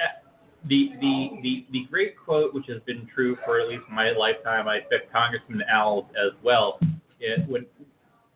the, 0.67 0.91
the, 1.01 1.29
the, 1.41 1.65
the 1.71 1.85
great 1.89 2.15
quote, 2.17 2.53
which 2.53 2.65
has 2.67 2.81
been 2.85 3.07
true 3.13 3.37
for 3.43 3.59
at 3.59 3.67
least 3.67 3.83
my 3.91 4.11
lifetime, 4.11 4.67
I 4.67 4.77
expect 4.77 5.11
Congressman 5.11 5.63
Al 5.71 6.09
as 6.15 6.31
well, 6.43 6.79
it, 7.19 7.47
when 7.49 7.65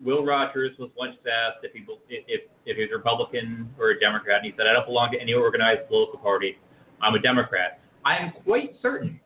Will 0.03 0.25
Rogers 0.25 0.77
was 0.77 0.89
once 0.97 1.15
asked 1.21 1.63
if 1.63 1.71
he 1.73 1.85
if 2.09 2.41
if 2.65 2.77
he's 2.77 2.89
a 2.91 2.97
Republican 2.97 3.69
or 3.79 3.91
a 3.91 3.99
Democrat, 3.99 4.37
and 4.43 4.45
he 4.45 4.53
said, 4.57 4.67
"I 4.67 4.73
don't 4.73 4.85
belong 4.85 5.11
to 5.13 5.19
any 5.19 5.33
organized 5.33 5.87
political 5.87 6.19
party. 6.19 6.57
I'm 7.01 7.15
a 7.15 7.19
Democrat." 7.19 7.79
I 8.03 8.17
am 8.17 8.33
quite 8.43 8.75
certain 8.81 9.19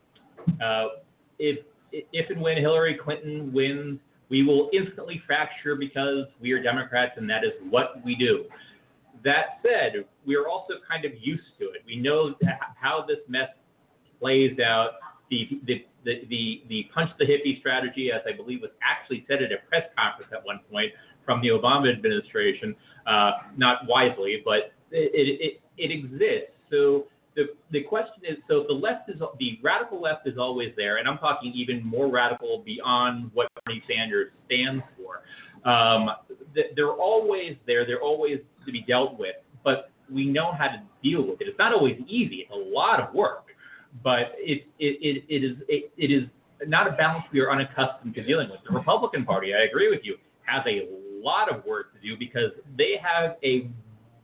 uh, 0.62 0.86
if 1.38 1.58
if 1.92 2.30
and 2.30 2.40
when 2.40 2.56
Hillary 2.56 2.98
Clinton 3.02 3.52
wins, 3.52 3.98
we 4.28 4.44
will 4.44 4.70
instantly 4.72 5.20
fracture 5.26 5.74
because 5.74 6.26
we 6.40 6.52
are 6.52 6.62
Democrats 6.62 7.12
and 7.16 7.28
that 7.28 7.44
is 7.44 7.52
what 7.68 8.02
we 8.04 8.14
do. 8.14 8.44
That 9.24 9.60
said, 9.62 10.04
we 10.24 10.36
are 10.36 10.48
also 10.48 10.74
kind 10.88 11.04
of 11.04 11.12
used 11.20 11.58
to 11.58 11.66
it. 11.66 11.82
We 11.86 11.96
know 11.96 12.34
how 12.76 13.04
this 13.06 13.18
mess 13.28 13.48
plays 14.18 14.58
out. 14.60 14.92
The, 15.30 15.60
the, 15.66 15.84
the, 16.04 16.26
the, 16.28 16.62
the 16.68 16.86
punch 16.92 17.10
the 17.18 17.24
hippie 17.24 17.60
strategy, 17.60 18.10
as 18.10 18.22
I 18.26 18.36
believe 18.36 18.62
was 18.62 18.70
actually 18.82 19.24
said 19.28 19.42
at 19.42 19.52
a 19.52 19.58
press 19.68 19.84
conference 19.96 20.32
at 20.32 20.44
one 20.44 20.60
point 20.70 20.92
from 21.24 21.40
the 21.40 21.48
Obama 21.48 21.92
administration, 21.92 22.74
uh, 23.06 23.32
not 23.56 23.86
wisely, 23.86 24.42
but 24.44 24.72
it, 24.90 25.40
it, 25.40 25.60
it 25.78 25.90
exists. 25.92 26.52
So 26.70 27.06
the, 27.36 27.50
the 27.70 27.82
question 27.82 28.24
is 28.28 28.38
so 28.48 28.64
the 28.66 28.74
left 28.74 29.08
is 29.08 29.20
the 29.38 29.58
radical 29.62 30.00
left 30.00 30.26
is 30.26 30.38
always 30.38 30.72
there, 30.76 30.96
and 30.96 31.08
I'm 31.08 31.18
talking 31.18 31.52
even 31.54 31.84
more 31.84 32.08
radical 32.08 32.62
beyond 32.64 33.30
what 33.34 33.48
Bernie 33.64 33.82
Sanders 33.88 34.32
stands 34.46 34.82
for. 34.96 35.22
Um, 35.64 36.10
they're 36.74 36.92
always 36.92 37.56
there. 37.66 37.86
They're 37.86 38.00
always 38.00 38.38
to 38.66 38.72
be 38.72 38.82
dealt 38.82 39.18
with, 39.18 39.36
but 39.64 39.90
we 40.12 40.26
know 40.26 40.52
how 40.52 40.68
to 40.68 40.82
deal 41.02 41.22
with 41.22 41.40
it. 41.40 41.48
It's 41.48 41.58
not 41.58 41.72
always 41.72 41.98
easy. 42.08 42.46
It's 42.48 42.52
a 42.52 42.74
lot 42.74 43.00
of 43.00 43.14
work, 43.14 43.46
but 44.02 44.32
it 44.36 44.66
it, 44.78 44.98
it, 45.00 45.24
it 45.28 45.44
is 45.44 45.56
it, 45.68 45.92
it 45.96 46.10
is 46.10 46.24
not 46.66 46.86
a 46.86 46.92
balance 46.92 47.24
we 47.32 47.40
are 47.40 47.50
unaccustomed 47.50 48.14
to 48.14 48.22
dealing 48.22 48.50
with. 48.50 48.60
The 48.68 48.74
Republican 48.74 49.24
Party, 49.24 49.54
I 49.54 49.64
agree 49.64 49.88
with 49.88 50.00
you, 50.02 50.16
has 50.42 50.62
a 50.66 50.88
lot 51.22 51.54
of 51.54 51.64
work 51.64 51.94
to 51.94 52.00
do 52.00 52.16
because 52.18 52.50
they 52.76 52.96
have 53.02 53.36
a 53.44 53.70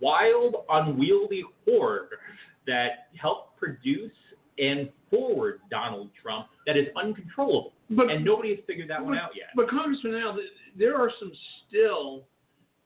wild, 0.00 0.56
unwieldy 0.68 1.44
horde 1.66 2.08
that 2.66 3.08
helped 3.20 3.56
produce 3.58 4.12
and 4.58 4.90
forward 5.10 5.60
Donald 5.70 6.10
Trump 6.20 6.48
that 6.66 6.76
is 6.76 6.86
uncontrollable. 6.96 7.72
But, 7.90 8.10
and 8.10 8.24
nobody 8.24 8.54
has 8.54 8.64
figured 8.66 8.90
that 8.90 8.98
but, 8.98 9.06
one 9.06 9.18
out 9.18 9.30
yet. 9.36 9.48
But 9.54 9.68
Congressman 9.70 10.14
Al, 10.14 10.38
there 10.76 10.96
are 10.96 11.10
some 11.20 11.32
still 11.68 12.24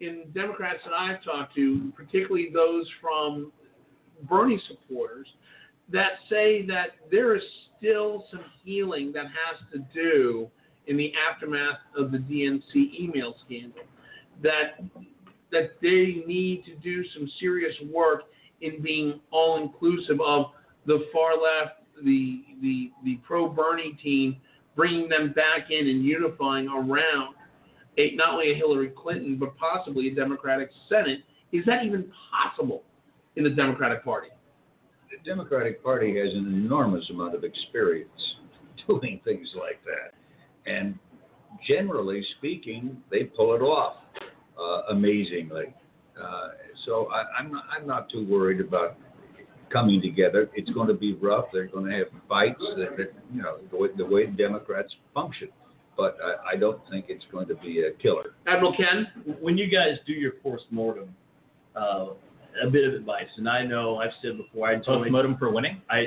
in 0.00 0.24
Democrats 0.34 0.80
that 0.84 0.94
I've 0.94 1.22
talked 1.22 1.54
to, 1.56 1.92
particularly 1.96 2.50
those 2.52 2.86
from 3.00 3.52
Bernie 4.28 4.60
supporters, 4.68 5.28
that 5.92 6.12
say 6.28 6.64
that 6.66 6.90
there 7.10 7.34
is 7.34 7.42
still 7.78 8.24
some 8.30 8.44
healing 8.64 9.12
that 9.12 9.26
has 9.26 9.60
to 9.72 9.78
do 9.94 10.48
in 10.86 10.96
the 10.96 11.12
aftermath 11.30 11.78
of 11.96 12.12
the 12.12 12.18
DNC 12.18 12.98
email 12.98 13.34
scandal. 13.46 13.82
That 14.42 14.80
that 15.52 15.72
they 15.82 16.22
need 16.26 16.64
to 16.64 16.76
do 16.76 17.04
some 17.12 17.28
serious 17.40 17.74
work 17.92 18.22
in 18.60 18.80
being 18.80 19.20
all 19.30 19.60
inclusive 19.60 20.20
of 20.20 20.46
the 20.86 21.06
far 21.12 21.32
left, 21.32 21.80
the 22.04 22.44
the 22.62 22.90
the 23.04 23.16
pro 23.26 23.48
Bernie 23.48 23.98
team, 24.02 24.36
bringing 24.80 25.10
them 25.10 25.30
back 25.34 25.70
in 25.70 25.88
and 25.88 26.02
unifying 26.02 26.66
around 26.66 27.34
a, 27.98 28.14
not 28.14 28.32
only 28.32 28.52
a 28.52 28.54
Hillary 28.54 28.90
Clinton 28.96 29.36
but 29.38 29.54
possibly 29.58 30.08
a 30.08 30.14
Democratic 30.14 30.70
Senate. 30.88 31.18
Is 31.52 31.66
that 31.66 31.84
even 31.84 32.10
possible 32.32 32.82
in 33.36 33.44
the 33.44 33.50
Democratic 33.50 34.02
Party? 34.02 34.28
The 35.10 35.22
Democratic 35.28 35.84
Party 35.84 36.18
has 36.18 36.32
an 36.32 36.46
enormous 36.46 37.04
amount 37.10 37.34
of 37.34 37.44
experience 37.44 38.08
doing 38.88 39.20
things 39.22 39.48
like 39.54 39.82
that, 39.84 40.14
and 40.64 40.98
generally 41.68 42.24
speaking, 42.38 42.96
they 43.10 43.24
pull 43.24 43.54
it 43.54 43.60
off 43.60 43.96
uh, 44.58 44.94
amazingly. 44.94 45.74
Uh, 46.18 46.48
so 46.86 47.10
I, 47.12 47.38
am 47.38 47.52
not, 47.52 47.64
I'm 47.70 47.86
not 47.86 48.08
too 48.08 48.26
worried 48.26 48.60
about 48.60 48.96
coming 49.70 50.00
together. 50.00 50.50
It's 50.54 50.70
going 50.70 50.88
to 50.88 50.94
be 50.94 51.14
rough. 51.14 51.46
They're 51.52 51.66
going 51.66 51.90
to 51.90 51.96
have 51.98 52.06
fights. 52.28 52.60
That, 52.76 52.96
that 52.96 53.12
you 53.32 53.42
know 53.42 53.58
the 53.70 53.76
way, 53.76 53.88
the 53.96 54.04
way 54.04 54.26
Democrats 54.26 54.94
function. 55.14 55.48
But 55.96 56.16
I, 56.24 56.54
I 56.54 56.56
don't 56.56 56.80
think 56.90 57.06
it's 57.08 57.24
going 57.30 57.48
to 57.48 57.54
be 57.56 57.82
a 57.82 57.92
killer. 58.02 58.34
Admiral 58.46 58.74
Ken, 58.76 59.06
when 59.40 59.58
you 59.58 59.70
guys 59.70 59.98
do 60.06 60.12
your 60.12 60.32
post 60.42 60.64
mortem, 60.70 61.14
uh, 61.76 62.08
a 62.64 62.70
bit 62.70 62.86
of 62.88 62.94
advice, 62.94 63.28
and 63.36 63.48
I 63.48 63.64
know 63.64 63.98
I've 63.98 64.10
said 64.22 64.36
before, 64.36 64.68
I 64.68 64.76
post 64.76 65.10
mortem 65.10 65.36
for 65.38 65.52
winning. 65.52 65.80
I 65.90 66.06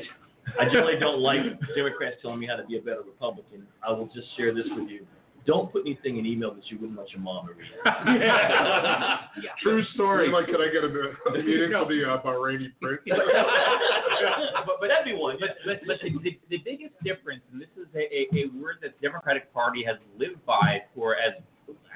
I 0.59 0.65
generally 0.65 0.99
don't 0.99 1.21
like 1.21 1.39
Democrats 1.75 2.17
telling 2.21 2.39
me 2.39 2.47
how 2.47 2.57
to 2.57 2.65
be 2.65 2.77
a 2.77 2.81
better 2.81 3.01
Republican. 3.01 3.65
I 3.87 3.91
will 3.91 4.07
just 4.07 4.27
share 4.35 4.53
this 4.53 4.65
with 4.75 4.89
you 4.89 5.05
don't 5.45 5.71
put 5.71 5.81
anything 5.85 6.17
in 6.17 6.25
email 6.25 6.53
that 6.53 6.63
you 6.69 6.77
wouldn't 6.77 6.97
let 6.97 7.11
your 7.11 7.21
mom 7.21 7.47
read. 7.47 7.57
yeah. 7.85 9.19
True 9.61 9.83
story. 9.93 10.29
Like, 10.29 10.45
can 10.47 10.55
I 10.55 10.69
get 10.71 10.83
a, 10.83 10.87
a 11.29 11.43
meeting 11.43 11.71
for 11.71 11.85
the 11.85 12.09
uh, 12.09 12.21
Bahraini 12.21 12.71
print? 12.81 13.01
but, 13.07 14.77
but 14.79 14.87
that'd 14.87 15.05
be 15.05 15.13
one. 15.13 15.37
But, 15.39 15.57
but, 15.65 15.79
but 15.85 15.97
the, 16.01 16.11
the, 16.23 16.39
the 16.49 16.57
biggest 16.63 16.93
difference, 17.03 17.41
and 17.51 17.61
this 17.61 17.69
is 17.77 17.87
a, 17.95 17.99
a, 17.99 18.45
a 18.45 18.61
word 18.61 18.77
that 18.81 18.93
the 18.99 19.07
Democratic 19.07 19.53
Party 19.53 19.83
has 19.85 19.97
lived 20.17 20.43
by 20.45 20.79
for 20.95 21.15
as, 21.15 21.33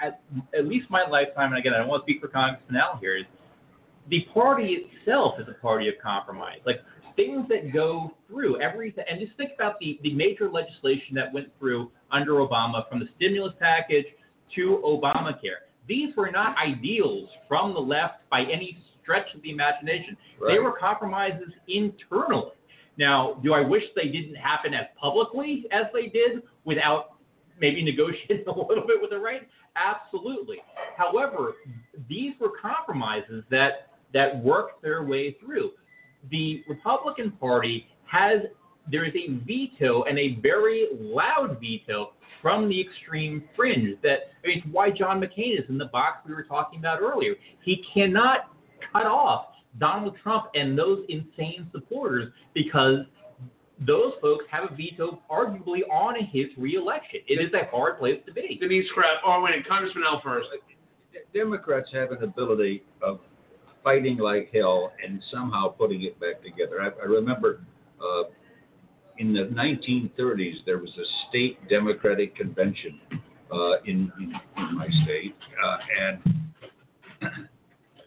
as 0.03 0.13
at 0.57 0.67
least 0.67 0.89
my 0.89 1.07
lifetime, 1.07 1.51
and 1.51 1.59
again, 1.59 1.73
I 1.73 1.79
don't 1.79 1.87
want 1.87 2.05
to 2.05 2.11
speak 2.11 2.21
for 2.21 2.27
Congressman 2.27 2.75
Al 2.75 2.97
here, 2.99 3.17
is 3.17 3.25
the 4.09 4.25
party 4.33 4.87
itself 4.87 5.39
is 5.39 5.47
a 5.49 5.61
party 5.61 5.87
of 5.89 5.95
compromise. 6.01 6.59
Like 6.65 6.81
things 7.17 7.45
that 7.49 7.73
go 7.73 8.13
through 8.29 8.61
everything, 8.61 9.03
and 9.09 9.19
just 9.19 9.35
think 9.35 9.51
about 9.53 9.77
the, 9.79 9.99
the 10.03 10.13
major 10.13 10.49
legislation 10.49 11.15
that 11.15 11.33
went 11.33 11.49
through 11.59 11.91
under 12.11 12.33
Obama, 12.35 12.87
from 12.87 12.99
the 12.99 13.09
stimulus 13.17 13.53
package 13.59 14.05
to 14.55 14.81
Obamacare. 14.85 15.65
These 15.89 16.15
were 16.15 16.31
not 16.31 16.55
ideals 16.57 17.27
from 17.49 17.73
the 17.73 17.79
left 17.79 18.21
by 18.29 18.41
any 18.43 18.77
stretch 19.01 19.27
of 19.35 19.41
the 19.41 19.51
imagination. 19.51 20.15
Right. 20.39 20.53
They 20.53 20.59
were 20.59 20.71
compromises 20.71 21.49
internally. 21.67 22.51
Now, 22.97 23.39
do 23.43 23.53
I 23.53 23.61
wish 23.61 23.83
they 23.95 24.07
didn't 24.07 24.35
happen 24.35 24.73
as 24.73 24.85
publicly 24.99 25.65
as 25.71 25.85
they 25.93 26.07
did 26.07 26.43
without 26.65 27.15
maybe 27.59 27.83
negotiating 27.91 28.47
a 28.47 28.51
little 28.51 28.85
bit 28.87 29.01
with 29.01 29.09
the 29.09 29.19
right? 29.19 29.47
Absolutely. 29.75 30.57
However, 30.97 31.53
these 32.09 32.33
were 32.39 32.51
compromises 32.61 33.43
that 33.49 33.91
that 34.13 34.41
worked 34.41 34.81
their 34.81 35.03
way 35.03 35.35
through 35.39 35.71
the 36.29 36.63
Republican 36.67 37.31
Party 37.31 37.87
has 38.05 38.41
there 38.89 39.03
is 39.03 39.13
a 39.15 39.33
veto 39.45 40.03
and 40.03 40.17
a 40.17 40.35
very 40.41 40.87
loud 40.93 41.59
veto 41.59 42.13
from 42.41 42.69
the 42.69 42.79
extreme 42.79 43.43
fringe. 43.55 43.97
That 44.01 44.19
I 44.43 44.47
mean, 44.47 44.57
it's 44.59 44.67
why 44.71 44.91
John 44.91 45.19
McCain 45.19 45.59
is 45.59 45.65
in 45.69 45.77
the 45.77 45.85
box 45.85 46.19
we 46.27 46.33
were 46.33 46.43
talking 46.43 46.79
about 46.79 47.01
earlier. 47.01 47.35
He 47.63 47.83
cannot 47.93 48.51
cut 48.91 49.05
off 49.05 49.47
Donald 49.79 50.15
Trump 50.23 50.45
and 50.55 50.77
those 50.77 51.05
insane 51.09 51.67
supporters 51.71 52.31
because 52.53 52.99
those 53.85 54.13
folks 54.21 54.45
have 54.49 54.71
a 54.71 54.75
veto, 54.75 55.21
arguably, 55.29 55.81
on 55.91 56.15
his 56.31 56.45
reelection. 56.57 57.19
It 57.27 57.35
is 57.35 57.53
a 57.53 57.69
hard 57.69 57.99
place 57.99 58.19
to 58.25 58.33
be. 58.33 58.57
Denise 58.59 58.89
Scrap. 58.89 59.21
Oh, 59.25 59.41
wait, 59.43 59.67
Congressman 59.67 60.03
Al. 60.07 60.21
Democrats 61.33 61.89
have 61.93 62.11
an 62.11 62.23
ability 62.23 62.83
of 63.01 63.19
fighting 63.87 64.17
like 64.17 64.49
hell 64.53 64.91
and 65.01 65.23
somehow 65.31 65.69
putting 65.69 66.03
it 66.03 66.19
back 66.19 66.43
together. 66.43 66.81
I, 66.81 66.87
I 67.01 67.05
remember 67.05 67.61
uh, 68.01 68.23
in 69.17 69.31
the 69.33 69.43
1930s 69.43 70.65
there 70.65 70.77
was 70.77 70.89
a 70.97 71.07
state 71.29 71.57
Democratic 71.69 72.35
convention 72.35 72.99
uh, 73.49 73.79
in, 73.85 74.11
in 74.19 74.33
in 74.57 74.75
my 74.75 74.87
state, 75.05 75.35
uh, 75.63 75.77
and 76.01 76.49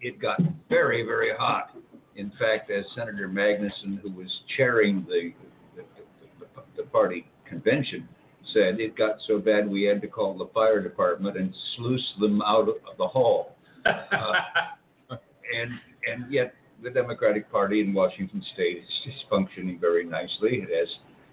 it 0.03 0.21
got 0.21 0.39
very 0.69 1.03
very 1.03 1.31
hot. 1.35 1.75
In 2.15 2.31
fact, 2.39 2.71
as 2.71 2.85
Senator 2.95 3.27
Magnuson, 3.27 4.03
who 4.03 4.11
was 4.11 4.29
chairing 4.59 5.07
the 5.09 5.33
the, 5.77 5.83
the, 6.41 6.63
the 6.77 6.83
party 6.91 7.27
convention, 7.49 8.07
said, 8.53 8.81
it 8.81 8.99
got 8.99 9.17
so 9.27 9.39
bad 9.39 9.67
we 9.67 9.85
had 9.85 10.03
to 10.03 10.09
call 10.09 10.37
the 10.37 10.51
fire 10.53 10.83
department 10.83 11.39
and 11.39 11.55
sluice 11.75 12.13
them 12.21 12.43
out 12.43 12.69
of 12.69 12.99
the 12.99 13.09
hall. 13.09 13.57
Uh, 13.87 14.33
and 15.59 15.71
and 16.07 16.33
yet 16.33 16.55
the 16.83 16.91
Democratic 16.91 17.51
Party 17.51 17.81
in 17.81 17.93
Washington 17.93 18.43
State 18.55 18.79
is 18.79 18.89
just 19.05 19.25
functioning 19.29 19.79
very 19.79 20.05
nicely. 20.05 20.63
It 20.63 20.71
has 20.71 20.89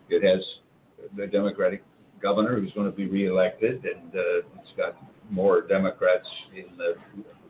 it 0.10 0.24
has 0.24 0.44
the 1.16 1.28
Democratic 1.28 1.84
governor 2.22 2.60
who's 2.60 2.72
going 2.74 2.90
to 2.90 2.96
be 2.96 3.08
reelected, 3.08 3.86
and 3.86 4.14
uh, 4.14 4.60
it's 4.60 4.74
got 4.76 4.98
more 5.30 5.62
Democrats 5.62 6.28
in 6.56 6.78
the 6.78 6.96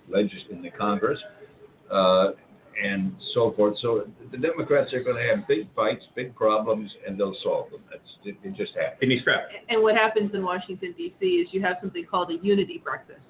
legis 0.10 0.42
in 0.52 0.62
the 0.62 0.70
Congress, 0.72 1.20
uh, 1.92 2.30
and 2.84 3.16
so 3.34 3.54
forth. 3.56 3.78
So 3.82 4.08
the 4.32 4.38
Democrats 4.38 4.94
are 4.94 5.04
going 5.04 5.18
to 5.18 5.36
have 5.36 5.48
big 5.48 5.68
fights, 5.76 6.04
big 6.16 6.36
problems, 6.36 6.92
and 7.06 7.20
they'll 7.20 7.36
solve 7.44 7.72
them. 7.72 7.82
That's 7.90 8.04
it, 8.24 8.36
it 8.44 8.56
just 8.56 8.74
happens. 8.76 9.00
Denise 9.00 9.22
Scrap. 9.22 9.48
And 9.70 9.82
what 9.82 9.96
happens 9.96 10.32
in 10.34 10.44
Washington, 10.44 10.94
D.C. 10.98 11.26
is 11.26 11.48
you 11.52 11.62
have 11.62 11.78
something 11.82 12.06
called 12.10 12.32
a 12.32 12.38
unity 12.46 12.82
breakfast, 12.84 13.22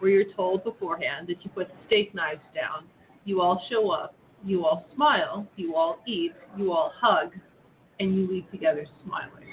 where 0.00 0.10
you're 0.10 0.32
told 0.34 0.64
beforehand 0.64 1.28
that 1.28 1.44
you 1.44 1.50
put 1.50 1.68
the 1.68 1.74
steak 1.86 2.14
knives 2.14 2.42
down, 2.54 2.84
you 3.24 3.40
all 3.40 3.62
show 3.70 3.90
up, 3.90 4.14
you 4.44 4.64
all 4.64 4.86
smile, 4.94 5.46
you 5.56 5.76
all 5.76 6.00
eat, 6.06 6.32
you 6.56 6.72
all 6.72 6.92
hug, 6.98 7.32
and 8.00 8.14
you 8.14 8.26
leave 8.28 8.50
together 8.50 8.86
smiling. 9.04 9.44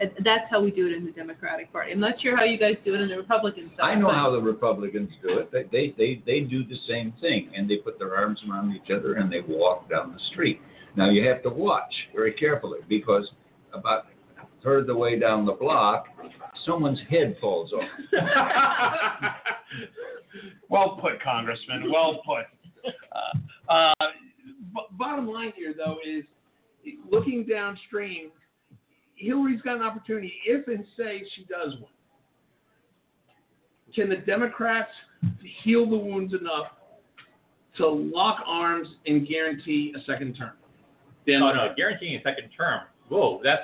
And 0.00 0.10
that's 0.24 0.44
how 0.50 0.62
we 0.62 0.70
do 0.70 0.86
it 0.86 0.94
in 0.94 1.04
the 1.04 1.12
Democratic 1.12 1.70
Party. 1.70 1.92
I'm 1.92 2.00
not 2.00 2.14
sure 2.22 2.34
how 2.34 2.44
you 2.44 2.58
guys 2.58 2.76
do 2.86 2.94
it 2.94 3.02
in 3.02 3.08
the 3.10 3.18
Republican 3.18 3.70
side. 3.76 3.84
I 3.84 3.94
know 3.96 4.10
how 4.10 4.30
the 4.30 4.40
Republicans 4.40 5.10
do 5.22 5.40
it. 5.40 5.52
They, 5.52 5.64
they 5.70 5.94
they 5.98 6.22
they 6.24 6.40
do 6.40 6.64
the 6.64 6.78
same 6.88 7.12
thing, 7.20 7.50
and 7.54 7.68
they 7.68 7.76
put 7.76 7.98
their 7.98 8.16
arms 8.16 8.40
around 8.48 8.74
each 8.74 8.90
other 8.90 9.14
and 9.14 9.30
they 9.30 9.40
walk 9.46 9.90
down 9.90 10.14
the 10.14 10.20
street. 10.32 10.58
Now 10.96 11.10
you 11.10 11.28
have 11.28 11.42
to 11.42 11.50
watch 11.50 11.92
very 12.14 12.32
carefully 12.32 12.78
because 12.88 13.30
about 13.74 14.06
a 14.38 14.62
third 14.64 14.80
of 14.80 14.86
the 14.86 14.96
way 14.96 15.18
down 15.18 15.44
the 15.44 15.52
block, 15.52 16.06
someone's 16.66 17.00
head 17.08 17.36
falls 17.40 17.72
off. 17.72 17.84
well 20.68 20.98
put, 21.00 21.22
Congressman. 21.22 21.90
Well 21.90 22.22
put. 22.24 22.46
Uh, 23.14 23.72
uh, 23.72 24.06
B- 24.74 24.80
bottom 24.92 25.28
line 25.28 25.52
here, 25.56 25.74
though, 25.76 25.96
is 26.06 26.24
looking 27.10 27.44
downstream. 27.44 28.30
Hillary's 29.16 29.60
got 29.62 29.76
an 29.76 29.82
opportunity 29.82 30.32
if 30.46 30.66
and 30.68 30.84
say 30.96 31.22
she 31.34 31.44
does 31.44 31.74
win. 31.74 31.84
Can 33.94 34.08
the 34.08 34.16
Democrats 34.16 34.90
heal 35.62 35.88
the 35.88 35.96
wounds 35.96 36.32
enough 36.32 36.68
to 37.76 37.88
lock 37.88 38.42
arms 38.46 38.88
and 39.06 39.26
guarantee 39.28 39.92
a 39.96 40.00
second 40.04 40.34
term? 40.36 40.52
Dan, 41.26 41.42
Oh 41.42 41.52
no, 41.52 41.74
guaranteeing 41.76 42.16
a 42.16 42.22
second 42.22 42.50
term. 42.56 42.82
Whoa, 43.08 43.40
that's 43.42 43.62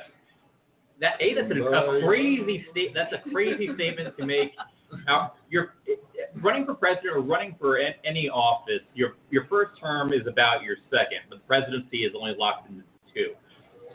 that. 1.00 1.14
A, 1.20 1.34
that's 1.34 1.50
a, 1.52 1.62
a 1.62 2.00
crazy 2.06 2.66
state. 2.70 2.92
That's 2.94 3.12
a 3.12 3.30
crazy 3.30 3.68
statement 3.74 4.16
to 4.16 4.26
make. 4.26 4.52
Uh, 4.92 4.96
now, 5.04 5.32
you're 5.50 5.74
running 6.40 6.64
for 6.64 6.72
president 6.74 7.16
or 7.16 7.20
running 7.20 7.56
for 7.58 7.78
a- 7.80 7.96
any 8.04 8.28
office. 8.28 8.82
Your 8.94 9.14
your 9.30 9.44
first 9.50 9.72
term 9.80 10.12
is 10.12 10.28
about 10.28 10.62
your 10.62 10.76
second, 10.92 11.22
but 11.28 11.38
the 11.40 11.44
presidency 11.44 12.04
is 12.04 12.12
only 12.16 12.36
locked 12.38 12.70
into 12.70 12.82
two. 13.12 13.32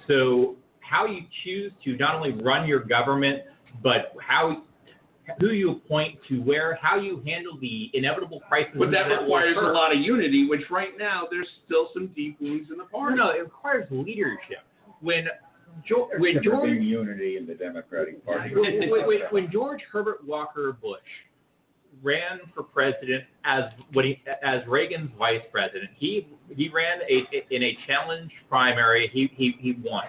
So 0.06 0.58
how 0.82 1.06
you 1.06 1.22
choose 1.46 1.72
to 1.86 1.96
not 1.96 2.16
only 2.16 2.34
run 2.44 2.68
your 2.68 2.82
government, 2.84 3.44
but 3.82 4.14
how 4.20 4.64
who 5.40 5.52
you 5.52 5.72
appoint 5.72 6.20
to 6.28 6.42
where, 6.42 6.78
how 6.82 7.00
you 7.00 7.22
handle 7.26 7.58
the 7.62 7.90
inevitable 7.94 8.42
crisis. 8.50 8.74
But 8.78 8.92
that 8.92 9.08
will 9.08 9.22
requires 9.24 9.56
a 9.58 9.62
lot 9.62 9.96
of 9.96 10.02
unity, 10.02 10.46
which 10.46 10.70
right 10.70 10.98
now 11.00 11.24
there's 11.32 11.48
still 11.66 11.90
some 11.94 12.08
deep 12.08 12.36
wounds 12.42 12.68
in 12.70 12.78
the 12.78 12.84
No, 12.84 12.90
party. 12.90 13.16
no, 13.16 13.30
it 13.30 13.40
requires 13.44 13.88
leadership. 13.92 14.60
When 15.00 15.28
Uh, 15.72 15.82
George, 15.88 16.10
when 16.18 16.36
never 16.36 16.44
George, 16.44 16.70
been 16.70 16.84
unity 16.84 17.38
in 17.38 17.46
the 17.46 17.56
Democratic 17.56 18.26
Party. 18.26 18.54
when, 18.56 18.90
when, 18.90 19.08
when, 19.08 19.20
when 19.30 19.52
George 19.52 19.82
Herbert 19.92 20.26
Walker 20.26 20.78
Bush 20.82 21.00
ran 22.04 22.40
for 22.54 22.64
president 22.64 23.24
as 23.46 23.64
when 23.94 24.06
he, 24.06 24.24
as 24.44 24.66
Reagan's 24.68 25.12
vice 25.18 25.42
president, 25.52 25.90
he 25.98 26.28
he 26.50 26.70
ran 26.70 27.00
a 27.10 27.54
in 27.54 27.64
a 27.64 27.78
challenge 27.88 28.32
primary. 28.50 29.10
He 29.14 29.32
he 29.36 29.56
he 29.60 29.78
won. 29.84 30.06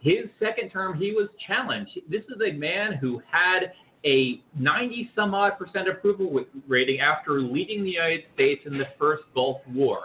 His 0.00 0.30
second 0.38 0.70
term, 0.70 0.96
he 0.96 1.12
was 1.12 1.28
challenged. 1.46 1.90
This 2.08 2.22
is 2.24 2.40
a 2.46 2.52
man 2.52 2.94
who 2.94 3.20
had 3.30 3.72
a 4.04 4.40
90 4.58 5.10
some 5.14 5.34
odd 5.34 5.58
percent 5.58 5.88
approval 5.88 6.42
rating 6.66 7.00
after 7.00 7.42
leading 7.42 7.82
the 7.82 7.90
United 7.90 8.24
States 8.34 8.62
in 8.64 8.78
the 8.78 8.86
first 8.98 9.24
Gulf 9.34 9.58
War. 9.74 10.04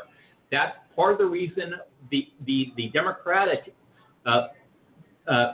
That's 0.51 0.75
part 0.95 1.13
of 1.13 1.17
the 1.17 1.25
reason 1.25 1.73
the 2.11 2.27
the 2.45 2.73
the 2.75 2.89
Democratic 2.89 3.73
uh, 4.25 4.47
uh, 5.27 5.53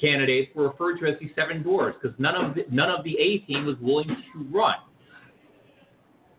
candidates 0.00 0.50
were 0.54 0.68
referred 0.68 0.98
to 1.00 1.06
as 1.06 1.18
the 1.20 1.30
seven 1.34 1.62
dwarfs 1.62 1.98
because 2.00 2.18
none 2.18 2.34
of 2.34 2.54
the, 2.54 2.64
none 2.70 2.90
of 2.90 3.04
the 3.04 3.16
A 3.18 3.38
team 3.38 3.66
was 3.66 3.76
willing 3.80 4.08
to 4.08 4.44
run. 4.50 4.74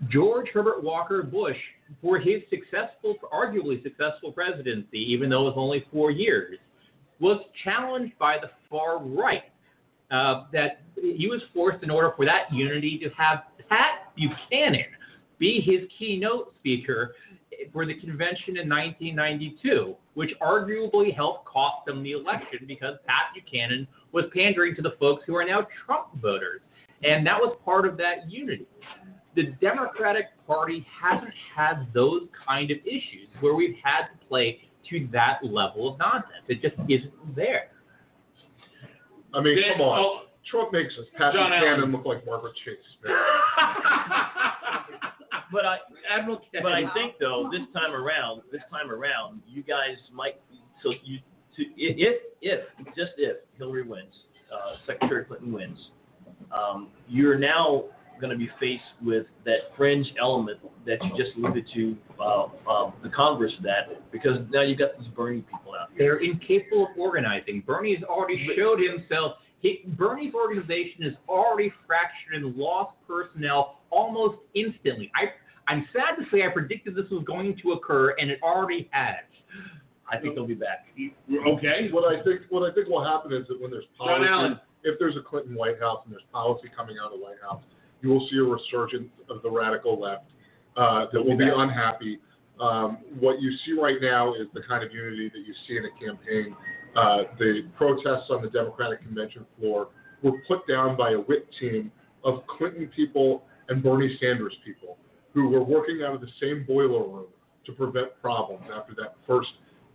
George 0.09 0.47
Herbert 0.53 0.83
Walker 0.83 1.23
Bush, 1.23 1.57
for 2.01 2.19
his 2.19 2.41
successful, 2.49 3.15
arguably 3.31 3.81
successful 3.83 4.31
presidency, 4.33 4.99
even 4.99 5.29
though 5.29 5.41
it 5.47 5.55
was 5.55 5.57
only 5.57 5.85
four 5.91 6.11
years, 6.11 6.57
was 7.19 7.41
challenged 7.63 8.17
by 8.19 8.37
the 8.37 8.49
far 8.69 9.01
right. 9.01 9.43
Uh, 10.11 10.43
that 10.51 10.81
he 10.95 11.27
was 11.27 11.41
forced, 11.53 11.81
in 11.83 11.89
order 11.89 12.11
for 12.15 12.25
that 12.25 12.51
unity, 12.51 12.99
to 12.99 13.09
have 13.17 13.43
Pat 13.69 14.13
Buchanan 14.15 14.85
be 15.39 15.59
his 15.59 15.89
keynote 15.97 16.53
speaker 16.59 17.15
for 17.71 17.85
the 17.85 17.93
convention 17.99 18.57
in 18.57 18.69
1992, 18.69 19.95
which 20.13 20.31
arguably 20.41 21.13
helped 21.15 21.45
cost 21.45 21.85
them 21.85 22.03
the 22.03 22.11
election 22.11 22.59
because 22.67 22.97
Pat 23.05 23.33
Buchanan 23.33 23.87
was 24.11 24.25
pandering 24.33 24.75
to 24.75 24.81
the 24.81 24.95
folks 24.99 25.23
who 25.25 25.35
are 25.35 25.45
now 25.45 25.67
Trump 25.85 26.07
voters. 26.21 26.61
And 27.03 27.25
that 27.27 27.37
was 27.39 27.57
part 27.65 27.85
of 27.85 27.97
that 27.97 28.29
unity. 28.29 28.67
The 29.35 29.53
Democratic 29.59 30.25
Party 30.45 30.85
hasn't 31.01 31.33
had 31.55 31.87
those 31.93 32.27
kind 32.47 32.69
of 32.71 32.77
issues 32.85 33.27
where 33.41 33.55
we've 33.55 33.75
had 33.83 34.03
to 34.07 34.25
play 34.27 34.59
to 34.89 35.07
that 35.11 35.39
level 35.43 35.91
of 35.93 35.99
nonsense. 35.99 36.43
It 36.47 36.61
just 36.61 36.75
isn't 36.89 37.35
there. 37.35 37.69
I 39.33 39.41
mean, 39.41 39.55
Dan- 39.59 39.73
come 39.77 39.81
on. 39.81 39.99
oh, 39.99 40.19
Trump 40.49 40.71
makes 40.71 40.93
us 40.99 41.05
Pat 41.17 41.33
John 41.33 41.49
Buchanan 41.49 41.79
Allen. 41.79 41.91
look 41.91 42.05
like 42.05 42.25
Margaret 42.25 42.53
Chase. 42.63 42.77
But 45.53 45.65
I, 45.65 45.77
Admiral 46.11 46.41
but 46.61 46.73
I 46.73 46.91
think 46.93 47.13
though 47.19 47.49
this 47.51 47.61
time 47.73 47.93
around, 47.93 48.41
this 48.51 48.61
time 48.71 48.91
around, 48.91 49.41
you 49.47 49.63
guys 49.63 49.97
might. 50.11 50.41
So 50.81 50.91
you, 51.03 51.19
to, 51.57 51.63
if 51.77 52.21
if 52.41 52.61
just 52.87 53.11
if 53.17 53.37
Hillary 53.57 53.83
wins, 53.83 54.13
uh, 54.51 54.75
Secretary 54.87 55.23
Clinton 55.25 55.53
wins, 55.53 55.77
um, 56.51 56.89
you're 57.07 57.37
now 57.37 57.85
going 58.19 58.31
to 58.31 58.37
be 58.37 58.49
faced 58.59 58.83
with 59.03 59.25
that 59.45 59.75
fringe 59.75 60.07
element 60.19 60.59
that 60.85 60.97
you 61.03 61.09
just 61.17 61.35
alluded 61.37 61.65
to, 61.73 61.97
uh, 62.19 62.43
um, 62.69 62.93
the 63.03 63.09
Congress 63.09 63.51
that 63.63 64.11
because 64.11 64.37
now 64.51 64.61
you've 64.61 64.79
got 64.79 64.97
these 64.97 65.07
Bernie 65.09 65.41
people 65.41 65.73
out 65.79 65.89
here. 65.95 66.19
They're 66.19 66.23
incapable 66.23 66.87
of 66.91 66.97
organizing. 66.97 67.63
Bernie's 67.65 68.03
already 68.03 68.47
showed 68.55 68.79
himself. 68.79 69.33
He, 69.59 69.81
Bernie's 69.97 70.33
organization 70.33 71.03
is 71.03 71.13
already 71.27 71.71
fractured 71.87 72.35
and 72.35 72.55
lost 72.55 72.95
personnel 73.07 73.79
almost 73.89 74.37
instantly. 74.55 75.11
I, 75.15 75.31
I'm 75.67 75.87
sad 75.93 76.21
to 76.21 76.29
say 76.31 76.43
I 76.43 76.49
predicted 76.49 76.95
this 76.95 77.09
was 77.09 77.23
going 77.25 77.57
to 77.63 77.71
occur, 77.71 78.11
and 78.19 78.29
it 78.29 78.39
already 78.43 78.89
has. 78.91 79.23
I 80.11 80.19
think 80.19 80.35
they'll 80.35 80.47
be 80.47 80.53
back. 80.53 80.85
Okay. 81.47 81.89
What 81.91 82.03
I 82.03 82.21
think, 82.23 82.41
what 82.49 82.69
I 82.69 82.73
think 82.73 82.87
will 82.89 83.03
happen 83.03 83.33
is 83.33 83.47
that 83.47 83.59
when 83.59 83.71
there's 83.71 83.85
policy, 83.97 84.59
if 84.83 84.99
there's 84.99 85.15
a 85.15 85.21
Clinton 85.21 85.55
White 85.55 85.79
House 85.79 86.01
and 86.03 86.13
there's 86.13 86.25
policy 86.31 86.67
coming 86.75 86.97
out 87.01 87.13
of 87.13 87.19
the 87.19 87.23
White 87.23 87.41
House, 87.41 87.63
you 88.01 88.09
will 88.09 88.27
see 88.29 88.37
a 88.37 88.43
resurgence 88.43 89.09
of 89.29 89.41
the 89.41 89.49
radical 89.49 89.99
left 89.99 90.25
uh, 90.75 91.05
that 91.13 91.23
will 91.23 91.37
be 91.37 91.47
unhappy. 91.47 92.19
Um, 92.59 92.99
what 93.19 93.41
you 93.41 93.51
see 93.65 93.73
right 93.79 93.97
now 94.01 94.33
is 94.33 94.47
the 94.53 94.61
kind 94.67 94.83
of 94.83 94.91
unity 94.91 95.29
that 95.29 95.39
you 95.39 95.53
see 95.67 95.77
in 95.77 95.85
a 95.85 96.05
campaign. 96.05 96.55
Uh, 96.95 97.23
the 97.39 97.61
protests 97.77 98.29
on 98.29 98.41
the 98.41 98.49
Democratic 98.49 99.01
convention 99.01 99.45
floor 99.57 99.87
were 100.21 100.33
put 100.47 100.67
down 100.67 100.95
by 100.95 101.11
a 101.11 101.17
whip 101.17 101.47
team 101.59 101.91
of 102.23 102.45
Clinton 102.45 102.91
people 102.95 103.43
and 103.69 103.81
Bernie 103.81 104.17
Sanders 104.21 104.53
people 104.63 104.97
who 105.33 105.49
were 105.49 105.63
working 105.63 106.01
out 106.03 106.13
of 106.15 106.21
the 106.21 106.27
same 106.41 106.63
boiler 106.67 107.03
room 107.07 107.25
to 107.65 107.71
prevent 107.71 108.09
problems 108.21 108.63
after 108.73 108.93
that 108.95 109.15
first 109.27 109.49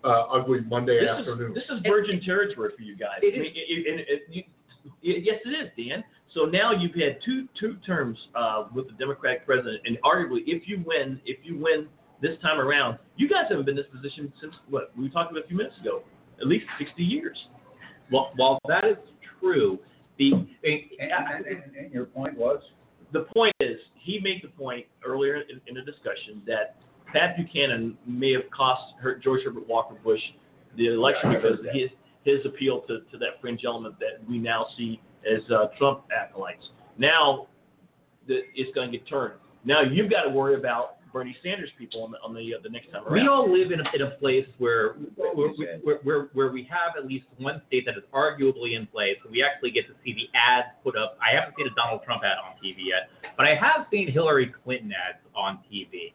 uh, 0.04 0.24
ugly 0.30 0.60
Monday 0.62 1.00
This 1.00 1.08
afternoon. 1.08 1.50
is, 1.50 1.54
this 1.54 1.64
is 1.76 1.82
virgin 1.86 2.20
territory 2.24 2.70
for 2.76 2.82
you 2.82 2.96
guys. 2.96 3.18
It 3.22 3.34
I 3.34 3.38
mean, 3.38 3.52
it- 3.54 3.98
it- 3.98 4.06
it- 4.08 4.46
you- 5.02 5.22
yes, 5.22 5.40
it 5.44 5.48
is, 5.50 5.70
Dan. 5.76 6.04
So 6.34 6.44
now 6.44 6.72
you've 6.72 6.94
had 6.94 7.18
two 7.24 7.48
two 7.58 7.76
terms 7.86 8.16
uh, 8.34 8.66
with 8.74 8.86
the 8.86 8.92
Democratic 8.94 9.44
president, 9.46 9.80
and 9.86 9.98
arguably, 10.04 10.42
if 10.46 10.68
you 10.68 10.82
win, 10.86 11.20
if 11.26 11.38
you 11.42 11.58
win 11.58 11.88
this 12.20 12.38
time 12.40 12.58
around, 12.60 12.98
you 13.16 13.28
guys 13.28 13.44
haven't 13.48 13.64
been 13.64 13.76
in 13.78 13.82
this 13.84 13.90
position 13.92 14.32
since 14.40 14.54
what 14.68 14.90
we 14.96 15.08
talked 15.08 15.30
about 15.32 15.44
a 15.44 15.46
few 15.48 15.56
minutes 15.56 15.76
ago, 15.80 16.02
at 16.40 16.46
least 16.46 16.66
60 16.78 17.02
years. 17.02 17.36
While, 18.10 18.32
while 18.36 18.58
that 18.68 18.84
is 18.84 18.96
true, 19.40 19.78
The 20.18 20.32
And, 20.32 20.48
and, 20.64 21.46
and, 21.46 21.76
and 21.76 21.92
your 21.92 22.06
point 22.06 22.36
was? 22.36 22.60
the 23.12 23.20
point 23.34 23.54
is, 23.78 23.84
he 23.94 24.20
made 24.20 24.42
the 24.42 24.48
point 24.48 24.86
earlier 25.04 25.36
in, 25.36 25.60
in 25.66 25.74
the 25.74 25.82
discussion 25.82 26.42
that 26.46 26.76
Pat 27.12 27.36
Buchanan 27.36 27.96
may 28.06 28.32
have 28.32 28.50
cost 28.50 28.94
her, 29.00 29.16
George 29.16 29.40
Herbert 29.44 29.66
Walker 29.68 29.96
Bush 30.04 30.20
the 30.76 30.88
election 30.88 31.32
Yeah, 31.32 31.38
because 31.38 31.58
his 31.72 31.90
his 32.24 32.44
appeal 32.44 32.82
to, 32.82 33.00
to 33.10 33.18
that 33.18 33.40
fringe 33.40 33.62
element 33.64 33.98
that 34.00 34.28
we 34.28 34.38
now 34.38 34.66
see 34.76 35.00
as 35.26 35.40
uh, 35.50 35.68
Trump 35.78 36.02
acolytes. 36.14 36.68
Now, 36.98 37.46
the, 38.26 38.40
it's 38.54 38.74
going 38.74 38.92
to 38.92 38.98
get 38.98 39.08
turned. 39.08 39.34
Now 39.64 39.80
you've 39.80 40.10
got 40.10 40.22
to 40.22 40.30
worry 40.30 40.54
about 40.54 40.97
Bernie 41.12 41.36
Sanders 41.42 41.70
people 41.78 42.02
on 42.02 42.10
the 42.10 42.18
on 42.18 42.34
the, 42.34 42.54
uh, 42.54 42.58
the 42.62 42.68
next 42.68 42.90
time 42.92 43.04
around. 43.04 43.12
We 43.12 43.28
all 43.28 43.50
live 43.50 43.72
in 43.72 43.80
a, 43.80 43.84
in 43.94 44.02
a 44.02 44.10
place 44.18 44.46
where 44.58 44.94
where, 45.16 45.48
where, 45.82 45.98
where 46.02 46.28
where 46.32 46.52
we 46.52 46.62
have 46.64 46.96
at 46.96 47.06
least 47.06 47.26
one 47.38 47.62
state 47.66 47.84
that 47.86 47.96
is 47.96 48.04
arguably 48.12 48.76
in 48.76 48.86
place, 48.86 49.16
and 49.22 49.32
we 49.32 49.42
actually 49.42 49.70
get 49.70 49.86
to 49.86 49.94
see 50.04 50.12
the 50.12 50.28
ads 50.38 50.68
put 50.82 50.96
up. 50.96 51.18
I 51.20 51.34
haven't 51.34 51.54
seen 51.56 51.66
a 51.66 51.74
Donald 51.74 52.02
Trump 52.04 52.22
ad 52.24 52.38
on 52.38 52.56
TV 52.64 52.88
yet, 52.88 53.10
but 53.36 53.46
I 53.46 53.54
have 53.54 53.86
seen 53.90 54.10
Hillary 54.10 54.52
Clinton 54.64 54.92
ads 54.92 55.18
on 55.34 55.58
TV. 55.70 56.12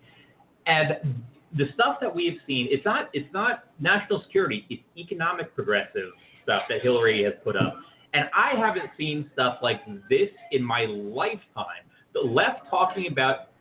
And 0.65 1.23
the 1.57 1.65
stuff 1.73 1.97
that 2.01 2.13
we 2.13 2.25
have 2.27 2.37
seen, 2.47 2.67
it's 2.69 2.85
not 2.85 3.09
it's 3.13 3.31
not 3.33 3.65
national 3.79 4.21
security, 4.23 4.65
it's 4.69 4.83
economic 4.97 5.53
progressive 5.55 6.11
stuff 6.43 6.63
that 6.69 6.81
Hillary 6.81 7.23
has 7.23 7.33
put 7.43 7.55
up. 7.55 7.75
And 8.13 8.25
I 8.35 8.57
haven't 8.59 8.89
seen 8.97 9.29
stuff 9.33 9.57
like 9.61 9.81
this 10.09 10.29
in 10.51 10.63
my 10.63 10.85
lifetime. 10.85 11.83
The 12.13 12.19
left 12.19 12.61
talking 12.69 13.07
about 13.11 13.52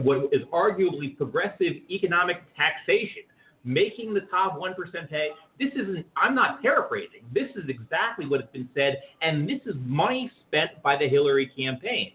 what 0.00 0.28
is 0.32 0.42
arguably 0.52 1.16
progressive 1.16 1.74
economic 1.90 2.36
taxation, 2.56 3.22
making 3.64 4.14
the 4.14 4.22
top 4.22 4.58
1% 4.58 4.74
pay. 5.10 5.28
This 5.58 5.70
isn't, 5.74 6.06
I'm 6.16 6.34
not 6.34 6.62
paraphrasing. 6.62 7.20
This 7.32 7.48
is 7.56 7.68
exactly 7.68 8.26
what 8.26 8.40
has 8.40 8.50
been 8.50 8.68
said, 8.74 9.02
and 9.20 9.48
this 9.48 9.60
is 9.66 9.74
money 9.84 10.30
spent 10.48 10.70
by 10.82 10.96
the 10.96 11.08
Hillary 11.08 11.50
campaign. 11.56 12.12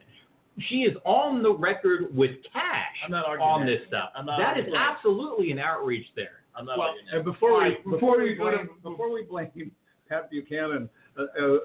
She 0.69 0.77
is 0.77 0.97
on 1.05 1.43
the 1.43 1.53
record 1.53 2.15
with 2.15 2.31
cash 2.51 2.95
I'm 3.05 3.11
not 3.11 3.25
arguing 3.27 3.47
on 3.49 3.65
that. 3.67 3.71
this 3.77 3.87
stuff. 3.87 4.09
I'm 4.15 4.25
not 4.25 4.39
That 4.39 4.57
is 4.57 4.65
arguing 4.65 4.73
that. 4.73 4.95
absolutely 4.97 5.51
an 5.51 5.59
outreach 5.59 6.07
there. 6.15 6.41
I'm 6.57 6.65
not 6.65 6.79
Well, 6.79 6.87
arguing 6.87 7.05
that. 7.11 7.15
and 7.17 7.25
before 7.25 7.63
we 7.63 7.77
before 7.91 8.17
we 8.17 8.33
before 8.33 8.49
we 8.49 8.55
blame 8.55 8.69
before 8.81 9.13
we 9.13 9.23
blame 9.23 9.71
Pat 10.09 10.31
Buchanan 10.31 10.89
uh, 11.17 11.21
uh, 11.23 11.57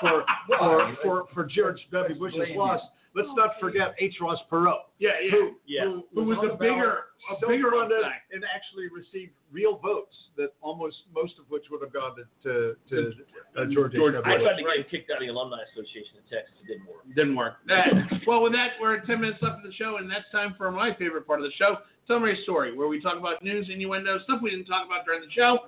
for, 0.00 0.24
for 0.58 0.96
for 1.02 1.24
for 1.32 1.44
George 1.46 1.78
W. 1.90 2.18
Bush's 2.18 2.36
blame 2.36 2.58
loss, 2.58 2.80
let's 3.14 3.28
not 3.36 3.58
forget 3.60 3.94
H. 3.98 4.16
Ross 4.20 4.38
Perot, 4.50 4.88
Yeah, 4.98 5.10
yeah. 5.22 5.30
who, 5.30 5.50
Yeah. 5.66 5.84
who, 5.84 6.04
Who 6.14 6.24
was 6.24 6.38
on 6.38 6.50
a 6.50 6.56
bigger- 6.56 7.04
ballot, 7.28 7.42
a 7.42 7.46
bigger 7.46 7.70
self-funded 7.70 7.98
upset. 7.98 8.22
and 8.32 8.44
actually 8.54 8.88
received 8.88 9.32
real 9.52 9.76
votes 9.78 10.16
that 10.36 10.54
almost 10.60 10.96
most 11.14 11.38
of 11.38 11.44
which 11.50 11.64
would 11.70 11.82
have 11.82 11.92
gone 11.92 12.16
to 12.16 12.24
to, 12.42 12.74
to 12.88 13.12
uh, 13.60 13.64
George, 13.66 13.92
George 13.92 14.14
H. 14.14 14.22
I 14.24 14.30
W. 14.38 14.44
tried 14.46 14.56
to 14.56 14.62
get 14.64 14.76
him 14.76 14.84
kicked 14.90 15.10
out 15.10 15.16
of 15.18 15.20
the 15.22 15.28
Alumni 15.28 15.58
Association 15.72 16.16
in 16.18 16.24
Texas. 16.30 16.54
It 16.64 16.66
didn't 16.68 16.86
work. 16.88 17.04
Didn't 17.14 17.36
work. 17.36 17.54
That, 17.68 17.86
well, 18.26 18.42
with 18.42 18.52
that, 18.52 18.80
we're 18.80 18.96
at 18.96 19.06
10 19.06 19.20
minutes 19.20 19.40
left 19.42 19.58
of 19.58 19.62
the 19.64 19.72
show, 19.74 19.96
and 19.98 20.10
that's 20.10 20.28
time 20.32 20.54
for 20.56 20.70
my 20.72 20.94
favorite 20.96 21.26
part 21.26 21.40
of 21.40 21.44
the 21.44 21.52
show, 21.58 21.78
Summary 22.08 22.40
Story, 22.44 22.74
where 22.76 22.88
we 22.88 23.00
talk 23.00 23.18
about 23.18 23.42
news, 23.44 23.68
innuendo, 23.70 24.18
stuff 24.24 24.40
we 24.42 24.50
didn't 24.50 24.66
talk 24.66 24.86
about 24.86 25.04
during 25.04 25.20
the 25.20 25.30
show. 25.32 25.58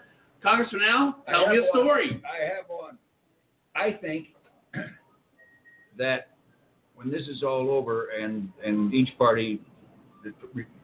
Congressman 0.42 0.82
Al, 0.88 1.22
tell 1.28 1.48
me 1.48 1.58
a 1.58 1.68
story. 1.70 2.10
one. 2.12 2.22
I 2.24 2.44
have 2.56 2.64
one. 2.68 2.98
I 3.76 3.92
think 3.92 4.28
that 5.96 6.28
when 6.94 7.10
this 7.10 7.28
is 7.28 7.42
all 7.42 7.70
over 7.70 8.08
and, 8.10 8.50
and 8.64 8.92
each 8.94 9.16
party 9.18 9.60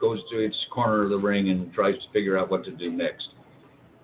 goes 0.01 0.21
to 0.31 0.39
its 0.39 0.57
corner 0.73 1.05
of 1.05 1.11
the 1.11 1.17
ring 1.17 1.51
and 1.51 1.73
tries 1.73 1.95
to 1.95 2.13
figure 2.13 2.39
out 2.39 2.51
what 2.51 2.65
to 2.65 2.73
do 2.73 2.91
next, 2.91 3.29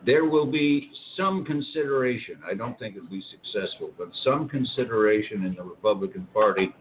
there 0.05 0.25
will 0.25 0.51
be 0.51 0.91
some 1.17 1.45
consideration. 1.45 2.37
I 2.49 2.55
don't 2.55 2.79
think 2.79 2.97
it'll 2.97 3.09
be 3.09 3.25
successful, 3.31 3.91
but 3.99 4.09
some 4.25 4.49
consideration 4.49 5.45
in 5.45 5.55
the 5.55 5.63
Republican 5.63 6.27
Party 6.33 6.75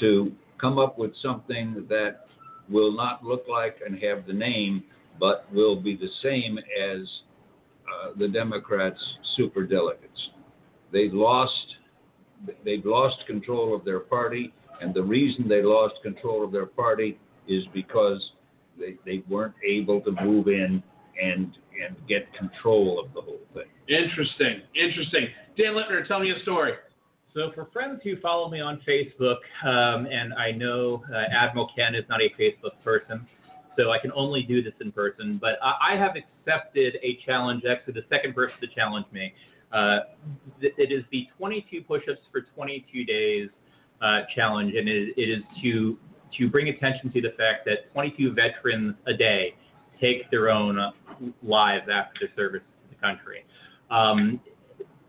to 0.00 0.32
come 0.60 0.78
up 0.78 0.98
with 0.98 1.12
something 1.22 1.86
that 1.88 2.26
will 2.68 2.92
not 2.92 3.24
look 3.24 3.44
like 3.48 3.78
and 3.84 3.98
have 4.02 4.26
the 4.26 4.32
name, 4.32 4.84
but 5.18 5.46
will 5.52 5.80
be 5.80 5.96
the 5.96 6.10
same 6.22 6.58
as 6.58 7.06
uh, 7.86 8.10
the 8.18 8.28
Democrats' 8.28 9.00
super 9.36 9.64
delegates. 9.64 10.30
They 10.92 11.08
lost. 11.08 11.52
They've 12.64 12.84
lost 12.84 13.16
control 13.26 13.74
of 13.74 13.84
their 13.84 14.00
party, 14.00 14.52
and 14.80 14.94
the 14.94 15.02
reason 15.02 15.48
they 15.48 15.62
lost 15.62 15.94
control 16.02 16.44
of 16.44 16.52
their 16.52 16.66
party 16.66 17.18
is 17.48 17.64
because 17.72 18.22
they, 18.78 18.96
they 19.04 19.22
weren't 19.28 19.54
able 19.66 20.00
to 20.02 20.12
move 20.22 20.48
in 20.48 20.82
and 21.22 21.56
and 21.84 21.96
get 22.08 22.32
control 22.34 22.98
of 22.98 23.12
the 23.12 23.20
whole 23.20 23.40
thing. 23.52 23.64
Interesting, 23.88 24.62
interesting. 24.74 25.28
Dan 25.58 25.76
Lippner, 25.76 26.06
tell 26.06 26.20
me 26.20 26.30
a 26.30 26.40
story. 26.40 26.72
So, 27.34 27.52
for 27.54 27.68
friends 27.70 28.00
who 28.02 28.18
follow 28.20 28.48
me 28.48 28.60
on 28.60 28.80
Facebook, 28.88 29.36
um, 29.62 30.06
and 30.06 30.32
I 30.34 30.52
know 30.52 31.04
uh, 31.12 31.24
Admiral 31.30 31.70
Ken 31.76 31.94
is 31.94 32.04
not 32.08 32.22
a 32.22 32.30
Facebook 32.40 32.82
person, 32.82 33.26
so 33.76 33.90
I 33.90 33.98
can 33.98 34.10
only 34.12 34.42
do 34.42 34.62
this 34.62 34.72
in 34.80 34.90
person, 34.90 35.38
but 35.38 35.58
I, 35.62 35.92
I 35.92 35.96
have 35.96 36.12
accepted 36.16 36.96
a 37.02 37.18
challenge, 37.26 37.64
actually, 37.70 37.92
the 37.92 38.06
second 38.08 38.34
person 38.34 38.56
to 38.62 38.68
challenge 38.74 39.04
me. 39.12 39.34
Uh, 39.70 39.98
th- 40.62 40.72
it 40.78 40.90
is 40.90 41.04
the 41.12 41.28
22 41.36 41.82
push 41.82 42.02
ups 42.10 42.22
for 42.32 42.40
22 42.54 43.04
days 43.04 43.50
uh, 44.02 44.20
challenge, 44.34 44.74
and 44.74 44.88
it, 44.88 45.14
it 45.16 45.28
is 45.30 45.42
to, 45.62 45.98
to 46.38 46.50
bring 46.50 46.68
attention 46.68 47.12
to 47.12 47.20
the 47.20 47.30
fact 47.36 47.64
that 47.66 47.92
22 47.92 48.34
veterans 48.34 48.94
a 49.06 49.14
day 49.14 49.54
take 50.00 50.30
their 50.30 50.50
own 50.50 50.78
lives 51.42 51.86
after 51.90 52.20
their 52.20 52.30
service 52.36 52.62
to 52.82 52.94
the 52.94 53.00
country. 53.00 53.44
Um, 53.90 54.40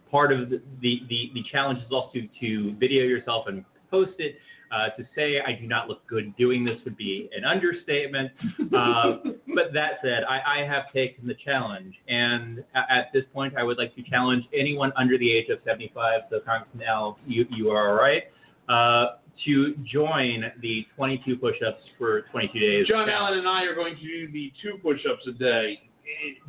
part 0.10 0.32
of 0.32 0.50
the, 0.50 0.62
the, 0.82 1.32
the, 1.34 1.44
challenge 1.52 1.80
is 1.80 1.92
also 1.92 2.20
to 2.40 2.76
video 2.76 3.04
yourself 3.04 3.46
and 3.48 3.66
post 3.92 4.14
it. 4.20 4.38
Uh, 4.70 4.90
to 4.98 5.08
say 5.16 5.40
I 5.40 5.54
do 5.54 5.66
not 5.66 5.88
look 5.88 6.06
good 6.08 6.36
doing 6.36 6.66
this 6.66 6.76
would 6.84 6.98
be 6.98 7.30
an 7.36 7.46
understatement. 7.46 8.32
Uh, 8.60 9.18
but 9.56 9.72
that 9.74 9.94
said, 10.04 10.26
I, 10.28 10.60
I 10.60 10.66
have 10.66 10.92
taken 10.92 11.26
the 11.26 11.36
challenge. 11.46 11.96
And 12.10 12.66
a- 12.76 12.92
at 12.92 13.14
this 13.14 13.24
point, 13.34 13.56
I 13.56 13.64
would 13.64 13.78
like 13.78 13.96
to 13.96 14.04
challenge 14.04 14.44
anyone 14.54 14.92
under 14.98 15.18
the 15.18 15.32
age 15.32 15.48
of 15.50 15.60
75. 15.66 16.24
So, 16.30 16.42
Congressman 16.42 16.86
Al, 16.86 17.18
you, 17.26 17.46
you 17.50 17.70
are 17.72 17.90
all 17.90 17.96
right. 17.96 18.24
Uh, 18.69 19.18
to 19.45 19.76
join 19.85 20.44
the 20.61 20.84
22 20.95 21.38
push 21.38 21.56
ups 21.65 21.81
for 21.98 22.23
22 22.31 22.60
days. 22.60 22.88
John 22.88 23.06
challenge. 23.07 23.11
Allen 23.11 23.39
and 23.39 23.48
I 23.48 23.64
are 23.65 23.76
going 23.76 23.95
to 23.95 24.02
do 24.02 24.31
the 24.31 24.52
two 24.64 24.80
push-ups 24.81 25.27
a 25.27 25.31
day, 25.34 25.80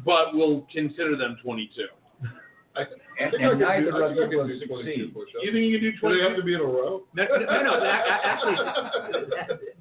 but 0.06 0.32
we'll 0.34 0.66
consider 0.72 1.14
them 1.14 1.36
22. 1.44 1.82
I, 2.74 2.80
I 2.80 2.84
And, 3.20 3.30
think 3.30 3.42
I 3.42 3.50
and 3.50 3.60
neither 3.60 3.90
do, 3.92 4.02
of 4.04 4.16
think 4.16 4.32
you 4.32 4.38
will 4.38 4.46
22 4.46 4.66
succeed. 4.66 5.14
push-ups. 5.14 5.44
You 5.44 5.52
think 5.52 5.64
you 5.68 5.78
can 5.78 5.84
do 5.84 5.92
Do 6.08 6.16
they 6.16 6.22
have 6.24 6.32
22? 6.32 6.36
to 6.40 6.42
be 6.44 6.54
in 6.54 6.60
a 6.60 6.64
row? 6.64 7.02
No, 7.12 7.24
no, 7.28 7.38
no, 7.44 7.62
no. 7.62 7.80
that- 7.80 8.04
Actually, 8.24 8.56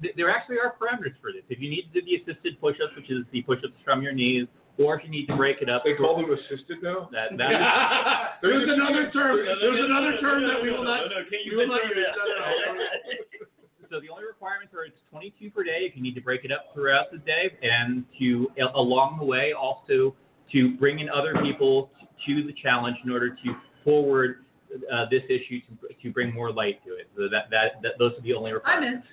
th- 0.02 0.14
there 0.16 0.30
actually 0.30 0.58
are 0.58 0.74
parameters 0.78 1.16
for 1.22 1.32
this. 1.32 1.42
If 1.48 1.60
you 1.60 1.70
need 1.70 1.88
to 1.94 2.00
do 2.00 2.06
the 2.06 2.16
assisted 2.30 2.60
push-ups, 2.60 2.92
which 2.94 3.10
is 3.10 3.24
the 3.32 3.40
push-ups 3.42 3.72
from 3.84 4.02
your 4.02 4.12
knees, 4.12 4.46
or 4.78 4.96
if 4.96 5.04
you 5.04 5.10
need 5.10 5.26
to 5.26 5.36
break 5.36 5.60
it 5.60 5.68
up, 5.68 5.82
They 5.84 5.94
call 5.94 6.16
them 6.16 6.30
assisted 6.30 6.78
now? 6.82 7.08
that 7.12 7.36
that 7.36 8.38
There's 8.42 8.68
another 8.68 9.10
term. 9.12 9.36
There's 9.44 9.84
another 9.84 10.16
term 10.20 10.46
that 10.46 10.62
we 10.62 10.70
will 10.70 10.84
not. 10.84 11.02
No, 11.02 11.18
no, 11.18 11.22
can't 11.28 11.44
use 11.44 11.68
that 11.68 12.66
term. 12.66 12.78
So 13.90 14.00
the 14.00 14.10
only 14.10 14.24
requirements 14.24 14.74
are 14.74 14.84
it's 14.84 14.98
22 15.10 15.50
per 15.50 15.64
day. 15.64 15.88
If 15.88 15.96
you 15.96 16.02
need 16.02 16.14
to 16.14 16.20
break 16.20 16.44
it 16.44 16.52
up 16.52 16.66
throughout 16.74 17.10
the 17.10 17.18
day, 17.18 17.56
and 17.62 18.04
to 18.18 18.48
along 18.74 19.18
the 19.18 19.24
way 19.24 19.52
also 19.52 20.14
to 20.52 20.76
bring 20.76 21.00
in 21.00 21.08
other 21.08 21.34
people 21.42 21.90
to 22.26 22.42
the 22.46 22.52
challenge 22.62 22.96
in 23.04 23.10
order 23.10 23.30
to 23.30 23.54
forward 23.84 24.44
uh, 24.92 25.06
this 25.10 25.22
issue 25.28 25.60
to 25.60 25.94
to 26.02 26.12
bring 26.12 26.32
more 26.34 26.52
light 26.52 26.84
to 26.84 26.92
it. 26.92 27.08
So 27.16 27.28
that 27.30 27.50
that, 27.50 27.82
that 27.82 27.92
those 27.98 28.12
are 28.12 28.22
the 28.22 28.34
only 28.34 28.52
requirements. 28.52 29.06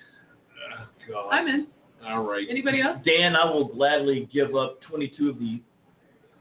I'm 1.10 1.12
in. 1.12 1.18
Oh, 1.18 1.22
God. 1.22 1.30
I'm 1.30 1.48
in. 1.48 1.66
All 2.04 2.24
right. 2.24 2.46
Anybody 2.48 2.80
else? 2.80 2.98
Dan, 3.04 3.36
I 3.36 3.44
will 3.44 3.68
gladly 3.68 4.28
give 4.32 4.54
up 4.54 4.80
22 4.82 5.30
of 5.30 5.38
the 5.38 5.60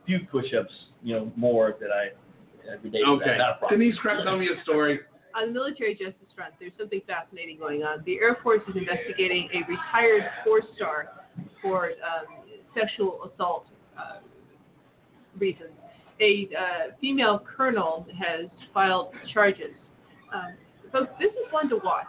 few 0.05 0.19
push-ups, 0.31 0.73
you 1.03 1.15
know, 1.15 1.31
more 1.35 1.75
that 1.79 1.89
I 1.89 2.71
every 2.71 2.89
day. 2.89 2.99
Okay. 3.07 3.37
Not 3.37 3.55
a 3.55 3.59
problem. 3.59 3.79
Denise 3.79 3.95
Krepp, 4.03 4.23
tell 4.23 4.37
me 4.37 4.49
a 4.49 4.61
story. 4.63 4.99
On 5.35 5.47
the 5.47 5.53
military 5.53 5.93
justice 5.93 6.31
front, 6.35 6.53
there's 6.59 6.71
something 6.77 7.01
fascinating 7.05 7.57
going 7.59 7.83
on. 7.83 8.03
The 8.05 8.19
Air 8.19 8.37
Force 8.41 8.61
is 8.69 8.75
investigating 8.75 9.49
a 9.53 9.69
retired 9.69 10.23
four-star 10.45 11.09
for 11.61 11.87
um, 11.87 12.45
sexual 12.77 13.31
assault 13.33 13.65
uh, 13.97 14.19
reasons. 15.37 15.71
A 16.21 16.47
uh, 16.57 16.91
female 17.01 17.43
colonel 17.57 18.07
has 18.17 18.45
filed 18.73 19.13
charges. 19.33 19.75
Um, 20.33 20.55
folks, 20.91 21.11
this 21.19 21.31
is 21.31 21.51
one 21.51 21.67
to 21.69 21.77
watch. 21.83 22.05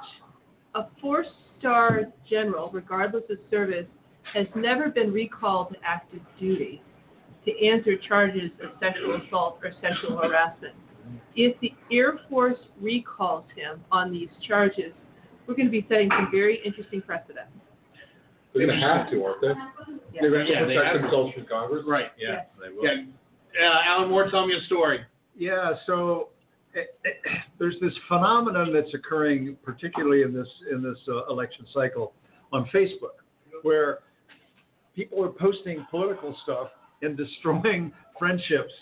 A 0.77 0.87
four-star 1.01 2.03
general, 2.29 2.71
regardless 2.73 3.25
of 3.31 3.39
service, 3.51 3.87
has 4.35 4.47
never 4.55 4.91
been 4.91 5.13
recalled 5.13 5.71
to 5.71 5.77
active 5.85 6.21
duty 6.39 6.81
to 7.45 7.67
answer 7.67 7.97
charges 7.97 8.51
of 8.63 8.71
sexual 8.81 9.21
assault 9.27 9.59
or 9.65 9.71
sexual 9.81 10.17
harassment 10.19 10.75
if 11.35 11.59
the 11.61 11.73
Air 11.93 12.19
Force 12.29 12.59
recalls 12.81 13.45
him 13.55 13.81
on 13.93 14.13
these 14.13 14.29
charges, 14.47 14.93
we're 15.47 15.55
going 15.55 15.67
to 15.67 15.71
be 15.73 15.87
setting 15.89 16.09
some 16.11 16.29
very 16.31 16.61
interesting 16.65 17.03
precedent. 17.03 17.47
They're 18.55 18.67
going 18.67 18.81
to 18.81 18.87
have 18.87 19.11
to, 19.11 19.23
aren't 19.25 19.41
they? 19.43 19.49
Yeah. 19.49 20.21
They're 20.23 20.31
going 20.31 20.47
to 20.47 20.53
Yeah, 20.53 20.59
have 20.61 20.69
they 20.69 20.75
to 20.75 20.85
have 20.85 20.93
protect 20.95 20.97
to. 20.97 21.03
themselves 21.03 21.35
from 21.35 21.47
Congress? 21.47 21.85
Right. 21.87 22.07
Yeah, 22.19 22.45
they 22.61 22.75
will. 22.75 22.85
Yeah. 22.85 23.05
Uh, 23.69 23.81
Alan 23.85 24.09
Moore, 24.11 24.31
tell 24.31 24.47
me 24.47 24.55
a 24.55 24.65
story. 24.67 25.01
Yeah, 25.37 25.75
so 25.87 26.29
there's 27.59 27.77
this 27.81 27.93
phenomenon 28.09 28.73
that's 28.73 28.93
occurring, 28.95 29.57
particularly 29.63 30.23
in 30.23 30.33
this 30.33 30.49
in 30.71 30.83
this 30.83 30.99
uh, 31.09 31.27
election 31.27 31.67
cycle, 31.73 32.13
on 32.53 32.69
Facebook, 32.75 33.23
where 33.63 34.01
people 34.95 35.23
are 35.23 35.31
posting 35.31 35.87
political 35.91 36.37
stuff 36.43 36.69
and 37.03 37.17
destroying 37.17 37.93
friendships, 38.19 38.73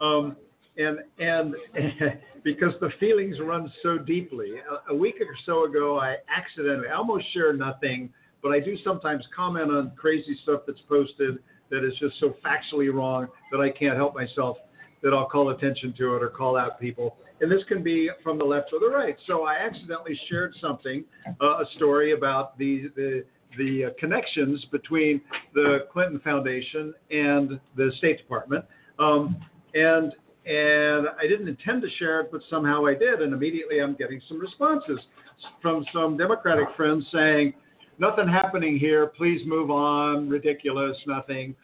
um, 0.00 0.36
and 0.76 0.98
and 1.18 1.54
because 2.44 2.72
the 2.80 2.90
feelings 2.98 3.36
run 3.40 3.70
so 3.82 3.98
deeply. 3.98 4.52
A, 4.88 4.92
a 4.92 4.96
week 4.96 5.16
or 5.20 5.34
so 5.46 5.64
ago, 5.64 5.98
I 5.98 6.16
accidentally, 6.34 6.88
I 6.88 6.94
almost 6.94 7.24
share 7.32 7.52
nothing, 7.52 8.10
but 8.42 8.52
I 8.52 8.60
do 8.60 8.76
sometimes 8.84 9.24
comment 9.34 9.70
on 9.70 9.92
crazy 9.96 10.38
stuff 10.42 10.62
that's 10.66 10.80
posted 10.88 11.38
that 11.70 11.84
is 11.86 11.94
just 12.00 12.18
so 12.18 12.34
factually 12.44 12.92
wrong 12.92 13.28
that 13.52 13.60
I 13.60 13.70
can't 13.70 13.96
help 13.96 14.14
myself 14.14 14.56
that 15.02 15.14
I'll 15.14 15.28
call 15.28 15.50
attention 15.50 15.94
to 15.98 16.16
it 16.16 16.22
or 16.22 16.28
call 16.28 16.56
out 16.56 16.80
people. 16.80 17.16
And 17.40 17.50
this 17.50 17.62
can 17.68 17.82
be 17.82 18.10
from 18.22 18.38
the 18.38 18.44
left 18.44 18.70
or 18.72 18.80
the 18.80 18.88
right. 18.88 19.16
So 19.26 19.44
I 19.44 19.54
accidentally 19.54 20.18
shared 20.28 20.54
something, 20.60 21.04
uh, 21.40 21.44
a 21.44 21.64
story 21.76 22.12
about 22.12 22.58
the 22.58 22.90
the 22.96 23.24
the 23.58 23.86
uh, 23.86 23.88
connections 23.98 24.64
between 24.70 25.20
the 25.54 25.86
Clinton 25.92 26.20
Foundation 26.20 26.94
and 27.10 27.58
the 27.76 27.90
State 27.98 28.18
Department. 28.18 28.64
Um, 28.98 29.36
and 29.74 30.12
and 30.46 31.08
I 31.18 31.26
didn't 31.28 31.48
intend 31.48 31.82
to 31.82 31.88
share 31.98 32.20
it, 32.20 32.32
but 32.32 32.40
somehow 32.48 32.86
I 32.86 32.94
did, 32.94 33.20
and 33.20 33.32
immediately 33.32 33.80
I'm 33.80 33.94
getting 33.94 34.20
some 34.28 34.40
responses 34.40 34.98
from 35.60 35.84
some 35.92 36.16
Democratic 36.16 36.68
friends 36.76 37.06
saying, 37.12 37.54
"Nothing 37.98 38.28
happening 38.28 38.78
here. 38.78 39.06
Please 39.06 39.42
move 39.46 39.70
on. 39.70 40.28
Ridiculous. 40.28 40.96
Nothing." 41.06 41.54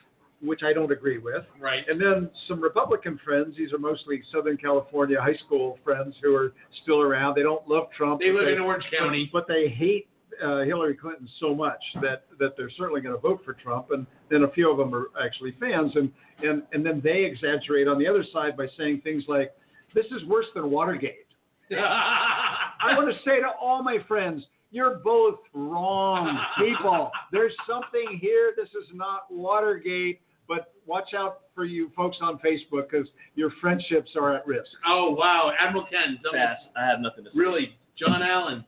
Which 0.43 0.63
I 0.63 0.73
don't 0.73 0.93
agree 0.93 1.19
with. 1.19 1.45
Right. 1.59 1.85
And 1.89 2.01
then 2.01 2.31
some 2.47 2.61
Republican 2.61 3.19
friends, 3.25 3.55
these 3.57 3.73
are 3.73 3.79
mostly 3.79 4.23
Southern 4.31 4.59
California 4.59 5.17
high 5.21 5.37
school 5.47 5.79
friends 5.83 6.15
who 6.23 6.35
are 6.35 6.53
still 6.83 7.01
around. 7.01 7.37
They 7.37 7.43
don't 7.43 7.67
love 7.67 7.85
Trump. 7.97 8.21
They 8.21 8.31
live 8.31 8.49
in 8.49 8.61
Orange 8.61 8.85
but- 8.91 8.99
County. 8.99 9.31
But, 9.33 9.49
they 9.49 9.69
hate 9.69 10.09
uh, 10.45 10.61
Hillary 10.61 10.95
Clinton 10.95 11.29
so 11.41 11.55
much 11.55 11.83
that, 12.03 12.27
that 12.39 12.57
they're 12.57 12.71
certainly 12.77 13.01
going 13.01 13.15
to 13.15 13.21
vote 13.21 13.41
for 13.45 13.55
Trump. 13.55 13.91
And 13.93 14.07
then 14.31 14.43
a 14.43 14.51
few 14.51 14.71
of 14.71 14.77
them 14.77 14.95
are 14.95 15.07
actually 15.25 15.55
fans. 15.59 15.93
And, 15.95 16.13
and, 16.43 16.63
and 16.73 16.85
then 16.85 17.01
they 17.03 17.25
exaggerate 17.25 17.89
on 17.89 17.99
the 17.99 18.07
other 18.07 18.25
side 18.33 18.57
by 18.57 18.67
saying 18.77 19.01
things 19.03 19.25
like, 19.29 19.55
this 19.95 20.05
is 20.07 20.23
worse 20.29 20.47
than 20.55 20.71
Watergate. 20.71 21.27
I 21.71 22.95
want 22.95 23.09
to 23.09 23.19
say 23.25 23.41
to 23.41 23.49
all 23.61 23.83
my 23.83 23.99
friends, 24.07 24.45
you're 24.71 24.97
both 24.99 25.39
wrong 25.55 26.39
people. 26.59 27.11
There's 27.33 27.55
something 27.67 28.19
here. 28.21 28.53
This 28.57 28.69
is 28.69 28.89
not 28.93 29.23
Watergate, 29.31 30.21
but 30.49 30.73
watch 30.87 31.15
out 31.17 31.41
for 31.55 31.65
you 31.65 31.91
folks 31.97 32.19
on 32.21 32.39
Facebook 32.39 32.91
because 32.91 33.09
your 33.35 33.51
friendships 33.61 34.13
are 34.17 34.35
at 34.35 34.47
risk. 34.47 34.69
Oh 34.87 35.11
wow, 35.11 35.53
Admiral 35.59 35.87
Ken. 35.91 36.19
tell 36.23 36.33
Pass. 36.33 36.59
I 36.77 36.87
have 36.87 37.01
nothing 37.01 37.25
to 37.25 37.31
say. 37.31 37.39
Really, 37.39 37.77
John 37.99 38.23
Allen. 38.23 38.65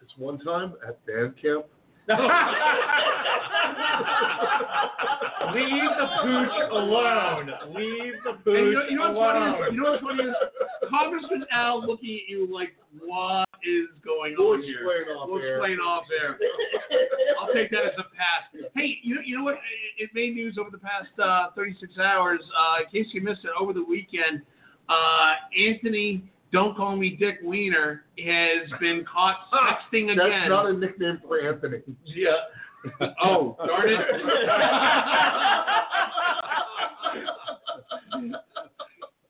This 0.00 0.10
one 0.16 0.38
time 0.38 0.74
at 0.86 1.04
band 1.06 1.34
camp, 1.40 1.66
Leave 2.08 2.18
the 5.98 6.06
pooch 6.22 6.56
alone. 6.72 7.50
Leave 7.74 8.14
the 8.24 8.32
pooch 8.44 8.56
And 8.56 8.66
you 8.66 8.72
know, 8.74 8.82
you 8.90 8.96
know 8.96 9.12
what's 9.12 9.32
funny? 9.32 9.44
alone. 9.46 9.68
Is, 9.68 9.74
you 9.74 9.80
know 9.82 9.90
what's 9.92 10.02
funny 10.02 10.24
is 10.24 10.34
Congressman 10.90 11.44
Al 11.52 11.86
looking 11.86 12.20
at 12.22 12.28
you 12.28 12.52
like, 12.52 12.74
what 13.00 13.46
is 13.64 13.88
going 14.04 14.34
we'll 14.38 14.52
on 14.54 14.62
here? 14.62 14.80
explain 14.82 15.16
off 15.16 15.28
We'll 15.30 15.42
air. 15.42 15.56
explain 15.56 15.78
off 15.78 16.04
there. 16.08 16.38
I'll 17.40 17.52
take 17.52 17.70
that 17.70 17.84
as 17.86 17.92
a 17.98 18.04
pass. 18.14 18.68
Hey, 18.74 18.98
you 19.02 19.14
know, 19.16 19.20
you 19.24 19.38
know 19.38 19.44
what? 19.44 19.54
It, 19.54 20.04
it 20.04 20.10
made 20.14 20.34
news 20.34 20.56
over 20.58 20.70
the 20.70 20.78
past 20.78 21.08
uh, 21.22 21.50
36 21.54 21.98
hours. 21.98 22.40
Uh, 22.56 22.82
in 22.84 23.04
case 23.04 23.12
you 23.14 23.20
missed 23.22 23.44
it, 23.44 23.50
over 23.58 23.72
the 23.72 23.84
weekend, 23.84 24.42
uh, 24.88 25.32
Anthony, 25.58 26.24
don't 26.52 26.76
call 26.76 26.96
me 26.96 27.10
Dick 27.18 27.38
Weiner, 27.42 28.04
has 28.18 28.70
been 28.80 29.04
caught 29.10 29.36
sexting 29.52 30.12
again. 30.12 30.16
that's 30.18 30.48
not 30.48 30.66
a 30.66 30.72
nickname 30.72 31.18
for 31.26 31.40
Anthony. 31.40 31.78
Yeah. 32.04 32.30
Oh, 33.24 33.56
darn 33.64 33.90
it. 33.90 33.98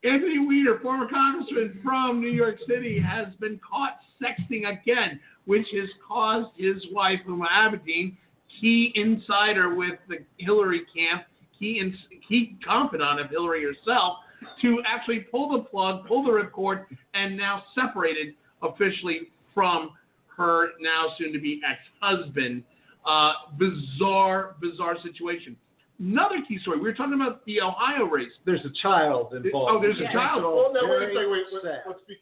Anthony 0.03 0.39
Weiner, 0.39 0.79
former 0.79 1.07
congressman 1.07 1.79
from 1.81 2.19
New 2.19 2.29
York 2.29 2.57
City, 2.67 2.99
has 2.99 3.33
been 3.35 3.59
caught 3.59 3.99
sexting 4.21 4.69
again, 4.69 5.19
which 5.45 5.65
has 5.73 5.89
caused 6.05 6.49
his 6.57 6.75
wife, 6.91 7.19
Huma 7.25 7.47
Abedin, 7.49 8.17
key 8.59 8.91
insider 8.95 9.73
with 9.75 9.99
the 10.09 10.17
Hillary 10.37 10.81
camp, 10.93 11.23
key, 11.57 11.79
in, 11.79 11.95
key 12.27 12.57
confidant 12.65 13.21
of 13.21 13.29
Hillary 13.29 13.63
herself, 13.63 14.17
to 14.61 14.83
actually 14.85 15.21
pull 15.31 15.57
the 15.57 15.63
plug, 15.63 16.05
pull 16.05 16.23
the 16.23 16.29
ripcord, 16.29 16.85
and 17.13 17.37
now 17.37 17.63
separated 17.73 18.35
officially 18.61 19.31
from 19.53 19.91
her 20.35 20.71
now 20.81 21.13
soon 21.17 21.31
to 21.31 21.39
be 21.39 21.61
ex 21.65 21.79
husband. 22.01 22.63
Uh, 23.05 23.33
bizarre, 23.57 24.55
bizarre 24.61 24.97
situation. 25.03 25.55
Another 25.99 26.35
key 26.47 26.57
story. 26.59 26.77
We 26.79 26.83
were 26.85 26.93
talking 26.93 27.13
about 27.13 27.45
the 27.45 27.61
Ohio 27.61 28.05
race. 28.05 28.31
There's 28.45 28.63
a 28.65 28.73
child 28.81 29.33
involved. 29.33 29.71
Oh, 29.71 29.81
there's 29.81 29.99
a 29.99 30.03
It's 30.05 30.13
child. 30.13 30.43
all 30.43 30.55
Well, 30.55 30.73
no, 30.73 30.81
wait, 30.89 31.13
very 31.13 31.27
wait, 31.29 31.45
wait. 31.51 31.61
sad. 31.63 31.83
Let's, 31.85 31.99
let's 31.99 32.01
be 32.07 32.15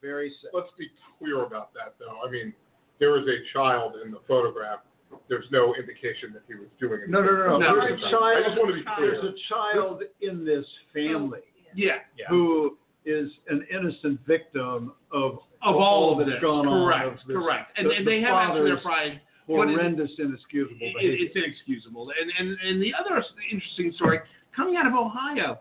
Very 0.00 0.32
sad. 0.40 0.50
let's 0.54 0.70
be 0.78 0.88
clear 1.18 1.44
about 1.44 1.74
that, 1.74 1.94
though. 1.98 2.20
I 2.26 2.30
mean, 2.30 2.52
there 3.00 3.18
is 3.20 3.26
a 3.26 3.38
child 3.52 3.94
in 4.04 4.10
the 4.12 4.20
photograph. 4.28 4.80
There's 5.28 5.44
no 5.50 5.74
indication 5.74 6.32
that 6.34 6.42
he 6.48 6.54
was 6.54 6.68
doing 6.80 7.00
it. 7.02 7.10
No, 7.10 7.20
no, 7.20 7.32
no, 7.32 7.58
no. 7.58 7.58
No. 7.58 7.80
There's 7.80 8.00
a 8.02 8.06
I 8.06 8.10
child. 8.10 8.24
I 8.24 8.42
just 8.48 8.58
want 8.58 8.68
to 8.70 8.74
be 8.76 8.84
clear. 8.96 9.10
There's 9.20 9.24
a 9.24 9.36
child 9.52 10.02
in 10.20 10.44
this 10.44 10.64
family 10.94 11.40
Yeah. 11.74 11.98
yeah. 12.18 12.26
who 12.28 12.76
is 13.04 13.30
an 13.48 13.66
innocent 13.70 14.20
victim 14.26 14.92
of 15.12 15.38
Of 15.62 15.76
all 15.76 16.12
of 16.12 16.18
that's 16.18 16.30
this. 16.30 16.42
gone 16.42 16.66
on. 16.66 16.86
Correct. 16.86 17.20
of 17.22 17.26
this- 17.26 17.36
Correct. 17.36 17.72
And, 17.78 17.88
the- 17.90 17.94
and 17.96 18.06
the 18.06 18.10
they 18.10 18.20
have 18.22 18.34
asked 18.34 18.62
their 18.64 18.78
pride. 18.80 19.20
Horrendous, 19.46 20.10
inexcusable 20.18 20.76
It- 20.80 20.94
behavior. 20.94 21.26
it's 21.26 21.36
inexcusable. 21.36 22.12
And, 22.20 22.32
and, 22.38 22.58
and 22.60 22.82
the 22.82 22.92
other 22.94 23.22
interesting 23.50 23.92
story 23.92 24.20
coming 24.54 24.76
out 24.76 24.86
of 24.86 24.94
Ohio, 24.94 25.58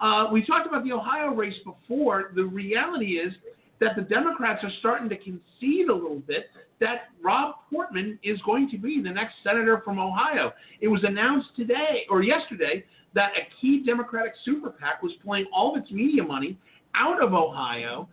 uh, 0.00 0.28
we 0.32 0.44
talked 0.44 0.66
about 0.66 0.84
the 0.84 0.92
Ohio 0.92 1.34
race 1.34 1.58
before. 1.64 2.32
The 2.34 2.44
reality 2.44 3.18
is 3.18 3.32
that 3.80 3.94
the 3.96 4.02
Democrats 4.02 4.64
are 4.64 4.72
starting 4.80 5.08
to 5.08 5.16
concede 5.16 5.88
a 5.88 5.94
little 5.94 6.20
bit 6.26 6.46
that 6.80 7.10
Rob 7.22 7.56
Portman 7.70 8.18
is 8.22 8.40
going 8.42 8.70
to 8.70 8.78
be 8.78 9.00
the 9.02 9.10
next 9.10 9.34
senator 9.42 9.82
from 9.84 9.98
Ohio. 9.98 10.52
It 10.80 10.88
was 10.88 11.02
announced 11.04 11.48
today 11.56 12.06
or 12.08 12.22
yesterday 12.22 12.84
that 13.14 13.30
a 13.36 13.48
key 13.60 13.82
Democratic 13.84 14.32
super 14.44 14.70
PAC 14.70 15.02
was 15.02 15.12
pulling 15.24 15.46
all 15.52 15.74
of 15.76 15.82
its 15.82 15.90
media 15.90 16.22
money 16.22 16.56
out 16.94 17.22
of 17.22 17.34
Ohio, 17.34 18.08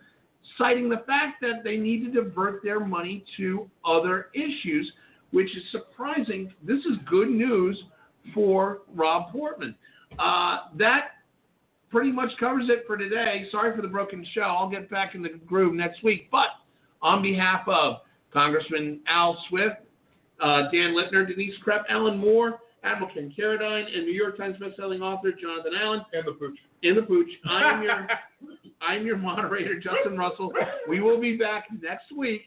citing 0.57 0.89
the 0.89 1.03
fact 1.05 1.41
that 1.41 1.63
they 1.63 1.77
need 1.77 2.05
to 2.05 2.11
divert 2.23 2.63
their 2.63 2.79
money 2.79 3.23
to 3.37 3.69
other 3.85 4.27
issues, 4.33 4.91
which 5.35 5.53
is 5.57 5.63
surprising. 5.69 6.49
This 6.63 6.79
is 6.79 6.93
good 7.09 7.29
news 7.29 7.77
for 8.33 8.83
Rob 8.95 9.33
Portman. 9.33 9.75
Uh, 10.17 10.59
that 10.77 11.09
pretty 11.91 12.09
much 12.09 12.29
covers 12.39 12.67
it 12.69 12.85
for 12.87 12.95
today. 12.95 13.45
Sorry 13.51 13.75
for 13.75 13.81
the 13.81 13.87
broken 13.89 14.25
show. 14.33 14.43
I'll 14.43 14.69
get 14.69 14.89
back 14.89 15.13
in 15.13 15.21
the 15.21 15.29
groove 15.45 15.73
next 15.73 16.03
week. 16.05 16.29
But 16.31 16.47
on 17.01 17.21
behalf 17.21 17.67
of 17.67 17.97
Congressman 18.31 19.01
Al 19.09 19.37
Swift, 19.49 19.75
uh, 20.41 20.63
Dan 20.71 20.95
Littner, 20.95 21.27
Denise 21.27 21.53
Krepp, 21.65 21.83
Alan 21.89 22.17
Moore, 22.17 22.59
Admiral 22.85 23.11
Ken 23.13 23.33
Carradine, 23.37 23.93
and 23.93 24.05
New 24.05 24.13
York 24.13 24.37
Times 24.37 24.55
bestselling 24.57 25.01
author 25.01 25.33
Jonathan 25.33 25.73
Allen, 25.77 26.01
And 26.13 26.25
the 26.25 26.31
pooch. 26.31 26.57
in 26.83 26.95
the 26.95 27.01
pooch. 27.01 27.29
I'm 27.45 27.83
your 27.83 28.07
I'm 28.81 29.05
your 29.05 29.17
moderator, 29.17 29.77
Justin 29.79 30.17
Russell. 30.17 30.53
We 30.87 31.01
will 31.01 31.19
be 31.19 31.35
back 31.35 31.65
next 31.81 32.15
week 32.15 32.43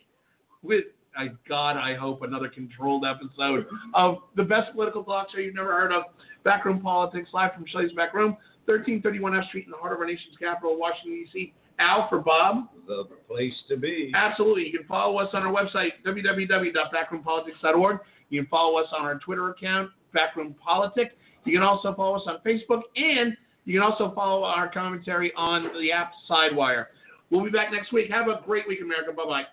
with 0.62 0.84
I 1.18 1.30
God, 1.48 1.76
I 1.76 1.94
hope 1.94 2.22
another 2.22 2.48
controlled 2.48 3.04
episode 3.04 3.66
of 3.94 4.18
the 4.36 4.44
best 4.44 4.72
political 4.72 5.02
talk 5.02 5.26
show 5.32 5.40
you've 5.40 5.56
never 5.56 5.72
heard 5.72 5.92
of, 5.92 6.04
Backroom 6.44 6.80
Politics, 6.80 7.30
live 7.34 7.52
from 7.52 7.64
Shelley's 7.66 7.92
Back 7.92 8.14
Room, 8.14 8.36
1331 8.66 9.36
F 9.36 9.44
Street 9.48 9.64
in 9.64 9.72
the 9.72 9.76
heart 9.76 9.92
of 9.92 9.98
our 9.98 10.06
nation's 10.06 10.36
capital, 10.38 10.78
Washington 10.78 11.24
D.C. 11.24 11.52
Al 11.80 12.08
for 12.08 12.20
Bob. 12.20 12.68
The 12.86 13.08
place 13.26 13.52
to 13.68 13.76
be. 13.76 14.12
Absolutely. 14.14 14.66
You 14.66 14.78
can 14.78 14.86
follow 14.86 15.18
us 15.18 15.28
on 15.32 15.42
our 15.42 15.52
website, 15.52 15.90
www.backroompolitics.org. 16.06 17.98
You 18.30 18.42
can 18.42 18.48
follow 18.48 18.78
us 18.78 18.86
on 18.96 19.04
our 19.04 19.18
Twitter 19.18 19.50
account, 19.50 19.90
Backroom 20.14 20.54
Politic. 20.54 21.18
You 21.44 21.52
can 21.52 21.62
also 21.62 21.94
follow 21.94 22.16
us 22.16 22.22
on 22.26 22.38
Facebook, 22.46 22.82
and 22.96 23.36
you 23.64 23.80
can 23.80 23.82
also 23.82 24.12
follow 24.14 24.44
our 24.44 24.70
commentary 24.70 25.32
on 25.36 25.68
the 25.80 25.90
app 25.90 26.12
Sidewire. 26.30 26.86
We'll 27.30 27.44
be 27.44 27.50
back 27.50 27.72
next 27.72 27.92
week. 27.92 28.10
Have 28.10 28.28
a 28.28 28.40
great 28.44 28.68
week, 28.68 28.80
America. 28.82 29.12
Bye 29.12 29.24
bye. 29.24 29.44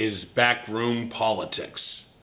Is 0.00 0.24
Backroom 0.34 1.10
Politics. 1.10 1.80